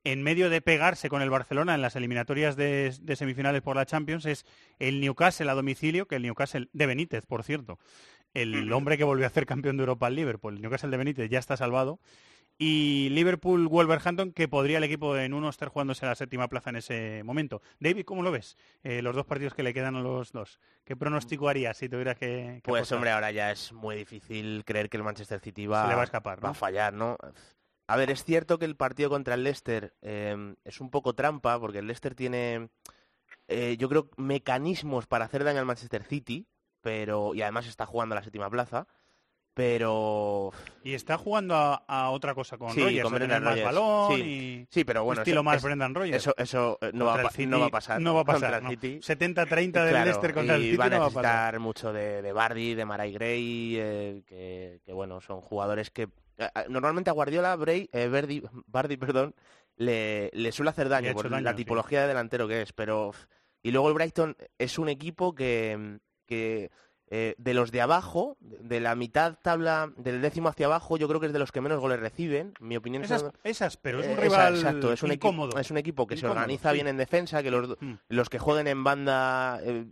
en 0.05 0.23
medio 0.23 0.49
de 0.49 0.61
pegarse 0.61 1.09
con 1.09 1.21
el 1.21 1.29
Barcelona 1.29 1.75
en 1.75 1.81
las 1.81 1.97
eliminatorias 1.97 2.55
de, 2.55 2.95
de 3.01 3.15
semifinales 3.17 3.61
por 3.61 3.75
la 3.75 3.85
Champions 3.85 4.25
es 4.25 4.45
el 4.79 5.01
Newcastle 5.01 5.49
a 5.49 5.53
domicilio, 5.53 6.07
que 6.07 6.15
el 6.15 6.21
Newcastle 6.23 6.69
de 6.71 6.85
Benítez, 6.85 7.25
por 7.25 7.43
cierto, 7.43 7.77
el 8.33 8.71
hombre 8.71 8.97
que 8.97 9.03
volvió 9.03 9.25
a 9.25 9.29
ser 9.29 9.45
campeón 9.45 9.77
de 9.77 9.81
Europa 9.81 10.07
al 10.07 10.15
Liverpool, 10.15 10.55
el 10.55 10.61
Newcastle 10.61 10.89
de 10.91 10.97
Benítez 10.97 11.29
ya 11.29 11.39
está 11.39 11.57
salvado. 11.57 11.99
Y 12.57 13.09
Liverpool 13.09 13.67
Wolverhampton, 13.67 14.31
que 14.31 14.47
podría 14.47 14.77
el 14.77 14.85
equipo 14.85 15.17
en 15.17 15.33
uno 15.33 15.49
estar 15.49 15.67
jugándose 15.67 16.05
la 16.05 16.15
séptima 16.15 16.47
plaza 16.47 16.69
en 16.69 16.77
ese 16.77 17.21
momento. 17.25 17.61
David, 17.81 18.05
¿cómo 18.05 18.23
lo 18.23 18.31
ves? 18.31 18.55
Eh, 18.81 19.01
los 19.01 19.13
dos 19.13 19.25
partidos 19.25 19.53
que 19.53 19.61
le 19.61 19.73
quedan 19.73 19.97
a 19.97 19.99
los 19.99 20.31
dos. 20.31 20.61
¿Qué 20.85 20.95
pronóstico 20.95 21.49
harías 21.49 21.75
si 21.75 21.89
tuvieras 21.89 22.15
que, 22.17 22.61
que 22.63 22.71
Pues 22.71 22.83
apostar? 22.83 22.95
hombre, 22.95 23.11
ahora 23.11 23.31
ya 23.31 23.51
es 23.51 23.73
muy 23.73 23.97
difícil 23.97 24.63
creer 24.65 24.89
que 24.89 24.95
el 24.95 25.03
Manchester 25.03 25.41
City 25.41 25.67
va, 25.67 25.81
Se 25.83 25.89
le 25.89 25.95
va 25.95 26.01
a 26.01 26.05
escapar, 26.05 26.45
va 26.45 26.51
a 26.51 26.53
fallar, 26.53 26.93
¿no? 26.93 27.17
A 27.87 27.95
ver, 27.97 28.09
es 28.09 28.23
cierto 28.23 28.57
que 28.57 28.65
el 28.65 28.75
partido 28.75 29.09
contra 29.09 29.35
el 29.35 29.43
Leicester 29.43 29.93
eh, 30.01 30.55
es 30.63 30.81
un 30.81 30.89
poco 30.89 31.13
trampa, 31.13 31.59
porque 31.59 31.79
el 31.79 31.87
Leicester 31.87 32.15
tiene, 32.15 32.69
eh, 33.47 33.75
yo 33.77 33.89
creo, 33.89 34.09
mecanismos 34.17 35.05
para 35.07 35.25
hacer 35.25 35.43
daño 35.43 35.59
al 35.59 35.65
Manchester 35.65 36.03
City, 36.03 36.47
pero 36.81 37.35
y 37.35 37.41
además 37.43 37.67
está 37.67 37.85
jugando 37.85 38.13
a 38.15 38.17
la 38.19 38.23
séptima 38.23 38.49
plaza, 38.49 38.87
pero 39.53 40.51
Y 40.83 40.93
está 40.95 41.17
jugando 41.17 41.55
a, 41.55 41.75
a 41.87 42.09
otra 42.09 42.35
cosa 42.35 42.57
con 42.57 42.71
Sí, 42.71 42.81
Rodgers, 42.81 43.03
con 43.03 43.13
Brendan 43.13 43.43
más 43.43 43.63
balón 43.63 44.15
Sí, 44.15 44.21
y 44.21 44.67
sí, 44.69 44.83
pero 44.83 45.03
bueno, 45.05 45.21
estilo 45.21 45.37
eso- 45.39 45.43
más 45.43 45.57
es- 45.57 45.63
Brendan 45.63 45.95
Rodgers. 45.95 46.17
eso- 46.17 46.33
eso, 46.37 46.77
eh, 46.81 46.91
no 46.93 47.05
va 47.05 47.11
a 47.11 47.13
Contra 47.13 47.23
pa- 47.23 47.29
el 47.29 47.35
City 47.35 47.45
no 47.47 47.59
va 47.61 47.65
a 47.67 47.69
pasar. 47.69 48.01
No 48.01 48.13
va 48.15 48.21
a 48.21 48.25
pasar. 48.25 48.61
No. 48.63 48.69
City. 48.69 48.99
70-30 49.01 49.83
del 49.83 49.91
Claro, 49.93 50.05
Leicester 50.05 50.33
contra 50.33 50.55
el 50.55 50.61
City 50.63 50.75
va 50.75 50.85
a 50.85 50.89
no 50.89 50.99
va 50.99 51.05
a 51.05 51.09
pasar. 51.09 51.23
necesitar 51.23 51.59
mucho 51.59 51.93
de, 51.93 52.21
de 52.21 52.31
Bardi, 52.33 52.73
de 52.75 52.85
Marai 52.85 53.13
Gray, 53.13 53.75
eh, 53.79 54.23
que, 54.27 54.81
que, 54.85 54.91
bueno, 54.93 55.21
son 55.21 55.39
jugadores 55.39 55.89
que 55.89 56.09
normalmente 56.69 57.09
a 57.09 57.13
Guardiola, 57.13 57.55
Bray, 57.55 57.89
eh, 57.91 58.07
Verdi, 58.07 58.41
Bardi, 58.67 58.97
perdón, 58.97 59.35
le, 59.77 60.29
le 60.33 60.51
suele 60.51 60.69
hacer 60.71 60.89
daño 60.89 61.13
por 61.13 61.29
daño, 61.29 61.43
la 61.43 61.51
sí. 61.51 61.57
tipología 61.57 62.01
de 62.01 62.07
delantero 62.07 62.47
que 62.47 62.61
es, 62.61 62.73
pero 62.73 63.11
y 63.61 63.71
luego 63.71 63.87
el 63.89 63.93
Brighton 63.95 64.35
es 64.57 64.77
un 64.79 64.89
equipo 64.89 65.33
que, 65.35 65.99
que 66.27 66.69
eh, 67.09 67.35
de 67.37 67.53
los 67.53 67.71
de 67.71 67.81
abajo, 67.81 68.37
de 68.39 68.79
la 68.79 68.95
mitad 68.95 69.37
tabla, 69.41 69.91
del 69.97 70.21
décimo 70.21 70.49
hacia 70.49 70.65
abajo, 70.67 70.97
yo 70.97 71.07
creo 71.07 71.19
que 71.19 71.27
es 71.27 71.33
de 71.33 71.39
los 71.39 71.51
que 71.51 71.61
menos 71.61 71.79
goles 71.79 71.99
reciben. 71.99 72.53
Mi 72.59 72.77
opinión 72.77 73.03
es 73.03 73.11
Esas, 73.11 73.31
esas, 73.43 73.77
pero 73.77 73.99
es 74.01 74.07
un 74.07 74.13
eh, 74.13 74.21
rival 74.21 74.55
esa- 74.55 74.67
exacto, 74.69 74.93
es 74.93 75.03
un 75.03 75.11
equipo- 75.11 75.27
incómodo. 75.29 75.59
es 75.59 75.69
un 75.71 75.77
equipo 75.77 76.07
que 76.07 76.17
se 76.17 76.25
organiza 76.27 76.69
sí. 76.69 76.75
bien 76.75 76.87
en 76.87 76.97
defensa, 76.97 77.41
que 77.43 77.51
los, 77.51 77.69
Mm. 77.79 77.93
los 78.09 78.29
que 78.29 78.39
jueguen 78.39 78.67
en 78.67 78.83
banda 78.83 79.59
eh, 79.63 79.85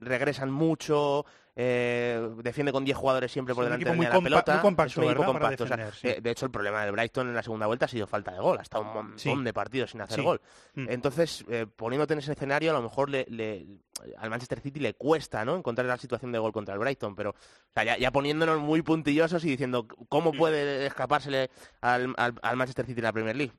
regresan 0.00 0.50
mucho, 0.50 1.24
eh, 1.58 2.28
defiende 2.42 2.70
con 2.70 2.84
10 2.84 2.96
jugadores 2.96 3.32
siempre 3.32 3.54
por 3.54 3.64
delante 3.64 3.84
de 3.86 3.90
la 3.96 4.20
pelota. 4.20 4.52
muy 4.54 4.62
compacto, 4.62 4.92
es 4.92 4.96
un 4.98 5.04
equipo 5.04 5.24
compacto. 5.24 5.64
o 5.64 5.66
sea, 5.66 5.76
defender, 5.78 5.94
sí. 6.00 6.08
eh, 6.08 6.20
de 6.20 6.30
hecho, 6.30 6.44
el 6.46 6.52
problema 6.52 6.82
del 6.84 6.92
Brighton 6.92 7.28
en 7.28 7.34
la 7.34 7.42
segunda 7.42 7.66
vuelta 7.66 7.86
ha 7.86 7.88
sido 7.88 8.06
falta 8.06 8.32
de 8.32 8.40
gol. 8.40 8.58
Ha 8.58 8.62
estado 8.62 8.84
un 8.84 8.92
montón 8.92 9.18
Sí. 9.18 9.34
de 9.42 9.52
partidos 9.52 9.90
sin 9.92 10.02
hacer 10.02 10.16
Sí. 10.18 10.22
gol. 10.22 10.40
Mm. 10.74 10.86
Entonces, 10.90 11.44
eh, 11.48 11.66
poniéndote 11.74 12.12
en 12.12 12.18
ese 12.18 12.32
escenario, 12.32 12.70
a 12.70 12.74
lo 12.74 12.82
mejor 12.82 13.08
le, 13.10 13.24
le- 13.30 13.66
al 14.18 14.28
Manchester 14.28 14.60
City 14.60 14.78
le 14.80 14.92
cuesta 14.94 15.44
¿no? 15.46 15.56
encontrar 15.56 15.86
la 15.86 15.96
situación 15.96 16.30
de 16.30 16.38
gol 16.38 16.52
contra 16.52 16.74
el 16.74 16.80
Brighton, 16.80 17.16
pero 17.16 17.30
o 17.30 17.34
sea, 17.72 17.84
ya, 17.84 17.96
ya 17.96 18.10
poniéndonos 18.10 18.60
muy 18.60 18.82
puntillosos 18.82 19.42
y 19.46 19.48
diciendo 19.48 19.86
cómo 20.10 20.32
puede 20.32 20.84
escapársele 20.86 21.50
al, 21.80 22.12
al- 22.18 22.34
al 22.42 22.56
Manchester 22.56 22.84
City 22.84 23.00
en 23.00 23.04
la 23.04 23.12
Premier 23.14 23.34
League. 23.36 23.52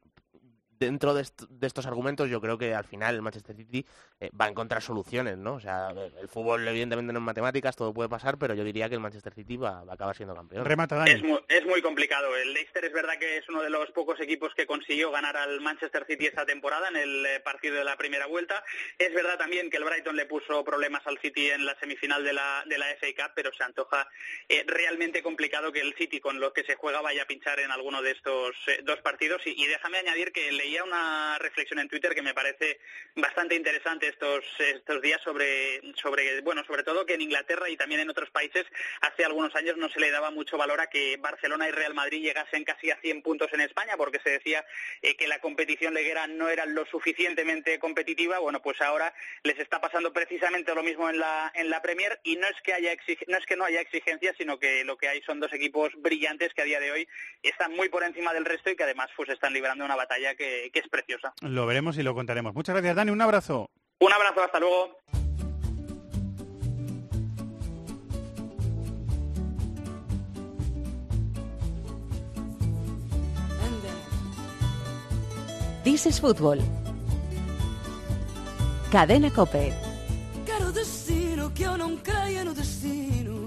Dentro 0.79 1.13
de, 1.13 1.21
est- 1.23 1.43
de 1.49 1.67
estos 1.67 1.85
argumentos, 1.85 2.29
yo 2.29 2.39
creo 2.41 2.57
que 2.57 2.73
al 2.75 2.85
final 2.85 3.15
el 3.15 3.21
Manchester 3.21 3.55
City 3.55 3.85
eh, 4.19 4.29
va 4.39 4.45
a 4.45 4.49
encontrar 4.49 4.81
soluciones, 4.81 5.37
¿no? 5.37 5.55
O 5.55 5.59
sea, 5.59 5.89
el 5.91 6.13
el 6.19 6.27
fútbol 6.29 6.67
evidentemente 6.67 7.13
no 7.13 7.19
es 7.19 7.25
matemáticas, 7.25 7.75
todo 7.75 7.93
puede 7.93 8.09
pasar, 8.09 8.37
pero 8.37 8.53
yo 8.53 8.63
diría 8.63 8.89
que 8.89 8.95
el 8.95 9.01
Manchester 9.01 9.33
City 9.33 9.57
va, 9.57 9.83
va 9.83 9.91
a 9.93 9.95
acabar 9.95 10.15
siendo 10.15 10.35
campeón. 10.35 10.65
Remata 10.65 10.95
Dani. 10.95 11.11
Es 11.11 11.23
muy, 11.23 11.39
es 11.47 11.65
muy 11.65 11.81
complicado. 11.81 12.35
El 12.35 12.53
Leicester 12.53 12.83
es 12.85 12.93
verdad 12.93 13.17
que 13.19 13.37
es 13.37 13.47
uno 13.49 13.61
de 13.61 13.69
los 13.69 13.89
pocos 13.91 14.19
equipos 14.19 14.53
que 14.55 14.65
consiguió 14.65 15.11
ganar 15.11 15.37
al 15.37 15.61
Manchester 15.61 16.05
City 16.07 16.25
esta 16.27 16.45
temporada 16.45 16.89
en 16.89 16.95
el 16.97 17.25
eh, 17.25 17.39
partido 17.39 17.75
de 17.75 17.83
la 17.83 17.95
primera 17.97 18.25
vuelta. 18.25 18.63
Es 18.97 19.13
verdad 19.13 19.37
también 19.37 19.69
que 19.69 19.77
el 19.77 19.83
Brighton 19.83 20.15
le 20.15 20.25
puso 20.25 20.63
problemas 20.63 21.05
al 21.07 21.17
City 21.19 21.49
en 21.51 21.65
la 21.65 21.77
semifinal 21.79 22.23
de 22.23 22.33
la, 22.33 22.63
de 22.67 22.77
la 22.77 22.87
FA 22.99 23.07
Cup, 23.15 23.31
pero 23.35 23.51
se 23.53 23.63
antoja 23.63 24.07
eh, 24.49 24.63
realmente 24.67 25.21
complicado 25.23 25.71
que 25.71 25.81
el 25.81 25.93
City 25.95 26.19
con 26.19 26.39
lo 26.39 26.53
que 26.53 26.63
se 26.63 26.75
juega 26.75 27.01
vaya 27.01 27.23
a 27.23 27.27
pinchar 27.27 27.59
en 27.59 27.71
alguno 27.71 28.01
de 28.01 28.11
estos 28.11 28.55
eh, 28.67 28.81
dos 28.83 28.99
partidos. 29.01 29.41
Y, 29.45 29.51
y 29.61 29.67
déjame 29.67 29.97
añadir 29.99 30.31
que 30.31 30.51
una 30.75 31.37
reflexión 31.39 31.79
en 31.79 31.87
Twitter 31.87 32.13
que 32.13 32.21
me 32.21 32.33
parece 32.33 32.79
bastante 33.15 33.55
interesante 33.55 34.07
estos, 34.07 34.43
estos 34.59 35.01
días 35.01 35.21
sobre, 35.23 35.81
sobre, 35.95 36.41
bueno, 36.41 36.63
sobre 36.65 36.83
todo 36.83 37.05
que 37.05 37.13
en 37.13 37.21
Inglaterra 37.21 37.69
y 37.69 37.77
también 37.77 38.01
en 38.01 38.09
otros 38.09 38.29
países 38.29 38.65
hace 39.01 39.23
algunos 39.23 39.55
años 39.55 39.77
no 39.77 39.89
se 39.89 39.99
le 39.99 40.11
daba 40.11 40.29
mucho 40.29 40.57
valor 40.57 40.81
a 40.81 40.89
que 40.89 41.17
Barcelona 41.17 41.67
y 41.67 41.71
Real 41.71 41.93
Madrid 41.93 42.21
llegasen 42.21 42.63
casi 42.63 42.91
a 42.91 42.99
100 42.99 43.21
puntos 43.21 43.49
en 43.53 43.61
España 43.61 43.95
porque 43.97 44.19
se 44.19 44.29
decía 44.29 44.65
eh, 45.01 45.15
que 45.15 45.27
la 45.27 45.39
competición 45.39 45.93
leguera 45.93 46.27
no 46.27 46.49
era 46.49 46.65
lo 46.65 46.85
suficientemente 46.85 47.79
competitiva. 47.79 48.39
Bueno, 48.39 48.61
pues 48.61 48.81
ahora 48.81 49.13
les 49.43 49.57
está 49.59 49.79
pasando 49.79 50.11
precisamente 50.11 50.75
lo 50.75 50.83
mismo 50.83 51.09
en 51.09 51.19
la, 51.19 51.51
en 51.55 51.69
la 51.69 51.81
Premier 51.81 52.19
y 52.23 52.35
no 52.35 52.47
es 52.47 52.61
que 52.61 52.73
haya 52.73 52.95
no 53.27 53.37
es 53.37 53.45
que 53.45 53.55
no 53.55 53.65
haya 53.65 53.81
exigencias, 53.81 54.35
sino 54.37 54.59
que 54.59 54.83
lo 54.83 54.97
que 54.97 55.07
hay 55.07 55.21
son 55.21 55.39
dos 55.39 55.53
equipos 55.53 55.93
brillantes 55.97 56.53
que 56.53 56.61
a 56.61 56.65
día 56.65 56.79
de 56.79 56.91
hoy 56.91 57.07
están 57.41 57.73
muy 57.73 57.89
por 57.89 58.03
encima 58.03 58.33
del 58.33 58.45
resto 58.45 58.69
y 58.69 58.75
que 58.75 58.83
además 58.83 59.09
pues 59.15 59.29
están 59.29 59.53
librando 59.53 59.85
una 59.85 59.95
batalla 59.95 60.35
que, 60.35 60.56
que, 60.71 60.79
es 60.79 60.87
preciosa. 60.89 61.33
Lo 61.41 61.65
veremos 61.65 61.97
y 61.97 62.03
lo 62.03 62.13
contaremos. 62.13 62.53
Muchas 62.53 62.75
gracias, 62.75 62.95
Dani. 62.95 63.11
Un 63.11 63.21
abrazo. 63.21 63.69
Un 63.99 64.13
abrazo, 64.13 64.43
hasta 64.43 64.59
luego. 64.59 64.97
This 75.83 76.05
is 76.05 76.19
Fútbol. 76.19 76.59
Cadena 78.91 79.31
Cope. 79.31 79.73
Caro 80.45 80.71
destino, 80.73 81.49
que 81.53 81.63
eu 81.63 81.77
não 81.77 81.95
creio 81.97 82.43
no 82.43 82.53
destino. 82.53 83.46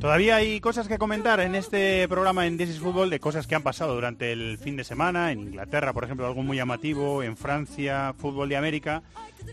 Todavía 0.00 0.36
hay 0.36 0.60
cosas 0.60 0.88
que 0.88 0.98
comentar 0.98 1.40
en 1.40 1.54
este 1.54 2.08
programa 2.08 2.46
en 2.46 2.56
This 2.56 2.70
is 2.70 2.78
Football 2.78 3.10
de 3.10 3.20
cosas 3.20 3.46
que 3.46 3.54
han 3.54 3.62
pasado 3.62 3.94
durante 3.94 4.32
el 4.32 4.56
fin 4.58 4.76
de 4.76 4.84
semana, 4.84 5.30
en 5.32 5.40
Inglaterra, 5.40 5.92
por 5.92 6.04
ejemplo, 6.04 6.26
algo 6.26 6.42
muy 6.42 6.56
llamativo, 6.56 7.22
en 7.22 7.36
Francia, 7.36 8.14
fútbol 8.16 8.48
de 8.48 8.56
América, 8.56 9.02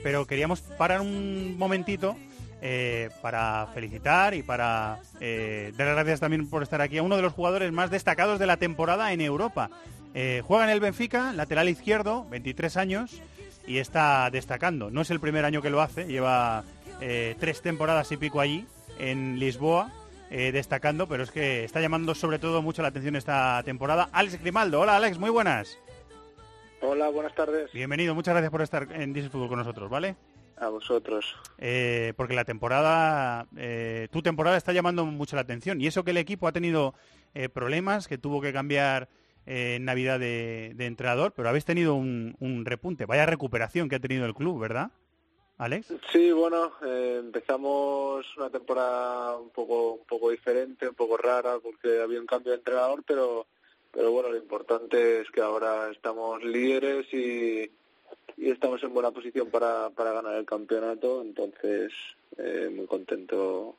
pero 0.04 0.26
queríamos 0.26 0.62
parar 0.62 1.02
un 1.02 1.58
momentito 1.58 2.16
eh, 2.62 3.10
para 3.22 3.68
felicitar 3.74 4.34
y 4.34 4.42
para 4.42 5.00
eh, 5.20 5.74
dar 5.78 5.88
las 5.88 5.96
gracias 5.98 6.20
también 6.22 6.50
por 6.50 6.64
estar 6.64 6.82
aquí 6.82 6.98
a 6.98 7.04
uno 7.04 7.16
de 7.16 7.22
los 7.22 7.34
jugadores 7.34 7.72
más 7.72 7.92
destacados 7.92 8.40
de 8.40 8.48
la 8.48 8.58
temporada 8.58 9.12
en 9.12 9.22
Europa. 9.22 9.70
Eh, 10.14 10.42
juega 10.48 10.64
en 10.64 10.70
el 10.70 10.80
Benfica, 10.80 11.34
lateral 11.34 11.68
izquierdo, 11.68 12.26
23 12.30 12.78
años, 12.78 13.22
y 13.68 13.80
está 13.80 14.30
destacando. 14.32 14.90
No 14.90 15.02
es 15.02 15.12
el 15.12 15.20
primer 15.20 15.44
año 15.44 15.62
que 15.62 15.70
lo 15.70 15.82
hace, 15.82 16.06
lleva 16.06 16.64
eh, 17.02 17.36
tres 17.40 17.62
temporadas 17.62 18.12
y 18.12 18.18
pico 18.18 18.40
allí, 18.40 18.66
en 19.00 19.40
Lisboa, 19.40 19.92
eh, 20.30 20.52
destacando, 20.52 21.08
pero 21.08 21.24
es 21.24 21.32
que 21.32 21.64
está 21.64 21.82
llamando 21.82 22.16
sobre 22.16 22.40
todo 22.40 22.62
mucho 22.62 22.82
la 22.82 22.88
atención 22.90 23.16
esta 23.16 23.62
temporada. 23.64 24.10
Alex 24.12 24.42
Grimaldo, 24.42 24.82
hola 24.82 24.96
Alex, 24.96 25.18
muy 25.18 25.30
buenas. 25.30 25.78
Hola, 26.82 27.10
buenas 27.10 27.34
tardes. 27.34 27.72
Bienvenido, 27.74 28.14
muchas 28.16 28.34
gracias 28.34 28.52
por 28.52 28.62
estar 28.62 28.88
en 28.92 29.16
is 29.16 29.30
Fútbol 29.30 29.50
con 29.50 29.60
nosotros, 29.60 29.90
¿vale? 29.90 30.16
A 30.58 30.70
vosotros. 30.70 31.36
Eh, 31.58 32.14
porque 32.16 32.36
la 32.36 32.46
temporada, 32.46 33.48
eh, 33.58 34.08
tu 34.12 34.22
temporada 34.22 34.56
está 34.56 34.72
llamando 34.72 35.06
mucho 35.06 35.36
la 35.36 35.42
atención. 35.42 35.82
Y 35.82 35.88
eso 35.88 36.04
que 36.04 36.12
el 36.12 36.18
equipo 36.18 36.48
ha 36.48 36.52
tenido 36.52 36.94
problemas, 37.54 38.08
que 38.08 38.18
tuvo 38.18 38.40
que 38.40 38.54
cambiar 38.54 39.10
en 39.46 39.84
Navidad 39.84 40.20
de, 40.20 40.72
de 40.76 40.86
entrenador, 40.86 41.34
pero 41.34 41.50
habéis 41.50 41.66
tenido 41.66 41.94
un, 41.96 42.36
un 42.40 42.66
repunte. 42.66 43.06
Vaya 43.06 43.26
recuperación 43.26 43.90
que 43.90 43.98
ha 43.98 44.00
tenido 44.00 44.26
el 44.26 44.34
club, 44.34 44.60
¿verdad, 44.60 44.92
Alex? 45.58 45.94
Sí, 46.12 46.32
bueno, 46.32 46.74
eh, 46.86 47.18
empezamos 47.20 48.26
una 48.38 48.50
temporada 48.50 49.38
un 49.38 49.50
poco, 49.52 49.94
un 49.94 50.06
poco 50.06 50.30
diferente, 50.30 50.90
un 50.90 50.96
poco 50.96 51.16
rara, 51.18 51.60
porque 51.60 52.02
había 52.02 52.20
un 52.20 52.26
cambio 52.26 52.52
de 52.52 52.58
entrenador, 52.58 53.04
pero, 53.08 53.48
pero 53.92 54.12
bueno, 54.12 54.30
lo 54.30 54.38
importante 54.38 55.22
es 55.22 55.32
que 55.32 55.42
ahora 55.42 55.90
estamos 55.92 56.44
líderes 56.44 57.06
y, 57.14 57.72
y 58.38 58.52
estamos 58.52 58.84
en 58.84 58.94
buena 58.94 59.12
posición 59.12 59.50
para, 59.50 59.90
para 59.92 60.12
ganar 60.12 60.36
el 60.36 60.46
campeonato, 60.46 61.22
entonces 61.22 61.94
eh, 62.38 62.70
muy 62.76 62.86
contento 62.86 63.78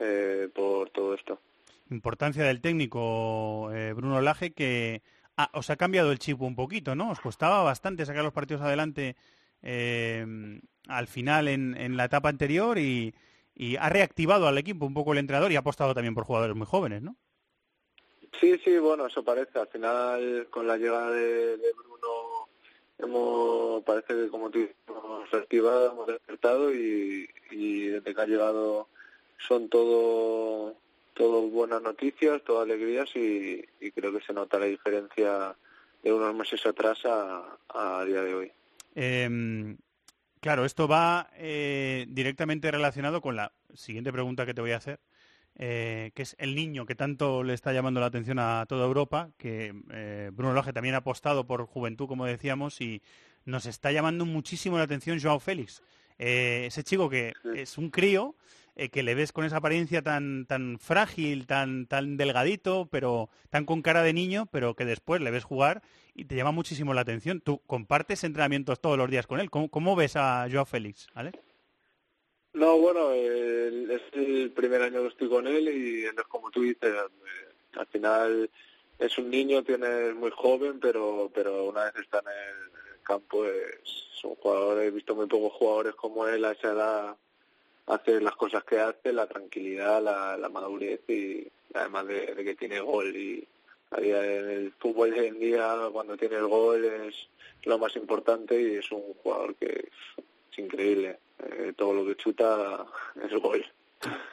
eh, 0.00 0.48
por 0.52 0.90
todo 0.90 1.14
esto. 1.14 1.38
Importancia 1.90 2.42
del 2.42 2.60
técnico 2.60 3.70
eh, 3.72 3.92
Bruno 3.92 4.20
Laje 4.20 4.52
que 4.52 5.02
ah, 5.36 5.50
os 5.52 5.70
ha 5.70 5.76
cambiado 5.76 6.10
el 6.10 6.18
chip 6.18 6.40
un 6.42 6.56
poquito, 6.56 6.96
¿no? 6.96 7.10
Os 7.10 7.20
costaba 7.20 7.62
bastante 7.62 8.06
sacar 8.06 8.24
los 8.24 8.32
partidos 8.32 8.62
adelante 8.62 9.14
eh, 9.62 10.26
al 10.88 11.06
final 11.06 11.48
en, 11.48 11.76
en 11.76 11.96
la 11.96 12.04
etapa 12.06 12.28
anterior 12.28 12.78
y, 12.78 13.14
y 13.54 13.76
ha 13.76 13.88
reactivado 13.88 14.48
al 14.48 14.58
equipo 14.58 14.86
un 14.86 14.94
poco 14.94 15.12
el 15.12 15.18
entrenador 15.18 15.52
y 15.52 15.56
ha 15.56 15.60
apostado 15.60 15.94
también 15.94 16.14
por 16.14 16.24
jugadores 16.24 16.56
muy 16.56 16.66
jóvenes, 16.66 17.02
¿no? 17.02 17.16
Sí, 18.40 18.58
sí, 18.64 18.78
bueno, 18.78 19.06
eso 19.06 19.22
parece. 19.22 19.58
Al 19.58 19.68
final, 19.68 20.48
con 20.50 20.66
la 20.66 20.76
llegada 20.76 21.10
de, 21.10 21.56
de 21.58 21.72
Bruno, 21.74 22.48
hemos, 22.98 23.84
parece 23.84 24.14
que 24.14 24.28
como 24.28 24.50
tú 24.50 24.68
hemos 24.88 25.30
reactivado, 25.30 25.92
hemos 25.92 26.06
despertado 26.06 26.74
y, 26.74 27.28
y 27.50 27.86
desde 27.88 28.14
que 28.14 28.20
ha 28.20 28.26
llegado 28.26 28.88
son 29.46 29.68
todo, 29.68 30.74
todo 31.14 31.42
buenas 31.42 31.82
noticias, 31.82 32.42
todas 32.42 32.64
alegrías 32.64 33.14
y, 33.14 33.64
y 33.80 33.90
creo 33.92 34.12
que 34.12 34.24
se 34.24 34.32
nota 34.32 34.58
la 34.58 34.66
diferencia 34.66 35.54
de 36.02 36.12
unos 36.12 36.34
meses 36.34 36.64
atrás 36.66 37.04
a, 37.04 37.58
a 37.68 38.04
día 38.04 38.22
de 38.22 38.34
hoy. 38.34 38.52
Eh, 38.94 39.76
claro, 40.42 40.64
esto 40.64 40.88
va 40.88 41.30
eh, 41.36 42.04
directamente 42.08 42.70
relacionado 42.70 43.22
con 43.22 43.36
la 43.36 43.52
siguiente 43.74 44.12
pregunta 44.12 44.44
que 44.44 44.52
te 44.52 44.60
voy 44.60 44.72
a 44.72 44.76
hacer, 44.76 44.98
eh, 45.54 46.10
que 46.14 46.22
es 46.22 46.34
el 46.40 46.56
niño 46.56 46.84
que 46.84 46.96
tanto 46.96 47.44
le 47.44 47.54
está 47.54 47.72
llamando 47.72 48.00
la 48.00 48.06
atención 48.06 48.40
a 48.40 48.66
toda 48.68 48.84
Europa, 48.84 49.30
que 49.38 49.72
eh, 49.92 50.30
Bruno 50.34 50.52
Lage 50.52 50.72
también 50.72 50.96
ha 50.96 50.98
apostado 50.98 51.46
por 51.46 51.64
juventud, 51.66 52.08
como 52.08 52.26
decíamos, 52.26 52.80
y 52.80 53.02
nos 53.44 53.66
está 53.66 53.92
llamando 53.92 54.26
muchísimo 54.26 54.78
la 54.78 54.84
atención 54.84 55.20
Joao 55.20 55.38
Félix. 55.38 55.80
Ese 56.18 56.84
chico 56.84 57.08
que 57.08 57.32
es 57.54 57.78
un 57.78 57.90
crío, 57.90 58.36
eh, 58.74 58.88
que 58.88 59.02
le 59.02 59.14
ves 59.14 59.32
con 59.32 59.44
esa 59.44 59.58
apariencia 59.58 60.02
tan, 60.02 60.46
tan 60.46 60.78
frágil, 60.78 61.46
tan, 61.46 61.86
tan 61.86 62.16
delgadito, 62.16 62.88
pero 62.90 63.28
tan 63.50 63.66
con 63.66 63.82
cara 63.82 64.02
de 64.02 64.12
niño, 64.12 64.46
pero 64.50 64.74
que 64.74 64.84
después 64.84 65.20
le 65.20 65.30
ves 65.30 65.44
jugar 65.44 65.82
y 66.14 66.24
te 66.24 66.36
llama 66.36 66.52
muchísimo 66.52 66.94
la 66.94 67.02
atención. 67.02 67.40
Tú 67.40 67.60
compartes 67.66 68.24
entrenamientos 68.24 68.80
todos 68.80 68.96
los 68.96 69.10
días 69.10 69.26
con 69.26 69.40
él. 69.40 69.50
¿Cómo, 69.50 69.68
cómo 69.68 69.94
ves 69.94 70.16
a 70.16 70.46
Joao 70.50 70.64
Félix? 70.64 71.08
¿Vale? 71.14 71.32
No, 72.54 72.78
bueno, 72.78 73.12
eh, 73.12 73.86
es 73.90 74.02
el 74.12 74.50
primer 74.50 74.82
año 74.82 75.02
que 75.02 75.08
estoy 75.08 75.28
con 75.28 75.46
él 75.46 75.68
y 75.68 76.04
es 76.04 76.14
como 76.28 76.50
tú 76.50 76.62
dices, 76.62 76.94
eh, 76.94 77.78
al 77.78 77.86
final 77.86 78.50
es 78.98 79.18
un 79.18 79.30
niño, 79.30 79.62
tiene 79.62 80.12
muy 80.12 80.30
joven, 80.30 80.78
pero 80.80 81.30
pero 81.34 81.64
una 81.64 81.84
vez 81.84 81.96
está 81.96 82.18
en 82.20 82.28
el 82.28 83.02
campo 83.02 83.44
es 83.46 84.24
un 84.24 84.34
jugador, 84.36 84.82
he 84.82 84.90
visto 84.90 85.14
muy 85.14 85.26
pocos 85.26 85.52
jugadores 85.54 85.94
como 85.94 86.26
él 86.26 86.44
a 86.44 86.52
esa 86.52 86.72
edad 86.72 87.16
hacer 87.94 88.22
las 88.22 88.36
cosas 88.36 88.64
que 88.64 88.78
hace, 88.78 89.12
la 89.12 89.26
tranquilidad, 89.26 90.02
la, 90.02 90.48
madurez 90.48 91.00
y 91.08 91.46
además 91.74 92.06
de, 92.06 92.34
que 92.44 92.54
tiene 92.54 92.80
gol 92.80 93.14
y 93.14 93.46
en 93.96 94.50
el 94.50 94.72
fútbol 94.78 95.10
de 95.10 95.20
hoy 95.20 95.26
en 95.26 95.38
día 95.38 95.76
cuando 95.92 96.16
tiene 96.16 96.36
el 96.36 96.46
gol 96.46 96.84
es 96.84 97.28
lo 97.64 97.78
más 97.78 97.94
importante 97.96 98.60
y 98.60 98.76
es 98.76 98.90
un 98.90 99.02
jugador 99.22 99.54
que 99.56 99.88
es 100.50 100.58
increíble. 100.58 101.18
Eh, 101.38 101.72
todo 101.76 101.92
lo 101.92 102.06
que 102.06 102.16
chuta 102.16 102.86
es 103.22 103.32
gol. 103.40 103.64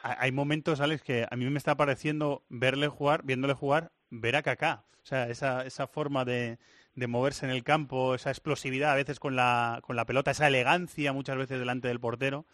Hay 0.02 0.14
hay 0.18 0.32
momentos, 0.32 0.80
Alex, 0.80 1.02
que 1.02 1.26
a 1.30 1.36
mí 1.36 1.44
me 1.46 1.58
está 1.58 1.76
pareciendo 1.76 2.42
verle 2.48 2.88
jugar, 2.88 3.22
viéndole 3.24 3.54
jugar, 3.54 3.92
ver 4.10 4.36
a 4.36 4.42
Kaká. 4.42 4.84
O 5.02 5.06
sea, 5.06 5.28
esa, 5.28 5.64
esa 5.66 5.86
forma 5.86 6.24
de, 6.24 6.58
de 6.94 7.06
moverse 7.06 7.46
en 7.46 7.52
el 7.52 7.64
campo, 7.64 8.14
esa 8.14 8.30
explosividad 8.30 8.92
a 8.92 8.96
veces 8.96 9.20
con 9.20 9.36
la, 9.36 9.80
con 9.82 9.96
la 9.96 10.06
pelota, 10.06 10.30
esa 10.30 10.46
elegancia 10.46 11.12
muchas 11.12 11.36
veces 11.36 11.58
delante 11.58 11.88
del 11.88 12.00
portero. 12.00 12.46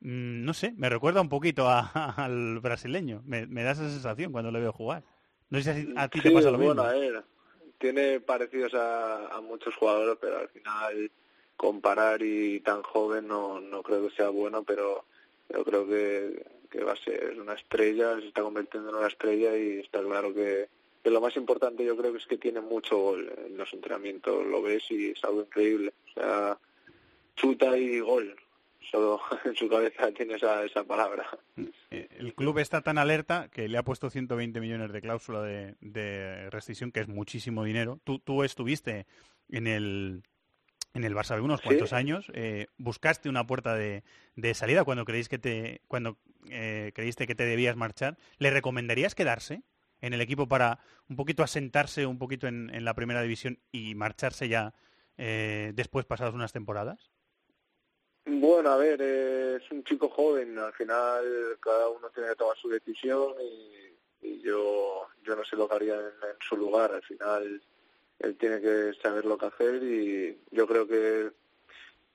Mm, 0.00 0.44
no 0.44 0.54
sé, 0.54 0.72
me 0.76 0.88
recuerda 0.88 1.20
un 1.20 1.28
poquito 1.28 1.68
a- 1.68 1.80
al 2.16 2.60
brasileño. 2.60 3.22
Me, 3.26 3.46
me 3.46 3.62
da 3.62 3.72
esa 3.72 3.88
sensación 3.88 4.32
cuando 4.32 4.50
le 4.50 4.60
veo 4.60 4.72
jugar. 4.72 5.02
No 5.50 5.60
sé 5.60 5.74
si 5.82 5.92
a 5.96 6.08
ti 6.08 6.20
te 6.20 6.30
pasa 6.30 6.50
lo 6.50 6.58
bueno, 6.58 6.82
mismo. 6.82 6.88
a 6.88 6.92
ver, 6.92 7.24
tiene 7.78 8.20
parecidos 8.20 8.74
a, 8.74 9.28
a 9.28 9.40
muchos 9.40 9.74
jugadores, 9.76 10.18
pero 10.20 10.38
al 10.38 10.48
final 10.50 11.10
comparar 11.56 12.22
y 12.22 12.60
tan 12.60 12.82
joven 12.82 13.26
no, 13.26 13.60
no 13.60 13.82
creo 13.82 14.06
que 14.08 14.14
sea 14.14 14.28
bueno, 14.28 14.62
pero 14.62 15.04
yo 15.48 15.64
creo 15.64 15.86
que, 15.88 16.44
que 16.70 16.84
va 16.84 16.92
a 16.92 16.96
ser 16.96 17.40
una 17.40 17.54
estrella, 17.54 18.20
se 18.20 18.28
está 18.28 18.42
convirtiendo 18.42 18.90
en 18.90 18.96
una 18.96 19.08
estrella 19.08 19.56
y 19.56 19.78
está 19.80 20.02
claro 20.02 20.32
que, 20.34 20.68
que 21.02 21.10
lo 21.10 21.20
más 21.20 21.34
importante 21.36 21.84
yo 21.84 21.96
creo 21.96 22.12
que 22.12 22.18
es 22.18 22.26
que 22.26 22.36
tiene 22.36 22.60
mucho 22.60 22.98
gol 22.98 23.32
en 23.46 23.56
los 23.56 23.72
entrenamientos, 23.72 24.46
lo 24.46 24.60
ves 24.62 24.84
y 24.90 25.10
es 25.12 25.24
algo 25.24 25.40
increíble, 25.40 25.92
o 26.10 26.20
sea, 26.20 26.58
chuta 27.36 27.76
y 27.78 27.98
gol, 28.00 28.36
solo 28.90 29.20
en 29.44 29.54
su 29.56 29.68
cabeza 29.68 30.10
tiene 30.12 30.34
esa, 30.34 30.64
esa 30.64 30.84
palabra. 30.84 31.26
Eh, 31.90 32.08
El 32.18 32.34
club 32.34 32.58
está 32.58 32.80
tan 32.82 32.98
alerta 32.98 33.48
que 33.50 33.68
le 33.68 33.78
ha 33.78 33.82
puesto 33.82 34.10
120 34.10 34.60
millones 34.60 34.92
de 34.92 35.00
cláusula 35.00 35.42
de, 35.42 35.74
de 35.80 36.50
rescisión, 36.50 36.92
que 36.92 37.00
es 37.00 37.08
muchísimo 37.08 37.64
dinero. 37.64 38.00
Tú, 38.04 38.18
tú 38.18 38.44
estuviste 38.44 39.06
en 39.50 39.66
el, 39.66 40.22
en 40.94 41.04
el 41.04 41.14
Barça 41.14 41.34
de 41.36 41.40
unos 41.42 41.60
Sí. 41.60 41.64
cuantos 41.66 41.92
años. 41.92 42.30
eh, 42.34 42.66
buscaste 42.78 43.28
una 43.28 43.46
puerta 43.46 43.74
de, 43.74 44.04
de 44.36 44.54
salida 44.54 44.84
cuando 44.84 45.04
creéis 45.04 45.28
que 45.28 45.38
te, 45.38 45.80
cuando 45.88 46.18
eh, 46.50 46.92
creíste 46.94 47.26
que 47.26 47.34
te 47.34 47.44
debías 47.46 47.76
marchar. 47.76 48.16
¿Le 48.38 48.50
recomendarías 48.50 49.14
quedarse 49.14 49.62
en 50.00 50.14
el 50.14 50.20
equipo 50.20 50.46
para 50.46 50.78
un 51.08 51.16
poquito 51.16 51.42
asentarse 51.42 52.06
un 52.06 52.18
poquito 52.18 52.46
en, 52.46 52.70
en 52.72 52.84
la 52.84 52.94
primera 52.94 53.20
división 53.22 53.58
y 53.72 53.94
marcharse 53.96 54.48
ya 54.48 54.72
eh, 55.16 55.72
después 55.74 56.06
pasadas 56.06 56.34
unas 56.34 56.52
temporadas? 56.52 57.10
Bueno, 58.30 58.70
a 58.72 58.76
ver, 58.76 59.00
es 59.00 59.70
un 59.70 59.82
chico 59.84 60.10
joven, 60.10 60.58
al 60.58 60.74
final 60.74 61.24
cada 61.60 61.88
uno 61.88 62.10
tiene 62.10 62.28
que 62.28 62.34
tomar 62.34 62.58
su 62.58 62.68
decisión 62.68 63.32
y, 63.40 64.42
yo 64.42 65.06
yo 65.22 65.34
no 65.34 65.44
sé 65.44 65.56
lo 65.56 65.66
que 65.66 65.74
haría 65.74 65.94
en, 65.96 66.36
su 66.46 66.54
lugar, 66.56 66.92
al 66.92 67.02
final 67.02 67.62
él 68.18 68.36
tiene 68.36 68.60
que 68.60 68.92
saber 69.02 69.24
lo 69.24 69.38
que 69.38 69.46
hacer 69.46 69.82
y 69.82 70.38
yo 70.50 70.66
creo 70.66 70.86
que 70.86 71.30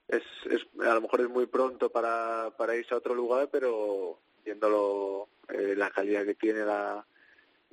es, 0.06 0.22
es 0.50 0.62
a 0.86 0.94
lo 0.94 1.00
mejor 1.00 1.22
es 1.22 1.28
muy 1.28 1.46
pronto 1.46 1.90
para, 1.90 2.52
para 2.56 2.76
irse 2.76 2.94
a 2.94 2.98
otro 2.98 3.14
lugar, 3.14 3.48
pero 3.50 4.20
viéndolo 4.44 5.28
eh, 5.48 5.74
la 5.76 5.90
calidad 5.90 6.24
que 6.24 6.36
tiene 6.36 6.64
la, 6.64 7.04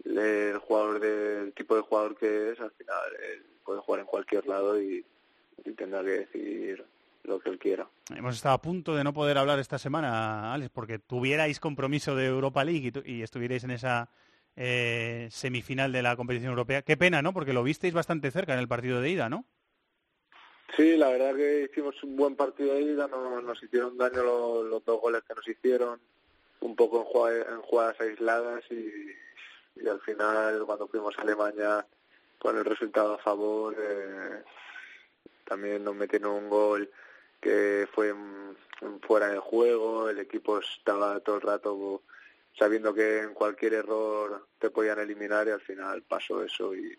el 0.03 0.57
jugador 0.57 0.99
del 0.99 1.53
tipo 1.53 1.75
de 1.75 1.81
jugador 1.81 2.15
que 2.15 2.51
es, 2.51 2.59
al 2.59 2.71
final 2.71 3.15
él 3.21 3.45
puede 3.63 3.81
jugar 3.81 3.99
en 4.01 4.07
cualquier 4.07 4.47
lado 4.47 4.81
y, 4.81 5.05
y 5.63 5.71
tendrá 5.73 6.03
que 6.03 6.25
decidir 6.25 6.83
lo 7.23 7.39
que 7.39 7.49
él 7.49 7.59
quiera. 7.59 7.87
Hemos 8.15 8.35
estado 8.35 8.55
a 8.55 8.61
punto 8.61 8.95
de 8.95 9.03
no 9.03 9.13
poder 9.13 9.37
hablar 9.37 9.59
esta 9.59 9.77
semana, 9.77 10.53
Alex, 10.53 10.69
porque 10.71 10.99
tuvierais 10.99 11.59
compromiso 11.59 12.15
de 12.15 12.25
Europa 12.25 12.63
League 12.63 12.91
y, 13.05 13.13
y 13.17 13.21
estuvierais 13.23 13.63
en 13.63 13.71
esa 13.71 14.09
eh, 14.55 15.27
semifinal 15.31 15.91
de 15.91 16.01
la 16.01 16.15
competición 16.15 16.49
europea. 16.51 16.81
Qué 16.81 16.97
pena, 16.97 17.21
¿no? 17.21 17.33
Porque 17.33 17.53
lo 17.53 17.63
visteis 17.63 17.93
bastante 17.93 18.31
cerca 18.31 18.53
en 18.53 18.59
el 18.59 18.67
partido 18.67 19.01
de 19.01 19.09
ida, 19.09 19.29
¿no? 19.29 19.45
Sí, 20.75 20.95
la 20.95 21.09
verdad 21.09 21.35
que 21.35 21.67
hicimos 21.69 22.01
un 22.03 22.15
buen 22.15 22.35
partido 22.35 22.73
de 22.75 22.81
ida, 22.81 23.07
no, 23.07 23.41
nos 23.41 23.61
hicieron 23.61 23.97
daño 23.97 24.23
los, 24.23 24.65
los 24.65 24.85
dos 24.85 25.01
goles 25.01 25.21
que 25.27 25.35
nos 25.35 25.45
hicieron, 25.47 25.99
un 26.61 26.75
poco 26.75 26.99
en, 26.99 27.05
jugada- 27.05 27.55
en 27.55 27.61
jugadas 27.61 27.99
aisladas 27.99 28.63
y, 28.71 28.89
y 29.81 29.87
al 29.87 29.99
final 30.01 30.63
cuando 30.65 30.87
fuimos 30.87 31.17
a 31.17 31.23
Alemania 31.23 31.85
con 32.39 32.57
el 32.57 32.63
resultado 32.63 33.15
a 33.15 33.17
favor 33.17 33.75
eh, 33.77 34.43
también 35.45 35.83
nos 35.83 35.93
metieron 35.95 36.31
un 36.31 36.49
gol 36.49 36.89
que 37.41 37.87
fue 37.93 38.13
fuera 39.01 39.27
de 39.27 39.39
juego, 39.39 40.09
el 40.09 40.19
equipo 40.19 40.59
estaba 40.59 41.19
todo 41.19 41.35
el 41.37 41.41
rato 41.41 42.03
sabiendo 42.57 42.93
que 42.93 43.19
en 43.19 43.33
cualquier 43.33 43.73
error 43.73 44.47
te 44.59 44.69
podían 44.69 44.99
eliminar 44.99 45.47
y 45.47 45.51
al 45.51 45.61
final 45.61 46.03
pasó 46.03 46.43
eso 46.43 46.75
y, 46.75 46.97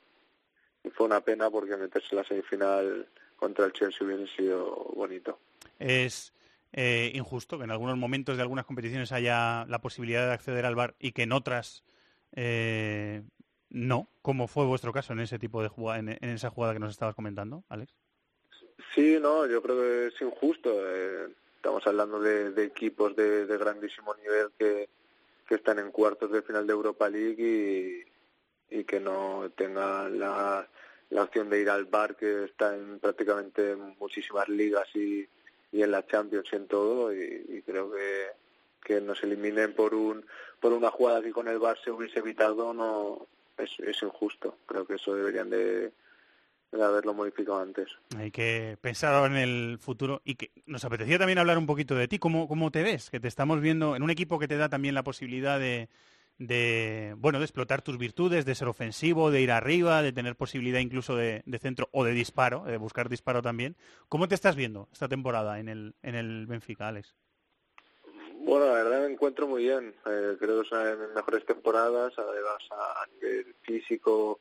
fue 0.95 1.07
una 1.07 1.21
pena 1.21 1.49
porque 1.49 1.77
meterse 1.77 2.09
en 2.11 2.19
la 2.19 2.25
semifinal 2.25 3.09
contra 3.37 3.67
el 3.67 3.73
Chelsea 3.73 4.05
hubiese 4.05 4.27
sido 4.35 4.91
bonito. 4.97 5.39
Es 5.79 6.35
eh, 6.73 7.13
injusto 7.15 7.57
que 7.57 7.63
en 7.65 7.71
algunos 7.71 7.97
momentos 7.97 8.37
de 8.37 8.43
algunas 8.43 8.67
competiciones 8.67 9.13
haya 9.13 9.65
la 9.67 9.81
posibilidad 9.81 10.27
de 10.27 10.33
acceder 10.33 10.67
al 10.67 10.75
bar 10.75 10.97
y 10.99 11.13
que 11.13 11.23
en 11.23 11.31
otras 11.31 11.85
eh, 12.33 13.23
no, 13.71 14.09
como 14.23 14.49
fue 14.49 14.67
vuestro 14.67 14.93
caso 14.93 15.13
en 15.13 15.21
ese 15.21 15.39
tipo 15.39 15.63
de 15.63 15.69
jugada, 15.69 16.01
en 16.01 16.29
esa 16.29 16.51
jugada 16.51 16.73
que 16.73 16.81
nos 16.81 16.91
estabas 16.91 17.15
comentando, 17.15 17.63
Alex. 17.69 17.95
Sí, 18.95 19.19
no, 19.21 19.47
yo 19.47 19.63
creo 19.63 19.81
que 19.81 20.07
es 20.09 20.21
injusto. 20.21 20.71
eh, 20.73 21.29
estamos 21.57 21.87
hablando 21.87 22.21
de, 22.21 22.51
de 22.51 22.65
equipos 22.65 23.15
de, 23.15 23.47
de 23.47 23.57
grandísimo 23.59 24.15
nivel 24.17 24.51
que, 24.59 24.89
están 25.49 25.79
en 25.79 25.91
cuartos 25.91 26.33
de 26.33 26.41
final 26.41 26.67
de 26.67 26.73
Europa 26.73 27.11
League 27.11 27.37
y, 28.71 28.79
y 28.79 28.85
que 28.85 28.99
no 28.99 29.51
tengan 29.55 30.19
la, 30.19 30.67
la 31.11 31.23
opción 31.25 31.51
de 31.51 31.61
ir 31.61 31.69
al 31.69 31.85
bar 31.85 32.17
que 32.17 32.45
está 32.45 32.75
en 32.75 32.99
prácticamente 32.99 33.77
muchísimas 33.77 34.49
ligas 34.49 34.89
y, 34.95 35.29
y 35.71 35.83
en 35.83 35.91
la 35.91 36.07
Champions 36.07 36.49
y 36.51 36.57
en 36.57 36.67
todo 36.69 37.13
y, 37.13 37.63
creo 37.67 37.93
que, 37.93 38.29
que 38.83 39.03
nos 39.03 39.23
eliminen 39.23 39.75
por 39.75 39.95
un 39.95 40.25
por 40.59 40.73
una 40.73 40.91
jugada 40.91 41.21
que 41.21 41.33
con 41.33 41.49
el 41.49 41.59
bar 41.59 41.77
se 41.85 41.91
hubiese 41.91 42.21
evitado 42.21 42.73
no 42.73 43.27
es 43.59 44.03
injusto. 44.03 44.57
Creo 44.65 44.87
que 44.87 44.95
eso 44.95 45.15
deberían 45.15 45.51
de, 45.51 45.93
de 46.73 46.85
haberlo 46.85 47.15
modificado 47.15 47.61
antes. 47.61 47.89
Hay 48.17 48.31
que 48.31 48.77
pensar 48.81 49.31
en 49.31 49.37
el 49.37 49.79
futuro 49.79 50.23
y 50.25 50.37
que 50.37 50.51
nos 50.67 50.85
apetecía 50.85 51.19
también 51.19 51.39
hablar 51.39 51.59
un 51.59 51.67
poquito 51.67 51.95
de 51.95 52.09
ti. 52.09 52.19
¿Cómo, 52.19 52.49
cómo 52.49 52.71
te 52.71 52.83
ves? 52.83 53.11
Que 53.11 53.21
te 53.21 53.29
estamos 53.29 53.61
viendo 53.61 53.95
en 53.95 54.03
un 54.03 54.11
equipo 54.11 54.39
que 54.39 54.49
te 54.49 54.57
da 54.57 54.69
también 54.69 54.95
la 54.95 55.05
posibilidad 55.05 55.59
de, 55.59 55.89
de, 56.39 57.15
bueno, 57.19 57.39
de 57.39 57.45
explotar 57.45 57.83
tus 57.83 57.99
virtudes, 57.99 58.45
de 58.45 58.55
ser 58.55 58.69
ofensivo, 58.69 59.31
de 59.31 59.43
ir 59.43 59.53
arriba, 59.53 60.03
de 60.03 60.13
tener 60.13 60.35
posibilidad 60.35 60.81
incluso 60.81 61.15
de, 61.15 61.43
de 61.45 61.59
centro 61.59 61.89
o 61.93 62.05
de 62.05 62.13
disparo, 62.13 62.65
de 62.65 62.79
buscar 62.79 63.09
disparo 63.09 63.43
también. 63.43 63.77
¿Cómo 64.09 64.27
te 64.29 64.35
estás 64.35 64.57
viendo 64.57 64.89
esta 64.93 65.09
temporada 65.09 65.61
en 65.61 65.69
el, 65.69 65.95
en 66.03 66.15
el 66.15 66.47
Benfica, 66.47 66.89
Alex? 66.89 67.15
Bueno, 68.45 68.67
la 68.67 68.73
verdad 68.73 69.01
me 69.07 69.13
encuentro 69.13 69.47
muy 69.47 69.63
bien. 69.63 69.95
Eh, 70.07 70.37
creo 70.39 70.63
que 70.63 70.77
de 70.77 70.97
mis 70.97 71.15
mejores 71.15 71.45
temporadas. 71.47 72.13
Además, 72.19 72.63
a 72.73 73.07
nivel 73.15 73.55
físico 73.63 74.41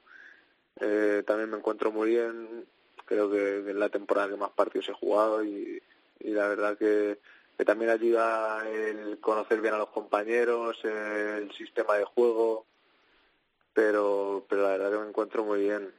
eh, 0.80 1.23
también 1.26 1.49
me 1.49 1.57
encuentro 1.57 1.91
muy 1.91 2.10
bien. 2.10 2.65
Creo 3.06 3.30
que 3.30 3.60
es 3.60 3.76
la 3.76 3.89
temporada 3.89 4.30
que 4.30 4.38
más 4.38 4.52
partidos 4.52 4.89
he 4.89 4.93
jugado 4.93 5.43
y, 5.43 5.81
y 6.19 6.30
la 6.30 6.48
verdad 6.48 6.77
que, 6.77 7.19
que 7.57 7.65
también 7.65 7.91
ayuda 7.91 8.68
el 8.69 9.19
conocer 9.19 9.61
bien 9.61 9.73
a 9.73 9.80
los 9.80 9.89
compañeros, 9.89 10.77
el 10.84 11.52
sistema 11.53 11.95
de 11.95 12.06
juego. 12.06 12.65
Pero, 13.73 14.45
pero 14.49 14.64
la 14.64 14.69
verdad 14.69 14.91
que 14.91 14.98
me 14.98 15.10
encuentro 15.10 15.43
muy 15.43 15.61
bien. 15.61 15.93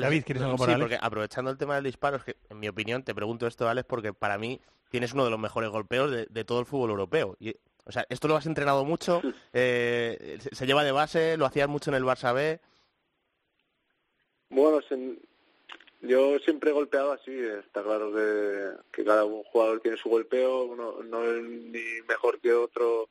David, 0.00 0.24
¿quieres 0.24 0.42
algo 0.42 0.56
por 0.56 0.66
sí, 0.66 0.72
Alex? 0.72 0.88
porque 0.88 0.98
aprovechando 1.00 1.50
el 1.50 1.58
tema 1.58 1.76
del 1.76 1.84
disparo, 1.84 2.16
es 2.16 2.24
que 2.24 2.36
en 2.48 2.58
mi 2.58 2.68
opinión, 2.68 3.02
te 3.04 3.14
pregunto 3.14 3.46
esto, 3.46 3.68
Alex, 3.68 3.86
porque 3.86 4.12
para 4.12 4.38
mí 4.38 4.60
tienes 4.90 5.12
uno 5.12 5.24
de 5.24 5.30
los 5.30 5.38
mejores 5.38 5.70
golpeos 5.70 6.10
de, 6.10 6.26
de 6.28 6.44
todo 6.44 6.60
el 6.60 6.66
fútbol 6.66 6.90
europeo. 6.90 7.36
Y, 7.38 7.54
o 7.84 7.92
sea, 7.92 8.06
esto 8.08 8.28
lo 8.28 8.36
has 8.36 8.46
entrenado 8.46 8.84
mucho, 8.84 9.22
eh, 9.52 10.38
se, 10.40 10.54
se 10.54 10.66
lleva 10.66 10.84
de 10.84 10.92
base, 10.92 11.36
lo 11.36 11.46
hacías 11.46 11.68
mucho 11.68 11.90
en 11.90 11.96
el 11.96 12.04
Barça 12.04 12.34
B. 12.34 12.60
Bueno, 14.54 14.80
yo 16.02 16.38
siempre 16.38 16.70
he 16.70 16.72
golpeado 16.72 17.12
así, 17.12 17.32
está 17.36 17.82
claro 17.82 18.12
que, 18.14 18.70
que 18.92 19.04
cada 19.04 19.22
jugador 19.24 19.80
tiene 19.80 19.96
su 19.96 20.08
golpeo, 20.08 20.64
uno 20.64 21.02
no 21.02 21.24
es 21.24 21.42
ni 21.42 21.82
mejor 22.08 22.38
que 22.40 22.52
otro, 22.52 23.08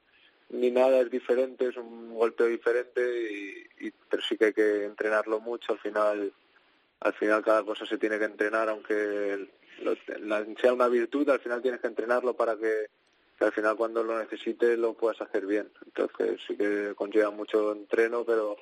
ni 0.49 0.71
nada 0.71 0.99
es 1.01 1.09
diferente, 1.11 1.67
es 1.67 1.77
un 1.77 2.13
golpeo 2.13 2.47
diferente, 2.47 3.65
y, 3.79 3.91
pero 4.09 4.21
sí 4.23 4.37
que 4.37 4.45
hay 4.45 4.53
que 4.53 4.85
entrenarlo 4.85 5.39
mucho, 5.39 5.73
al 5.73 5.79
final 5.79 6.33
al 7.01 7.13
final 7.15 7.43
cada 7.43 7.63
cosa 7.63 7.85
se 7.85 7.97
tiene 7.97 8.17
que 8.17 8.23
entrenar, 8.25 8.69
aunque 8.69 9.49
lo- 9.81 9.95
sea 10.61 10.71
una 10.71 10.87
virtud, 10.87 11.27
al 11.29 11.41
final 11.41 11.61
tienes 11.61 11.81
que 11.81 11.87
entrenarlo 11.87 12.33
para 12.33 12.55
que, 12.55 12.85
que 13.37 13.43
al 13.43 13.51
final 13.51 13.75
cuando 13.75 14.03
lo 14.03 14.17
necesites 14.17 14.79
lo 14.79 14.93
puedas 14.93 15.19
hacer 15.19 15.45
bien. 15.45 15.69
Entonces 15.85 16.39
sí 16.47 16.55
que 16.55 16.93
conlleva 16.95 17.29
mucho 17.31 17.73
entreno, 17.73 18.23
pero 18.23 18.55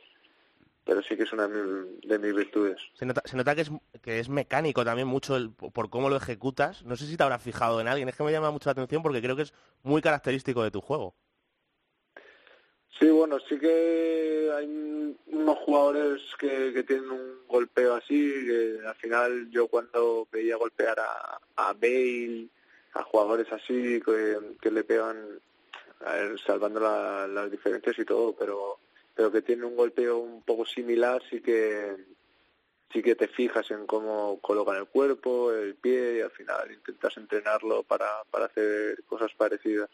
pero 0.92 1.02
sí 1.04 1.16
que 1.16 1.24
es 1.24 1.32
una 1.32 1.48
de 1.48 1.58
mis, 1.58 2.02
de 2.02 2.20
mis 2.20 2.36
virtudes. 2.36 2.78
Se 2.96 3.06
nota, 3.06 3.22
se 3.24 3.38
nota 3.38 3.56
que, 3.56 3.62
es, 3.62 3.72
que 4.02 4.20
es 4.20 4.28
mecánico 4.28 4.84
también 4.84 5.08
mucho 5.08 5.38
el- 5.38 5.50
por 5.54 5.90
cómo 5.90 6.10
lo 6.10 6.18
ejecutas. 6.18 6.84
No 6.84 6.98
sé 6.98 7.06
si 7.08 7.16
te 7.16 7.24
habrás 7.24 7.42
fijado 7.42 7.80
en 7.80 7.88
alguien, 7.88 8.10
es 8.10 8.16
que 8.18 8.24
me 8.24 8.32
llama 8.34 8.52
mucho 8.52 8.68
la 8.68 8.74
atención 8.74 9.02
porque 9.02 9.22
creo 9.22 9.38
que 9.38 9.44
es 9.44 9.54
muy 9.84 10.02
característico 10.02 10.62
de 10.64 10.72
tu 10.72 10.82
juego. 10.82 11.16
Sí, 13.00 13.08
bueno, 13.10 13.40
sí 13.48 13.58
que 13.58 14.52
hay 14.54 15.16
unos 15.28 15.58
jugadores 15.60 16.22
que, 16.38 16.74
que 16.74 16.84
tienen 16.84 17.10
un 17.10 17.48
golpeo 17.48 17.96
así, 17.96 18.30
que 18.46 18.80
al 18.86 18.96
final 18.96 19.50
yo 19.50 19.70
cuando 19.70 20.28
veía 20.30 20.58
golpear 20.58 21.00
a, 21.00 21.40
a 21.56 21.72
Bale, 21.72 22.50
a 22.96 23.04
jugadores 23.04 23.48
así, 23.54 24.02
que, 24.06 24.38
que 24.62 24.70
le 24.72 24.84
pegan 24.84 25.40
a 26.06 26.16
ver, 26.16 26.38
salvando 26.46 26.82
la- 26.82 27.28
las 27.30 27.50
diferencias 27.50 27.98
y 27.98 28.04
todo, 28.04 28.36
pero 28.36 28.78
pero 29.16 29.32
que 29.32 29.42
tienen 29.42 29.66
un 29.66 29.76
golpeo 29.76 30.18
un 30.20 30.42
poco 30.42 30.66
similar, 30.66 31.22
sí 31.30 31.42
que 31.42 31.96
sí 32.92 33.02
que 33.02 33.16
te 33.16 33.28
fijas 33.28 33.72
en 33.72 33.86
cómo 33.86 34.40
colocan 34.42 34.76
el 34.76 34.86
cuerpo, 34.86 35.54
el 35.54 35.76
pie 35.76 36.18
y 36.18 36.22
al 36.22 36.32
final 36.32 36.72
intentas 36.72 37.16
entrenarlo 37.16 37.84
para, 37.84 38.24
para 38.30 38.46
hacer 38.46 39.02
cosas 39.08 39.32
parecidas. 39.38 39.90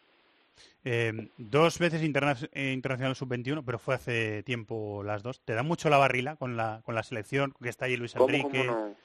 Eh, 0.84 1.30
dos 1.38 1.78
veces 1.78 2.02
interna- 2.02 2.36
eh, 2.54 2.72
internacional 2.72 3.16
sub-21, 3.16 3.64
pero 3.64 3.78
fue 3.78 3.96
hace 3.96 4.42
tiempo 4.44 5.04
las 5.04 5.22
dos. 5.22 5.42
¿Te 5.42 5.54
da 5.54 5.62
mucho 5.62 5.90
la 5.90 5.98
barrila 5.98 6.38
con 6.38 6.58
la, 6.58 6.82
con 6.86 6.96
la 6.96 7.04
selección? 7.04 7.54
Que 7.62 7.70
está 7.70 7.86
ahí 7.86 7.98
Luis 7.98 8.14
¿Cómo, 8.14 8.28
Enrique. 8.28 8.66
no? 8.66 8.96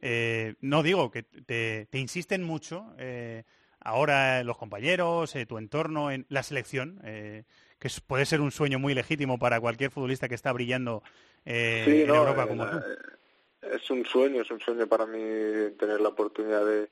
Eh, 0.00 0.54
no 0.60 0.82
digo 0.82 1.10
que 1.10 1.22
te, 1.22 1.86
te 1.90 1.98
insisten 1.98 2.42
mucho 2.44 2.94
eh, 2.98 3.44
ahora 3.80 4.44
los 4.44 4.58
compañeros, 4.58 5.34
eh, 5.34 5.46
tu 5.46 5.58
entorno, 5.58 6.10
en 6.10 6.26
la 6.28 6.42
selección, 6.42 7.00
eh, 7.04 7.44
que 7.78 7.88
puede 8.06 8.26
ser 8.26 8.40
un 8.40 8.50
sueño 8.50 8.78
muy 8.78 8.94
legítimo 8.94 9.38
para 9.38 9.60
cualquier 9.60 9.90
futbolista 9.90 10.28
que 10.28 10.34
está 10.34 10.52
brillando 10.52 11.02
eh, 11.44 11.82
Sí, 11.84 12.02
en 12.02 12.08
no, 12.08 12.16
Europa 12.16 12.44
eh, 12.44 12.48
como 12.48 12.64
la- 12.64 12.70
tú. 12.72 12.78
Es 13.62 13.90
un 13.90 14.04
sueño, 14.06 14.42
es 14.42 14.50
un 14.50 14.60
sueño 14.60 14.86
para 14.86 15.04
mí 15.06 15.18
tener 15.78 16.00
la 16.00 16.08
oportunidad 16.10 16.64
de, 16.64 16.88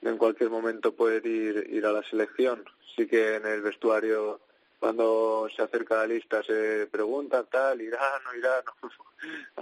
de 0.00 0.10
en 0.10 0.16
cualquier 0.18 0.50
momento 0.50 0.94
poder 0.94 1.24
ir, 1.26 1.66
ir 1.70 1.84
a 1.86 1.92
la 1.92 2.02
selección. 2.02 2.64
Sí 2.96 3.06
que 3.06 3.36
en 3.36 3.46
el 3.46 3.60
vestuario, 3.62 4.40
cuando 4.80 5.48
se 5.54 5.62
acerca 5.62 5.96
la 5.96 6.06
lista, 6.06 6.42
se 6.42 6.86
pregunta 6.90 7.44
tal, 7.44 7.80
irá, 7.82 8.00
no 8.24 8.34
irá, 8.34 8.62
no. 8.82 8.90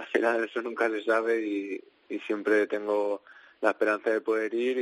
Al 0.01 0.07
final 0.07 0.43
eso 0.45 0.61
nunca 0.61 0.89
se 0.89 1.03
sabe 1.03 1.41
y, 1.45 1.83
y 2.09 2.19
siempre 2.19 2.67
tengo 2.67 3.21
la 3.61 3.71
esperanza 3.71 4.09
de 4.11 4.21
poder 4.21 4.53
ir 4.53 4.77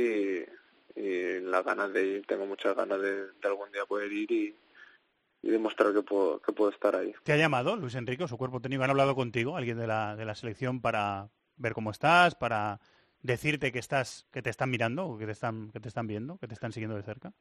y, 0.96 1.00
y 1.00 1.40
las 1.40 1.64
ganas 1.64 1.92
de 1.92 2.06
ir. 2.06 2.26
Tengo 2.26 2.46
muchas 2.46 2.76
ganas 2.76 3.00
de, 3.00 3.26
de 3.26 3.32
algún 3.48 3.70
día 3.72 3.84
poder 3.84 4.12
ir 4.12 4.30
y, 4.30 4.54
y 5.44 5.50
demostrar 5.50 5.92
que 5.92 6.02
puedo, 6.02 6.40
que 6.40 6.52
puedo 6.52 6.70
estar 6.70 6.96
ahí. 6.96 7.14
¿Te 7.22 7.34
ha 7.34 7.36
llamado 7.36 7.76
Luis 7.76 7.94
Enrique 7.94 8.24
o 8.24 8.28
su 8.28 8.38
cuerpo 8.38 8.60
técnico? 8.60 8.82
¿Han 8.82 8.90
hablado 8.90 9.14
contigo, 9.14 9.56
alguien 9.56 9.78
de 9.78 9.86
la, 9.86 10.16
de 10.16 10.24
la 10.24 10.34
selección, 10.34 10.80
para 10.80 11.28
ver 11.56 11.74
cómo 11.74 11.90
estás, 11.90 12.34
para 12.34 12.80
decirte 13.20 13.70
que 13.70 13.78
estás, 13.78 14.26
que 14.32 14.40
te 14.40 14.48
están 14.48 14.70
mirando, 14.70 15.06
o 15.06 15.18
que 15.18 15.26
te 15.26 15.32
están, 15.32 15.70
que 15.70 15.80
te 15.80 15.88
están 15.88 16.06
viendo, 16.06 16.38
que 16.38 16.48
te 16.48 16.54
están 16.54 16.72
siguiendo 16.72 16.96
de 16.96 17.02
cerca? 17.02 17.34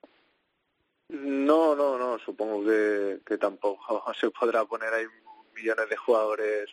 No, 1.07 1.75
no, 1.75 1.97
no, 1.97 2.19
supongo 2.19 2.65
que, 2.65 3.21
que 3.25 3.38
tampoco 3.38 4.03
se 4.19 4.30
podrá 4.31 4.65
poner 4.65 4.93
ahí 4.93 5.05
millones 5.55 5.88
de 5.88 5.95
jugadores 5.95 6.69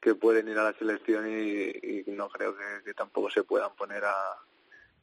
que 0.00 0.14
pueden 0.14 0.46
ir 0.48 0.58
a 0.58 0.64
la 0.64 0.78
selección 0.78 1.28
y, 1.28 2.04
y 2.06 2.10
no 2.12 2.28
creo 2.28 2.56
que, 2.56 2.84
que 2.84 2.94
tampoco 2.94 3.30
se 3.30 3.42
puedan 3.42 3.74
poner 3.74 4.04
a, 4.04 4.14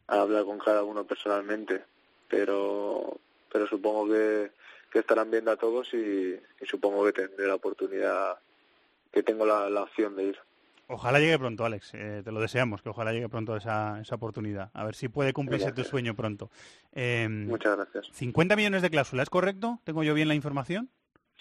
a 0.07 0.22
hablar 0.22 0.45
con 0.45 0.57
cada 0.60 0.84
uno 0.84 1.03
personalmente, 1.03 1.84
pero 2.30 3.19
pero 3.52 3.68
supongo 3.68 4.07
que, 4.07 4.52
que 4.91 4.99
estarán 4.99 5.32
viendo 5.32 5.52
a 5.52 5.57
todos 5.57 5.94
y, 5.94 5.98
y 6.61 6.66
supongo 6.66 7.06
que 7.06 7.14
tendré 7.14 7.48
la 7.48 7.56
oportunidad, 7.56 8.38
que 9.11 9.24
tengo 9.24 9.45
la, 9.45 9.70
la 9.70 9.84
opción 9.84 10.16
de 10.16 10.26
ir. 10.26 10.38
Ojalá 10.91 11.20
llegue 11.20 11.38
pronto, 11.38 11.66
Alex. 11.66 11.91
Eh, 11.94 12.22
te 12.26 12.32
lo 12.32 12.41
deseamos, 12.41 12.82
que 12.82 12.90
ojalá 12.90 13.14
llegue 13.14 13.30
pronto 13.30 13.56
esa, 13.56 13.99
esa 14.02 14.16
oportunidad. 14.16 14.72
A 14.74 14.84
ver 14.84 14.95
si 14.95 15.07
puede 15.07 15.34
cumplirse 15.34 15.72
tu 15.72 15.84
sueño 15.84 16.16
pronto. 16.16 16.49
Eh, 16.94 17.28
Muchas 17.30 17.78
gracias. 17.78 18.07
50 18.11 18.56
millones 18.56 18.82
de 18.82 18.90
cláusula, 18.90 19.22
¿es 19.22 19.30
correcto? 19.30 19.80
¿Tengo 19.84 20.02
yo 20.02 20.16
bien 20.16 20.28
la 20.28 20.34
información? 20.34 20.90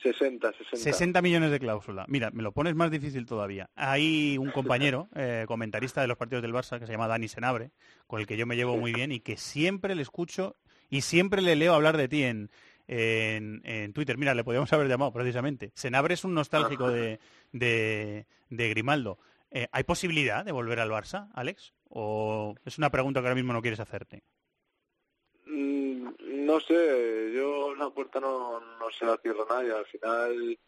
60, 0.02 0.52
60. 0.52 0.76
60 0.76 1.22
millones 1.22 1.50
de 1.50 1.58
cláusula. 1.58 2.04
Mira, 2.08 2.30
me 2.30 2.42
lo 2.42 2.52
pones 2.52 2.74
más 2.74 2.90
difícil 2.90 3.24
todavía. 3.24 3.70
Hay 3.74 4.36
un 4.36 4.50
compañero, 4.50 5.08
eh, 5.16 5.46
comentarista 5.48 6.02
de 6.02 6.08
los 6.08 6.18
partidos 6.18 6.42
del 6.42 6.52
Barça, 6.52 6.78
que 6.78 6.86
se 6.86 6.92
llama 6.92 7.08
Dani 7.08 7.26
Senabre, 7.26 7.70
con 8.06 8.20
el 8.20 8.26
que 8.26 8.36
yo 8.36 8.46
me 8.46 8.54
llevo 8.54 8.76
muy 8.76 8.92
bien 8.92 9.12
y 9.12 9.20
que 9.20 9.38
siempre 9.38 9.94
le 9.94 10.02
escucho 10.02 10.56
y 10.90 11.00
siempre 11.00 11.40
le 11.40 11.56
leo 11.56 11.72
hablar 11.72 11.96
de 11.96 12.08
ti 12.08 12.22
en, 12.22 12.50
en, 12.88 13.92
Twitter. 13.92 14.16
Mira, 14.18 14.34
le 14.34 14.44
podríamos 14.44 14.72
haber 14.72 14.88
llamado 14.88 15.12
precisamente. 15.12 15.70
Senabre 15.74 16.14
es 16.14 16.24
un 16.24 16.34
nostálgico 16.34 16.90
de, 16.90 17.20
de, 17.52 18.26
de 18.50 18.68
Grimaldo. 18.70 19.18
Eh, 19.50 19.68
¿Hay 19.72 19.84
posibilidad 19.84 20.44
de 20.44 20.52
volver 20.52 20.80
al 20.80 20.90
Barça, 20.90 21.30
Alex? 21.34 21.72
¿O 21.90 22.54
es 22.64 22.78
una 22.78 22.90
pregunta 22.90 23.20
que 23.20 23.26
ahora 23.28 23.34
mismo 23.34 23.52
no 23.52 23.62
quieres 23.62 23.80
hacerte? 23.80 24.22
Mm, 25.46 26.08
No 26.44 26.60
sé, 26.60 27.32
yo 27.34 27.74
la 27.74 27.90
puerta 27.90 28.20
no, 28.20 28.60
no 28.60 28.90
se 28.90 29.04
la 29.06 29.16
cierro 29.18 29.46
a 29.50 29.54
nadie. 29.54 29.72
Al 29.72 29.86
final 29.86 30.58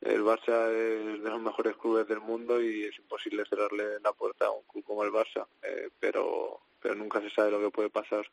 el 0.00 0.22
Barça 0.22 0.70
es 0.70 1.22
de 1.22 1.30
los 1.30 1.40
mejores 1.40 1.76
clubes 1.76 2.06
del 2.06 2.20
mundo 2.20 2.62
y 2.62 2.84
es 2.84 2.98
imposible 2.98 3.44
cerrarle 3.48 4.00
la 4.02 4.12
puerta 4.12 4.46
a 4.46 4.50
un 4.50 4.62
club 4.64 4.84
como 4.84 5.02
el 5.04 5.10
Barça. 5.10 5.46
Eh, 5.62 5.88
pero, 5.98 6.60
pero 6.80 6.94
nunca 6.94 7.20
se 7.20 7.30
sabe 7.30 7.50
lo 7.50 7.60
que 7.60 7.70
puede 7.70 7.90
pasar. 7.90 8.26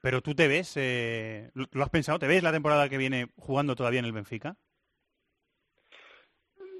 Pero 0.00 0.20
tú 0.22 0.34
te 0.34 0.48
ves, 0.48 0.72
eh, 0.76 1.50
¿lo 1.54 1.82
has 1.82 1.90
pensado? 1.90 2.18
¿Te 2.18 2.26
ves 2.26 2.42
la 2.42 2.52
temporada 2.52 2.88
que 2.88 2.98
viene 2.98 3.30
jugando 3.36 3.76
todavía 3.76 4.00
en 4.00 4.06
el 4.06 4.12
Benfica? 4.12 4.56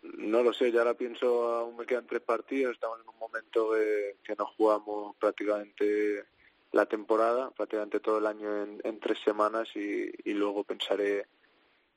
No 0.02 0.42
lo 0.42 0.52
sé, 0.52 0.72
ya 0.72 0.80
ahora 0.80 0.94
pienso, 0.94 1.54
aún 1.56 1.76
me 1.76 1.86
quedan 1.86 2.06
tres 2.06 2.22
partidos, 2.22 2.74
estamos 2.74 3.00
en 3.00 3.08
un 3.08 3.18
momento 3.18 3.70
que 3.72 4.36
no 4.36 4.46
jugamos 4.46 5.16
prácticamente 5.16 6.24
la 6.72 6.86
temporada, 6.86 7.50
prácticamente 7.50 8.00
todo 8.00 8.18
el 8.18 8.26
año 8.26 8.62
en, 8.82 9.00
tres 9.00 9.18
semanas 9.24 9.68
y, 9.74 10.10
y 10.24 10.34
luego 10.34 10.64
pensaré 10.64 11.26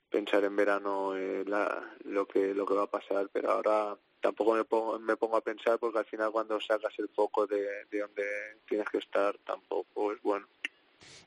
pensar 0.09 0.43
en 0.43 0.55
verano 0.55 1.15
eh, 1.15 1.43
la- 1.45 1.95
lo 2.03 2.27
que 2.27 2.53
lo 2.53 2.65
que 2.65 2.73
va 2.73 2.83
a 2.83 2.91
pasar, 2.91 3.29
pero 3.31 3.51
ahora 3.51 3.97
tampoco 4.19 4.53
me 4.53 4.65
pongo, 4.65 4.99
me 4.99 5.17
pongo 5.17 5.37
a 5.37 5.41
pensar 5.41 5.79
porque 5.79 5.99
al 5.99 6.05
final 6.05 6.31
cuando 6.31 6.59
sacas 6.59 6.93
el 6.99 7.09
foco 7.09 7.47
de, 7.47 7.85
de 7.89 7.99
donde 7.99 8.23
tienes 8.67 8.87
que 8.89 8.99
estar 8.99 9.37
tampoco 9.39 10.11
es 10.11 10.21
bueno. 10.21 10.47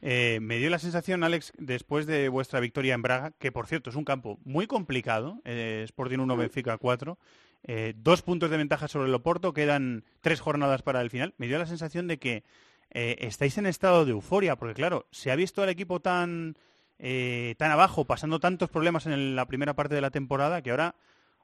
Eh, 0.02 0.38
me 0.42 0.58
dio 0.58 0.70
la 0.70 0.78
sensación, 0.78 1.24
Alex, 1.24 1.52
después 1.58 2.06
de 2.06 2.28
vuestra 2.28 2.60
victoria 2.60 2.94
en 2.94 3.02
Braga, 3.02 3.32
que 3.38 3.52
por 3.52 3.66
cierto 3.66 3.90
es 3.90 3.96
un 3.96 4.04
campo 4.04 4.38
muy 4.44 4.66
complicado, 4.66 5.40
eh, 5.44 5.82
Sporting 5.84 6.18
1, 6.18 6.36
Benfica 6.36 6.78
4, 6.78 7.18
eh, 7.64 7.94
dos 7.96 8.22
puntos 8.22 8.50
de 8.50 8.56
ventaja 8.58 8.88
sobre 8.88 9.08
el 9.08 9.14
Oporto, 9.14 9.52
quedan 9.54 10.04
tres 10.20 10.40
jornadas 10.40 10.82
para 10.82 11.00
el 11.00 11.10
final. 11.10 11.34
Me 11.38 11.46
dio 11.46 11.58
la 11.58 11.66
sensación 11.66 12.06
de 12.08 12.18
que 12.18 12.44
eh, 12.90 13.16
estáis 13.20 13.56
en 13.58 13.66
estado 13.66 14.04
de 14.04 14.12
euforia, 14.12 14.56
porque 14.56 14.74
claro, 14.74 15.06
se 15.10 15.30
ha 15.30 15.36
visto 15.36 15.62
al 15.62 15.68
equipo 15.70 16.00
tan, 16.00 16.56
eh, 16.98 17.54
tan 17.58 17.70
abajo, 17.70 18.04
pasando 18.04 18.38
tantos 18.38 18.68
problemas 18.70 19.06
en 19.06 19.12
el- 19.12 19.34
la 19.36 19.46
primera 19.46 19.74
parte 19.74 19.94
de 19.94 20.00
la 20.00 20.10
temporada, 20.10 20.62
que 20.62 20.70
ahora 20.70 20.94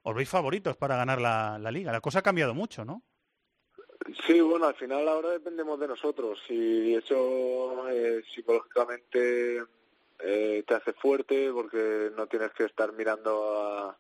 os 0.02 0.15
veis 0.15 0.28
favoritos 0.28 0.77
para 0.77 0.97
ganar 0.97 1.20
la, 1.20 1.59
la 1.59 1.70
liga. 1.70 1.90
La 1.93 2.01
cosa 2.01 2.20
ha 2.20 2.23
cambiado 2.23 2.55
mucho, 2.55 2.85
¿no? 2.85 3.02
Sí, 4.27 4.40
bueno, 4.40 4.66
al 4.66 4.74
final 4.74 5.06
ahora 5.09 5.31
dependemos 5.31 5.78
de 5.78 5.89
nosotros 5.89 6.40
y 6.48 6.94
eso 6.94 7.89
eh, 7.90 8.22
psicológicamente 8.35 9.62
eh, 10.18 10.64
te 10.66 10.74
hace 10.74 10.93
fuerte 10.94 11.51
porque 11.52 12.10
no 12.16 12.27
tienes 12.27 12.51
que 12.52 12.64
estar 12.64 12.93
mirando 12.93 13.60
a, 13.60 13.97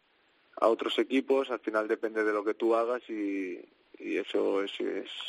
a 0.56 0.68
otros 0.68 0.98
equipos, 0.98 1.50
al 1.50 1.60
final 1.60 1.86
depende 1.86 2.24
de 2.24 2.32
lo 2.32 2.42
que 2.42 2.54
tú 2.54 2.74
hagas 2.74 3.02
y, 3.10 3.60
y 3.98 4.16
eso 4.16 4.62
es, 4.62 4.72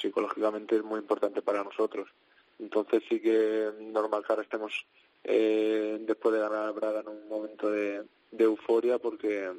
psicológicamente 0.02 0.78
es 0.78 0.84
muy 0.84 1.00
importante 1.00 1.42
para 1.42 1.64
nosotros. 1.64 2.10
Entonces 2.58 3.04
sí 3.10 3.20
que 3.20 3.72
normal 3.80 4.24
que 4.26 4.32
ahora 4.32 4.44
estemos 4.44 4.86
eh, 5.24 5.98
después 6.02 6.34
de 6.34 6.42
ganar 6.42 6.70
a 6.70 6.72
Braga 6.72 7.02
en 7.02 7.10
un 7.10 7.28
momento 7.28 7.70
de 7.70 8.06
euforia 8.38 9.00
porque 9.00 9.52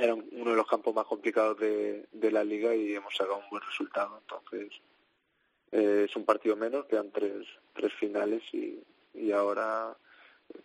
era 0.00 0.14
un- 0.14 0.28
uno 0.32 0.50
de 0.50 0.56
los 0.56 0.66
campos 0.66 0.94
más 0.94 1.06
complicados 1.06 1.58
de, 1.58 2.06
de 2.12 2.30
la 2.30 2.44
liga 2.44 2.74
y 2.74 2.94
hemos 2.94 3.14
sacado 3.16 3.38
un 3.38 3.48
buen 3.50 3.62
resultado. 3.62 4.18
Entonces, 4.20 4.70
eh, 5.72 6.06
es 6.08 6.16
un 6.16 6.24
partido 6.24 6.56
menos, 6.56 6.86
quedan 6.86 7.10
tres, 7.10 7.46
tres 7.74 7.92
finales 7.94 8.42
y, 8.52 8.78
y 9.14 9.32
ahora 9.32 9.96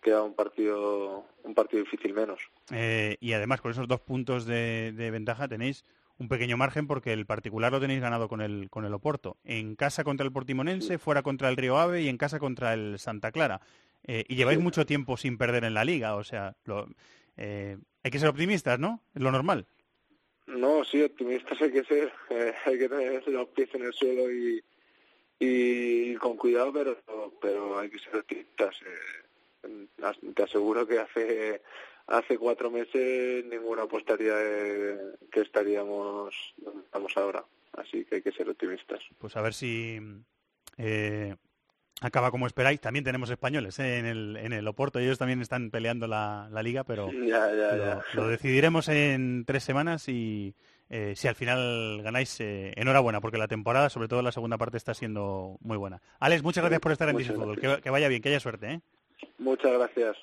queda 0.02 0.22
un 0.22 0.34
partido 0.34 1.26
un 1.42 1.54
partido 1.54 1.82
difícil 1.84 2.14
menos. 2.14 2.40
Eh, 2.72 3.16
y 3.20 3.32
además, 3.34 3.60
con 3.60 3.70
esos 3.70 3.86
dos 3.86 4.00
puntos 4.00 4.46
de, 4.46 4.92
de 4.92 5.10
ventaja 5.10 5.46
tenéis 5.48 5.84
un 6.18 6.28
pequeño 6.28 6.56
margen 6.56 6.86
porque 6.86 7.12
el 7.12 7.26
particular 7.26 7.72
lo 7.72 7.80
tenéis 7.80 8.00
ganado 8.00 8.28
con 8.28 8.40
el, 8.40 8.70
con 8.70 8.84
el 8.84 8.94
Oporto. 8.94 9.36
En 9.44 9.74
casa 9.74 10.04
contra 10.04 10.24
el 10.24 10.32
Portimonense, 10.32 10.96
fuera 10.98 11.22
contra 11.22 11.48
el 11.48 11.56
Río 11.56 11.76
Ave 11.76 12.02
y 12.02 12.08
en 12.08 12.16
casa 12.16 12.38
contra 12.38 12.72
el 12.72 12.98
Santa 12.98 13.32
Clara. 13.32 13.60
Eh, 14.06 14.24
y 14.28 14.36
lleváis 14.36 14.60
mucho 14.60 14.86
tiempo 14.86 15.16
sin 15.16 15.36
perder 15.38 15.64
en 15.64 15.74
la 15.74 15.84
liga, 15.84 16.14
o 16.14 16.22
sea, 16.24 16.56
lo- 16.66 16.86
eh, 17.36 17.76
hay 18.02 18.10
que 18.10 18.18
ser 18.18 18.28
optimistas, 18.28 18.78
¿no? 18.78 19.02
Es 19.14 19.22
lo 19.22 19.30
normal. 19.30 19.66
No, 20.46 20.84
sí, 20.84 21.02
optimistas 21.02 21.60
hay 21.62 21.72
que 21.72 21.84
ser, 21.84 22.12
eh, 22.30 22.54
hay 22.64 22.78
que 22.78 22.88
tener 22.88 23.26
los 23.28 23.48
pies 23.48 23.74
en 23.74 23.84
el 23.84 23.92
suelo 23.92 24.30
y, 24.30 24.62
y 25.38 26.14
con 26.16 26.36
cuidado, 26.36 26.72
pero 26.72 27.32
pero 27.40 27.78
hay 27.78 27.90
que 27.90 27.98
ser 27.98 28.16
optimistas. 28.16 28.76
Eh, 28.82 29.86
te 30.34 30.42
aseguro 30.42 30.86
que 30.86 30.98
hace 30.98 31.62
hace 32.06 32.36
cuatro 32.36 32.70
meses 32.70 33.44
ninguno 33.46 33.82
apostaría 33.82 34.34
que 35.30 35.40
estaríamos 35.40 36.34
donde 36.58 36.82
estamos 36.82 37.16
ahora, 37.16 37.44
así 37.72 38.04
que 38.04 38.16
hay 38.16 38.22
que 38.22 38.32
ser 38.32 38.48
optimistas. 38.48 39.00
Pues 39.18 39.36
a 39.36 39.42
ver 39.42 39.54
si 39.54 39.98
eh, 40.76 41.34
acaba 42.00 42.30
como 42.30 42.46
esperáis. 42.46 42.80
También 42.80 43.04
tenemos 43.04 43.30
españoles 43.30 43.78
¿eh? 43.78 43.98
en, 43.98 44.06
el, 44.06 44.36
en 44.36 44.52
el 44.52 44.66
Oporto. 44.68 44.98
Ellos 44.98 45.18
también 45.18 45.40
están 45.40 45.70
peleando 45.70 46.06
la, 46.06 46.48
la 46.50 46.62
liga, 46.62 46.84
pero 46.84 47.10
Ya, 47.26 47.50
ya, 47.54 47.76
lo, 47.76 47.84
ya. 47.84 48.02
lo 48.14 48.28
decidiremos 48.28 48.88
en 48.88 49.44
tres 49.46 49.64
semanas 49.64 50.08
y 50.08 50.54
eh, 50.90 51.14
si 51.16 51.28
al 51.28 51.34
final 51.34 52.02
ganáis, 52.02 52.38
eh, 52.40 52.72
enhorabuena, 52.76 53.20
porque 53.20 53.38
la 53.38 53.48
temporada, 53.48 53.88
sobre 53.90 54.08
todo 54.08 54.22
la 54.22 54.32
segunda 54.32 54.58
parte, 54.58 54.76
está 54.76 54.94
siendo 54.94 55.56
muy 55.60 55.76
buena. 55.76 56.00
Alex, 56.20 56.42
muchas 56.42 56.62
gracias 56.62 56.80
por 56.80 56.92
estar 56.92 57.08
en 57.08 57.16
DC 57.16 57.32
Fútbol. 57.32 57.58
Que, 57.58 57.80
que 57.82 57.90
vaya 57.90 58.08
bien, 58.08 58.22
que 58.22 58.28
haya 58.28 58.40
suerte. 58.40 58.72
¿eh? 58.72 58.80
Muchas 59.38 59.72
gracias. 59.72 60.16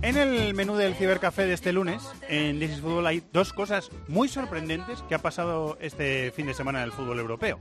En 0.00 0.16
el 0.16 0.54
menú 0.54 0.76
del 0.76 0.94
cibercafé 0.94 1.46
de 1.46 1.54
este 1.54 1.72
lunes, 1.72 2.02
en 2.28 2.60
This 2.60 2.70
is 2.70 2.80
Fútbol, 2.80 3.06
hay 3.06 3.22
dos 3.32 3.52
cosas 3.52 3.90
muy 4.06 4.28
sorprendentes 4.28 5.02
que 5.02 5.14
ha 5.16 5.18
pasado 5.18 5.76
este 5.80 6.30
fin 6.30 6.46
de 6.46 6.54
semana 6.54 6.78
en 6.78 6.84
el 6.84 6.92
fútbol 6.92 7.18
europeo. 7.18 7.58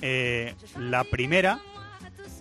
Eh, 0.00 0.54
la 0.76 1.04
primera 1.04 1.60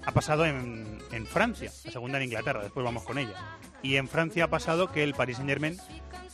ha 0.06 0.12
pasado 0.12 0.46
en, 0.46 0.98
en 1.12 1.28
Francia, 1.28 1.72
la 1.86 1.92
segunda 1.92 2.18
en 2.18 2.26
Inglaterra, 2.26 2.64
después 2.64 2.84
vamos 2.84 3.04
con 3.04 3.20
ella. 3.20 3.60
Y 3.84 3.98
en 3.98 4.08
Francia 4.08 4.46
ha 4.46 4.50
pasado 4.50 4.92
que 4.92 5.04
el 5.04 5.14
Paris 5.14 5.38
Saint-Germain 5.38 5.78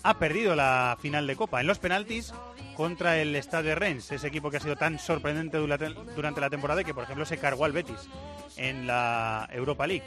ha 0.04 0.20
perdido 0.20 0.56
la 0.56 0.98
final 1.00 1.26
de 1.26 1.36
Copa 1.36 1.62
en 1.62 1.68
los 1.68 1.80
penaltis 1.80 2.34
contra 2.76 3.22
el 3.22 3.36
Stade 3.38 3.70
de 3.70 3.76
Rennes, 3.76 4.12
ese 4.12 4.28
equipo 4.28 4.52
que 4.52 4.58
ha 4.58 4.60
sido 4.60 4.76
tan 4.76 5.00
sorprendente 5.00 5.58
durante, 5.58 6.42
la 6.42 6.50
temporada 6.50 6.82
y 6.82 6.86
que, 6.86 6.94
por 6.94 7.06
ejemplo, 7.06 7.26
se 7.26 7.38
cargó 7.38 7.66
al 7.66 7.72
Betis 7.72 8.10
en 8.58 8.86
la 8.86 9.48
Europa 9.52 9.88
League. 9.88 10.04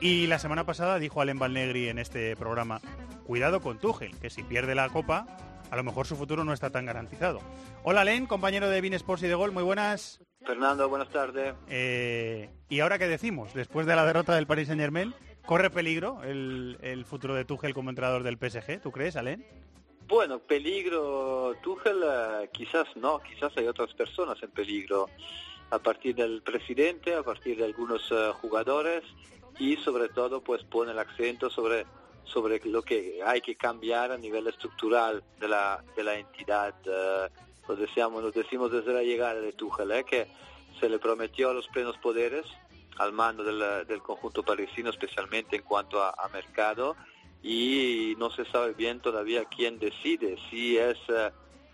Y 0.00 0.26
la 0.26 0.40
semana 0.40 0.64
pasada 0.64 0.98
dijo 0.98 1.20
Alem 1.20 1.38
Balnegri 1.38 1.88
en 1.88 1.98
este 1.98 2.34
programa, 2.36 2.80
cuidado 3.24 3.60
con 3.60 3.78
Tuchel, 3.78 4.18
que 4.18 4.30
si 4.30 4.42
pierde 4.42 4.74
la 4.74 4.88
Copa, 4.88 5.26
a 5.70 5.76
lo 5.76 5.84
mejor 5.84 6.06
su 6.06 6.16
futuro 6.16 6.42
no 6.42 6.52
está 6.52 6.70
tan 6.70 6.86
garantizado. 6.86 7.40
Hola 7.84 8.00
Alen, 8.00 8.26
compañero 8.26 8.68
de 8.68 8.80
Bein 8.80 8.94
Sports 8.94 9.22
y 9.22 9.28
de 9.28 9.34
Gol, 9.34 9.52
muy 9.52 9.62
buenas. 9.62 10.20
Fernando, 10.44 10.88
buenas 10.88 11.10
tardes. 11.10 11.54
Eh, 11.68 12.50
¿Y 12.68 12.80
ahora 12.80 12.98
qué 12.98 13.06
decimos? 13.06 13.54
Después 13.54 13.86
de 13.86 13.94
la 13.94 14.04
derrota 14.04 14.34
del 14.34 14.48
Paris 14.48 14.66
Saint 14.66 14.80
Germain, 14.80 15.14
¿corre 15.46 15.70
peligro 15.70 16.22
el, 16.22 16.78
el 16.82 17.04
futuro 17.04 17.34
de 17.34 17.44
Tuchel 17.44 17.74
como 17.74 17.90
entrenador 17.90 18.22
del 18.22 18.38
PSG? 18.38 18.80
¿Tú 18.80 18.90
crees, 18.90 19.16
Alen? 19.16 19.44
Bueno, 20.08 20.38
peligro, 20.40 21.54
Tuchel 21.62 22.02
eh, 22.04 22.50
quizás 22.52 22.86
no, 22.96 23.20
quizás 23.20 23.52
hay 23.56 23.66
otras 23.66 23.94
personas 23.94 24.42
en 24.42 24.50
peligro, 24.50 25.08
a 25.72 25.78
partir 25.78 26.14
del 26.14 26.42
presidente, 26.42 27.14
a 27.14 27.22
partir 27.22 27.56
de 27.56 27.64
algunos 27.64 28.06
eh, 28.10 28.30
jugadores 28.42 29.02
y 29.58 29.76
sobre 29.76 30.10
todo 30.10 30.42
pues 30.42 30.62
pone 30.64 30.92
el 30.92 30.98
acento 30.98 31.48
sobre, 31.48 31.86
sobre 32.24 32.60
lo 32.64 32.82
que 32.82 33.20
hay 33.24 33.40
que 33.40 33.56
cambiar 33.56 34.12
a 34.12 34.18
nivel 34.18 34.46
estructural 34.46 35.24
de 35.40 35.48
la, 35.48 35.82
de 35.96 36.04
la 36.04 36.18
entidad. 36.18 36.74
eh, 36.84 37.28
lo, 37.66 37.76
decíamos, 37.76 38.22
lo 38.22 38.30
decimos 38.30 38.70
desde 38.70 38.92
la 38.92 39.02
llegada 39.02 39.40
de 39.40 39.52
Tuchel, 39.54 39.92
eh, 39.92 40.04
que 40.04 40.26
se 40.78 40.90
le 40.90 40.98
prometió 40.98 41.54
los 41.54 41.66
plenos 41.68 41.96
poderes 41.98 42.44
al 42.98 43.12
mando 43.12 43.42
del, 43.42 44.02
conjunto 44.02 44.42
parisino, 44.42 44.90
especialmente 44.90 45.56
en 45.56 45.62
cuanto 45.62 46.02
a, 46.02 46.28
mercado, 46.32 46.96
y 47.42 48.14
no 48.18 48.30
se 48.30 48.44
sabe 48.46 48.72
bien 48.74 49.00
todavía 49.00 49.44
quién 49.46 49.78
decide, 49.78 50.36
si 50.50 50.76
es 50.78 50.96
eh, 51.08 51.30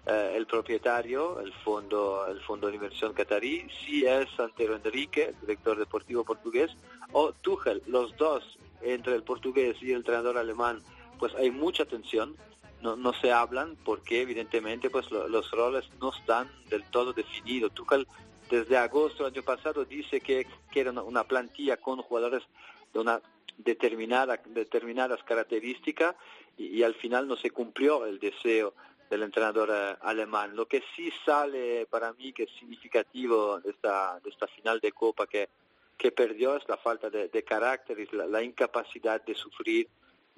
eh, 0.06 0.32
el 0.36 0.46
propietario, 0.46 1.40
el 1.40 1.52
fondo, 1.52 2.26
el 2.28 2.40
fondo 2.40 2.68
de 2.68 2.74
inversión 2.76 3.12
catarí, 3.12 3.66
si 3.84 4.06
es 4.06 4.28
Antero 4.38 4.76
Enrique, 4.76 5.34
director 5.42 5.78
deportivo 5.78 6.24
portugués, 6.24 6.70
o 7.12 7.32
Tuchel, 7.32 7.82
los 7.86 8.16
dos, 8.16 8.58
entre 8.80 9.14
el 9.14 9.22
portugués 9.24 9.76
y 9.82 9.90
el 9.90 9.98
entrenador 9.98 10.38
alemán, 10.38 10.80
pues 11.18 11.34
hay 11.34 11.50
mucha 11.50 11.84
tensión, 11.84 12.36
no, 12.80 12.94
no 12.94 13.12
se 13.12 13.32
hablan 13.32 13.76
porque 13.84 14.22
evidentemente 14.22 14.88
pues 14.88 15.10
lo- 15.10 15.26
los 15.28 15.50
roles 15.50 15.84
no 16.00 16.12
están 16.12 16.48
del 16.70 16.84
todo 16.84 17.12
definidos. 17.12 17.72
Tuchel 17.74 18.06
desde 18.48 18.76
agosto 18.76 19.24
del 19.24 19.34
año 19.34 19.42
pasado 19.42 19.84
dice 19.84 20.20
que, 20.20 20.46
era 20.74 20.90
una, 20.90 21.24
plantilla 21.24 21.76
con 21.76 22.02
jugadores 22.02 22.42
de 22.92 23.00
una 23.00 23.20
determinada, 23.56 24.40
determinadas 24.46 25.22
características 25.24 26.14
y, 26.56 26.82
al 26.82 26.94
final 26.94 27.26
no 27.26 27.36
se 27.36 27.50
cumplió 27.50 28.06
el 28.06 28.18
deseo 28.18 28.74
del 29.10 29.22
entrenador 29.22 29.70
eh, 29.72 29.96
alemán. 30.02 30.54
Lo 30.54 30.66
que 30.66 30.82
sí 30.94 31.10
sale 31.24 31.86
para 31.86 32.12
mí 32.12 32.32
que 32.32 32.44
es 32.44 32.50
significativo 32.58 33.58
de 33.60 33.70
esta, 33.70 34.20
de 34.20 34.30
esta 34.30 34.46
final 34.46 34.80
de 34.80 34.92
Copa 34.92 35.26
que, 35.26 35.48
que 35.96 36.12
perdió 36.12 36.56
es 36.56 36.68
la 36.68 36.76
falta 36.76 37.10
de, 37.10 37.42
carácter 37.44 37.98
y 37.98 38.16
la, 38.16 38.26
la 38.26 38.42
incapacidad 38.42 39.24
de 39.24 39.34
sufrir 39.34 39.88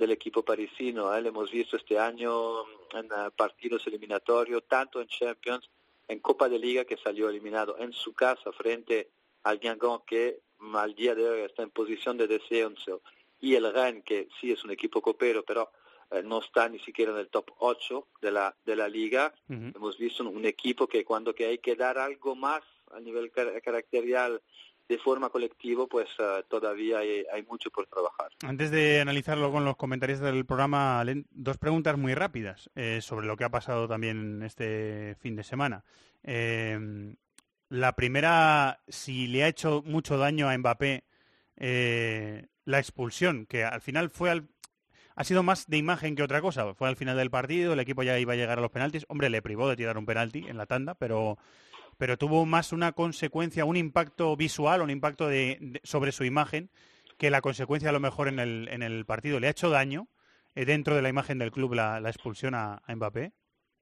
del 0.00 0.10
equipo 0.12 0.42
parisino. 0.42 1.14
¿eh? 1.14 1.20
Lo 1.20 1.28
hemos 1.28 1.50
visto 1.50 1.76
este 1.76 1.98
año 1.98 2.62
en 2.94 3.06
eh, 3.06 3.30
partidos 3.36 3.86
eliminatorios, 3.86 4.64
tanto 4.66 5.00
en 5.00 5.08
Champions, 5.08 5.68
en 6.10 6.18
Copa 6.20 6.48
de 6.48 6.58
Liga 6.58 6.84
que 6.84 6.96
salió 6.96 7.28
eliminado 7.28 7.76
en 7.78 7.92
su 7.92 8.12
casa 8.14 8.52
frente 8.52 9.10
al 9.44 9.58
Guingamp 9.58 10.04
que 10.04 10.40
al 10.74 10.94
día 10.94 11.14
de 11.14 11.28
hoy 11.28 11.40
está 11.42 11.62
en 11.62 11.70
posición 11.70 12.16
de 12.18 12.26
descenso 12.26 13.02
y 13.40 13.54
el 13.54 13.72
Rennes 13.72 14.04
que 14.04 14.28
sí 14.40 14.52
es 14.52 14.62
un 14.64 14.70
equipo 14.70 15.00
copero 15.00 15.42
pero 15.44 15.70
eh, 16.10 16.22
no 16.24 16.40
está 16.40 16.68
ni 16.68 16.78
siquiera 16.80 17.12
en 17.12 17.18
el 17.18 17.28
top 17.28 17.50
8 17.58 18.08
de 18.20 18.30
la, 18.32 18.54
de 18.64 18.74
la 18.76 18.88
liga. 18.88 19.32
Hemos 19.76 19.96
visto 19.96 20.24
un, 20.24 20.36
un 20.36 20.44
equipo 20.44 20.86
que 20.88 21.04
cuando 21.04 21.34
que 21.34 21.46
hay 21.46 21.58
que 21.58 21.76
dar 21.76 21.96
algo 21.98 22.34
más 22.34 22.62
a 22.92 22.98
nivel 23.00 23.30
car- 23.30 23.62
caracterial 23.62 24.42
de 24.90 24.98
forma 24.98 25.30
colectiva, 25.30 25.86
pues 25.86 26.08
eh, 26.18 26.42
todavía 26.48 26.98
hay, 26.98 27.42
mucho 27.48 27.70
por 27.70 27.86
trabajar. 27.86 28.26
Antes 28.42 28.72
de 28.72 29.00
analizarlo 29.00 29.52
con 29.52 29.64
los 29.64 29.76
comentarios 29.76 30.18
del 30.18 30.44
programa, 30.44 31.04
dos 31.30 31.58
preguntas 31.58 31.96
muy 31.96 32.12
rápidas 32.14 32.68
eh, 32.74 32.98
sobre 33.00 33.28
lo 33.28 33.36
que 33.36 33.44
ha 33.44 33.50
pasado 33.50 33.86
también 33.86 34.42
este 34.42 35.14
fin 35.20 35.36
de 35.36 35.44
semana. 35.44 35.84
Eh, 36.24 37.14
la 37.68 37.94
primera, 37.94 38.80
si 38.88 39.28
le 39.28 39.44
ha 39.44 39.48
hecho 39.48 39.84
mucho 39.86 40.18
daño 40.18 40.48
a 40.48 40.58
Mbappé 40.58 41.04
la 41.54 42.78
expulsión, 42.78 43.46
que 43.46 43.62
al 43.62 43.82
final 43.82 44.10
fue 44.10 44.42
ha 45.14 45.24
sido 45.24 45.44
más 45.44 45.68
de 45.68 45.76
imagen 45.76 46.16
que 46.16 46.24
otra 46.24 46.40
cosa. 46.40 46.74
Fue 46.74 46.88
al 46.88 46.96
final 46.96 47.16
del 47.16 47.30
partido, 47.30 47.74
el 47.74 47.80
equipo 47.80 48.02
ya 48.02 48.18
iba 48.18 48.32
a 48.32 48.36
llegar 48.36 48.58
a 48.58 48.62
los 48.62 48.70
penaltis. 48.70 49.04
Hombre, 49.08 49.30
le 49.30 49.42
privó 49.42 49.68
de 49.68 49.76
tirar 49.76 49.98
un 49.98 50.06
penalti 50.06 50.46
en 50.48 50.56
la 50.56 50.66
tanda, 50.66 50.94
pero, 50.94 51.38
pero 52.01 52.16
tuvo 52.16 52.47
más 52.47 52.72
una 52.72 52.93
consecuencia, 52.93 53.66
un 53.66 53.77
impacto 53.77 54.35
visual, 54.35 54.81
un 54.81 54.89
impacto 54.89 55.28
de- 55.28 55.59
de- 55.60 55.81
sobre 55.85 56.12
su 56.12 56.24
imagen, 56.24 56.70
que 57.18 57.28
la 57.28 57.43
consecuencia 57.43 57.90
a 57.90 57.93
lo 57.93 58.01
mejor 58.01 58.27
en 58.28 58.39
el, 58.39 58.68
en 58.72 58.82
el 58.82 59.05
partido. 59.05 59.39
¿Le 59.39 59.48
ha 59.48 59.51
hecho 59.51 59.68
daño 59.68 60.09
eh, 60.55 60.64
dentro 60.64 60.97
de 60.97 61.02
la 61.02 61.10
imagen 61.10 61.39
del 61.39 61.51
club 61.52 61.74
la, 61.74 62.01
la 62.01 62.09
expulsión 62.09 62.55
a, 62.55 62.81
a 62.86 62.94
Mbappé? 62.97 63.32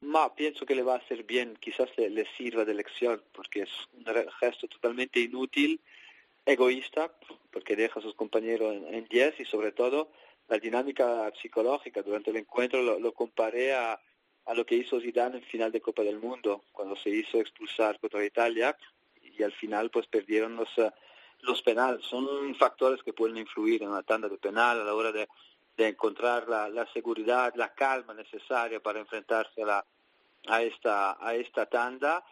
Ma 0.00 0.34
pienso 0.34 0.66
que 0.66 0.74
le 0.74 0.82
va 0.82 0.94
a 0.94 0.98
hacer 0.98 1.22
bien, 1.22 1.56
quizás 1.60 1.88
le, 1.96 2.10
le 2.10 2.26
sirva 2.36 2.64
de 2.64 2.74
lección, 2.74 3.22
porque 3.32 3.62
es 3.62 3.70
un 3.96 4.04
gesto 4.40 4.66
totalmente 4.66 5.20
inútil, 5.20 5.80
egoísta, 6.44 7.12
porque 7.52 7.76
deja 7.76 8.00
a 8.00 8.02
sus 8.02 8.14
compañeros 8.16 8.74
en 8.90 9.04
10 9.06 9.38
y 9.38 9.44
sobre 9.44 9.70
todo 9.70 10.10
la 10.48 10.58
dinámica 10.58 11.30
psicológica 11.40 12.02
durante 12.02 12.30
el 12.30 12.36
encuentro 12.38 12.82
lo, 12.82 12.98
lo 12.98 13.12
comparé 13.12 13.74
a, 13.74 14.00
a 14.48 14.54
lo 14.54 14.64
que 14.64 14.76
hizo 14.76 14.98
Zidane 14.98 15.36
en 15.36 15.42
final 15.44 15.70
de 15.70 15.82
Copa 15.82 16.02
del 16.02 16.18
Mundo, 16.18 16.64
cuando 16.72 16.96
se 16.96 17.10
hizo 17.10 17.38
expulsar 17.38 18.00
contra 18.00 18.24
Italia 18.24 18.74
y 19.22 19.42
al 19.42 19.52
final 19.52 19.90
pues 19.90 20.06
perdieron 20.06 20.56
los, 20.56 20.70
eh, 20.78 20.90
los 21.40 21.60
penales. 21.60 22.04
Son 22.06 22.54
factores 22.54 23.02
que 23.02 23.12
pueden 23.12 23.36
influir 23.36 23.82
en 23.82 23.90
una 23.90 24.02
tanda 24.02 24.26
de 24.26 24.38
penal 24.38 24.80
a 24.80 24.84
la 24.84 24.94
hora 24.94 25.12
de, 25.12 25.28
encontrar 25.76 26.48
la, 26.48 26.68
la 26.68 26.90
seguridad, 26.92 27.54
la 27.54 27.72
calma 27.72 28.12
necesaria 28.12 28.80
para 28.80 28.98
enfrentarse 28.98 29.62
a, 29.62 29.66
la, 29.66 29.84
a, 30.48 30.62
esta, 30.62 31.24
a 31.24 31.34
esta 31.34 31.66
tanda. 31.66 32.24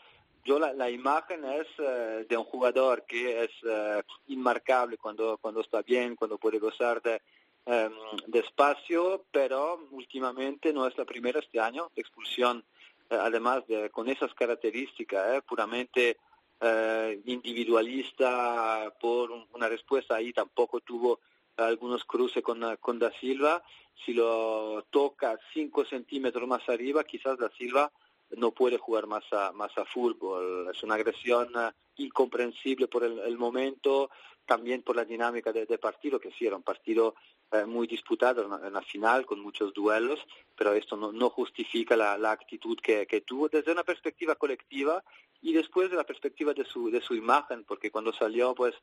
Yo 0.45 0.59
la, 0.59 0.73
la 0.73 0.91
imagen 0.91 1.45
es 1.45 1.69
eh, 1.79 2.27
de 2.29 2.37
un 2.37 2.45
jugador 2.45 3.05
que 3.07 3.45
es 3.45 3.51
eh, 3.69 4.03
inmarcable 4.29 4.97
cuando, 4.97 5.39
cuando 5.39 5.61
está 5.61 5.83
bien, 5.83 6.17
cuando 6.17 6.39
puede 6.39 6.59
gozar 6.59 7.01
de, 7.03 7.21
em, 7.67 7.93
de 8.29 8.39
espacio, 8.41 9.25
pero 9.31 9.87
últimamente 9.91 10.73
no 10.73 10.87
es 10.87 10.97
la 10.97 11.05
primera 11.05 11.41
este 11.41 11.61
año 11.61 11.91
de 11.95 12.01
expulsión, 12.03 12.65
eh, 13.11 13.17
además 13.21 13.67
de 13.67 13.91
con 13.91 14.09
esas 14.09 14.33
características, 14.35 15.37
eh, 15.37 15.43
puramente 15.43 16.17
eh, 16.59 17.21
individualista 17.27 18.91
por 18.99 19.31
un- 19.31 19.47
una 19.53 19.69
respuesta 19.69 20.15
ahí 20.17 20.33
tampoco 20.33 20.81
tuvo 20.81 21.21
algunos 21.57 22.05
cruces 22.05 22.43
con, 22.43 22.63
eh, 22.65 22.77
con 22.79 22.99
Da 22.99 23.13
Silva. 23.21 23.63
Si 24.05 24.13
lo 24.15 24.85
toca 24.91 25.39
5 25.53 25.85
centímetros 25.85 26.49
más 26.49 26.67
arriba, 26.69 27.05
quizás 27.05 27.39
Da 27.39 27.51
Silva 27.59 27.91
no 28.37 28.51
puede 28.53 28.79
jugar 28.79 29.07
más 29.07 29.25
a, 29.33 29.53
más 29.53 29.77
a 29.77 29.85
fútbol. 29.85 30.69
Es 30.75 30.83
una 30.83 30.95
agresión 30.95 31.49
eh, 31.57 31.71
incomprensible 31.97 32.89
por 32.89 33.05
el, 33.05 33.37
momento, 33.39 34.11
también 34.47 34.83
por 34.83 34.97
la 34.97 35.05
dinámica 35.05 35.53
de, 35.53 35.67
de 35.67 35.79
partido, 35.79 36.19
que 36.19 36.33
sí 36.33 36.47
era 36.47 36.57
un 36.57 36.63
partido 36.63 37.15
eh, 37.53 37.65
muy 37.65 37.87
la, 37.87 38.67
en 38.67 38.73
la 38.73 38.83
final, 38.83 39.25
con 39.25 39.41
muchos 39.41 39.73
duelos, 39.73 40.19
pero 40.57 40.73
esto 40.73 40.97
no, 40.97 41.31
justifica 41.31 41.97
la, 41.97 42.31
actitud 42.33 42.77
que, 42.81 43.07
que 43.07 43.21
tuvo 43.21 43.49
desde 43.49 43.71
una 43.71 43.85
perspectiva 43.85 44.35
colectiva 44.35 45.05
y 45.43 45.53
después 45.53 45.89
de 45.91 45.97
la 45.97 46.05
perspectiva 46.05 46.55
de 46.55 46.65
su, 46.65 46.91
de 46.91 47.01
su 47.01 47.15
imagen, 47.15 47.65
porque 47.65 47.91
cuando 47.93 48.13
salió, 48.13 48.55
pues 48.55 48.75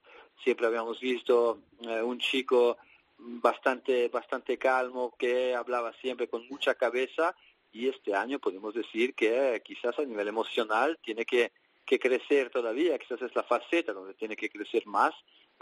siempre 0.43 0.67
habíamos 0.67 0.99
visto 1.01 1.59
eh, 1.81 2.01
un 2.01 2.19
chico 2.19 2.77
bastante, 3.17 4.07
bastante 4.07 4.57
calmo, 4.57 5.13
que 5.17 5.55
hablaba 5.55 5.91
siempre 6.01 6.29
con 6.29 6.47
mucha 6.47 6.75
cabeza, 6.75 7.35
y 7.71 7.89
este 7.89 8.15
año 8.15 8.39
podemos 8.39 8.73
decir 8.73 9.13
que 9.13 9.61
quizás 9.65 9.99
a 9.99 10.05
nivel 10.05 10.27
emocional 10.29 10.97
tiene 11.03 11.25
que 11.25 11.51
crecer 11.99 12.49
todavía, 12.49 12.97
quizás 12.97 13.21
es 13.21 13.35
la 13.35 13.43
faceta 13.43 13.91
donde 13.91 14.13
tiene 14.13 14.35
que 14.35 14.49
crecer 14.49 14.85
más, 14.87 15.13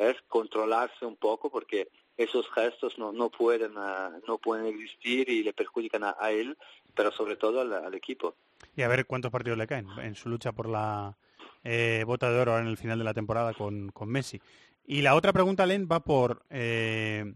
es 0.10 0.18
controlarse 0.28 1.06
un 1.06 1.16
poco, 1.16 1.50
porque 1.50 1.90
esos 2.18 2.50
gestos 2.52 2.98
no, 2.98 3.12
no 3.12 3.30
pueden 3.30 3.74
ah, 3.78 4.12
no 4.28 4.38
pueden 4.38 4.68
existir 4.68 5.30
y 5.30 5.44
le 5.44 5.54
perjudican 5.54 6.04
a, 6.04 6.32
él, 6.32 6.58
pero 6.96 7.12
sobre 7.12 7.36
todo 7.36 7.62
al, 7.62 7.74
al 7.74 7.94
equipo. 7.94 8.36
Y 8.76 8.82
a 8.82 8.88
ver 8.88 9.06
cuántos 9.06 9.32
partidos 9.32 9.58
le 9.58 9.68
caen 9.68 9.88
en 10.02 10.16
su 10.16 10.30
lucha 10.30 10.52
por 10.52 10.68
la 10.70 11.18
eh, 11.64 12.04
bota 12.06 12.32
de 12.32 12.40
oro 12.40 12.52
ahora 12.52 12.64
en 12.64 12.70
el 12.70 12.78
final 12.78 12.98
de 12.98 13.06
la 13.06 13.14
temporada 13.14 13.54
con, 13.54 13.90
con 13.90 14.10
Messi. 14.10 14.42
Y 14.86 15.02
la 15.02 15.16
otra 15.16 15.34
pregunta, 15.34 15.66
Len, 15.66 15.88
va 15.92 16.04
por 16.04 16.44
eh, 16.50 17.34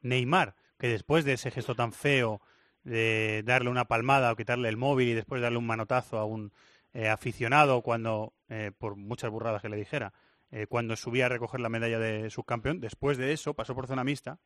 Neymar, 0.00 0.54
que 0.78 0.88
después 0.88 1.24
de 1.24 1.34
ese 1.34 1.50
gesto 1.50 1.74
tan 1.74 1.92
feo 1.92 2.40
de 2.84 3.42
darle 3.44 3.68
una 3.68 3.86
palmada 3.86 4.32
o 4.32 4.36
quitarle 4.36 4.68
el 4.68 4.76
móvil 4.76 5.08
y 5.08 5.14
después 5.14 5.42
darle 5.42 5.58
un 5.58 5.66
manotazo 5.66 6.18
a 6.18 6.24
un 6.24 6.52
eh, 6.94 7.08
aficionado 7.08 7.82
cuando, 7.82 8.32
eh, 8.48 8.70
por 8.76 8.96
muchas 8.96 9.30
burradas 9.30 9.60
que 9.60 9.68
le 9.68 9.76
dijera, 9.76 10.12
eh, 10.50 10.66
cuando 10.66 10.96
subía 10.96 11.26
a 11.26 11.28
recoger 11.28 11.60
la 11.60 11.68
medalla 11.68 11.98
de 11.98 12.30
subcampeón, 12.30 12.80
después 12.80 13.18
de 13.18 13.32
eso 13.32 13.54
pasó 13.54 13.74
por 13.74 13.86
zona 13.86 14.04
mixta 14.04 14.38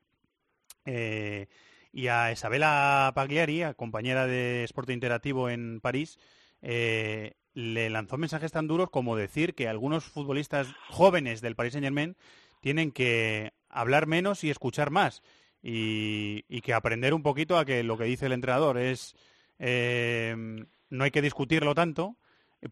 eh, 0.86 1.48
y 1.93 2.06
a 2.06 2.32
Isabela 2.32 3.12
Pagliari, 3.14 3.62
a 3.62 3.74
compañera 3.74 4.27
de 4.27 4.64
Sport 4.64 4.90
Interactivo 4.90 5.51
en 5.51 5.81
París, 5.81 6.18
eh, 6.62 7.35
le 7.52 7.90
lanzó 7.90 8.16
mensajes 8.16 8.52
tan 8.52 8.66
duros 8.66 8.90
como 8.90 9.16
decir 9.16 9.55
que 9.55 9.68
algunos 9.68 10.05
futbolistas 10.05 10.72
jóvenes 10.89 11.40
del 11.40 11.56
Paris 11.56 11.72
Saint 11.72 11.85
Germain 11.85 12.16
tienen 12.60 12.93
que 12.93 13.52
hablar 13.68 14.06
menos 14.06 14.44
y 14.44 14.51
escuchar 14.51 14.90
más 14.90 15.22
y, 15.62 16.43
que 16.62 16.72
aprender 16.72 17.12
un 17.12 17.22
poquito 17.22 17.59
a 17.59 17.64
que 17.64 17.82
lo 17.82 17.98
que 17.98 18.05
dice 18.05 18.27
el 18.27 18.32
entrenador 18.32 18.78
es 18.78 19.16
no 19.59 21.05
hay 21.05 21.10
que 21.10 21.22
discutirlo 21.22 21.74
tanto. 21.74 22.16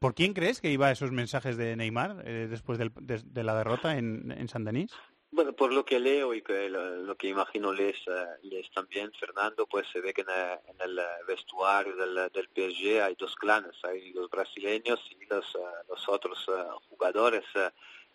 ¿Por 0.01 0.15
quién 0.15 0.35
crees 0.35 0.61
que 0.61 0.71
iba 0.71 0.91
esos 0.91 1.13
mensajes 1.13 1.57
de 1.57 1.75
Neymar 1.75 2.23
eh, 2.27 2.47
después 2.49 2.79
de, 2.79 3.43
la 3.43 3.57
derrota 3.57 3.97
en, 3.97 4.49
San 4.49 4.65
Denis? 4.65 4.93
Bueno, 5.31 5.55
por 5.55 5.73
lo 5.73 5.85
que 5.85 5.99
leo 5.99 6.35
y 6.35 6.43
que 6.43 6.69
lo, 6.69 7.17
que 7.17 7.29
imagino 7.29 7.73
lees, 7.73 7.97
lees 8.43 8.71
también, 8.73 9.11
Fernando, 9.19 9.67
pues 9.67 9.87
se 9.91 10.01
ve 10.01 10.13
que 10.13 10.23
en, 10.23 10.29
eh, 10.29 10.59
el 10.85 11.01
vestuario 11.27 11.97
del, 11.97 12.31
del 12.33 12.49
PSG 12.55 13.03
hay 13.03 13.15
dos 13.15 13.35
clanes, 13.37 13.73
hay 13.83 14.13
los 14.13 14.31
brasileños 14.31 15.01
y 15.11 15.25
los, 15.27 15.47
los 15.89 16.09
otros 16.09 16.47
jugadores, 16.91 17.45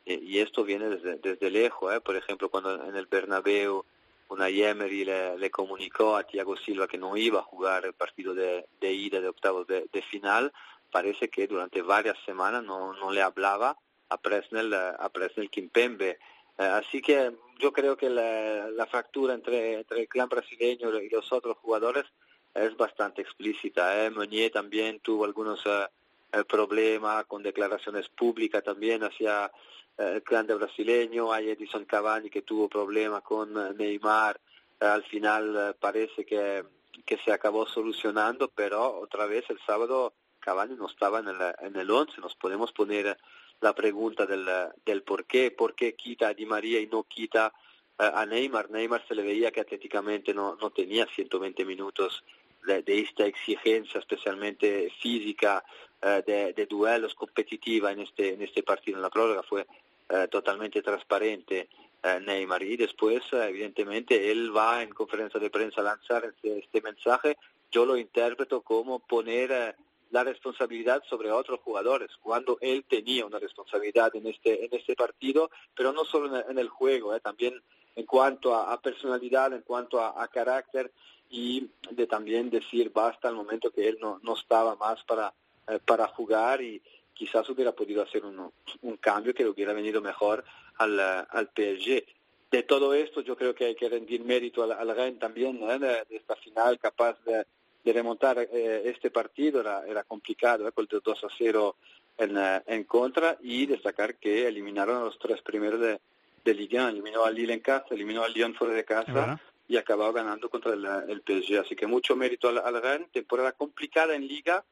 y, 0.06 0.40
esto 0.40 0.64
viene 0.64 0.90
desde, 0.90 1.18
desde 1.18 1.50
lejos, 1.50 1.94
eh. 1.96 2.02
por 2.02 2.16
ejemplo, 2.16 2.50
cuando 2.50 2.84
en 2.84 2.96
el 2.96 3.08
Bernabéu 3.08 3.86
una 4.30 4.50
Emery 4.50 5.06
le, 5.06 5.52
comunicó 5.52 6.16
a 6.18 6.24
Thiago 6.24 6.58
Silva 6.58 6.88
que 6.88 6.98
no 6.98 7.16
iba 7.16 7.40
a 7.40 7.44
jugar 7.44 7.86
el 7.86 7.94
partido 7.94 8.34
de, 8.34 8.66
de 8.82 8.94
ida 8.94 9.22
de 9.22 9.30
octavos 9.30 9.68
de 9.68 10.04
final, 10.10 10.52
parece 10.94 11.30
que 11.30 11.48
durante 11.48 11.82
varias 11.82 12.18
semanas 12.26 12.64
no, 12.64 12.94
no 12.94 13.12
le 13.12 13.22
hablaba 13.22 13.76
a 14.10 14.18
Presnel, 14.22 14.72
eh, 14.72 14.94
a 14.98 15.10
Presnel 15.10 15.50
Kimpembe. 15.50 16.20
Eh, 16.58 16.64
así 16.64 17.02
que 17.02 17.34
yo 17.60 17.74
creo 17.74 17.98
que 17.98 18.10
la, 18.10 18.86
fractura 18.86 19.34
entre, 19.34 19.80
entre 19.80 20.02
el 20.02 20.08
clan 20.08 20.30
brasileño 20.30 20.90
y 21.02 21.10
los 21.10 21.32
otros 21.34 21.58
jugadores 21.58 22.06
es 22.54 22.76
bastante 22.78 23.22
explícita. 23.22 24.06
¿eh? 24.06 24.12
Meunier 24.12 24.52
también 24.52 25.00
tuvo 25.00 25.26
algunos 25.26 25.66
eh, 25.66 25.88
eh, 26.32 26.44
problemas 26.44 27.26
con 27.26 27.42
declaraciones 27.42 28.10
públicas 28.10 28.64
también 28.64 29.04
hacia 29.04 29.52
el 29.98 30.22
grande 30.22 30.56
brasileño. 30.56 31.32
Hay 31.32 31.50
Edison 31.50 31.86
Cavani 31.86 32.30
que 32.30 32.42
tuvo 32.42 32.68
problemas 32.68 33.22
con 33.22 33.78
Neymar. 33.78 34.40
Al 34.80 35.04
final 35.04 35.76
parece 35.80 36.26
que, 36.26 36.66
que 37.06 37.18
se 37.18 37.32
acabó 37.32 37.68
solucionando, 37.68 38.50
pero 38.50 39.00
otra 39.00 39.28
vez 39.28 39.46
el 39.50 39.60
sábado 39.66 40.14
Cavani 40.44 40.76
no 40.76 40.88
estaba 40.88 41.20
en 41.20 41.28
el, 41.30 41.38
en 41.62 41.76
el 41.76 41.90
11. 41.90 42.22
Nos 42.22 42.36
podemos 42.36 42.72
poner 42.72 43.18
la 43.62 43.74
pregunta 43.74 44.26
del, 44.26 44.48
del 44.86 45.04
por 45.04 45.26
qué, 45.26 45.52
por 45.52 45.74
qué 45.76 45.96
quita 45.96 46.28
a 46.28 46.34
Di 46.34 46.46
María 46.46 46.80
y 46.80 46.88
no 46.88 47.04
quita 47.04 47.54
eh, 48.00 48.12
a 48.14 48.26
Neymar. 48.26 48.70
Neymar 48.70 49.08
se 49.08 49.16
le 49.16 49.24
veía 49.24 49.52
que 49.52 49.62
atléticamente 49.62 50.34
no, 50.34 50.56
no 50.56 50.70
tenía 50.72 51.06
120 51.06 51.66
minutos 51.66 52.24
de, 52.66 52.84
esta 52.88 53.26
exigencia, 53.26 54.00
especialmente 54.00 54.92
física, 55.02 55.64
eh, 56.02 56.24
de, 56.26 56.54
de 56.54 56.66
duelos 56.66 57.14
competitiva 57.16 57.92
en 57.92 58.02
este, 58.02 58.34
en 58.34 58.42
este 58.42 58.64
partido. 58.64 58.98
En 58.98 59.04
la 59.04 59.10
prórroga 59.10 59.44
fue 59.44 59.66
eh, 60.10 60.28
totalmente 60.30 60.82
transparente 60.82 61.70
eh, 62.04 62.20
Neymar 62.20 62.62
y 62.64 62.76
después, 62.76 63.24
eh, 63.32 63.46
evidentemente, 63.48 64.30
él 64.30 64.56
va 64.56 64.84
en 64.84 64.90
conferencia 64.90 65.40
de 65.40 65.50
prensa 65.50 65.80
a 65.80 65.86
lanzar 65.86 66.26
este, 66.26 66.60
este 66.60 66.82
mensaje. 66.82 67.38
Yo 67.72 67.86
lo 67.86 67.96
interpreto 67.96 68.62
como 68.62 69.00
poner 69.00 69.52
eh, 69.52 69.76
la 70.14 70.24
responsabilidad 70.24 71.02
sobre 71.10 71.32
otros 71.32 71.60
jugadores, 71.62 72.12
cuando 72.22 72.60
él 72.62 72.86
tenía 72.88 73.26
una 73.26 73.40
responsabilidad 73.40 74.16
en 74.16 74.28
este, 74.28 74.64
en 74.64 74.70
este 74.72 74.96
partido, 74.96 75.50
pero 75.76 75.92
no 75.92 76.06
solo 76.06 76.40
en 76.48 76.60
el, 76.60 76.70
juego, 76.70 77.16
eh, 77.16 77.20
también 77.20 77.60
en 77.96 78.06
cuanto 78.06 78.54
a, 78.54 78.80
personalidad, 78.80 79.54
en 79.54 79.64
cuanto 79.64 80.00
a, 80.00 80.28
carácter 80.28 80.92
y 81.32 81.68
de 81.90 82.06
también 82.06 82.52
decir 82.52 82.92
basta 82.94 83.28
al 83.28 83.34
momento 83.34 83.72
que 83.72 83.88
él 83.88 83.98
no, 84.00 84.20
no 84.22 84.36
estaba 84.36 84.76
más 84.76 85.04
para, 85.04 85.34
eh, 85.68 85.80
para 85.84 86.08
jugar 86.10 86.62
y 86.62 86.80
quizás 87.16 87.50
hubiera 87.50 87.72
podido 87.72 88.04
hacer 88.04 88.24
un, 88.24 88.52
un 88.84 88.98
cambio 88.98 89.34
que 89.34 89.42
le 89.42 89.50
hubiera 89.50 89.74
venido 89.74 90.00
mejor 90.00 90.44
al, 90.78 91.00
al 91.00 91.50
PSG. 91.56 92.06
De 92.52 92.62
todo 92.62 92.94
esto 92.94 93.22
yo 93.22 93.36
creo 93.36 93.56
que 93.56 93.66
hay 93.66 93.76
que 93.76 93.90
rendir 93.90 94.24
mérito 94.24 94.62
al, 94.62 94.74
al 94.74 94.96
Rennes 94.96 95.18
también 95.18 95.60
de 95.60 96.06
esta 96.12 96.36
final 96.36 96.78
capaz 96.78 97.18
de, 97.26 97.48
de 97.84 97.94
remontar 97.94 98.40
eh, 98.40 98.82
este 98.86 99.12
partido, 99.12 99.60
era, 99.62 99.86
era 99.86 100.04
complicado, 100.04 100.68
eh, 100.68 100.72
con 100.72 100.88
el 100.90 101.02
2 101.02 101.24
a 101.24 101.28
0 101.38 101.76
en, 102.18 102.38
eh, 102.38 102.62
en 102.68 102.84
contra 102.86 103.38
y 103.42 103.66
destacar 103.66 104.16
que 104.16 104.48
eliminaron 104.48 104.98
a 104.98 105.06
los 105.06 105.20
tres 105.20 105.42
primeros 105.42 105.82
de, 105.82 106.00
de 106.46 106.54
Ligue 106.54 106.80
1, 106.80 106.90
eliminó 106.90 107.26
al 107.26 107.36
Lille 107.36 107.54
en 107.54 107.60
casa, 107.60 107.88
eliminó 107.92 108.24
al 108.24 108.34
Lyon 108.34 108.56
fuera 108.56 108.74
de 108.74 108.86
casa 108.86 109.40
y 109.68 109.78
acabó 109.78 110.12
ganando 110.14 110.50
contra 110.50 110.74
el, 110.74 110.86
el 110.86 111.22
PSG. 111.22 111.60
Así 111.60 111.76
que 111.76 111.88
mucho 111.88 112.16
mérito 112.16 112.50
al, 112.50 112.60
al 112.60 112.82
Rennes, 112.82 113.12
temporada 113.12 113.52
complicada 113.52 114.16
en 114.16 114.28
Liga, 114.28 114.64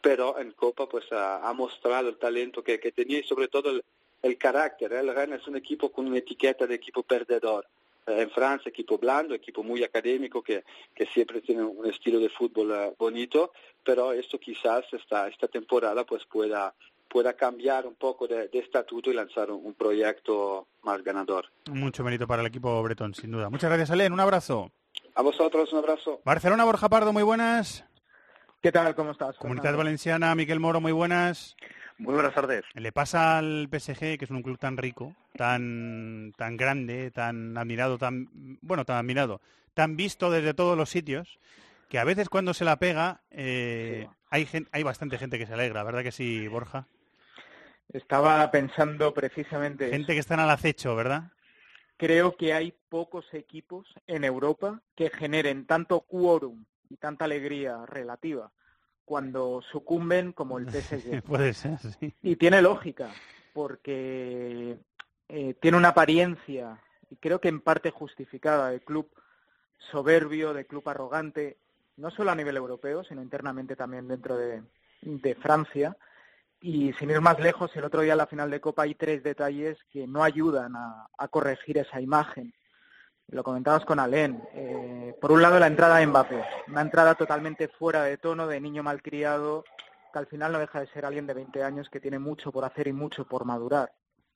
pero 0.00 0.38
en 0.38 0.52
Copa 0.52 0.88
pues 0.88 1.10
ha, 1.12 1.46
ha 1.48 1.52
mostrado 1.52 2.08
el 2.08 2.18
talento 2.18 2.62
que, 2.62 2.78
que, 2.78 2.92
tenía 2.92 3.18
y 3.18 3.24
sobre 3.24 3.48
todo 3.48 3.70
el, 3.70 3.84
el 4.22 4.38
carácter. 4.38 4.92
¿eh? 4.92 5.00
El 5.00 5.14
Rennes 5.14 5.42
es 5.42 5.48
un 5.48 5.56
equipo 5.56 5.90
con 5.90 6.06
una 6.06 6.18
etiqueta 6.18 6.66
de 6.66 6.74
equipo 6.76 7.02
perdedor. 7.02 7.66
Eh, 8.06 8.22
en 8.22 8.30
Francia 8.30 8.68
equipo 8.68 8.98
blando, 8.98 9.34
equipo 9.34 9.62
muy 9.62 9.82
académico 9.84 10.42
que, 10.42 10.64
que 10.94 11.06
siempre 11.06 11.40
tiene 11.40 11.62
un 11.62 11.86
estilo 11.86 12.18
de 12.18 12.28
fútbol 12.28 12.70
uh, 12.70 12.94
bonito, 12.98 13.52
pero 13.84 14.12
esto 14.12 14.38
quizás 14.38 14.84
esta, 14.92 15.28
esta 15.28 15.48
temporada 15.48 16.04
pues 16.04 16.24
pueda 16.24 16.74
pueda 17.08 17.32
cambiar 17.32 17.88
un 17.88 17.96
poco 17.96 18.28
de, 18.28 18.46
de 18.46 18.58
estatuto 18.60 19.10
y 19.10 19.14
lanzar 19.14 19.50
un, 19.50 19.66
un, 19.66 19.74
proyecto 19.74 20.68
más 20.82 21.02
ganador. 21.02 21.46
Mucho 21.68 22.04
mérito 22.04 22.28
para 22.28 22.40
el 22.40 22.46
equipo 22.46 22.80
bretón, 22.84 23.14
sin 23.14 23.32
duda. 23.32 23.50
Muchas 23.50 23.68
gracias, 23.68 23.90
Alen. 23.90 24.12
Un 24.12 24.20
abrazo. 24.20 24.70
A 25.16 25.22
vosotros, 25.22 25.72
un 25.72 25.80
abrazo. 25.80 26.20
Barcelona, 26.24 26.64
Borja 26.64 26.88
Pardo, 26.88 27.12
muy 27.12 27.24
buenas. 27.24 27.84
¿Qué 28.62 28.70
tal? 28.70 28.94
¿Cómo 28.94 29.10
estás? 29.10 29.36
Comunidad 29.38 29.76
Valenciana, 29.76 30.34
Miquel 30.34 30.60
Moro, 30.60 30.80
muy 30.80 30.92
buenas. 30.92 31.56
Muy 32.00 32.14
buenas 32.14 32.32
tardes. 32.32 32.64
Le 32.72 32.92
pasa 32.92 33.36
al 33.36 33.68
PSG, 33.70 34.16
que 34.16 34.24
es 34.24 34.30
un 34.30 34.42
club 34.42 34.58
tan 34.58 34.78
rico, 34.78 35.14
tan, 35.36 36.32
tan 36.34 36.56
grande, 36.56 37.10
tan 37.10 37.58
admirado, 37.58 37.98
tan 37.98 38.58
bueno, 38.62 38.86
tan 38.86 38.96
admirado, 38.96 39.42
tan 39.74 39.98
visto 39.98 40.30
desde 40.30 40.54
todos 40.54 40.78
los 40.78 40.88
sitios, 40.88 41.38
que 41.90 41.98
a 41.98 42.04
veces 42.04 42.30
cuando 42.30 42.54
se 42.54 42.64
la 42.64 42.76
pega 42.76 43.20
eh, 43.30 44.08
hay, 44.30 44.48
hay 44.72 44.82
bastante 44.82 45.18
gente 45.18 45.38
que 45.38 45.46
se 45.46 45.52
alegra, 45.52 45.84
¿verdad 45.84 46.02
que 46.02 46.10
sí, 46.10 46.48
Borja? 46.48 46.86
Estaba 47.92 48.50
pensando 48.50 49.12
precisamente 49.12 49.90
Gente 49.90 50.14
que 50.14 50.20
están 50.20 50.40
al 50.40 50.48
acecho, 50.48 50.96
¿verdad? 50.96 51.24
Creo 51.98 52.34
que 52.34 52.54
hay 52.54 52.72
pocos 52.88 53.26
equipos 53.34 53.86
en 54.06 54.24
Europa 54.24 54.80
que 54.94 55.10
generen 55.10 55.66
tanto 55.66 56.00
quórum 56.00 56.64
y 56.88 56.96
tanta 56.96 57.26
alegría 57.26 57.84
relativa 57.84 58.50
cuando 59.10 59.60
sucumben 59.72 60.30
como 60.30 60.58
el 60.58 60.70
PSG. 60.70 61.20
Puede 61.26 61.52
ser, 61.52 61.80
sí. 61.80 62.14
Y 62.22 62.36
tiene 62.36 62.62
lógica, 62.62 63.10
porque 63.52 64.78
eh, 65.28 65.54
tiene 65.60 65.76
una 65.76 65.88
apariencia, 65.88 66.80
y 67.10 67.16
creo 67.16 67.40
que 67.40 67.48
en 67.48 67.60
parte 67.60 67.90
justificada, 67.90 68.70
de 68.70 68.78
club 68.78 69.10
soberbio, 69.90 70.54
de 70.54 70.64
club 70.64 70.88
arrogante, 70.88 71.56
no 71.96 72.12
solo 72.12 72.30
a 72.30 72.36
nivel 72.36 72.56
europeo, 72.56 73.02
sino 73.02 73.20
internamente 73.20 73.74
también 73.74 74.06
dentro 74.06 74.36
de, 74.36 74.62
de 75.02 75.34
Francia. 75.34 75.96
Y 76.60 76.92
sin 76.92 77.10
ir 77.10 77.20
más 77.20 77.40
lejos, 77.40 77.74
el 77.74 77.82
otro 77.82 78.02
día 78.02 78.12
en 78.12 78.18
la 78.18 78.28
final 78.28 78.48
de 78.48 78.60
Copa 78.60 78.84
hay 78.84 78.94
tres 78.94 79.24
detalles 79.24 79.76
que 79.90 80.06
no 80.06 80.22
ayudan 80.22 80.76
a, 80.76 81.08
a 81.18 81.26
corregir 81.26 81.78
esa 81.78 82.00
imagen. 82.00 82.54
Lo 83.30 83.44
comentabas 83.44 83.84
con 83.84 84.00
Alén. 84.00 84.42
Eh, 84.54 85.14
por 85.20 85.30
un 85.30 85.40
lado, 85.40 85.58
la 85.60 85.68
entrada 85.68 85.98
de 85.98 86.06
Mbappé. 86.06 86.44
Una 86.68 86.80
entrada 86.80 87.14
totalmente 87.14 87.68
fuera 87.68 88.02
de 88.02 88.18
tono, 88.18 88.48
de 88.48 88.60
niño 88.60 88.82
malcriado, 88.82 89.64
que 90.12 90.18
al 90.18 90.26
final 90.26 90.52
no 90.52 90.58
deja 90.58 90.80
de 90.80 90.88
ser 90.88 91.04
alguien 91.04 91.26
de 91.26 91.34
20 91.34 91.62
años 91.62 91.88
que 91.88 92.00
tiene 92.00 92.18
mucho 92.18 92.50
por 92.50 92.64
hacer 92.64 92.88
y 92.88 92.92
mucho 92.92 93.24
por 93.24 93.44
madurar. 93.44 93.92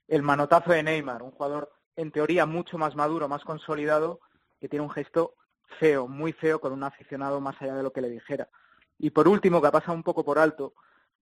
El 0.06 0.22
manotazo 0.22 0.70
de 0.70 0.82
Neymar, 0.82 1.22
un 1.22 1.32
jugador 1.32 1.72
en 1.96 2.12
teoría 2.12 2.46
mucho 2.46 2.78
más 2.78 2.94
maduro, 2.94 3.28
más 3.28 3.42
consolidado, 3.42 4.20
que 4.60 4.68
tiene 4.68 4.84
un 4.84 4.90
gesto 4.90 5.34
feo, 5.80 6.06
muy 6.06 6.32
feo, 6.32 6.60
con 6.60 6.72
un 6.72 6.84
aficionado 6.84 7.40
más 7.40 7.60
allá 7.60 7.74
de 7.74 7.82
lo 7.82 7.92
que 7.92 8.00
le 8.00 8.10
dijera. 8.10 8.48
Y 8.98 9.10
por 9.10 9.26
último, 9.26 9.60
que 9.60 9.68
ha 9.68 9.72
pasado 9.72 9.94
un 9.94 10.04
poco 10.04 10.24
por 10.24 10.38
alto, 10.38 10.74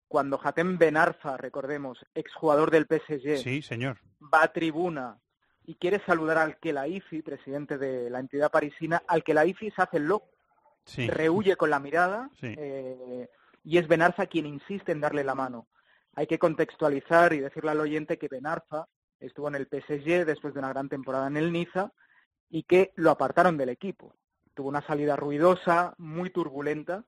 cuando 0.09 0.39
Hatem 0.43 0.77
Benarfa, 0.77 1.39
recordemos, 1.39 2.05
exjugador 2.15 2.71
del 2.71 2.87
PSG, 2.87 3.39
sí, 3.39 3.63
señor. 3.63 3.99
va 4.23 4.43
a 4.43 4.53
tribuna 4.53 5.19
y 5.65 5.75
quiere 5.77 6.01
saludar 6.05 6.39
al 6.39 6.59
Kelaifi, 6.59 7.23
presidente 7.23 7.79
de 7.79 8.11
la 8.11 8.21
entidad 8.21 8.51
parisina, 8.51 9.03
al 9.07 9.23
Kelaifi 9.23 9.71
se 9.71 9.83
hace 9.83 9.99
el 9.99 10.07
loco, 10.07 10.29
sí. 10.85 11.09
rehuye 11.09 11.57
con 11.57 11.71
la 11.71 11.79
mirada 11.79 12.31
sí. 12.41 12.55
eh, 12.59 13.29
y 13.65 13.79
es 13.79 13.87
Benarfa 13.87 14.27
quien 14.27 14.47
insiste 14.47 14.93
en 14.93 15.01
darle 15.01 15.25
la 15.25 15.35
mano. 15.35 15.69
Hay 16.15 16.27
que 16.27 16.39
contextualizar 16.39 17.33
y 17.33 17.41
decirle 17.41 17.71
al 17.71 17.81
oyente 17.81 18.19
que 18.19 18.29
Benarfa 18.29 18.87
estuvo 19.21 19.49
en 19.49 19.55
el 19.55 19.67
PSG 19.67 20.27
después 20.27 20.53
de 20.53 20.59
una 20.59 20.69
gran 20.69 20.89
temporada 20.89 21.29
en 21.29 21.37
el 21.37 21.53
Niza 21.53 21.93
y 22.51 22.65
que 22.65 22.93
lo 22.97 23.11
apartaron 23.11 23.57
del 23.57 23.71
equipo. 23.71 24.15
Tuvo 24.55 24.69
una 24.69 24.83
salida 24.83 25.17
ruidosa, 25.17 25.95
muy 25.97 26.31
turbulenta. 26.31 27.05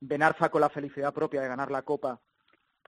Benarfa 0.00 0.48
con 0.48 0.62
la 0.62 0.70
felicidad 0.70 1.12
propia 1.12 1.42
de 1.42 1.48
ganar 1.48 1.70
la 1.70 1.82
Copa 1.82 2.20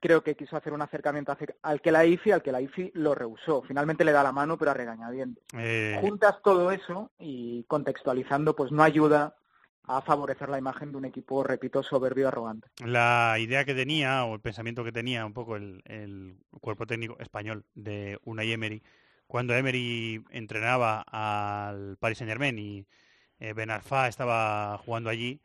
creo 0.01 0.23
que 0.23 0.35
quiso 0.35 0.57
hacer 0.57 0.73
un 0.73 0.81
acercamiento 0.81 1.37
al 1.61 1.79
que 1.79 1.91
la 1.91 2.05
IFI, 2.05 2.31
al 2.31 2.41
que 2.41 2.51
la 2.51 2.59
IFI 2.59 2.91
lo 2.95 3.15
rehusó. 3.15 3.61
Finalmente 3.61 4.03
le 4.03 4.11
da 4.11 4.23
la 4.23 4.33
mano, 4.33 4.57
pero 4.57 4.71
a 4.71 4.73
regañadientes. 4.73 5.43
Eh... 5.53 5.97
Juntas 6.01 6.41
todo 6.43 6.71
eso 6.71 7.11
y 7.19 7.63
contextualizando, 7.65 8.55
pues 8.55 8.71
no 8.71 8.83
ayuda 8.83 9.35
a 9.83 10.01
favorecer 10.01 10.49
la 10.49 10.57
imagen 10.57 10.91
de 10.91 10.97
un 10.97 11.05
equipo, 11.05 11.43
repito, 11.43 11.83
soberbio 11.83 12.27
arrogante. 12.27 12.67
La 12.85 13.37
idea 13.39 13.63
que 13.63 13.73
tenía, 13.73 14.25
o 14.25 14.35
el 14.35 14.41
pensamiento 14.41 14.83
que 14.83 14.91
tenía 14.91 15.25
un 15.25 15.33
poco 15.33 15.55
el, 15.55 15.81
el 15.85 16.37
cuerpo 16.59 16.85
técnico 16.85 17.17
español 17.19 17.65
de 17.75 18.19
Unai 18.25 18.51
Emery, 18.51 18.81
cuando 19.27 19.55
Emery 19.55 20.23
entrenaba 20.31 21.05
al 21.07 21.97
Paris 21.97 22.17
Saint 22.17 22.29
Germain 22.29 22.57
y 22.59 22.85
eh, 23.39 23.53
Ben 23.53 23.69
Arfa 23.69 24.07
estaba 24.07 24.77
jugando 24.79 25.09
allí, 25.09 25.41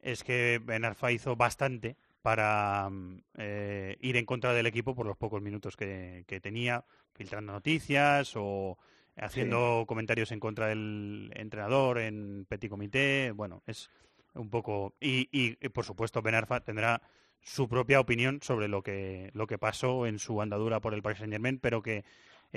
es 0.00 0.24
que 0.24 0.60
Ben 0.64 0.84
Arfa 0.84 1.12
hizo 1.12 1.36
bastante 1.36 1.96
para 2.26 2.90
eh, 3.38 3.96
ir 4.00 4.16
en 4.16 4.26
contra 4.26 4.52
del 4.52 4.66
equipo 4.66 4.96
por 4.96 5.06
los 5.06 5.16
pocos 5.16 5.40
minutos 5.40 5.76
que, 5.76 6.24
que 6.26 6.40
tenía, 6.40 6.84
filtrando 7.14 7.52
noticias 7.52 8.32
o 8.34 8.78
haciendo 9.16 9.82
sí. 9.82 9.86
comentarios 9.86 10.32
en 10.32 10.40
contra 10.40 10.66
del 10.66 11.30
entrenador 11.36 12.00
en 12.00 12.44
petit 12.48 12.68
comité. 12.68 13.30
Bueno, 13.30 13.62
es 13.64 13.92
un 14.34 14.50
poco... 14.50 14.96
Y, 14.98 15.28
y, 15.30 15.56
y, 15.64 15.68
por 15.68 15.84
supuesto, 15.84 16.20
Ben 16.20 16.34
Arfa 16.34 16.64
tendrá 16.64 17.00
su 17.42 17.68
propia 17.68 18.00
opinión 18.00 18.40
sobre 18.42 18.66
lo 18.66 18.82
que, 18.82 19.30
lo 19.32 19.46
que 19.46 19.56
pasó 19.56 20.04
en 20.08 20.18
su 20.18 20.42
andadura 20.42 20.80
por 20.80 20.94
el 20.94 21.02
Paris 21.02 21.18
Saint-Germain, 21.18 21.60
pero 21.60 21.80
que 21.80 22.04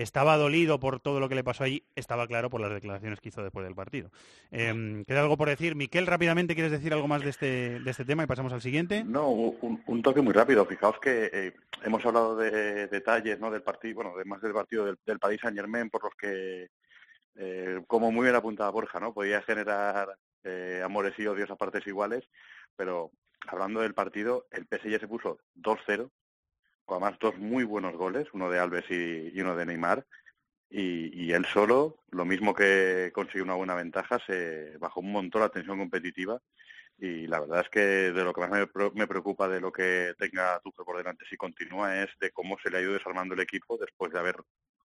estaba 0.02 0.38
dolido 0.38 0.80
por 0.80 1.00
todo 1.00 1.20
lo 1.20 1.30
que 1.30 1.36
le 1.36 1.44
pasó 1.44 1.64
allí, 1.64 1.84
estaba 1.96 2.28
claro 2.28 2.50
por 2.50 2.62
las 2.62 2.72
declaraciones 2.72 3.20
que 3.20 3.30
hizo 3.30 3.44
después 3.44 3.66
del 3.66 3.76
partido. 3.76 4.12
Eh, 4.52 5.04
¿Queda 5.06 5.22
algo 5.22 5.38
por 5.38 5.50
decir? 5.50 5.76
Miquel, 5.76 6.08
rápidamente, 6.08 6.56
¿quieres 6.56 6.72
decir 6.72 6.94
algo 6.94 7.08
más 7.08 7.22
de 7.22 7.30
este, 7.30 7.80
de 7.80 7.92
este 7.92 8.06
tema 8.06 8.24
y 8.24 8.28
pasamos 8.28 8.54
al 8.54 8.62
siguiente? 8.62 9.04
No, 9.04 9.30
un, 9.30 9.84
un 9.86 10.02
toque 10.02 10.22
muy 10.22 10.34
rápido. 10.34 10.66
Fijaos 10.66 11.00
que 11.00 11.30
eh, 11.34 11.54
hemos 11.84 12.06
hablado 12.06 12.36
de 12.36 12.88
detalles 12.88 13.40
¿no? 13.40 13.52
del 13.52 13.62
partido, 13.62 13.96
bueno, 13.96 14.14
además 14.16 14.42
del 14.42 14.54
partido 14.54 14.86
del, 14.86 14.98
del 15.06 15.20
Paris 15.20 15.42
Saint 15.42 15.58
Germain, 15.58 15.90
por 15.90 16.04
los 16.04 16.16
que, 16.16 16.70
eh, 17.36 17.82
como 17.88 18.12
muy 18.12 18.24
bien 18.24 18.36
apuntaba 18.36 18.70
Borja, 18.70 19.00
¿no? 19.00 19.14
podía 19.14 19.42
generar 19.42 20.16
eh, 20.44 20.82
amores 20.84 21.14
y 21.18 21.28
odios 21.28 21.52
a 21.52 21.56
partes 21.56 21.86
iguales, 21.88 22.24
pero 22.76 23.12
hablando 23.48 23.82
del 23.82 23.94
partido, 23.94 24.48
el 24.52 24.66
PSG 24.66 25.00
se 25.00 25.08
puso 25.08 25.40
2-0, 25.56 25.98
con 25.98 26.10
además 26.96 27.18
dos 27.20 27.38
muy 27.38 27.64
buenos 27.64 27.96
goles, 27.96 28.28
uno 28.34 28.50
de 28.50 28.60
Alves 28.60 28.86
y, 28.90 29.40
uno 29.42 29.56
de 29.56 29.66
Neymar, 29.66 30.06
y, 30.70 31.26
y 31.26 31.34
él 31.34 31.46
solo, 31.46 32.04
lo 32.12 32.26
mismo 32.26 32.54
que 32.54 33.12
consiguió 33.14 33.44
una 33.44 33.56
buena 33.56 33.76
ventaja, 33.76 34.20
se 34.26 34.78
bajó 34.78 35.00
un 35.00 35.12
montón 35.12 35.42
la 35.42 35.50
tensión 35.50 35.78
competitiva. 35.80 36.40
Y 37.02 37.28
la 37.28 37.40
verdad 37.40 37.62
es 37.62 37.70
que 37.70 37.80
de 37.80 38.24
lo 38.26 38.34
que 38.34 38.42
más 38.42 38.68
me 38.94 39.08
preocupa 39.08 39.48
de 39.48 39.62
lo 39.62 39.72
que 39.72 40.14
tenga 40.18 40.60
Tuchel 40.60 40.84
por 40.84 40.98
delante 40.98 41.26
si 41.30 41.38
continúa 41.38 42.04
es 42.04 42.10
de 42.20 42.32
cómo 42.32 42.58
se 42.62 42.70
le 42.70 42.78
ha 42.78 42.82
ido 42.82 42.94
desarmando 42.94 43.36
el 43.36 43.40
equipo 43.40 43.78
después 43.78 44.12
de 44.12 44.20
haber 44.20 44.36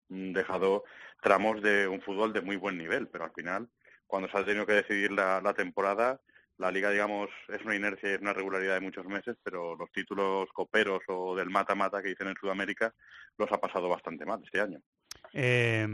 mm, 0.09 0.33
dejado 0.33 0.85
tramos 1.21 1.61
de 1.61 1.89
un 1.89 2.01
fútbol 2.03 2.33
de 2.33 2.41
muy 2.41 2.55
buen 2.55 2.79
nivel, 2.79 3.09
pero 3.09 3.25
al 3.25 3.33
final 3.33 3.69
cuando 4.07 4.29
se 4.29 4.39
ha 4.39 4.45
tenido 4.45 4.65
que 4.65 4.75
decidir 4.75 5.11
la, 5.11 5.41
la 5.41 5.55
temporada 5.55 6.21
la 6.59 6.71
liga, 6.71 6.91
digamos, 6.91 7.29
es 7.49 7.63
una 7.65 7.75
inercia 7.75 8.11
y 8.11 8.15
es 8.15 8.21
una 8.21 8.33
regularidad 8.33 8.75
de 8.75 8.81
muchos 8.81 9.05
meses, 9.07 9.37
pero 9.43 9.75
los 9.77 9.91
títulos 9.91 10.49
coperos 10.53 11.01
o 11.09 11.35
del 11.35 11.51
mata-mata 11.51 12.01
que 12.03 12.11
dicen 12.11 12.29
en 12.29 12.37
Sudamérica 12.41 12.95
los 13.39 13.51
ha 13.51 13.59
pasado 13.61 13.89
bastante 13.89 14.25
mal 14.25 14.41
este 14.45 14.61
año. 14.61 14.81
Eh, 15.33 15.87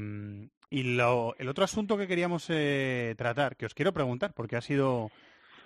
y 0.69 0.82
lo- 0.97 1.35
el 1.39 1.49
otro 1.49 1.65
asunto 1.65 1.97
que 1.97 2.07
queríamos 2.07 2.47
eh, 2.51 3.15
tratar, 3.16 3.57
que 3.57 3.66
os 3.66 3.74
quiero 3.74 3.93
preguntar, 3.93 4.32
porque 4.35 4.57
ha 4.57 4.61
sido 4.61 5.11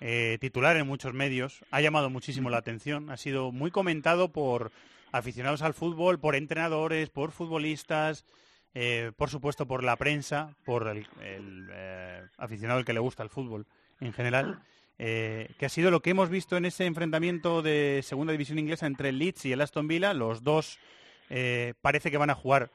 eh, 0.01 0.37
titular 0.41 0.75
en 0.77 0.87
muchos 0.87 1.13
medios, 1.13 1.63
ha 1.71 1.81
llamado 1.81 2.09
muchísimo 2.09 2.49
la 2.49 2.57
atención, 2.57 3.09
ha 3.09 3.17
sido 3.17 3.51
muy 3.51 3.71
comentado 3.71 4.31
por 4.31 4.71
aficionados 5.11 5.61
al 5.61 5.73
fútbol, 5.73 6.19
por 6.19 6.35
entrenadores, 6.35 7.09
por 7.09 7.31
futbolistas, 7.31 8.25
eh, 8.73 9.11
por 9.15 9.29
supuesto 9.29 9.65
por 9.67 9.83
la 9.83 9.95
prensa, 9.95 10.53
por 10.65 10.87
el, 10.87 11.07
el, 11.21 11.69
eh, 11.71 12.23
aficionado 12.37 12.79
al 12.79 12.85
que 12.85 12.93
le 12.93 12.99
gusta 12.99 13.23
el 13.23 13.29
fútbol 13.29 13.65
en 14.01 14.11
general, 14.11 14.61
eh, 14.99 15.49
que 15.57 15.65
ha 15.65 15.69
sido 15.69 15.91
lo 15.91 16.01
que 16.01 16.11
hemos 16.11 16.29
visto 16.29 16.57
en 16.57 16.65
ese 16.65 16.85
enfrentamiento 16.85 17.61
de 17.61 18.01
segunda 18.03 18.31
división 18.31 18.59
inglesa 18.59 18.87
entre 18.87 19.09
el 19.09 19.19
Leeds 19.19 19.45
y 19.45 19.51
el 19.51 19.61
Aston 19.61 19.87
Villa. 19.87 20.13
Los 20.13 20.43
dos 20.43 20.79
eh, 21.29 21.73
parece 21.81 22.11
que 22.11 22.17
van 22.17 22.29
a 22.29 22.35
jugar 22.35 22.69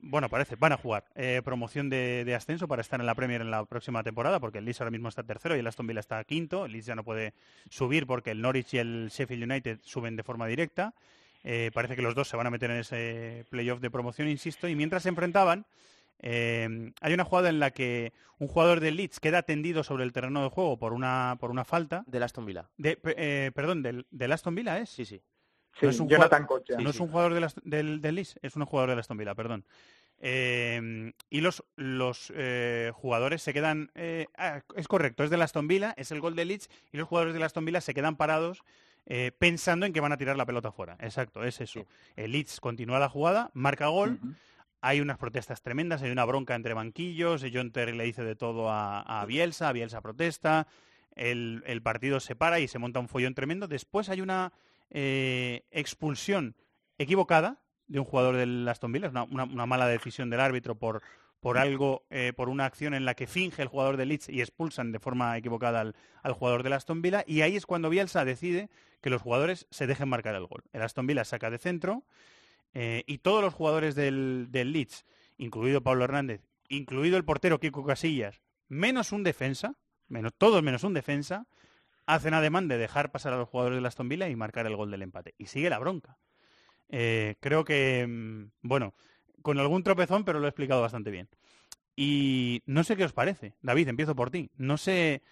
bueno, 0.00 0.28
parece, 0.28 0.56
van 0.56 0.72
a 0.72 0.76
jugar 0.76 1.04
eh, 1.16 1.42
promoción 1.44 1.90
de, 1.90 2.24
de 2.24 2.34
ascenso 2.34 2.68
para 2.68 2.82
estar 2.82 3.00
en 3.00 3.06
la 3.06 3.14
Premier 3.14 3.40
en 3.40 3.50
la 3.50 3.64
próxima 3.64 4.02
temporada, 4.02 4.38
porque 4.38 4.58
el 4.58 4.64
Leeds 4.64 4.80
ahora 4.80 4.90
mismo 4.92 5.08
está 5.08 5.24
tercero 5.24 5.56
y 5.56 5.58
el 5.58 5.66
Aston 5.66 5.86
Villa 5.86 6.00
está 6.00 6.22
quinto. 6.24 6.66
El 6.66 6.72
Leeds 6.72 6.86
ya 6.86 6.94
no 6.94 7.04
puede 7.04 7.34
subir 7.68 8.06
porque 8.06 8.30
el 8.30 8.40
Norwich 8.40 8.74
y 8.74 8.78
el 8.78 9.08
Sheffield 9.10 9.50
United 9.50 9.78
suben 9.82 10.16
de 10.16 10.22
forma 10.22 10.46
directa. 10.46 10.94
Eh, 11.44 11.70
parece 11.72 11.96
que 11.96 12.02
los 12.02 12.14
dos 12.14 12.28
se 12.28 12.36
van 12.36 12.46
a 12.46 12.50
meter 12.50 12.70
en 12.70 12.78
ese 12.78 13.44
playoff 13.50 13.80
de 13.80 13.90
promoción, 13.90 14.28
insisto. 14.28 14.68
Y 14.68 14.74
mientras 14.74 15.02
se 15.02 15.08
enfrentaban, 15.08 15.66
eh, 16.20 16.92
hay 17.00 17.12
una 17.14 17.24
jugada 17.24 17.48
en 17.48 17.60
la 17.60 17.70
que 17.70 18.12
un 18.38 18.48
jugador 18.48 18.80
del 18.80 18.96
Leeds 18.96 19.20
queda 19.20 19.42
tendido 19.42 19.82
sobre 19.82 20.04
el 20.04 20.12
terreno 20.12 20.42
de 20.42 20.50
juego 20.50 20.78
por 20.78 20.92
una, 20.92 21.36
por 21.40 21.50
una 21.50 21.64
falta. 21.64 22.04
Del 22.06 22.22
Aston 22.22 22.46
Villa. 22.46 22.68
De, 22.76 22.98
eh, 23.04 23.50
perdón, 23.54 23.82
del, 23.82 24.06
del 24.10 24.32
Aston 24.32 24.54
Villa 24.54 24.78
es. 24.78 24.90
Sí, 24.90 25.04
sí. 25.04 25.20
Sí, 25.80 25.86
Jonathan 25.90 26.44
jugador, 26.44 26.46
Cocha. 26.46 26.74
no 26.80 26.90
es 26.90 26.98
un 26.98 27.08
jugador 27.08 27.34
del, 27.34 27.44
Ast- 27.44 27.62
del, 27.62 28.00
del 28.00 28.16
Leeds, 28.16 28.38
es 28.42 28.56
un 28.56 28.64
jugador 28.64 28.90
del 28.90 28.98
Aston 28.98 29.16
Villa, 29.16 29.34
perdón. 29.36 29.64
Eh, 30.20 31.12
y 31.30 31.40
los, 31.40 31.62
los 31.76 32.32
eh, 32.34 32.90
jugadores 32.94 33.42
se 33.42 33.52
quedan... 33.52 33.92
eh, 33.94 34.26
ah, 34.36 34.62
es 34.74 34.88
correcto, 34.88 35.22
es 35.22 35.30
del 35.30 35.42
Aston 35.42 35.68
Villa, 35.68 35.94
es 35.96 36.10
el 36.10 36.20
gol 36.20 36.34
del 36.34 36.48
Leeds, 36.48 36.68
y 36.90 36.96
los 36.96 37.06
jugadores 37.06 37.34
del 37.34 37.44
Aston 37.44 37.64
Villa 37.64 37.80
se 37.80 37.94
quedan 37.94 38.16
parados 38.16 38.64
eh, 39.06 39.30
pensando 39.38 39.86
en 39.86 39.92
que 39.92 40.00
van 40.00 40.10
a 40.10 40.16
tirar 40.16 40.36
la 40.36 40.46
pelota 40.46 40.72
fuera. 40.72 40.96
Exacto, 40.98 41.44
es 41.44 41.60
eso. 41.60 41.86
El 42.16 42.32
Leeds 42.32 42.58
continúa 42.58 42.98
la 42.98 43.08
jugada, 43.08 43.52
marca 43.54 43.86
gol, 43.86 44.18
hay 44.80 45.00
unas 45.00 45.18
protestas 45.18 45.62
tremendas, 45.62 46.02
hay 46.02 46.10
una 46.10 46.24
bronca 46.24 46.54
entre 46.54 46.74
banquillos, 46.74 47.44
y 47.44 47.52
John 47.52 47.72
Terry 47.72 47.96
le 47.96 48.04
dice 48.04 48.22
de 48.24 48.36
todo 48.36 48.70
a, 48.70 49.00
a 49.00 49.26
Bielsa, 49.26 49.72
Bielsa 49.72 50.00
protesta, 50.00 50.66
el, 51.16 51.62
el 51.66 51.82
partido 51.82 52.20
se 52.20 52.36
para 52.36 52.60
y 52.60 52.68
se 52.68 52.78
monta 52.78 53.00
un 53.00 53.08
follón 53.08 53.34
tremendo. 53.34 53.66
Después 53.66 54.08
hay 54.08 54.20
una 54.20 54.52
eh, 54.90 55.64
expulsión 55.70 56.54
equivocada 56.96 57.60
de 57.88 57.98
un 57.98 58.04
jugador 58.04 58.36
del 58.36 58.68
Aston 58.68 58.92
Villa, 58.92 59.06
es 59.06 59.12
una, 59.12 59.24
una- 59.24 59.44
una 59.44 59.66
mala 59.66 59.86
decisión 59.88 60.30
del 60.30 60.40
árbitro 60.40 60.76
por, 60.76 61.02
por 61.40 61.56
algo, 61.58 62.04
eh, 62.10 62.32
por 62.36 62.48
una 62.48 62.66
acción 62.66 62.94
en 62.94 63.04
la 63.04 63.14
que 63.14 63.26
finge 63.26 63.62
el 63.62 63.68
jugador 63.68 63.96
del 63.96 64.10
Leeds 64.10 64.28
y 64.28 64.40
expulsan 64.40 64.92
de 64.92 65.00
forma 65.00 65.36
equivocada 65.36 65.80
al, 65.80 65.96
al 66.22 66.32
jugador 66.34 66.62
del 66.62 66.74
Aston 66.74 67.02
Villa, 67.02 67.24
y 67.26 67.40
ahí 67.40 67.56
es 67.56 67.66
cuando 67.66 67.88
Bielsa 67.90 68.24
decide 68.24 68.68
que 69.00 69.10
los 69.10 69.22
jugadores 69.22 69.66
se 69.70 69.86
dejen 69.86 70.08
marcar 70.08 70.34
el 70.34 70.46
gol. 70.46 70.64
El 70.72 70.82
Aston 70.82 71.06
Villa 71.06 71.24
saca 71.24 71.50
de 71.50 71.58
centro, 71.58 72.04
eh, 72.74 73.04
y 73.06 73.18
todos 73.18 73.42
los 73.42 73.54
jugadores 73.54 73.94
del, 73.94 74.48
del 74.50 74.72
Leeds, 74.72 75.04
incluido 75.36 75.82
Pablo 75.82 76.04
Hernández, 76.04 76.42
incluido 76.68 77.16
el 77.16 77.24
portero 77.24 77.60
Kiko 77.60 77.84
Casillas, 77.84 78.42
menos 78.68 79.12
un 79.12 79.24
defensa, 79.24 79.74
menos, 80.08 80.32
todos 80.36 80.62
menos 80.62 80.84
un 80.84 80.94
defensa, 80.94 81.46
hacen 82.06 82.34
ademán 82.34 82.68
de 82.68 82.78
dejar 82.78 83.10
pasar 83.10 83.34
a 83.34 83.36
los 83.36 83.48
jugadores 83.48 83.76
del 83.76 83.86
Aston 83.86 84.08
Villa 84.08 84.28
y 84.28 84.36
marcar 84.36 84.66
el 84.66 84.76
gol 84.76 84.90
del 84.90 85.02
empate. 85.02 85.34
Y 85.36 85.46
sigue 85.46 85.70
la 85.70 85.78
bronca. 85.78 86.18
Eh, 86.88 87.36
creo 87.40 87.64
que, 87.64 88.06
mm, 88.08 88.50
bueno, 88.62 88.94
con 89.42 89.58
algún 89.58 89.82
tropezón, 89.82 90.24
pero 90.24 90.40
lo 90.40 90.46
he 90.46 90.48
explicado 90.48 90.80
bastante 90.80 91.10
bien. 91.10 91.28
Y 91.96 92.62
no 92.64 92.84
sé 92.84 92.96
qué 92.96 93.04
os 93.04 93.12
parece. 93.12 93.56
David, 93.60 93.88
empiezo 93.88 94.16
por 94.16 94.30
ti. 94.30 94.50
No 94.56 94.78
sé 94.78 95.22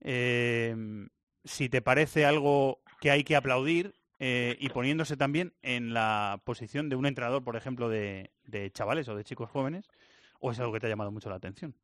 eh, 0.00 0.74
si 1.44 1.68
te 1.68 1.82
parece 1.82 2.24
algo 2.24 2.80
que 3.00 3.10
hay 3.10 3.24
que 3.24 3.36
aplaudir 3.36 3.94
eh, 4.18 4.56
y 4.60 4.68
poniéndose 4.68 5.16
también 5.16 5.54
en 5.62 5.94
la 5.94 6.40
posición 6.44 6.88
de 6.88 6.96
un 6.96 7.06
entrenador, 7.06 7.42
por 7.42 7.56
ejemplo, 7.56 7.88
de, 7.88 8.30
de 8.44 8.70
chavales 8.70 9.08
o 9.08 9.16
de 9.16 9.24
chicos 9.24 9.50
jóvenes, 9.50 9.88
o 10.40 10.50
es 10.50 10.60
algo 10.60 10.72
que 10.72 10.80
te 10.80 10.86
ha 10.86 10.90
llamado 10.90 11.10
mucho 11.10 11.30
la 11.30 11.36
atención. 11.36 11.74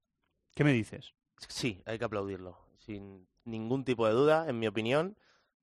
¿Qué 0.55 0.65
me 0.65 0.73
dices? 0.73 1.15
Sí, 1.49 1.83
hay 1.87 1.99
que 1.99 2.05
aplaudirlo, 2.05 2.59
sin 2.79 3.27
ningún 3.45 3.85
tipo 3.85 4.07
de 4.07 4.13
duda, 4.13 4.49
en 4.49 4.59
mi 4.59 4.67
opinión, 4.67 5.17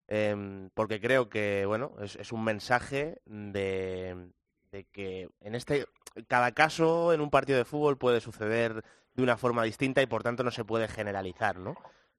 em, 0.08 0.70
porque 0.74 1.00
creo 1.00 1.30
que, 1.30 1.66
bueno, 1.66 1.94
es, 2.02 2.16
es 2.16 2.32
un 2.32 2.44
mensaje 2.44 3.22
de, 3.26 4.32
de 4.72 4.86
que 4.86 5.30
en 5.42 5.56
este, 5.56 5.86
cada 6.28 6.52
caso 6.54 7.14
en 7.14 7.22
un 7.22 7.30
partido 7.30 7.58
de 7.58 7.66
fútbol 7.66 7.98
puede 7.98 8.22
suceder 8.22 8.84
de 9.14 9.24
una 9.24 9.38
forma 9.38 9.64
distinta 9.64 10.02
y 10.02 10.06
por 10.08 10.24
tanto 10.24 10.44
no 10.44 10.52
se 10.52 10.66
puede 10.66 10.88
generalizar, 10.88 11.58
¿no? 11.58 11.76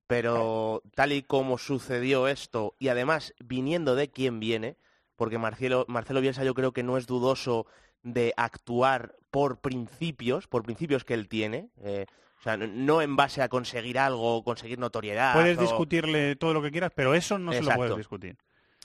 Pero 0.08 0.82
tal 0.94 1.12
y 1.12 1.22
como 1.22 1.58
sucedió 1.58 2.28
esto, 2.28 2.74
y 2.78 2.88
además 2.88 3.34
viniendo 3.38 3.94
de 3.94 4.10
quien 4.10 4.40
viene, 4.40 4.76
porque 5.16 5.36
Marcelo, 5.38 5.84
Marcelo 5.86 6.22
Bielsa 6.22 6.44
yo 6.44 6.54
creo 6.54 6.72
que 6.72 6.82
no 6.82 6.96
es 6.96 7.06
dudoso 7.06 7.66
de 8.02 8.32
actuar 8.38 9.14
por 9.30 9.60
principios, 9.60 10.46
por 10.46 10.62
principios 10.62 11.04
que 11.04 11.12
él 11.12 11.28
tiene, 11.28 11.68
eh, 11.82 12.06
o 12.40 12.42
sea, 12.42 12.56
no- 12.56 13.02
en 13.02 13.16
base 13.16 13.42
a 13.42 13.50
conseguir 13.50 13.98
algo, 13.98 14.42
conseguir 14.44 14.78
notoriedad. 14.78 15.34
Puedes 15.34 15.58
o- 15.58 15.60
discutirle 15.60 16.36
todo 16.36 16.54
lo 16.54 16.62
que 16.62 16.70
quieras, 16.70 16.92
pero 16.94 17.14
eso 17.14 17.38
no 17.38 17.52
se 17.52 17.62
lo 17.62 17.74
puedes 17.74 17.96
discutir. 17.96 18.36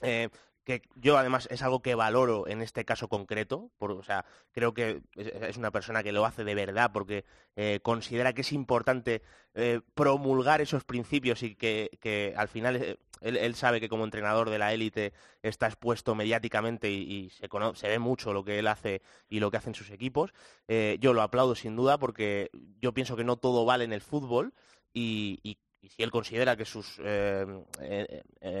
eh, 0.02 0.28
que 0.64 0.82
yo 0.96 1.18
además 1.18 1.46
es 1.50 1.62
algo 1.62 1.82
que 1.82 1.94
valoro 1.94 2.48
en 2.48 2.62
este 2.62 2.84
caso 2.84 3.08
concreto, 3.08 3.70
por, 3.78 3.92
o 3.92 4.02
sea, 4.02 4.24
creo 4.52 4.72
que 4.72 5.02
es, 5.14 5.26
es 5.26 5.56
una 5.58 5.70
persona 5.70 6.02
que 6.02 6.12
lo 6.12 6.24
hace 6.24 6.42
de 6.42 6.54
verdad 6.54 6.90
porque 6.92 7.24
eh, 7.54 7.80
considera 7.82 8.32
que 8.32 8.40
es 8.40 8.52
importante 8.52 9.22
eh, 9.54 9.80
promulgar 9.94 10.60
esos 10.62 10.84
principios 10.84 11.42
y 11.42 11.54
que, 11.54 11.90
que 12.00 12.32
al 12.36 12.48
final 12.48 12.76
eh, 12.76 12.96
él, 13.20 13.54
sabe 13.54 13.78
que 13.80 13.88
como 13.90 14.04
entrenador 14.04 14.48
de 14.50 14.58
la 14.58 14.72
élite 14.72 15.12
está 15.42 15.66
expuesto 15.66 16.14
mediáticamente 16.14 16.90
y, 16.90 17.28
se, 17.30 17.48
cono- 17.48 17.74
se 17.74 17.88
ve 17.88 17.98
mucho 17.98 18.32
lo 18.32 18.42
que 18.44 18.58
él 18.58 18.66
hace 18.66 19.02
y 19.28 19.40
lo 19.40 19.50
que 19.50 19.58
hacen 19.58 19.74
sus 19.74 19.90
equipos. 19.90 20.32
Yo 21.00 21.12
lo 21.12 21.22
aplaudo 21.22 21.54
sin 21.54 21.76
duda 21.76 21.96
porque 21.98 22.50
yo 22.80 22.92
pienso 22.92 23.16
que 23.16 23.24
no 23.24 23.36
todo 23.36 23.64
vale 23.64 23.84
en 23.84 23.92
el 23.92 24.00
fútbol 24.02 24.52
y, 24.92 25.38
y- 25.42 25.58
si 25.88 26.02
él 26.02 26.10
considera 26.10 26.56
que 26.56 26.64
sus 26.64 26.98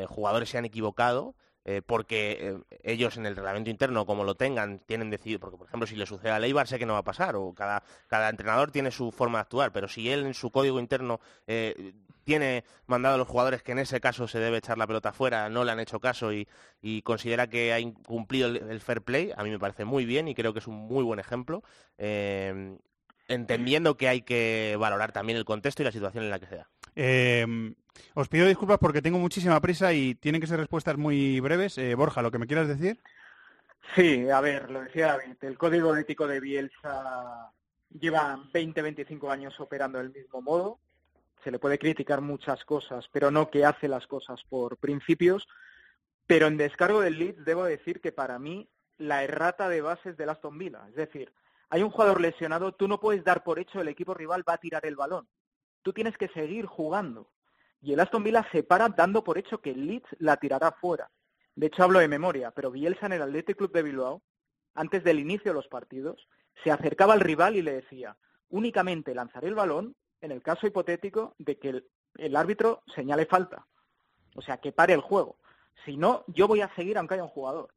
jugadores 0.08 0.48
se 0.48 0.58
han 0.58 0.64
equivocado, 0.64 1.34
eh, 1.66 1.80
porque 1.84 2.38
eh, 2.40 2.58
ellos 2.82 3.16
en 3.16 3.24
el 3.24 3.36
reglamento 3.36 3.70
interno, 3.70 4.04
como 4.04 4.22
lo 4.24 4.34
tengan, 4.34 4.80
tienen 4.80 5.08
decidido, 5.08 5.40
porque 5.40 5.56
por 5.56 5.66
ejemplo 5.66 5.86
si 5.86 5.96
le 5.96 6.04
sucede 6.04 6.30
a 6.30 6.38
Leibar 6.38 6.68
sé 6.68 6.78
que 6.78 6.84
no 6.84 6.92
va 6.92 6.98
a 6.98 7.04
pasar, 7.04 7.36
o 7.36 7.54
cada, 7.54 7.82
entrenador 8.28 8.70
tiene 8.70 8.90
su 8.90 9.10
forma 9.10 9.38
de 9.38 9.42
actuar, 9.42 9.72
pero 9.72 9.88
si 9.88 10.10
él 10.10 10.26
en 10.26 10.34
su 10.34 10.50
código 10.50 10.78
interno 10.78 11.20
eh, 11.46 11.94
tiene 12.24 12.64
mandado 12.86 13.14
a 13.14 13.18
los 13.18 13.28
jugadores 13.28 13.62
que 13.62 13.72
en 13.72 13.78
ese 13.78 13.98
caso 13.98 14.28
se 14.28 14.38
debe 14.38 14.58
echar 14.58 14.76
la 14.76 14.86
pelota 14.86 15.14
fuera, 15.14 15.48
no 15.48 15.64
le 15.64 15.72
han 15.72 15.80
hecho 15.80 16.00
caso 16.00 16.32
y, 16.32 16.46
considera 17.02 17.48
que 17.48 17.72
ha 17.72 17.80
incumplido 17.80 18.48
el, 18.48 18.80
fair 18.80 19.00
play, 19.00 19.32
a 19.34 19.42
mí 19.42 19.48
me 19.48 19.58
parece 19.58 19.86
muy 19.86 20.04
bien 20.04 20.28
y 20.28 20.34
creo 20.34 20.52
que 20.52 20.58
es 20.58 20.66
un 20.66 20.74
muy 20.74 21.02
buen 21.02 21.18
ejemplo. 21.18 21.62
entendiendo 23.26 23.96
que 23.96 24.08
hay 24.08 24.20
que 24.20 24.76
valorar 24.78 25.12
también 25.12 25.38
el 25.38 25.46
contexto 25.46 25.82
y 25.82 25.86
la 25.86 25.92
situación 25.92 26.24
en 26.24 26.30
la 26.30 26.38
que 26.38 26.46
se 26.46 26.56
da. 26.56 26.68
Eh, 26.94 27.74
os 28.14 28.28
pido 28.28 28.46
disculpas 28.46 28.78
porque 28.78 29.02
tengo 29.02 29.18
muchísima 29.18 29.60
prisa 29.60 29.92
y 29.92 30.14
tienen 30.14 30.40
que 30.40 30.46
ser 30.46 30.58
respuestas 30.58 30.96
muy 30.96 31.40
breves. 31.40 31.78
Eh, 31.78 31.94
Borja, 31.94 32.22
¿lo 32.22 32.30
que 32.30 32.38
me 32.38 32.46
quieras 32.46 32.68
decir? 32.68 33.00
Sí, 33.94 34.28
a 34.28 34.40
ver, 34.40 34.70
lo 34.70 34.82
decía 34.82 35.08
David, 35.08 35.36
el 35.42 35.58
código 35.58 35.94
ético 35.96 36.26
de 36.26 36.40
Bielsa 36.40 37.52
lleva 37.90 38.42
20, 38.52 38.82
25 38.82 39.30
años 39.30 39.58
operando 39.60 39.98
del 39.98 40.12
mismo 40.12 40.42
modo. 40.42 40.80
Se 41.42 41.50
le 41.50 41.58
puede 41.58 41.78
criticar 41.78 42.20
muchas 42.20 42.64
cosas, 42.64 43.08
pero 43.12 43.30
no 43.30 43.50
que 43.50 43.64
hace 43.64 43.86
las 43.86 44.06
cosas 44.06 44.42
por 44.48 44.78
principios. 44.78 45.46
Pero 46.26 46.46
en 46.46 46.56
descargo 46.56 47.00
del 47.00 47.18
Leeds 47.18 47.44
debo 47.44 47.64
decir 47.64 48.00
que 48.00 48.10
para 48.10 48.38
mí 48.38 48.68
la 48.96 49.22
errata 49.22 49.68
de 49.68 49.82
base 49.82 50.10
es 50.10 50.16
del 50.16 50.30
Aston 50.30 50.58
Villa. 50.58 50.86
Es 50.88 50.94
decir, 50.94 51.32
hay 51.68 51.82
un 51.82 51.90
jugador 51.90 52.20
lesionado, 52.20 52.72
tú 52.72 52.88
no 52.88 52.98
puedes 52.98 53.24
dar 53.24 53.44
por 53.44 53.58
hecho 53.58 53.80
el 53.80 53.88
equipo 53.88 54.14
rival 54.14 54.48
va 54.48 54.54
a 54.54 54.58
tirar 54.58 54.86
el 54.86 54.96
balón. 54.96 55.28
Tú 55.82 55.92
tienes 55.92 56.16
que 56.16 56.28
seguir 56.28 56.66
jugando. 56.66 57.28
Y 57.84 57.92
el 57.92 58.00
Aston 58.00 58.24
Villa 58.24 58.46
se 58.50 58.62
para 58.62 58.88
dando 58.88 59.22
por 59.22 59.36
hecho 59.36 59.60
que 59.60 59.74
Leeds 59.74 60.08
la 60.18 60.38
tirará 60.38 60.72
fuera. 60.72 61.10
De 61.54 61.66
hecho, 61.66 61.84
hablo 61.84 61.98
de 61.98 62.08
memoria, 62.08 62.50
pero 62.50 62.70
Bielsa 62.70 63.06
en 63.06 63.12
el 63.12 63.22
Athletic 63.22 63.58
Club 63.58 63.72
de 63.72 63.82
Bilbao, 63.82 64.22
antes 64.74 65.04
del 65.04 65.20
inicio 65.20 65.50
de 65.50 65.54
los 65.54 65.68
partidos, 65.68 66.26
se 66.64 66.70
acercaba 66.70 67.12
al 67.12 67.20
rival 67.20 67.56
y 67.56 67.62
le 67.62 67.74
decía, 67.74 68.16
únicamente 68.48 69.14
lanzaré 69.14 69.48
el 69.48 69.54
balón 69.54 69.94
en 70.22 70.32
el 70.32 70.42
caso 70.42 70.66
hipotético 70.66 71.34
de 71.38 71.58
que 71.58 71.68
el, 71.68 71.86
el 72.16 72.36
árbitro 72.36 72.82
señale 72.94 73.26
falta. 73.26 73.66
O 74.34 74.40
sea, 74.40 74.56
que 74.56 74.72
pare 74.72 74.94
el 74.94 75.02
juego. 75.02 75.36
Si 75.84 75.98
no, 75.98 76.24
yo 76.28 76.48
voy 76.48 76.62
a 76.62 76.74
seguir 76.74 76.96
aunque 76.96 77.14
haya 77.14 77.24
un 77.24 77.28
jugador. 77.28 77.68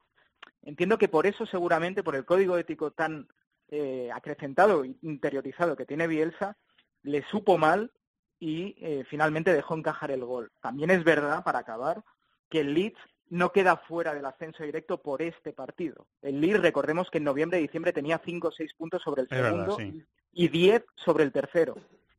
Entiendo 0.62 0.98
que 0.98 1.10
por 1.10 1.28
eso 1.28 1.46
seguramente, 1.46 2.02
por 2.02 2.16
el 2.16 2.26
código 2.26 2.58
ético 2.58 2.92
tan 2.92 3.28
eh, 3.68 4.10
acrecentado 4.14 4.86
e 4.86 4.96
interiorizado 5.02 5.76
que 5.76 5.86
tiene 5.86 6.08
Bielsa, 6.08 6.56
le 7.04 7.24
supo 7.24 7.58
mal 7.58 7.92
y 8.40 8.76
eh, 8.80 9.04
finalmente 9.10 9.54
dejó 9.54 9.76
encajar 9.76 10.12
el 10.12 10.24
gol. 10.24 10.52
También 10.62 10.90
es 10.92 11.04
verdad, 11.04 11.44
para 11.44 11.60
acabar, 11.60 12.04
que 12.50 12.60
el 12.62 12.74
Leeds 12.74 13.00
no 13.30 13.52
queda 13.52 13.78
fuera 13.78 14.14
del 14.14 14.26
ascenso 14.26 14.64
directo 14.64 15.02
por 15.02 15.22
este 15.22 15.52
partido. 15.54 16.08
El 16.22 16.40
Leeds, 16.40 16.62
recordemos 16.62 17.10
que 17.10 17.18
en 17.18 17.26
noviembre 17.26 17.60
y 17.60 17.64
diciembre 17.64 17.92
tenía 17.94 18.22
5 18.24 18.48
o 18.48 18.52
6 18.52 18.74
puntos 18.76 19.02
sobre 19.02 19.24
el 19.24 19.28
verdad, 19.28 19.50
segundo 19.52 19.76
sí. 19.78 20.04
y 20.34 20.48
10 20.48 20.86
sobre 20.96 21.24
el 21.24 21.32
tercero. 21.32 21.76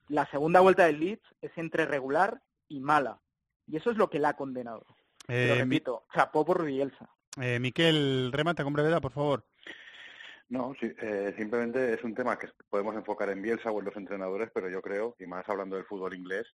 La 0.08 0.26
segunda 0.30 0.60
vuelta 0.60 0.86
del 0.86 1.00
Leeds 1.00 1.22
es 1.40 1.52
entre 1.56 1.86
regular 1.86 2.40
y 2.68 2.80
mala. 2.80 3.18
Y 3.66 3.76
eso 3.76 3.90
es 3.90 3.96
lo 3.96 4.10
que 4.10 4.18
la 4.18 4.30
ha 4.30 4.36
condenado. 4.36 4.84
Pero 5.26 5.54
Eh, 5.54 5.64
mi- 5.64 5.76
repito, 5.76 6.04
chapó 6.14 6.44
por 6.44 6.64
Bielsa. 6.64 7.08
eh, 7.40 7.58
Miquel, 7.60 8.30
remata 8.32 8.64
con 8.64 8.72
brevedad, 8.72 9.00
por 9.00 9.12
favor. 9.12 9.44
No, 10.50 10.74
sí, 10.80 10.90
eh, 11.02 11.34
simplemente 11.36 11.92
es 11.92 12.02
un 12.04 12.14
tema 12.14 12.38
que 12.38 12.48
podemos 12.70 12.94
enfocar 12.94 13.28
en 13.28 13.42
Bielsa 13.42 13.70
o 13.70 13.80
en 13.80 13.84
los 13.84 13.96
entrenadores, 13.96 14.50
pero 14.52 14.68
yo 14.70 14.80
creo, 14.80 15.14
y 15.18 15.26
más 15.26 15.46
hablando 15.48 15.76
del 15.76 15.84
fútbol 15.84 16.14
inglés, 16.14 16.46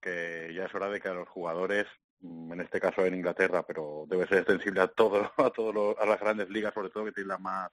que 0.00 0.52
ya 0.54 0.64
es 0.64 0.74
hora 0.74 0.88
de 0.88 1.00
que 1.00 1.08
a 1.08 1.14
los 1.14 1.28
jugadores, 1.28 1.86
mm, 2.20 2.52
en 2.54 2.60
este 2.62 2.80
caso 2.80 3.04
en 3.04 3.14
Inglaterra, 3.14 3.62
pero 3.66 4.04
debe 4.08 4.26
ser 4.26 4.38
extensible 4.38 4.80
a 4.80 4.88
todo, 4.88 5.30
a 5.36 5.50
todos 5.50 5.98
a 5.98 6.06
las 6.06 6.18
grandes 6.20 6.48
ligas, 6.48 6.72
sobre 6.72 6.88
todo 6.90 7.04
que 7.04 7.12
tienen 7.12 7.28
la 7.28 7.38
más 7.38 7.70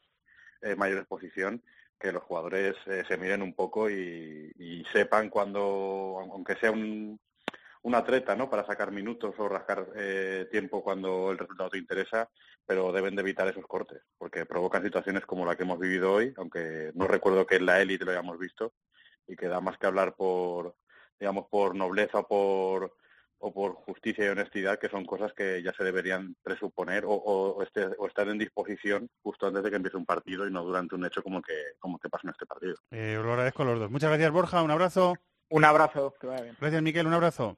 eh, 0.62 0.76
mayor 0.76 0.98
exposición, 1.00 1.64
que 1.98 2.12
los 2.12 2.24
jugadores 2.24 2.76
eh, 2.88 3.04
se 3.08 3.18
miren 3.18 3.42
un 3.42 3.54
poco 3.54 3.90
y, 3.90 4.52
y 4.58 4.84
sepan 4.92 5.30
cuando, 5.30 6.18
aunque 6.32 6.56
sea 6.58 6.72
un, 6.72 7.20
una 7.84 8.04
treta, 8.04 8.36
¿no? 8.36 8.50
Para 8.50 8.66
sacar 8.66 8.92
minutos 8.92 9.36
o 9.38 9.48
rascar 9.48 9.88
eh, 9.96 10.48
tiempo 10.52 10.84
cuando 10.84 11.32
el 11.32 11.38
resultado 11.38 11.70
te 11.70 11.78
interesa, 11.78 12.30
pero 12.70 12.92
deben 12.92 13.16
de 13.16 13.22
evitar 13.24 13.48
esos 13.48 13.66
cortes, 13.66 14.00
porque 14.20 14.46
provocan 14.46 14.84
situaciones 14.84 15.26
como 15.26 15.44
la 15.44 15.56
que 15.56 15.64
hemos 15.64 15.80
vivido 15.80 16.14
hoy, 16.14 16.32
aunque 16.38 16.92
no 16.94 17.08
recuerdo 17.08 17.48
que 17.48 17.56
en 17.56 17.66
la 17.66 17.82
élite 17.82 18.06
lo 18.06 18.12
hayamos 18.12 18.38
visto, 18.38 18.74
y 19.28 19.36
que 19.36 19.48
da 19.48 19.60
más 19.60 19.80
que 19.80 19.88
hablar 19.88 20.14
por, 20.16 20.76
digamos, 21.20 21.48
por 21.50 21.74
nobleza 21.76 22.20
o 22.20 22.28
por 22.28 22.96
o 23.42 23.54
por 23.54 23.74
justicia 23.74 24.26
y 24.26 24.28
honestidad, 24.28 24.78
que 24.78 24.90
son 24.90 25.06
cosas 25.06 25.32
que 25.34 25.64
ya 25.64 25.72
se 25.74 25.84
deberían 25.86 26.36
presuponer 26.44 27.06
o, 27.06 27.12
o, 27.12 27.56
o 27.56 27.64
este- 27.64 27.88
o 27.98 28.06
estar 28.06 28.28
en 28.28 28.38
disposición 28.38 29.10
justo 29.24 29.48
antes 29.48 29.64
de 29.64 29.70
que 29.70 29.78
empiece 29.78 29.96
un 29.98 30.06
partido 30.06 30.46
y 30.46 30.52
no 30.52 30.62
durante 30.64 30.94
un 30.96 31.06
hecho 31.06 31.24
como 31.24 31.42
que 31.42 31.54
como 31.80 31.98
que 31.98 32.10
pasa 32.10 32.24
en 32.28 32.32
este 32.32 32.46
partido. 32.46 32.76
Eh, 32.92 33.16
os 33.18 33.26
lo 33.26 33.32
agradezco 33.32 33.64
a 33.64 33.66
los 33.66 33.80
dos. 33.80 33.90
Muchas 33.90 34.10
gracias, 34.10 34.32
Borja. 34.32 34.62
Un 34.62 34.72
abrazo. 34.72 35.16
Un 35.50 35.64
abrazo, 35.66 36.14
que 36.20 36.28
vaya 36.28 36.44
bien. 36.44 36.56
Gracias, 36.60 36.82
Miquel. 36.84 37.08
Un 37.08 37.14
abrazo. 37.14 37.58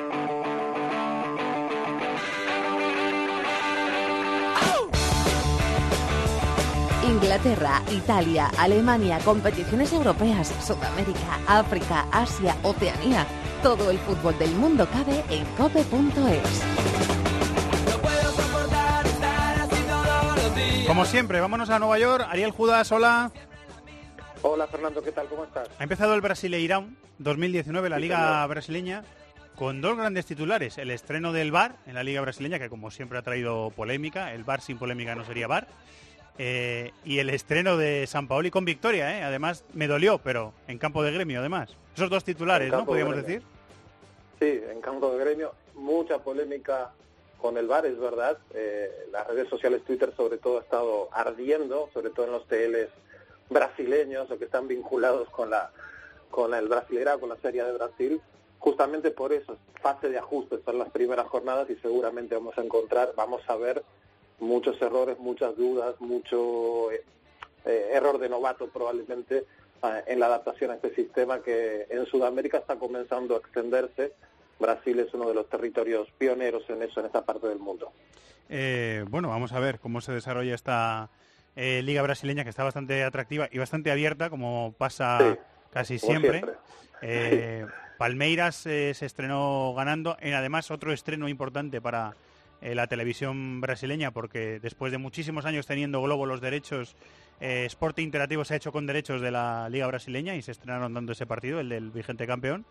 Inglaterra, 7.11 7.81
Italia, 7.91 8.49
Alemania, 8.57 9.19
competiciones 9.19 9.91
europeas, 9.91 10.47
Sudamérica, 10.65 11.39
África, 11.45 12.05
Asia, 12.09 12.55
Oceanía. 12.63 13.25
Todo 13.61 13.91
el 13.91 13.99
fútbol 13.99 14.37
del 14.39 14.51
mundo 14.51 14.87
cabe 14.89 15.21
en 15.29 15.43
cope.es. 15.57 16.63
Como 20.87 21.03
siempre, 21.05 21.41
vámonos 21.41 21.69
a 21.69 21.79
Nueva 21.79 21.99
York. 21.99 22.25
Ariel 22.29 22.51
Judas, 22.51 22.89
hola. 22.93 23.31
Hola 24.41 24.67
Fernando, 24.67 25.03
¿qué 25.03 25.11
tal? 25.11 25.27
¿Cómo 25.27 25.43
estás? 25.43 25.67
Ha 25.79 25.83
empezado 25.83 26.15
el 26.15 26.21
Brasileirão 26.21 26.95
2019, 27.19 27.89
la 27.89 27.97
Sí, 27.97 28.01
Liga 28.03 28.17
señor. 28.17 28.47
Brasileña, 28.49 29.03
con 29.55 29.81
dos 29.81 29.97
grandes 29.97 30.25
titulares. 30.25 30.77
El 30.77 30.89
estreno 30.91 31.33
del 31.33 31.51
VAR 31.51 31.75
en 31.85 31.93
la 31.95 32.03
Liga 32.03 32.21
Brasileña, 32.21 32.57
que 32.57 32.69
como 32.69 32.89
siempre 32.89 33.19
ha 33.19 33.21
traído 33.21 33.69
polémica. 33.71 34.33
El 34.33 34.45
VAR 34.45 34.61
sin 34.61 34.77
polémica 34.79 35.13
no 35.13 35.25
sería 35.25 35.47
VAR. 35.47 35.67
Eh, 36.43 36.91
y 37.05 37.19
el 37.19 37.29
estreno 37.29 37.77
de 37.77 38.07
San 38.07 38.27
Paoli 38.27 38.49
con 38.49 38.65
victoria, 38.65 39.15
¿eh? 39.15 39.21
Además, 39.21 39.63
me 39.73 39.85
dolió, 39.85 40.17
pero 40.17 40.53
en 40.67 40.79
campo 40.79 41.03
de 41.03 41.11
gremio, 41.11 41.39
además. 41.39 41.69
Esos 41.93 42.09
dos 42.09 42.23
titulares, 42.23 42.71
¿no? 42.71 42.79
de 42.79 42.85
Podríamos 42.85 43.15
decir. 43.17 43.43
Sí, 44.39 44.59
en 44.71 44.81
campo 44.81 45.11
de 45.11 45.23
gremio, 45.23 45.53
mucha 45.75 46.17
polémica 46.17 46.93
con 47.37 47.57
el 47.57 47.67
VAR, 47.67 47.85
es 47.85 47.99
verdad. 47.99 48.39
Eh, 48.55 48.89
las 49.11 49.27
redes 49.27 49.49
sociales, 49.49 49.83
Twitter 49.83 50.11
sobre 50.17 50.39
todo, 50.39 50.57
ha 50.57 50.61
estado 50.61 51.09
ardiendo, 51.11 51.91
sobre 51.93 52.09
todo 52.09 52.25
en 52.25 52.31
los 52.31 52.47
TLs 52.47 52.89
brasileños 53.51 54.31
o 54.31 54.39
que 54.39 54.45
están 54.45 54.67
vinculados 54.67 55.29
con 55.29 55.51
la 55.51 55.69
con 56.31 56.55
el 56.55 56.67
Brasileirao, 56.67 57.19
con 57.19 57.29
la 57.29 57.37
Serie 57.37 57.63
de 57.63 57.73
Brasil. 57.73 58.19
Justamente 58.57 59.11
por 59.11 59.31
eso, 59.31 59.57
fase 59.79 60.09
de 60.09 60.17
ajustes 60.17 60.61
son 60.65 60.79
las 60.79 60.89
primeras 60.89 61.27
jornadas 61.27 61.69
y 61.69 61.75
seguramente 61.75 62.33
vamos 62.33 62.57
a 62.57 62.63
encontrar, 62.63 63.13
vamos 63.15 63.43
a 63.47 63.55
ver 63.57 63.83
muchos 64.41 64.81
errores, 64.81 65.17
muchas 65.19 65.55
dudas, 65.55 65.95
mucho 65.99 66.91
eh, 66.91 67.03
eh, 67.65 67.89
error 67.93 68.17
de 68.17 68.27
novato 68.29 68.67
probablemente 68.67 69.45
eh, 69.83 70.03
en 70.07 70.19
la 70.19 70.25
adaptación 70.27 70.71
a 70.71 70.75
este 70.75 70.93
sistema 70.95 71.41
que 71.41 71.87
en 71.89 72.05
Sudamérica 72.07 72.57
está 72.57 72.75
comenzando 72.77 73.35
a 73.35 73.39
extenderse. 73.39 74.13
Brasil 74.59 74.99
es 74.99 75.13
uno 75.13 75.27
de 75.27 75.33
los 75.33 75.49
territorios 75.49 76.07
pioneros 76.17 76.63
en 76.69 76.83
eso, 76.83 76.99
en 76.99 77.07
esta 77.07 77.23
parte 77.23 77.47
del 77.47 77.59
mundo. 77.59 77.91
Eh, 78.49 79.05
bueno, 79.09 79.29
vamos 79.29 79.53
a 79.53 79.59
ver 79.59 79.79
cómo 79.79 80.01
se 80.01 80.11
desarrolla 80.11 80.53
esta 80.53 81.09
eh, 81.55 81.81
liga 81.83 82.01
brasileña 82.01 82.43
que 82.43 82.49
está 82.49 82.63
bastante 82.63 83.03
atractiva 83.03 83.47
y 83.51 83.57
bastante 83.57 83.91
abierta, 83.91 84.29
como 84.29 84.73
pasa 84.77 85.17
Sí, 85.19 85.39
casi 85.71 85.99
como 85.99 86.11
siempre. 86.11 86.31
siempre. 86.39 86.55
Eh, 87.01 87.65
Palmeiras 87.97 88.55
se 88.55 88.89
estrenó 88.91 89.73
ganando, 89.75 90.17
en 90.19 90.33
además 90.33 90.69
otro 90.71 90.91
estreno 90.91 91.27
importante 91.29 91.81
para 91.81 92.15
eh, 92.61 92.75
la 92.75 92.87
televisión 92.87 93.59
brasileña, 93.59 94.11
porque 94.11 94.59
después 94.59 94.91
de 94.91 94.97
muchísimos 94.97 95.45
años 95.45 95.65
teniendo 95.65 96.01
Globo 96.01 96.25
los 96.25 96.41
derechos, 96.41 96.95
eh, 97.39 97.65
Sport 97.65 97.99
Interactivo 97.99 98.45
se 98.45 98.53
ha 98.53 98.57
hecho 98.57 98.71
con 98.71 98.85
derechos 98.85 99.21
de 99.21 99.31
la 99.31 99.67
liga 99.69 99.87
brasileña 99.87 100.35
y 100.35 100.41
se 100.41 100.51
estrenaron 100.51 100.93
dando 100.93 101.11
ese 101.11 101.25
partido, 101.25 101.59
el 101.59 101.69
del 101.69 101.89
vigente 101.89 102.27
campeón. 102.27 102.65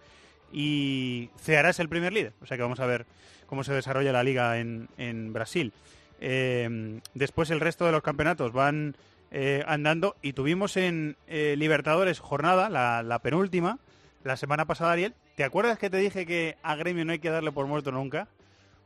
Y 0.53 1.31
Ceará 1.37 1.71
es 1.71 1.81
el 1.81 1.89
primer 1.89 2.13
líder, 2.13 2.33
o 2.41 2.47
sea 2.47 2.57
que 2.57 2.63
vamos 2.63 2.81
a 2.81 2.87
ver 2.87 3.07
cómo 3.47 3.65
se 3.65 3.73
desarrolla 3.73 4.13
la 4.13 4.23
liga 4.23 4.59
en, 4.59 4.89
en 4.97 5.33
Brasil. 5.33 5.73
Eh, 6.21 7.01
después 7.15 7.51
el 7.51 7.61
resto 7.61 7.87
de 7.87 7.93
los 7.93 8.03
campeonatos 8.03 8.53
van 8.53 8.97
eh, 9.31 9.65
andando 9.67 10.17
y 10.23 10.33
tuvimos 10.33 10.77
en 10.77 11.17
Libertadores 11.29 12.19
jornada, 12.19 12.69
la 12.69 13.19
penúltima, 13.21 13.79
la 14.25 14.37
semana 14.37 14.67
pasada, 14.67 14.93
Ariel. 14.93 15.15
¿Te 15.37 15.45
acuerdas 15.45 15.79
que 15.79 15.91
te 15.91 15.97
dije 15.97 16.27
que 16.27 16.57
a 16.63 16.77
Gremio 16.77 17.05
no 17.05 17.13
hay 17.13 17.19
que 17.19 17.31
darle 17.31 17.53
por 17.53 17.67
muerto 17.67 17.91
nunca? 17.91 18.29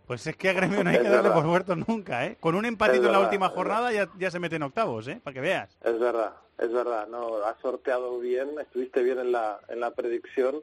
Pues 0.07 0.27
es 0.27 0.37
que 0.37 0.51
a 0.51 0.53
Gremio 0.53 0.85
no 0.85 0.91
hay 0.91 0.97
Es 0.97 1.03
que 1.03 1.09
darle 1.09 1.23
verdad. 1.23 1.35
por 1.35 1.45
muerto 1.45 1.77
nunca, 1.77 2.27
¿eh? 2.27 2.37
Con 2.39 2.55
un 2.55 2.65
empatito 2.67 3.01
Es 3.01 3.07
en 3.07 3.13
la 3.13 3.19
verdad, 3.19 3.33
última 3.33 3.49
jornada 3.49 3.91
ya, 3.93 4.09
ya 4.19 4.31
se 4.31 4.39
mete 4.39 4.57
en 4.57 4.63
octavos, 4.65 5.09
¿eh? 5.09 5.21
Para 5.23 5.35
que 5.35 5.41
veas. 5.41 5.77
Es 5.83 5.99
verdad, 5.99 6.35
es 6.59 6.71
verdad, 6.71 7.09
no, 7.09 7.37
has 7.39 7.59
sorteado 7.61 8.19
bien, 8.19 8.51
estuviste 8.61 9.03
bien 9.03 9.19
en 9.19 9.33
la, 9.33 9.61
en 9.69 9.81
la 9.81 9.93
predicción 9.93 10.63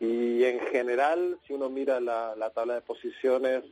y 0.00 0.44
en 0.44 0.60
general, 0.66 1.38
si 1.46 1.54
uno 1.54 1.70
mira 1.70 1.98
la, 2.00 2.36
la 2.36 2.50
tabla 2.50 2.74
de 2.74 2.82
posiciones 2.82 3.64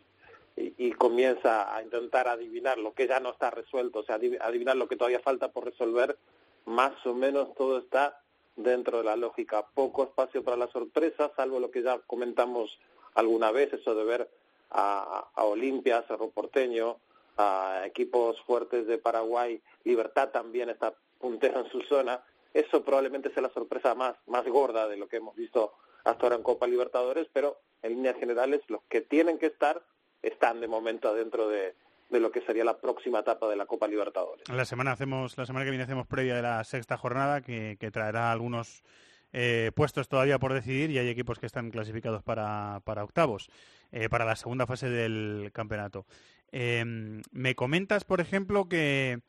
y, 0.56 0.72
y 0.78 0.92
comienza 0.92 1.74
a 1.76 1.82
intentar 1.82 2.26
adivinar 2.26 2.78
lo 2.78 2.94
que 2.94 3.06
ya 3.06 3.20
no 3.20 3.30
está 3.30 3.50
resuelto, 3.50 3.98
o 4.00 4.02
sea, 4.04 4.18
adiv- 4.18 4.38
adivinar 4.40 4.76
lo 4.76 4.88
que 4.88 4.96
todavía 4.96 5.20
falta 5.20 5.48
por 5.52 5.64
resolver, 5.66 6.16
más 6.64 6.94
o 7.06 7.12
menos 7.14 7.54
todo 7.54 7.78
está 7.78 8.18
dentro 8.56 8.98
de 8.98 9.04
la 9.04 9.16
lógica. 9.16 9.66
Poco 9.74 10.04
espacio 10.04 10.42
para 10.42 10.56
la 10.56 10.68
sorpresa, 10.68 11.30
salvo 11.36 11.60
lo 11.60 11.70
que 11.70 11.82
ya 11.82 11.98
comentamos 12.06 12.76
alguna 13.14 13.50
vez, 13.52 13.72
eso 13.74 13.94
de 13.94 14.04
ver 14.04 14.30
a, 14.70 15.28
Olimpia, 15.36 16.04
Cerro 16.08 16.30
Porteño, 16.30 16.98
a 17.36 17.82
equipos 17.84 18.40
fuertes 18.42 18.86
de 18.86 18.98
Paraguay, 18.98 19.60
Libertad 19.84 20.30
también 20.30 20.70
está 20.70 20.94
puntero 21.18 21.60
en 21.60 21.70
su 21.70 21.82
zona. 21.82 22.22
Eso 22.52 22.82
probablemente 22.82 23.32
sea 23.32 23.42
la 23.42 23.50
sorpresa 23.50 23.94
más, 23.94 24.16
más 24.26 24.44
gorda 24.46 24.88
de 24.88 24.96
lo 24.96 25.08
que 25.08 25.16
hemos 25.16 25.36
visto 25.36 25.74
hasta 26.04 26.22
ahora 26.24 26.36
en 26.36 26.42
Copa 26.42 26.66
Libertadores, 26.66 27.28
pero 27.32 27.58
en 27.82 27.92
líneas 27.94 28.16
generales 28.18 28.60
los 28.68 28.82
que 28.88 29.00
tienen 29.00 29.38
que 29.38 29.46
estar 29.46 29.82
están 30.22 30.60
de 30.60 30.68
momento 30.68 31.08
adentro 31.08 31.48
de, 31.48 31.74
de 32.10 32.20
lo 32.20 32.30
que 32.30 32.40
sería 32.42 32.64
la 32.64 32.78
próxima 32.78 33.20
etapa 33.20 33.48
de 33.48 33.56
la 33.56 33.66
Copa 33.66 33.88
Libertadores. 33.88 34.48
La 34.48 34.64
semana 34.64 34.92
hacemos, 34.92 35.36
la 35.36 35.46
semana 35.46 35.64
que 35.64 35.70
viene 35.70 35.84
hacemos 35.84 36.06
previa 36.06 36.36
de 36.36 36.42
la 36.42 36.62
sexta 36.64 36.96
jornada 36.96 37.40
que, 37.40 37.76
que 37.78 37.90
traerá 37.90 38.30
algunos 38.30 38.82
eh, 39.32 39.70
puestos 39.74 40.08
todavía 40.08 40.38
por 40.38 40.52
decidir 40.52 40.90
y 40.90 40.98
hay 40.98 41.08
equipos 41.08 41.38
que 41.38 41.46
están 41.46 41.70
clasificados 41.70 42.22
para, 42.22 42.80
para 42.84 43.04
octavos, 43.04 43.48
eh, 43.92 44.08
para 44.08 44.24
la 44.24 44.36
segunda 44.36 44.66
fase 44.66 44.88
del 44.88 45.50
campeonato. 45.52 46.06
Eh, 46.52 46.84
me 47.32 47.54
comentas, 47.54 48.04
por 48.04 48.20
ejemplo, 48.20 48.68
que 48.68 49.20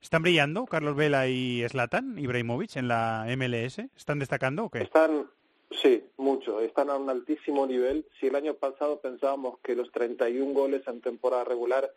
están 0.00 0.22
brillando 0.22 0.66
Carlos 0.66 0.96
Vela 0.96 1.28
y 1.28 1.64
Zlatan 1.68 2.18
Ibrahimovic 2.18 2.76
en 2.76 2.88
la 2.88 3.24
MLS. 3.36 3.78
¿Están 3.96 4.18
destacando 4.18 4.64
o 4.64 4.70
qué? 4.70 4.82
Están, 4.82 5.30
sí, 5.70 6.04
mucho. 6.16 6.60
Están 6.60 6.90
a 6.90 6.96
un 6.96 7.08
altísimo 7.08 7.66
nivel. 7.66 8.06
Si 8.18 8.26
el 8.26 8.34
año 8.34 8.54
pasado 8.54 9.00
pensábamos 9.00 9.58
que 9.60 9.76
los 9.76 9.92
31 9.92 10.52
goles 10.52 10.82
en 10.88 11.00
temporada 11.00 11.44
regular 11.44 11.90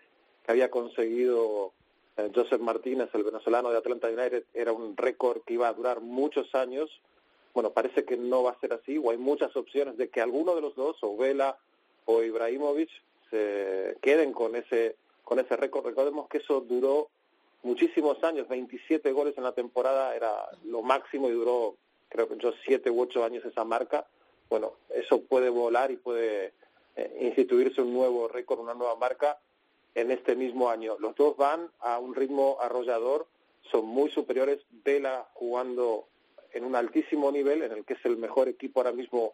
que 0.46 0.52
había 0.52 0.70
conseguido 0.70 1.74
eh, 2.18 2.32
Joseph 2.34 2.62
Martínez, 2.62 3.10
el 3.14 3.24
venezolano 3.24 3.72
de 3.72 3.78
Atlanta 3.78 4.08
United, 4.08 4.44
era 4.54 4.72
un 4.72 4.96
récord 4.96 5.42
que 5.42 5.56
iba 5.56 5.68
a 5.68 5.74
durar 5.74 6.02
muchos 6.02 6.54
años. 6.54 6.90
Bueno, 7.56 7.72
parece 7.72 8.04
que 8.04 8.18
no 8.18 8.44
va 8.44 8.52
a 8.52 8.60
ser 8.60 8.74
así, 8.74 8.98
o 8.98 9.12
hay 9.12 9.18
muchas 9.18 9.56
opciones 9.56 9.96
de 9.98 10.10
que 10.10 10.20
alguno 10.20 10.54
de 10.56 10.62
los 10.62 10.76
dos, 10.76 10.98
o 11.02 11.16
Vela 11.16 11.58
o 12.04 12.22
Ibrahimovic, 12.22 12.90
se 13.32 13.98
queden 14.02 14.34
con 14.34 14.56
ese 14.56 14.98
con 15.24 15.40
ese 15.40 15.56
récord. 15.56 15.86
Recordemos 15.86 16.28
que 16.28 16.40
eso 16.40 16.62
duró 16.62 17.10
muchísimos 17.64 18.24
años, 18.24 18.48
27 18.50 19.12
goles 19.14 19.38
en 19.38 19.44
la 19.44 19.54
temporada 19.54 20.16
era 20.16 20.50
lo 20.66 20.84
máximo 20.84 21.30
y 21.30 21.32
duró, 21.32 21.78
creo 22.10 22.28
que 22.28 22.38
yo, 22.38 22.54
7 22.66 22.92
u 22.92 23.02
8 23.02 23.24
años 23.24 23.46
esa 23.46 23.64
marca. 23.64 24.06
Bueno, 24.50 24.74
eso 24.90 25.22
puede 25.22 25.50
volar 25.50 25.92
y 25.92 25.96
puede 25.96 26.54
eh, 26.96 27.18
instituirse 27.22 27.82
un 27.82 27.94
nuevo 27.94 28.28
récord, 28.28 28.60
una 28.60 28.76
nueva 28.76 28.98
marca 28.98 29.40
en 29.96 30.12
este 30.12 30.36
mismo 30.36 30.70
año. 30.70 30.98
Los 31.00 31.16
dos 31.16 31.38
van 31.38 31.72
a 31.80 32.00
un 32.00 32.14
ritmo 32.16 32.58
arrollador, 32.62 33.26
son 33.72 33.86
muy 33.86 34.12
superiores. 34.12 34.60
Vela 34.84 35.28
jugando 35.34 36.08
en 36.56 36.64
un 36.64 36.76
altísimo 36.76 37.32
nivel, 37.32 37.62
en 37.62 37.72
el 37.74 37.86
que 37.86 37.94
es 37.94 38.06
el 38.06 38.18
mejor 38.18 38.48
equipo 38.48 38.80
ahora 38.80 38.94
mismo 38.94 39.34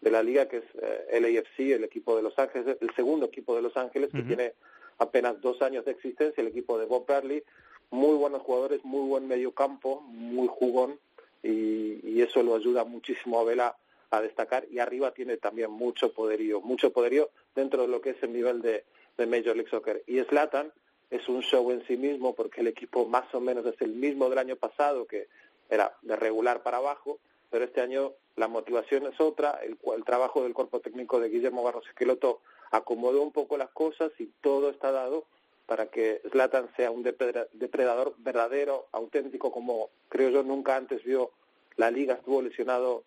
de 0.00 0.10
la 0.10 0.22
liga, 0.22 0.46
que 0.48 0.58
es 0.58 0.64
eh, 0.80 1.06
el 1.12 1.24
AFC, 1.24 1.60
el 1.72 1.84
equipo 1.84 2.14
de 2.14 2.22
Los 2.22 2.38
Ángeles, 2.38 2.76
el 2.80 2.94
segundo 2.94 3.26
equipo 3.26 3.56
de 3.56 3.62
Los 3.62 3.76
Ángeles, 3.76 4.10
que 4.12 4.22
tiene 4.22 4.52
apenas 4.98 5.40
dos 5.40 5.62
años 5.62 5.84
de 5.84 5.92
existencia, 5.92 6.40
el 6.40 6.48
equipo 6.48 6.78
de 6.78 6.86
Bob 6.86 7.06
Bradley. 7.06 7.42
Muy 7.90 8.16
buenos 8.16 8.42
jugadores, 8.42 8.84
muy 8.84 9.08
buen 9.08 9.26
medio 9.26 9.52
campo, 9.52 10.02
muy 10.02 10.46
jugón, 10.46 10.98
y, 11.42 12.06
y 12.06 12.20
eso 12.20 12.42
lo 12.42 12.54
ayuda 12.54 12.84
muchísimo 12.84 13.40
a 13.40 13.44
Vela 13.44 13.76
a 14.10 14.20
destacar. 14.20 14.66
Y 14.70 14.78
arriba 14.78 15.12
tiene 15.12 15.38
también 15.38 15.70
mucho 15.70 16.12
poderío, 16.12 16.60
mucho 16.60 16.92
poderío 16.92 17.30
dentro 17.54 17.82
de 17.82 17.88
lo 17.88 18.00
que 18.02 18.10
es 18.10 18.22
el 18.22 18.32
nivel 18.32 18.60
de, 18.60 18.84
de 19.16 19.26
Major 19.26 19.56
League 19.56 19.70
Soccer. 19.70 20.02
Y 20.06 20.20
Zlatan 20.20 20.70
es 21.10 21.28
un 21.28 21.40
show 21.42 21.70
en 21.70 21.84
sí 21.86 21.96
mismo 21.96 22.34
porque 22.34 22.60
el 22.60 22.66
equipo 22.66 23.06
más 23.06 23.32
o 23.34 23.40
menos 23.40 23.64
es 23.66 23.80
el 23.80 23.94
mismo 23.94 24.28
del 24.28 24.38
año 24.38 24.56
pasado, 24.56 25.06
que 25.06 25.28
era 25.68 25.96
de 26.02 26.16
regular 26.16 26.62
para 26.62 26.78
abajo, 26.78 27.18
pero 27.50 27.64
este 27.64 27.80
año 27.80 28.12
la 28.36 28.48
motivación 28.48 29.06
es 29.06 29.20
otra, 29.20 29.58
el, 29.62 29.78
el 29.96 30.04
trabajo 30.04 30.42
del 30.42 30.54
cuerpo 30.54 30.80
técnico 30.80 31.20
de 31.20 31.28
Guillermo 31.28 31.62
Barros 31.62 31.86
Esqueloto 31.88 32.40
acomodó 32.70 33.22
un 33.22 33.32
poco 33.32 33.56
las 33.56 33.70
cosas 33.70 34.12
y 34.18 34.26
todo 34.40 34.70
está 34.70 34.92
dado 34.92 35.24
para 35.68 35.86
que 35.86 36.22
Zlatan 36.30 36.70
sea 36.76 36.90
un 36.90 37.02
depredador 37.02 38.14
verdadero, 38.16 38.86
auténtico, 38.90 39.52
como 39.52 39.90
creo 40.08 40.30
yo 40.30 40.42
nunca 40.42 40.76
antes 40.76 41.04
vio 41.04 41.30
la 41.76 41.90
liga, 41.90 42.14
estuvo 42.14 42.40
lesionado 42.40 43.04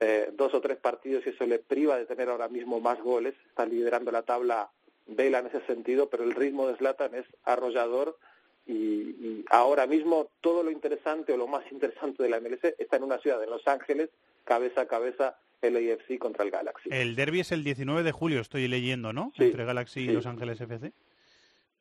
eh, 0.00 0.30
dos 0.32 0.52
o 0.52 0.60
tres 0.60 0.78
partidos 0.78 1.24
y 1.24 1.30
eso 1.30 1.46
le 1.46 1.60
priva 1.60 1.96
de 1.96 2.06
tener 2.06 2.28
ahora 2.28 2.48
mismo 2.48 2.80
más 2.80 3.00
goles, 3.00 3.34
está 3.48 3.64
liderando 3.64 4.10
la 4.10 4.22
tabla 4.22 4.68
Vela 5.06 5.38
en 5.38 5.46
ese 5.46 5.60
sentido, 5.66 6.08
pero 6.08 6.24
el 6.24 6.34
ritmo 6.34 6.66
de 6.66 6.76
Zlatan 6.76 7.14
es 7.14 7.24
arrollador 7.44 8.18
y, 8.66 8.72
y, 8.72 9.44
ahora 9.50 9.86
mismo 9.86 10.28
todo 10.40 10.62
lo 10.62 10.70
interesante 10.70 11.32
o 11.32 11.36
lo 11.36 11.46
más 11.46 11.64
interesante 11.70 12.22
de 12.22 12.28
la 12.28 12.40
MLS 12.40 12.64
está 12.78 12.96
en 12.96 13.04
una 13.04 13.18
ciudad 13.18 13.40
de 13.40 13.46
Los 13.46 13.66
Ángeles, 13.66 14.10
cabeza 14.44 14.82
a 14.82 14.86
cabeza 14.86 15.36
el 15.62 15.76
AFC 15.76 16.18
contra 16.18 16.44
el 16.44 16.50
Galaxy. 16.50 16.88
El 16.92 17.16
derby 17.16 17.40
es 17.40 17.52
el 17.52 17.64
19 17.64 18.02
de 18.02 18.12
julio, 18.12 18.40
estoy 18.40 18.68
leyendo, 18.68 19.12
¿no? 19.12 19.32
Sí, 19.36 19.44
Entre 19.44 19.64
Galaxy 19.64 20.00
y. 20.00 20.06
Los 20.08 20.26
Ángeles 20.26 20.60
FC. 20.60 20.92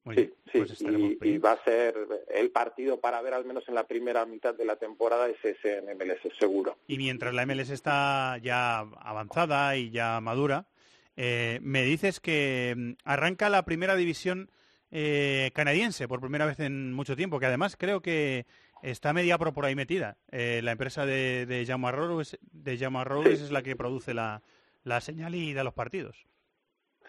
Muy 0.04 0.16
Sí, 0.16 0.22
bien, 0.22 0.34
sí, 0.52 0.58
pues 0.60 0.82
y, 0.82 1.18
y 1.28 1.38
va 1.40 1.54
a 1.54 1.64
ser 1.64 1.96
el 2.32 2.52
partido 2.52 3.00
para 3.00 3.22
ver 3.24 3.34
al 3.34 3.44
menos 3.44 3.68
en 3.68 3.74
la 3.74 3.88
primera 3.88 4.24
mitad 4.28 4.54
de 4.54 4.64
la 4.64 4.76
temporada 4.76 5.28
es 5.28 5.44
ese 5.44 5.80
en 5.80 5.98
MLS, 5.98 6.20
seguro. 6.40 6.78
Y 6.88 6.98
mientras 6.98 7.34
la 7.34 7.46
MLS 7.46 7.72
está 7.72 8.38
ya 8.38 8.80
avanzada 8.80 9.76
y 9.78 9.90
ya 9.90 10.22
madura, 10.22 10.68
eh, 11.18 11.60
me 11.64 11.84
dices 11.84 12.20
que 12.20 12.76
mm, 12.78 12.92
arranca 13.04 13.50
la 13.50 13.66
primera 13.66 13.96
división 13.96 14.50
eh, 14.98 15.52
canadiense 15.54 16.08
por 16.08 16.22
primera 16.22 16.46
vez 16.46 16.58
en 16.62 16.94
mucho 16.94 17.18
tiempo, 17.18 17.38
que 17.38 17.48
además 17.48 17.76
creo 17.78 18.02
que 18.02 18.46
está 18.82 19.12
media 19.12 19.38
pro 19.38 19.54
por 19.54 19.66
ahí 19.66 19.76
metida. 19.76 20.16
Eh, 20.32 20.62
la 20.64 20.72
empresa 20.72 21.06
de, 21.06 21.46
de 21.46 21.66
Jaume 21.66 21.92
de 22.54 22.78
Jaume 22.78 23.04
Robles 23.04 23.42
es 23.42 23.52
la 23.52 23.62
que 23.62 23.76
produce 23.76 24.14
la, 24.14 24.42
la 24.86 25.02
señal 25.02 25.36
y 25.36 25.54
da 25.54 25.66
los 25.66 25.74
partidos. 25.74 26.26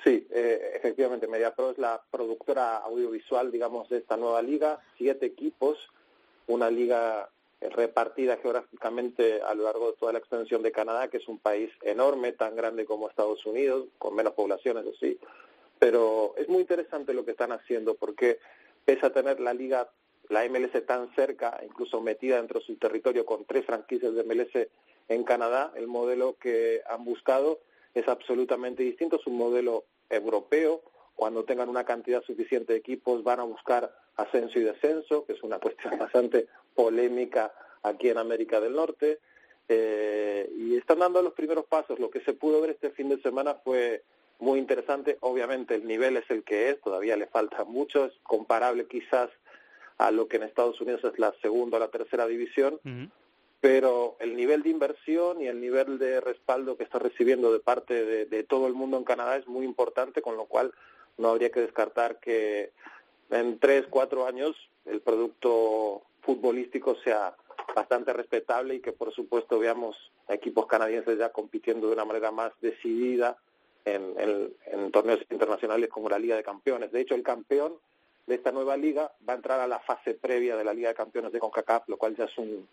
Sí, 0.03 0.27
eh, 0.31 0.73
efectivamente, 0.75 1.29
MediaPro 1.29 1.71
es 1.71 1.79
la 1.79 2.03
productora 2.11 2.79
audiovisual, 2.79 3.53
digamos, 3.53 3.89
de 3.89 3.99
esta 3.99 4.17
nueva 4.17 4.43
liga. 4.43 4.81
Siete 4.99 5.27
equipos, 5.27 5.79
una 6.49 6.69
liga 6.71 7.31
repartida 7.61 8.37
geográficamente 8.39 9.41
a 9.43 9.55
lo 9.55 9.63
largo 9.63 9.93
de 9.93 9.97
toda 9.97 10.13
la 10.13 10.19
extensión 10.19 10.63
de 10.63 10.73
Canadá, 10.73 11.07
que 11.07 11.19
es 11.19 11.29
un 11.29 11.39
país 11.39 11.71
enorme, 11.83 12.33
tan 12.33 12.57
grande 12.57 12.85
como 12.85 13.09
Estados 13.09 13.47
Unidos, 13.47 13.87
con 13.99 14.17
menos 14.17 14.33
población, 14.35 14.79
eso 14.79 14.93
sí. 14.99 15.19
Pero 15.79 16.35
es 16.37 16.49
muy 16.49 16.61
interesante 16.61 17.15
lo 17.15 17.25
que 17.25 17.33
están 17.33 17.53
haciendo, 17.53 17.95
porque 17.95 18.39
pese 18.85 19.07
a 19.07 19.13
tener 19.13 19.41
la 19.41 19.53
liga, 19.53 19.91
la 20.29 20.49
MLS 20.49 20.85
tan 20.87 21.15
cerca, 21.15 21.61
incluso 21.65 22.01
metida 22.01 22.37
dentro 22.37 22.61
de 22.61 22.67
su 22.67 22.77
territorio 22.77 23.27
con 23.27 23.45
tres 23.45 23.67
franquicias 23.67 24.15
de 24.15 24.25
MLS 24.25 24.69
en 25.09 25.25
Canadá, 25.25 25.73
el 25.77 25.87
modelo 25.87 26.37
que 26.41 26.83
han 26.89 27.05
buscado 27.05 27.61
es 27.95 28.09
absolutamente 28.09 28.83
distinto, 28.83 29.17
es 29.17 29.27
un 29.27 29.37
modelo 29.37 29.85
europeo. 30.11 30.83
Cuando 31.15 31.45
tengan 31.45 31.69
una 31.69 31.85
cantidad 31.85 32.23
suficiente 32.23 32.75
de 32.75 32.79
equipos 32.79 33.23
van 33.25 33.41
a 33.41 33.45
buscar 33.45 33.95
ascenso 34.17 34.59
y 34.59 34.63
descenso, 34.65 35.25
que 35.25 35.33
es 35.33 35.43
una 35.43 35.59
cuestión 35.59 35.99
bastante 35.99 36.47
polémica 36.75 37.53
aquí 37.83 38.11
en 38.11 38.19
América 38.19 38.61
del 38.61 38.75
Norte. 38.75 39.21
Eh, 39.69 40.49
y 40.57 40.77
están 40.77 40.99
dando 40.99 41.23
los 41.23 41.33
primeros 41.33 41.65
pasos. 41.67 41.99
Lo 41.99 42.11
que 42.11 42.21
se 42.21 42.35
pudo 42.35 42.61
ver 42.61 42.71
este 42.71 42.91
fin 42.91 43.09
de 43.09 43.21
semana 43.23 43.55
fue 43.55 44.03
muy 44.39 44.59
interesante. 44.59 45.17
Obviamente 45.21 45.75
el 45.75 45.87
nivel 45.87 46.17
es 46.17 46.31
el 46.31 46.43
que 46.45 46.71
es, 46.71 46.81
todavía 46.81 47.17
le 47.17 47.27
falta 47.27 47.65
mucho, 47.65 48.07
es 48.07 48.13
comparable 48.23 48.87
quizás 48.87 49.31
a 49.99 50.11
lo 50.11 50.29
que 50.29 50.37
en 50.37 50.43
Estados 50.43 50.81
Unidos 50.81 51.03
es 51.05 51.19
la 51.19 51.35
segunda 51.41 51.79
o 51.79 51.81
la 51.81 51.89
tercera 51.89 52.27
división, 52.27 52.79
pero 53.61 54.17
el 54.21 54.37
nivel 54.37 54.63
de 54.63 54.69
inversión 54.69 55.41
y 55.41 55.47
el 55.47 55.61
nivel 55.61 55.99
de 55.99 56.21
respaldo 56.21 56.77
que 56.77 56.85
está 56.85 56.99
recibiendo 56.99 57.53
de 57.53 57.61
parte 57.61 58.05
de, 58.05 58.27
de, 58.27 58.45
todo 58.45 58.67
el 58.67 58.75
mundo 58.75 58.99
en 58.99 59.05
Canadá 59.05 59.37
es 59.37 59.47
muy 59.49 59.65
importante, 59.65 60.21
con 60.21 60.37
lo 60.37 60.45
cual 60.45 60.73
no 61.17 61.29
habría 61.29 61.51
que 61.51 61.61
descartar 61.61 62.21
que 62.21 62.73
en 63.31 63.59
tres, 63.59 63.87
cuatro 63.89 64.27
años 64.27 64.55
el 64.85 65.01
producto 65.01 66.03
futbolístico 66.21 66.97
sea 67.03 67.35
bastante 67.75 68.13
respetable 68.13 68.77
y 68.77 68.81
que 68.81 68.93
por 68.93 69.13
supuesto 69.13 69.59
veamos 69.59 69.97
a 70.29 70.35
equipos 70.35 70.67
canadienses 70.67 71.19
ya 71.19 71.31
compitiendo 71.31 71.87
de 71.87 71.95
una 71.95 72.05
manera 72.05 72.31
más 72.31 72.53
decidida 72.61 73.37
en, 73.87 74.15
en, 74.19 74.53
en 74.67 74.91
torneos 74.91 75.21
internacionales 75.31 75.89
como 75.89 76.11
la 76.11 76.19
Liga 76.19 76.37
de 76.37 76.43
Campeones. 76.43 76.93
De 76.93 77.01
hecho, 77.01 77.15
el 77.15 77.23
campeón 77.23 77.75
de 78.27 78.35
esta 78.35 78.53
nueva 78.53 78.77
liga 78.77 79.13
va 79.27 79.35
a 79.35 79.37
entrar 79.37 79.61
a 79.61 79.69
la 79.69 79.79
fase 79.79 80.15
previa 80.15 80.57
de 80.57 80.65
la 80.65 80.75
Liga 80.75 80.89
de 80.89 80.95
Campeones 80.95 81.33
de 81.33 81.39
CONCACAF, 81.39 81.89
lo 81.89 81.97
cual 81.97 82.17
ya 82.17 82.25
es 82.25 82.37
un, 82.37 82.69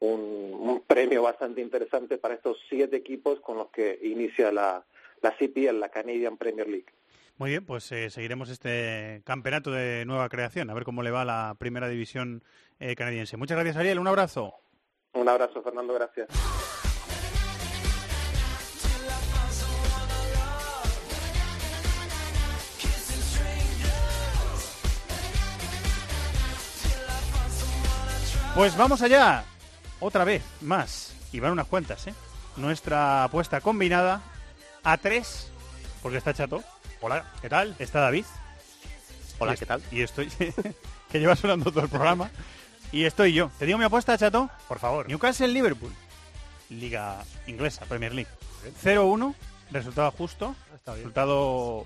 un, 0.00 0.58
un, 0.60 0.80
premio 0.86 1.22
bastante 1.22 1.60
interesante 1.60 2.18
para 2.18 2.34
estos 2.34 2.58
siete 2.68 2.96
equipos 2.96 3.40
con 3.40 3.56
los 3.56 3.70
que 3.70 3.98
inicia 4.02 4.50
la, 4.50 4.84
la 5.22 5.30
CPL, 5.30 5.78
la 5.78 5.88
Canadian 5.88 6.36
Premier 6.36 6.68
League. 6.68 6.92
Muy 7.38 7.50
bien, 7.50 7.64
pues 7.64 7.90
eh, 7.92 8.10
seguiremos 8.10 8.48
este 8.48 9.22
campeonato 9.24 9.70
de 9.70 10.04
nueva 10.06 10.28
creación, 10.28 10.70
a 10.70 10.74
ver 10.74 10.84
cómo 10.84 11.02
le 11.02 11.10
va 11.10 11.22
a 11.22 11.26
la 11.26 11.56
primera 11.58 11.88
división 11.88 12.42
eh, 12.80 12.96
canadiense. 12.96 13.36
Muchas 13.36 13.56
gracias, 13.56 13.76
Ariel. 13.76 13.98
Un 13.98 14.08
abrazo. 14.08 14.54
Un 15.12 15.28
abrazo, 15.28 15.62
Fernando. 15.62 15.94
Gracias. 15.94 16.28
Pues 28.56 28.74
vamos 28.74 29.02
allá, 29.02 29.44
otra 30.00 30.24
vez 30.24 30.42
más, 30.62 31.14
y 31.30 31.40
van 31.40 31.52
unas 31.52 31.66
cuantas, 31.66 32.06
¿eh? 32.06 32.14
Nuestra 32.56 33.24
apuesta 33.24 33.60
combinada 33.60 34.22
a 34.82 34.96
tres, 34.96 35.52
porque 36.02 36.16
está 36.16 36.32
Chato. 36.32 36.64
Hola, 37.02 37.30
¿qué 37.42 37.50
tal? 37.50 37.76
Está 37.78 38.00
David. 38.00 38.24
Hola, 39.38 39.56
¿qué 39.56 39.66
tal? 39.66 39.82
Y 39.90 40.00
estoy, 40.00 40.30
que 41.10 41.20
lleva 41.20 41.36
sonando 41.36 41.70
todo 41.70 41.84
el 41.84 41.90
programa. 41.90 42.30
Y 42.92 43.04
estoy 43.04 43.34
yo. 43.34 43.50
¿Te 43.58 43.66
digo 43.66 43.76
mi 43.76 43.84
apuesta, 43.84 44.16
Chato? 44.16 44.48
Por 44.68 44.78
favor. 44.78 45.06
Newcastle-Liverpool. 45.06 45.92
Liga 46.70 47.22
inglesa, 47.46 47.84
Premier 47.84 48.14
League. 48.14 48.30
0-1, 48.82 49.34
resultado 49.70 50.10
justo. 50.12 50.56
Está 50.74 50.92
bien. 50.92 51.02
Resultado 51.04 51.84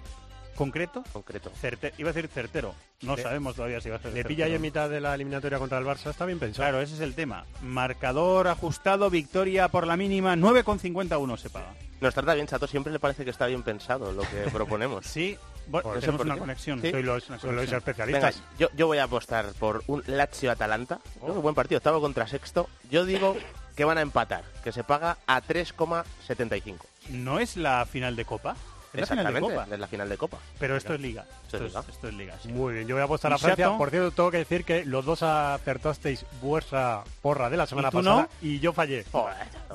concreto, 0.55 1.02
concreto. 1.12 1.51
certe- 1.60 1.93
iba 1.98 2.10
a 2.10 2.12
decir 2.12 2.28
certero. 2.28 2.74
No 3.02 3.16
sabemos 3.16 3.56
todavía 3.56 3.81
si 3.81 3.89
va 3.89 3.97
a 3.97 3.98
ser 3.98 4.12
Le 4.12 4.24
pilla 4.24 4.44
ahí 4.44 4.55
en 4.55 4.60
mitad 4.60 4.90
de 4.90 5.01
la 5.01 5.14
eliminatoria 5.14 5.59
contra 5.59 5.78
el 5.78 5.85
Barça, 5.86 6.10
está 6.10 6.27
bien 6.27 6.39
pensado. 6.39 6.64
Claro, 6.64 6.82
ese 6.82 6.94
es 6.94 7.01
el 7.01 7.14
tema. 7.14 7.47
Marcador 7.62 8.48
ajustado, 8.48 9.09
victoria 9.09 9.68
por 9.68 9.86
la 9.86 9.97
mínima, 9.97 10.36
9,51 10.36 11.36
se 11.39 11.48
paga. 11.51 11.72
Nos 12.01 12.12
trata 12.14 12.35
bien, 12.35 12.47
Chato, 12.47 12.66
siempre 12.66 12.93
le 12.93 12.98
parece 12.98 13.24
que 13.24 13.31
está 13.31 13.47
bien 13.47 13.62
pensado 13.62 14.12
lo 14.12 14.22
que 14.22 14.51
proponemos. 14.52 15.06
Sí, 15.06 15.39
bueno, 15.66 15.90
Por- 15.90 16.01
tenemos 16.01 16.18
¿por 16.18 16.27
una 16.27 16.35
qué? 16.35 16.40
conexión. 16.40 16.81
¿Sí? 16.82 16.90
Soy 16.90 17.02
los, 17.02 17.24
soy 17.24 17.35
los 17.36 17.43
conexión. 17.44 17.78
especialistas. 17.78 18.35
Venga, 18.36 18.48
yo, 18.59 18.68
yo 18.77 18.86
voy 18.86 18.98
a 18.98 19.05
apostar 19.05 19.47
por 19.59 19.82
un 19.86 20.02
Lazio-Atalanta. 20.06 20.98
Que 21.24 21.31
buen 21.32 21.55
partido, 21.55 21.78
octavo 21.78 22.01
contra 22.01 22.27
sexto. 22.27 22.68
Yo 22.90 23.05
digo 23.06 23.36
que 23.77 23.85
van 23.85 23.97
a 23.98 24.02
empatar, 24.02 24.44
que 24.64 24.72
se 24.72 24.85
paga 24.85 25.16
a 25.27 25.40
3,75. 25.43 26.77
¿No 27.10 27.39
es 27.39 27.56
la 27.56 27.86
final 27.86 28.14
de 28.16 28.24
Copa? 28.24 28.56
Es 28.93 29.01
la 29.01 29.07
final 29.07 29.25
de 29.25 29.31
Exactamente, 29.39 29.41
Copa. 29.55 29.75
es 29.75 29.81
la 29.81 29.87
final 29.87 30.09
de 30.09 30.17
Copa. 30.19 30.39
Pero 30.59 30.77
esto 30.77 30.95
es 30.95 31.01
Liga. 31.01 31.25
Esto 31.45 31.57
es 31.59 31.62
Liga. 31.62 31.85
esto 31.89 32.09
es 32.09 32.15
Liga, 32.15 32.35
sí. 32.43 32.49
Muy 32.49 32.75
bien, 32.75 32.89
yo 32.89 32.97
voy 32.97 33.03
a 33.03 33.05
apostar 33.05 33.31
¿Y 33.31 33.35
a 33.35 33.39
Francia. 33.39 33.65
Chato? 33.67 33.79
Por 33.79 33.91
cierto, 33.91 34.11
tengo 34.11 34.31
que 34.33 34.39
decir 34.39 34.65
que 34.65 34.85
los 34.85 35.05
dos 35.05 35.23
acertasteis 35.23 36.27
vuestra 36.43 37.05
porra 37.23 37.49
de 37.51 37.57
la 37.57 37.67
semana 37.67 37.89
¿Y 37.89 37.91
tú 37.93 37.97
pasada 37.99 38.23
no? 38.23 38.29
y 38.49 38.59
yo 38.59 38.73
fallé. 38.73 39.05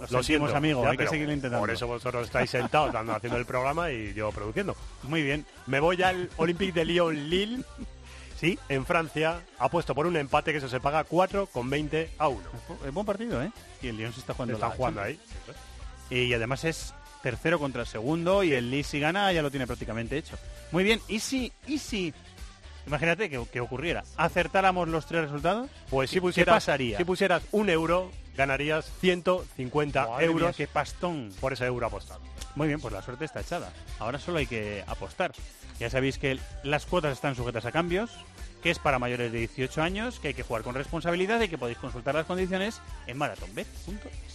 Lo 0.10 0.22
sentimos, 0.22 0.54
amigo, 0.54 0.84
hay 0.86 0.92
que 0.92 0.98
pero 0.98 1.10
seguirlo 1.12 1.34
intentando. 1.34 1.62
Por 1.62 1.72
eso 1.72 1.88
vosotros 1.88 2.26
estáis 2.26 2.50
sentados 2.50 2.92
dando, 2.92 3.14
haciendo 3.14 3.38
el 3.40 3.46
programa 3.46 3.90
y 3.92 4.14
yo 4.14 4.32
produciendo. 4.32 4.76
Muy 5.04 5.22
bien. 5.24 5.46
Me 5.66 5.80
voy 5.80 6.02
al 6.04 6.30
Olympique 6.38 6.74
de 6.74 6.86
Lyon-Lille. 6.86 7.64
Sí, 8.38 8.60
en 8.68 8.86
Francia. 8.86 9.40
Apuesto 9.60 9.96
por 9.96 10.08
un 10.08 10.18
empate 10.18 10.52
que 10.52 10.58
eso 10.58 10.68
se 10.68 10.82
paga 10.82 11.06
4 11.06 11.46
con 11.48 11.70
20 11.70 12.12
a 12.18 12.28
1. 12.28 12.42
Es 12.86 12.94
buen 12.94 13.06
partido, 13.06 13.42
¿eh? 13.42 13.50
Y 13.82 13.88
el 13.88 13.96
Lyon 13.96 14.12
se 14.12 14.20
está 14.20 14.34
jugando. 14.34 14.56
Están 14.56 14.72
la 14.72 14.76
jugando 14.76 15.02
ahí. 15.02 15.18
Y 16.10 16.34
además 16.34 16.66
es 16.66 16.94
tercero 17.26 17.58
contra 17.58 17.82
el 17.82 17.88
segundo 17.88 18.44
y 18.44 18.54
el 18.54 18.70
Lee 18.70 18.84
si 18.84 19.00
gana 19.00 19.34
ya 19.34 19.42
lo 19.42 19.50
tiene 19.50 19.66
prácticamente 19.66 20.16
hecho. 20.16 20.38
Muy 20.72 20.84
bien, 20.84 21.02
¿y 21.08 21.18
si, 21.20 21.52
y 21.66 21.80
si 21.80 22.14
imagínate 22.86 23.32
que, 23.32 23.44
que 23.52 23.60
ocurriera, 23.62 24.04
acertáramos 24.16 24.88
los 24.88 25.08
tres 25.08 25.24
resultados? 25.24 25.68
Pues 25.90 26.12
si 26.12 26.18
¿Qué 26.18 26.22
pusieras, 26.22 26.54
pasaría? 26.58 26.98
si 26.98 27.04
pusieras 27.04 27.42
un 27.52 27.72
euro, 27.72 28.12
ganarías 28.38 28.86
150 29.02 30.02
Madre 30.08 30.18
mía, 30.28 30.32
euros 30.32 30.56
qué 30.56 30.68
pastón. 30.68 31.32
por 31.40 31.52
ese 31.52 31.66
euro 31.66 31.88
apostado. 31.88 32.22
Muy 32.54 32.68
bien, 32.68 32.80
pues 32.80 32.94
la 32.94 33.02
suerte 33.02 33.26
está 33.26 33.42
echada. 33.42 33.74
Ahora 33.98 34.20
solo 34.20 34.38
hay 34.38 34.46
que 34.46 34.84
apostar. 34.86 35.32
Ya 35.80 35.90
sabéis 35.90 36.20
que 36.20 36.38
las 36.64 36.86
cuotas 36.86 37.14
están 37.14 37.36
sujetas 37.36 37.66
a 37.66 37.72
cambios, 37.72 38.12
que 38.62 38.70
es 38.70 38.78
para 38.78 39.00
mayores 39.00 39.32
de 39.32 39.40
18 39.40 39.82
años, 39.82 40.20
que 40.20 40.28
hay 40.28 40.34
que 40.36 40.44
jugar 40.44 40.62
con 40.62 40.76
responsabilidad 40.76 41.42
y 41.42 41.48
que 41.50 41.58
podéis 41.58 41.80
consultar 41.80 42.14
las 42.14 42.28
condiciones 42.28 42.82
en 43.08 43.18
marathonbet.es. 43.18 44.35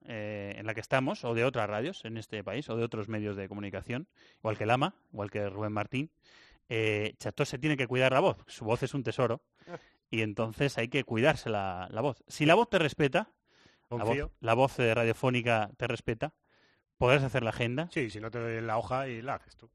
eh, 0.05 0.53
en 0.57 0.65
la 0.65 0.73
que 0.73 0.81
estamos, 0.81 1.23
o 1.23 1.33
de 1.33 1.45
otras 1.45 1.69
radios 1.69 2.05
en 2.05 2.17
este 2.17 2.43
país, 2.43 2.69
o 2.69 2.75
de 2.75 2.83
otros 2.83 3.07
medios 3.09 3.35
de 3.35 3.47
comunicación, 3.47 4.07
igual 4.39 4.57
que 4.57 4.65
Lama, 4.65 4.95
igual 5.11 5.29
que 5.29 5.49
Rubén 5.49 5.73
Martín, 5.73 6.11
eh, 6.69 7.15
se 7.19 7.59
tiene 7.59 7.77
que 7.77 7.87
cuidar 7.87 8.13
la 8.13 8.19
voz, 8.19 8.37
su 8.47 8.65
voz 8.65 8.81
es 8.83 8.93
un 8.93 9.03
tesoro, 9.03 9.43
y 10.09 10.21
entonces 10.21 10.77
hay 10.77 10.87
que 10.87 11.03
cuidarse 11.03 11.49
la, 11.49 11.87
la 11.91 12.01
voz. 12.01 12.23
Si 12.27 12.45
la 12.45 12.55
voz 12.55 12.69
te 12.69 12.79
respeta, 12.79 13.31
la 13.89 14.03
voz, 14.03 14.31
la 14.39 14.53
voz, 14.53 14.79
eh, 14.79 14.93
radiofónica 14.93 15.71
te 15.77 15.87
respeta, 15.87 16.33
podrás 16.97 17.23
hacer 17.23 17.43
la 17.43 17.49
agenda. 17.49 17.89
Sí, 17.91 18.09
si 18.09 18.19
no 18.19 18.31
te 18.31 18.39
doy 18.39 18.61
la 18.61 18.77
hoja 18.77 19.07
y 19.07 19.21
la 19.21 19.35
haces 19.35 19.55
tú. 19.55 19.69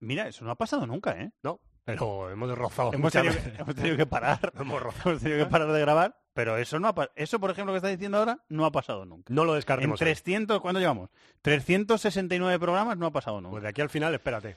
Mira, 0.00 0.28
eso 0.28 0.44
no 0.44 0.50
ha 0.50 0.56
pasado 0.56 0.86
nunca, 0.86 1.12
¿eh? 1.18 1.32
No, 1.42 1.60
pero 1.84 2.30
hemos 2.30 2.56
rozado. 2.56 2.88
Hemos 2.92 3.04
muchas 3.04 3.22
tenido, 3.22 3.34
veces. 3.34 3.52
que, 3.52 3.62
hemos 3.62 3.74
tenido 3.74 3.96
que 3.96 4.06
parar. 4.06 4.52
Hemos 4.58 4.82
rozado. 4.82 5.10
hemos 5.10 5.22
tenido 5.22 5.44
que 5.44 5.50
parar 5.50 5.72
de 5.72 5.80
grabar, 5.80 6.16
pero 6.34 6.58
eso 6.58 6.78
no 6.78 6.88
ha 6.88 7.10
eso 7.14 7.38
por 7.38 7.50
ejemplo 7.50 7.72
que 7.72 7.78
estás 7.78 7.92
diciendo 7.92 8.18
ahora 8.18 8.40
no 8.48 8.66
ha 8.66 8.72
pasado 8.72 9.04
nunca. 9.06 9.32
No 9.32 9.44
lo 9.44 9.52
En 9.52 9.56
descartemos. 9.58 10.00
hoy. 10.00 10.04
300, 10.04 10.60
¿cuándo 10.60 10.80
llevamos? 10.80 11.08
369 11.42 12.58
programas 12.58 12.98
no 12.98 13.06
ha 13.06 13.12
pasado 13.12 13.40
nunca. 13.40 13.52
Pues 13.52 13.62
de 13.62 13.68
aquí 13.70 13.80
al 13.80 13.88
final, 13.88 14.12
espérate. 14.14 14.56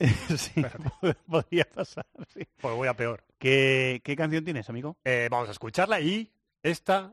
sí, 0.36 0.62
podría 1.28 1.64
pasar, 1.64 2.06
sí. 2.32 2.46
Pues 2.60 2.74
voy 2.74 2.88
a 2.88 2.94
peor. 2.94 3.24
¿Qué, 3.38 4.00
qué 4.04 4.16
canción 4.16 4.44
tienes, 4.44 4.68
amigo? 4.70 4.96
Eh, 5.04 5.28
vamos 5.30 5.48
a 5.48 5.52
escucharla 5.52 6.00
y 6.00 6.30
esta 6.62 7.12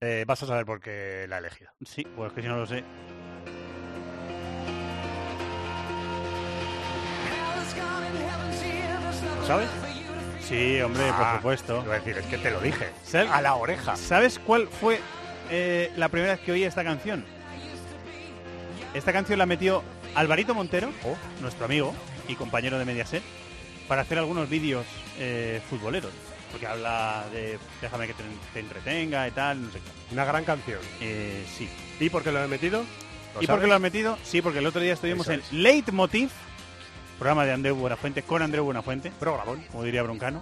eh, 0.00 0.24
vas 0.26 0.42
a 0.42 0.46
saber 0.46 0.66
por 0.66 0.80
qué 0.80 1.26
la 1.28 1.36
he 1.36 1.38
elegido. 1.40 1.70
Sí, 1.84 2.06
pues 2.14 2.32
que 2.32 2.42
si 2.42 2.48
no 2.48 2.56
lo 2.58 2.66
sé. 2.66 2.84
¿Lo 9.40 9.46
sabes? 9.46 9.87
Sí, 10.48 10.80
hombre, 10.80 11.04
Ah, 11.10 11.16
por 11.18 11.36
supuesto. 11.36 11.82
Iba 11.84 11.94
a 11.94 11.98
decir, 11.98 12.16
es 12.18 12.26
que 12.26 12.38
te 12.38 12.50
lo 12.50 12.60
dije. 12.60 12.88
¿Sabes- 13.04 13.30
A 13.30 13.42
la 13.42 13.54
oreja. 13.54 13.96
¿Sabes 13.96 14.38
cuál 14.38 14.68
fue 14.68 15.00
eh, 15.50 15.92
la 15.96 16.08
primera 16.08 16.32
vez 16.34 16.40
que 16.40 16.52
oí 16.52 16.64
esta 16.64 16.82
canción? 16.84 17.24
Esta 18.94 19.12
canción 19.12 19.38
la 19.38 19.46
metió 19.46 19.82
Alvarito 20.14 20.54
Montero, 20.54 20.90
Oh. 21.04 21.16
nuestro 21.40 21.66
amigo 21.66 21.94
y 22.28 22.34
compañero 22.34 22.78
de 22.78 22.84
Mediaset, 22.84 23.22
para 23.86 24.02
hacer 24.02 24.18
algunos 24.18 24.48
vídeos 24.48 24.86
eh, 25.18 25.60
futboleros. 25.68 26.12
Porque 26.50 26.66
habla 26.66 27.24
de 27.32 27.58
déjame 27.82 28.06
que 28.06 28.14
te, 28.14 28.22
te 28.54 28.60
entretenga 28.60 29.28
y 29.28 29.30
tal, 29.32 29.62
no 29.66 29.70
sé 29.70 29.80
qué. 29.80 30.14
Una 30.14 30.24
gran 30.24 30.44
canción. 30.44 30.78
Eh, 31.00 31.44
sí. 31.58 31.68
¿Y 32.00 32.08
por 32.08 32.22
qué 32.22 32.32
lo 32.32 32.42
he 32.42 32.48
metido? 32.48 32.84
¿Lo 33.34 33.42
¿Y 33.42 33.46
por 33.46 33.60
qué 33.60 33.66
lo 33.66 33.74
has 33.74 33.80
metido? 33.80 34.16
Sí, 34.24 34.40
porque 34.40 34.60
el 34.60 34.66
otro 34.66 34.80
día 34.80 34.94
estuvimos 34.94 35.26
Eso 35.26 35.34
en 35.34 35.40
es. 35.40 35.52
Leitmotiv, 35.52 36.30
programa 37.18 37.44
de 37.44 37.52
Andreu 37.52 37.74
Buenafuente, 37.76 38.22
con 38.22 38.42
Andreu 38.42 38.64
Buenafuente, 38.64 39.10
Programón. 39.18 39.62
como 39.72 39.84
diría 39.84 40.02
Broncano. 40.02 40.40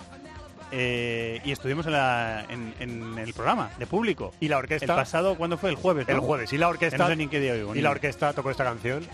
Eh, 0.72 1.40
y 1.44 1.52
estuvimos 1.52 1.86
en, 1.86 1.92
la- 1.92 2.44
en- 2.48 2.74
en 2.80 3.18
el 3.18 3.32
programa 3.34 3.70
de 3.78 3.86
público. 3.86 4.34
Y 4.40 4.48
la 4.48 4.56
El 4.56 4.62
orquesta. 4.64 4.96
pasado, 4.96 5.36
¿cuándo 5.36 5.56
fue? 5.58 5.70
El 5.70 5.76
jueves, 5.76 6.08
¿no? 6.08 6.14
El 6.14 6.20
jueves. 6.20 6.52
Y 6.52 6.58
la 6.58 6.66
Que 6.66 6.70
orquesta. 6.72 6.98
no 6.98 7.06
sé 7.08 7.16
ni 7.16 7.24
en 7.24 7.30
qué 7.30 7.40
día 7.40 7.54
y 7.56 7.80
la 7.80 7.90
orquesta 7.90 8.32
tocó 8.32 8.50
esta 8.50 8.64
canción. 8.64 9.06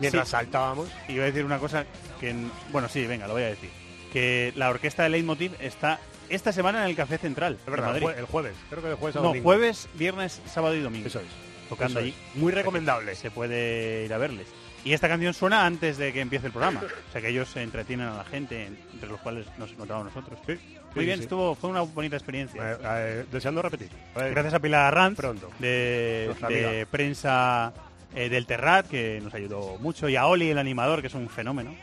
Mientras 0.00 0.26
Sí. 0.28 0.32
saltábamos. 0.32 0.88
Y 1.08 1.12
voy 1.14 1.22
a 1.22 1.24
decir 1.26 1.44
una 1.44 1.58
cosa 1.58 1.84
que... 2.20 2.34
Bueno, 2.72 2.88
sí, 2.88 3.06
venga, 3.06 3.26
lo 3.26 3.34
voy 3.34 3.42
a 3.42 3.48
decir. 3.48 3.68
Que 4.12 4.52
la 4.56 4.70
orquesta 4.70 5.02
de 5.02 5.08
Leitmotiv 5.10 5.52
está 5.60 5.98
esta 6.30 6.52
semana 6.52 6.82
en 6.84 6.90
el 6.90 6.96
Café 6.96 7.18
Central. 7.18 7.58
Es 7.64 7.70
verdad, 7.70 7.96
el, 7.96 8.02
el 8.04 8.24
jueves. 8.24 8.54
Creo 8.70 8.82
que 8.82 8.88
de 8.88 8.94
jueves 8.94 9.16
a 9.16 9.20
No, 9.20 9.34
jueves, 9.42 9.88
viernes, 9.94 10.40
sábado 10.46 10.74
y 10.74 10.80
domingo. 10.80 11.08
Eso 11.08 11.18
es. 11.20 11.26
Tocando 11.68 11.98
Eso 11.98 12.06
allí. 12.06 12.14
es. 12.32 12.36
Muy 12.40 12.52
recomendable. 12.52 13.14
Se 13.16 13.30
puede 13.30 14.04
ir 14.06 14.14
a 14.14 14.18
verles. 14.18 14.46
Y 14.84 14.92
esta 14.92 15.08
canción 15.08 15.34
suena 15.34 15.66
antes 15.66 15.98
de 15.98 16.12
que 16.12 16.20
empiece 16.20 16.46
el 16.46 16.52
programa. 16.52 16.82
O 17.08 17.12
sea 17.12 17.20
que 17.20 17.28
ellos 17.28 17.48
se 17.48 17.62
entretienen 17.62 18.06
a 18.08 18.16
la 18.18 18.24
gente, 18.24 18.66
entre 18.92 19.08
los 19.08 19.20
cuales 19.20 19.46
nos 19.58 19.70
encontramos 19.72 20.06
nosotros. 20.06 20.38
Sí. 20.46 20.52
Muy 20.94 21.02
Sí, 21.02 21.06
bien, 21.06 21.18
sí. 21.18 21.24
estuvo, 21.24 21.54
fue 21.54 21.68
una 21.70 21.82
bonita 21.82 22.16
experiencia. 22.16 22.72
Eh, 22.72 22.76
eh, 22.82 23.24
deseando 23.30 23.60
repetir. 23.60 23.90
A 24.14 24.22
Gracias 24.24 24.54
a 24.54 24.58
Pilar 24.60 24.86
Arranz, 24.86 25.16
Pronto. 25.16 25.50
de, 25.58 26.86
prensa 26.90 27.72
eh, 28.14 28.28
del 28.28 28.46
Terrat, 28.46 28.88
que 28.88 29.20
nos 29.22 29.34
ayudó 29.34 29.76
mucho, 29.80 30.08
y 30.08 30.16
a 30.16 30.26
Oli, 30.26 30.50
el 30.50 30.58
animador, 30.58 31.00
que 31.00 31.08
es 31.08 31.14
un 31.14 31.28
fenómeno. 31.28 31.74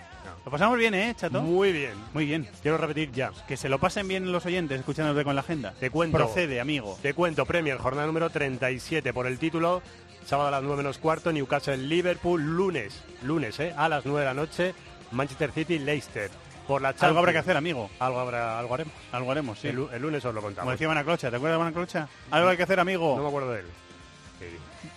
Lo 0.44 0.52
pasamos 0.52 0.78
bien, 0.78 0.94
¿eh, 0.94 1.14
chato? 1.18 1.42
Muy 1.42 1.72
bien. 1.72 1.94
Muy 2.14 2.26
bien. 2.28 2.48
Quiero 2.62 2.78
repetir 2.78 3.12
ya. 3.12 3.32
Que 3.48 3.58
se 3.58 3.68
lo 3.68 3.80
pasen 3.80 4.08
bien 4.08 4.32
los 4.32 4.46
oyentes 4.46 4.78
escuchándote 4.80 5.24
con 5.24 5.34
la 5.34 5.42
agenda. 5.42 5.74
Te 5.80 5.90
cuento. 5.90 6.18
Procede, 6.18 6.60
amigo. 6.60 7.00
Te 7.02 7.16
cuento, 7.16 7.48
Premier, 7.48 7.78
jornada 7.80 8.06
número 8.06 8.30
37 8.30 9.12
por 9.12 9.26
el 9.26 9.40
título. 9.40 9.82
Sábado 10.26 10.48
a 10.50 10.52
las 10.52 10.64
9 10.64 10.78
menos 10.78 10.98
cuarto, 10.98 11.32
Newcastle, 11.32 11.78
Liverpool, 11.78 12.42
lunes. 12.42 13.02
Lunes, 13.24 13.60
¿eh? 13.60 13.74
A 13.78 13.88
las 13.88 14.06
9 14.06 14.22
de 14.22 14.26
la 14.26 14.34
noche, 14.34 14.74
Manchester 15.12 15.52
City, 15.52 15.80
Leicester. 15.80 16.30
Por 16.68 16.82
la 16.82 16.96
Algo 17.00 17.20
habrá 17.20 17.32
que 17.32 17.38
hacer, 17.38 17.56
amigo. 17.56 17.92
Algo, 18.00 18.20
habrá, 18.20 18.58
algo 18.58 18.74
haremos. 18.74 18.94
Algo 19.12 19.32
haremos, 19.32 19.60
sí. 19.60 19.68
El, 19.68 19.76
lu- 19.76 19.90
el 19.94 20.02
lunes 20.02 20.26
os 20.26 20.34
lo 20.34 20.42
Como 20.42 20.48
contamos. 20.48 20.72
decía 20.74 20.88
Manaclocha, 20.88 21.30
¿te 21.30 21.36
acuerdas 21.36 21.60
de 21.60 21.64
Manaclocha? 21.64 22.08
Algo 22.32 22.50
hay 22.50 22.58
que 22.58 22.64
hacer, 22.64 22.80
amigo. 22.80 23.16
No 23.16 23.22
me 23.22 23.28
acuerdo 23.30 23.52
de 23.52 23.60
él. 23.60 23.66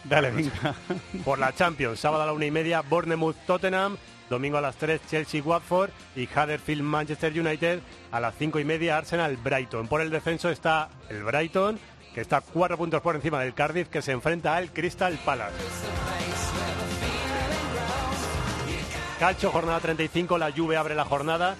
Dale, 0.04 0.30
venga. 0.30 0.74
Por 1.24 1.38
la 1.38 1.54
Champions, 1.54 2.00
sábado 2.00 2.22
a 2.22 2.26
la 2.26 2.32
una 2.32 2.46
y 2.46 2.50
media, 2.50 2.80
Bournemouth, 2.80 3.36
Tottenham. 3.46 3.96
Domingo 4.30 4.58
a 4.58 4.60
las 4.60 4.76
3, 4.76 5.00
Chelsea, 5.10 5.42
Watford. 5.42 5.90
Y 6.16 6.24
Huddersfield, 6.26 6.82
Manchester 6.82 7.38
United. 7.38 7.80
A 8.12 8.20
las 8.20 8.34
5 8.38 8.58
y 8.60 8.64
media, 8.64 8.96
Arsenal, 8.98 9.36
Brighton. 9.36 9.88
Por 9.88 10.00
el 10.00 10.10
descenso 10.10 10.48
está 10.50 10.88
el 11.10 11.22
Brighton, 11.22 11.78
que 12.18 12.22
está 12.22 12.40
cuatro 12.40 12.76
puntos 12.76 13.00
por 13.00 13.14
encima 13.14 13.38
del 13.38 13.54
Cardiff, 13.54 13.86
que 13.86 14.02
se 14.02 14.10
enfrenta 14.10 14.56
al 14.56 14.72
Crystal 14.72 15.16
Palace. 15.24 15.54
Calcio, 19.20 19.52
jornada 19.52 19.78
35, 19.78 20.36
la 20.36 20.50
Juve 20.50 20.76
abre 20.76 20.96
la 20.96 21.04
jornada. 21.04 21.54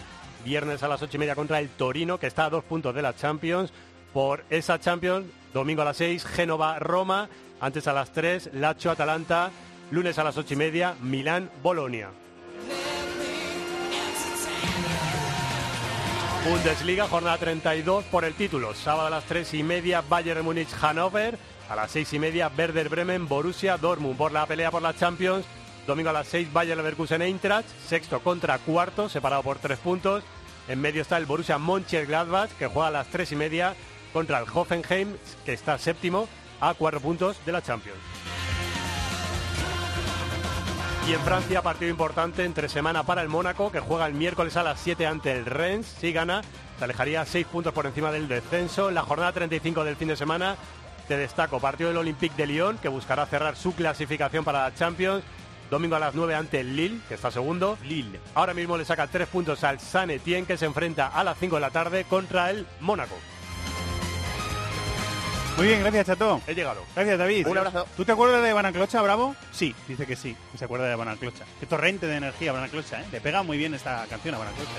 Viernes 0.45 0.83
a 0.83 0.89
las 0.89 1.01
8 1.01 1.17
y 1.17 1.21
media 1.21 1.37
contra 1.37 1.61
el 1.61 1.69
Torino, 1.69 2.19
que 2.19 2.27
está 2.27 2.47
a 2.47 2.51
dos 2.51 2.65
puntos 2.65 2.93
de 2.93 3.03
la 3.03 3.15
Champions. 3.15 3.73
Por 4.13 4.43
esa 4.51 4.81
Champions, 4.81 5.27
domingo 5.55 5.83
a 5.83 5.85
las 5.85 5.99
6, 5.99 6.25
Génova, 6.27 6.81
Roma. 6.81 7.29
Antes 7.61 7.87
a 7.87 7.93
las 7.93 8.11
3, 8.11 8.51
Lazio, 8.55 8.91
Atalanta. 8.91 9.53
Lunes 9.93 10.19
a 10.19 10.25
las 10.25 10.37
8 10.37 10.55
y 10.55 10.57
media, 10.57 10.97
Milán, 11.01 11.51
Bundesliga, 16.45 17.09
jornada 17.09 17.37
32 17.37 18.05
por 18.05 18.25
el 18.25 18.35
título. 18.35 18.73
Sábado 18.75 19.09
a 19.09 19.11
las 19.11 19.25
3 19.25 19.55
y 19.55 19.63
media, 19.63 20.03
Bayern 20.09 20.45
Múnich, 20.45 20.71
Hannover. 20.71 21.39
A 21.69 21.77
las 21.77 21.91
6 21.91 22.15
y 22.15 22.19
media, 22.19 22.51
Werder 22.57 22.89
Bremen, 22.89 23.29
Borussia, 23.29 23.77
Dortmund. 23.77 24.17
Por 24.17 24.33
la 24.33 24.47
pelea 24.47 24.71
por 24.71 24.81
la 24.81 24.95
Champions, 24.95 25.45
domingo 25.87 26.11
a 26.11 26.15
las 26.15 26.29
6, 26.29 26.53
Bayern 26.53 26.79
Leverkusen, 26.79 27.23
Eintracht. 27.23 27.69
Sexto 27.87 28.21
contra 28.21 28.59
cuarto, 28.59 29.09
separado 29.09 29.43
por 29.43 29.59
3 29.59 29.79
puntos. 29.79 30.23
En 30.69 30.81
medio 30.81 31.03
está 31.03 31.19
el 31.19 31.27
Borussia 31.27 31.59
Mönchengladbach, 31.59 32.51
que 32.53 32.67
juega 32.67 32.89
a 32.89 32.93
las 32.93 33.09
3 33.09 33.33
y 33.33 33.37
media 33.37 33.75
contra 34.13 34.39
el 34.39 34.47
Hoffenheim, 34.53 35.17
que 35.45 35.53
está 35.53 35.77
séptimo, 35.77 36.29
a 36.61 36.73
4 36.75 37.01
puntos 37.01 37.37
de 37.45 37.53
la 37.53 37.63
Champions. 37.63 37.99
Y 41.09 41.15
en 41.15 41.21
Francia, 41.21 41.63
partido 41.63 41.91
importante 41.91 42.45
entre 42.45 42.69
semana 42.69 43.03
para 43.03 43.23
el 43.23 43.31
Mónaco, 43.31 43.73
que 43.73 43.81
juega 43.81 44.07
el 44.07 44.13
miércoles 44.13 44.59
a 44.59 44.63
las 44.63 44.79
7 44.79 45.07
ante 45.07 45.33
el 45.33 45.47
Rennes. 45.47 45.87
Si 45.87 46.13
gana, 46.13 46.43
se 46.79 46.85
alejaría 46.85 47.25
6 47.25 47.47
puntos 47.47 47.73
por 47.73 47.87
encima 47.87 48.13
del 48.13 48.29
descenso. 48.29 48.91
En 48.91 48.95
la 48.95 49.01
jornada 49.05 49.33
35 49.33 49.85
del 49.85 49.97
fin 49.97 50.09
de 50.09 50.17
semana, 50.17 50.57
te 51.07 51.17
destaco 51.17 51.61
partido 51.61 51.89
del 51.89 51.97
Olympique 51.97 52.37
de 52.37 52.47
Lyon, 52.47 52.77
que 52.77 52.89
buscará 52.89 53.25
cerrar 53.25 53.57
su 53.57 53.75
clasificación 53.75 54.45
para 54.45 54.65
la 54.65 54.75
Champions. 54.75 55.25
Domingo 55.71 55.97
a 55.97 55.99
las 55.99 56.15
9 56.15 56.35
ante 56.35 56.61
el 56.61 56.77
Lille, 56.77 57.01
que 57.09 57.15
está 57.15 57.31
segundo. 57.31 57.79
Lille. 57.85 58.21
Ahora 58.35 58.53
mismo 58.53 58.77
le 58.77 58.85
saca 58.85 59.07
3 59.07 59.29
puntos 59.29 59.65
al 59.65 59.81
San 59.81 60.11
Etienne, 60.11 60.47
que 60.47 60.59
se 60.59 60.67
enfrenta 60.67 61.07
a 61.07 61.25
las 61.25 61.39
5 61.39 61.55
de 61.55 61.61
la 61.63 61.71
tarde 61.71 62.05
contra 62.05 62.51
el 62.51 62.67
Mónaco. 62.81 63.17
Muy 65.59 65.67
bien, 65.67 65.81
gracias, 65.81 66.07
Chato. 66.07 66.41
He 66.47 66.55
llegado. 66.55 66.85
Gracias, 66.95 67.19
David. 67.19 67.49
Un 67.49 67.59
abrazo. 67.59 67.85
¿Tú 67.97 68.05
te 68.05 68.13
acuerdas 68.13 68.45
de 68.45 68.53
Banaclocha, 68.53 69.03
Bravo? 69.03 69.35
Sí, 69.51 69.75
dice 69.89 70.07
que 70.07 70.15
sí, 70.15 70.37
que 70.53 70.57
se 70.57 70.65
acuerda 70.65 70.87
de 70.87 70.95
Banaclocha. 70.95 71.45
Qué 71.59 71.67
torrente 71.67 72.07
de 72.07 72.15
energía, 72.15 72.53
Banaclocha, 72.53 73.01
¿eh? 73.01 73.07
Le 73.11 73.21
pega 73.21 73.43
muy 73.43 73.59
bien 73.59 73.75
esta 73.75 74.07
canción 74.09 74.37
a 74.37 74.39
Banaclocha. 74.39 74.71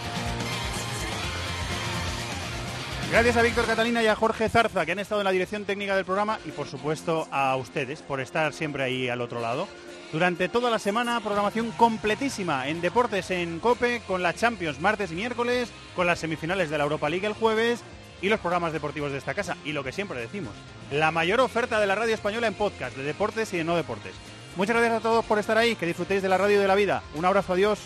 Gracias 3.11 3.35
a 3.35 3.41
Víctor 3.41 3.65
Catalina 3.65 4.01
y 4.01 4.07
a 4.07 4.15
Jorge 4.15 4.47
Zarza, 4.47 4.85
que 4.85 4.93
han 4.93 4.99
estado 4.99 5.19
en 5.19 5.25
la 5.25 5.31
dirección 5.31 5.65
técnica 5.65 5.97
del 5.97 6.05
programa, 6.05 6.39
y 6.45 6.51
por 6.51 6.67
supuesto 6.67 7.27
a 7.29 7.57
ustedes 7.57 8.01
por 8.01 8.21
estar 8.21 8.53
siempre 8.53 8.81
ahí 8.81 9.09
al 9.09 9.19
otro 9.19 9.41
lado. 9.41 9.67
Durante 10.13 10.47
toda 10.47 10.69
la 10.69 10.79
semana, 10.79 11.19
programación 11.19 11.71
completísima 11.71 12.69
en 12.69 12.79
Deportes 12.79 13.31
en 13.31 13.59
Cope, 13.59 14.01
con 14.07 14.23
la 14.23 14.33
Champions 14.33 14.79
martes 14.79 15.11
y 15.11 15.15
miércoles, 15.15 15.69
con 15.93 16.07
las 16.07 16.19
semifinales 16.19 16.69
de 16.69 16.77
la 16.77 16.85
Europa 16.85 17.09
League 17.09 17.27
el 17.27 17.33
jueves 17.33 17.83
y 18.21 18.29
los 18.29 18.39
programas 18.39 18.73
deportivos 18.73 19.11
de 19.11 19.17
esta 19.17 19.33
casa. 19.33 19.57
Y 19.65 19.71
lo 19.71 19.83
que 19.83 19.91
siempre 19.91 20.19
decimos, 20.19 20.53
la 20.91 21.11
mayor 21.11 21.39
oferta 21.39 21.79
de 21.79 21.87
la 21.87 21.95
radio 21.95 22.13
española 22.13 22.47
en 22.47 22.53
podcast, 22.53 22.95
de 22.95 23.03
deportes 23.03 23.53
y 23.53 23.57
de 23.57 23.63
no 23.63 23.75
deportes. 23.75 24.13
Muchas 24.55 24.75
gracias 24.75 24.99
a 24.99 25.01
todos 25.01 25.25
por 25.25 25.39
estar 25.39 25.57
ahí, 25.57 25.75
que 25.75 25.85
disfrutéis 25.85 26.21
de 26.21 26.29
la 26.29 26.37
radio 26.37 26.57
y 26.57 26.61
de 26.61 26.67
la 26.67 26.75
vida. 26.75 27.03
Un 27.15 27.25
abrazo, 27.25 27.53
adiós. 27.53 27.79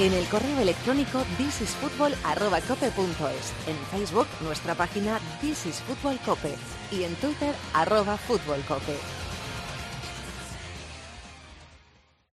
En 0.00 0.12
el 0.14 0.26
correo 0.28 0.58
electrónico 0.58 1.22
thisisfutbol@cope.es, 1.36 3.52
en 3.66 3.76
Facebook 3.90 4.26
nuestra 4.40 4.74
página 4.74 5.20
This 5.42 5.66
is 5.66 5.80
Fútbol 5.80 6.18
Cope 6.24 6.54
y 6.90 7.04
en 7.04 7.14
Twitter 7.16 7.54
arroba 7.74 8.16
Fútbol 8.16 8.62
Cope. 8.66 8.96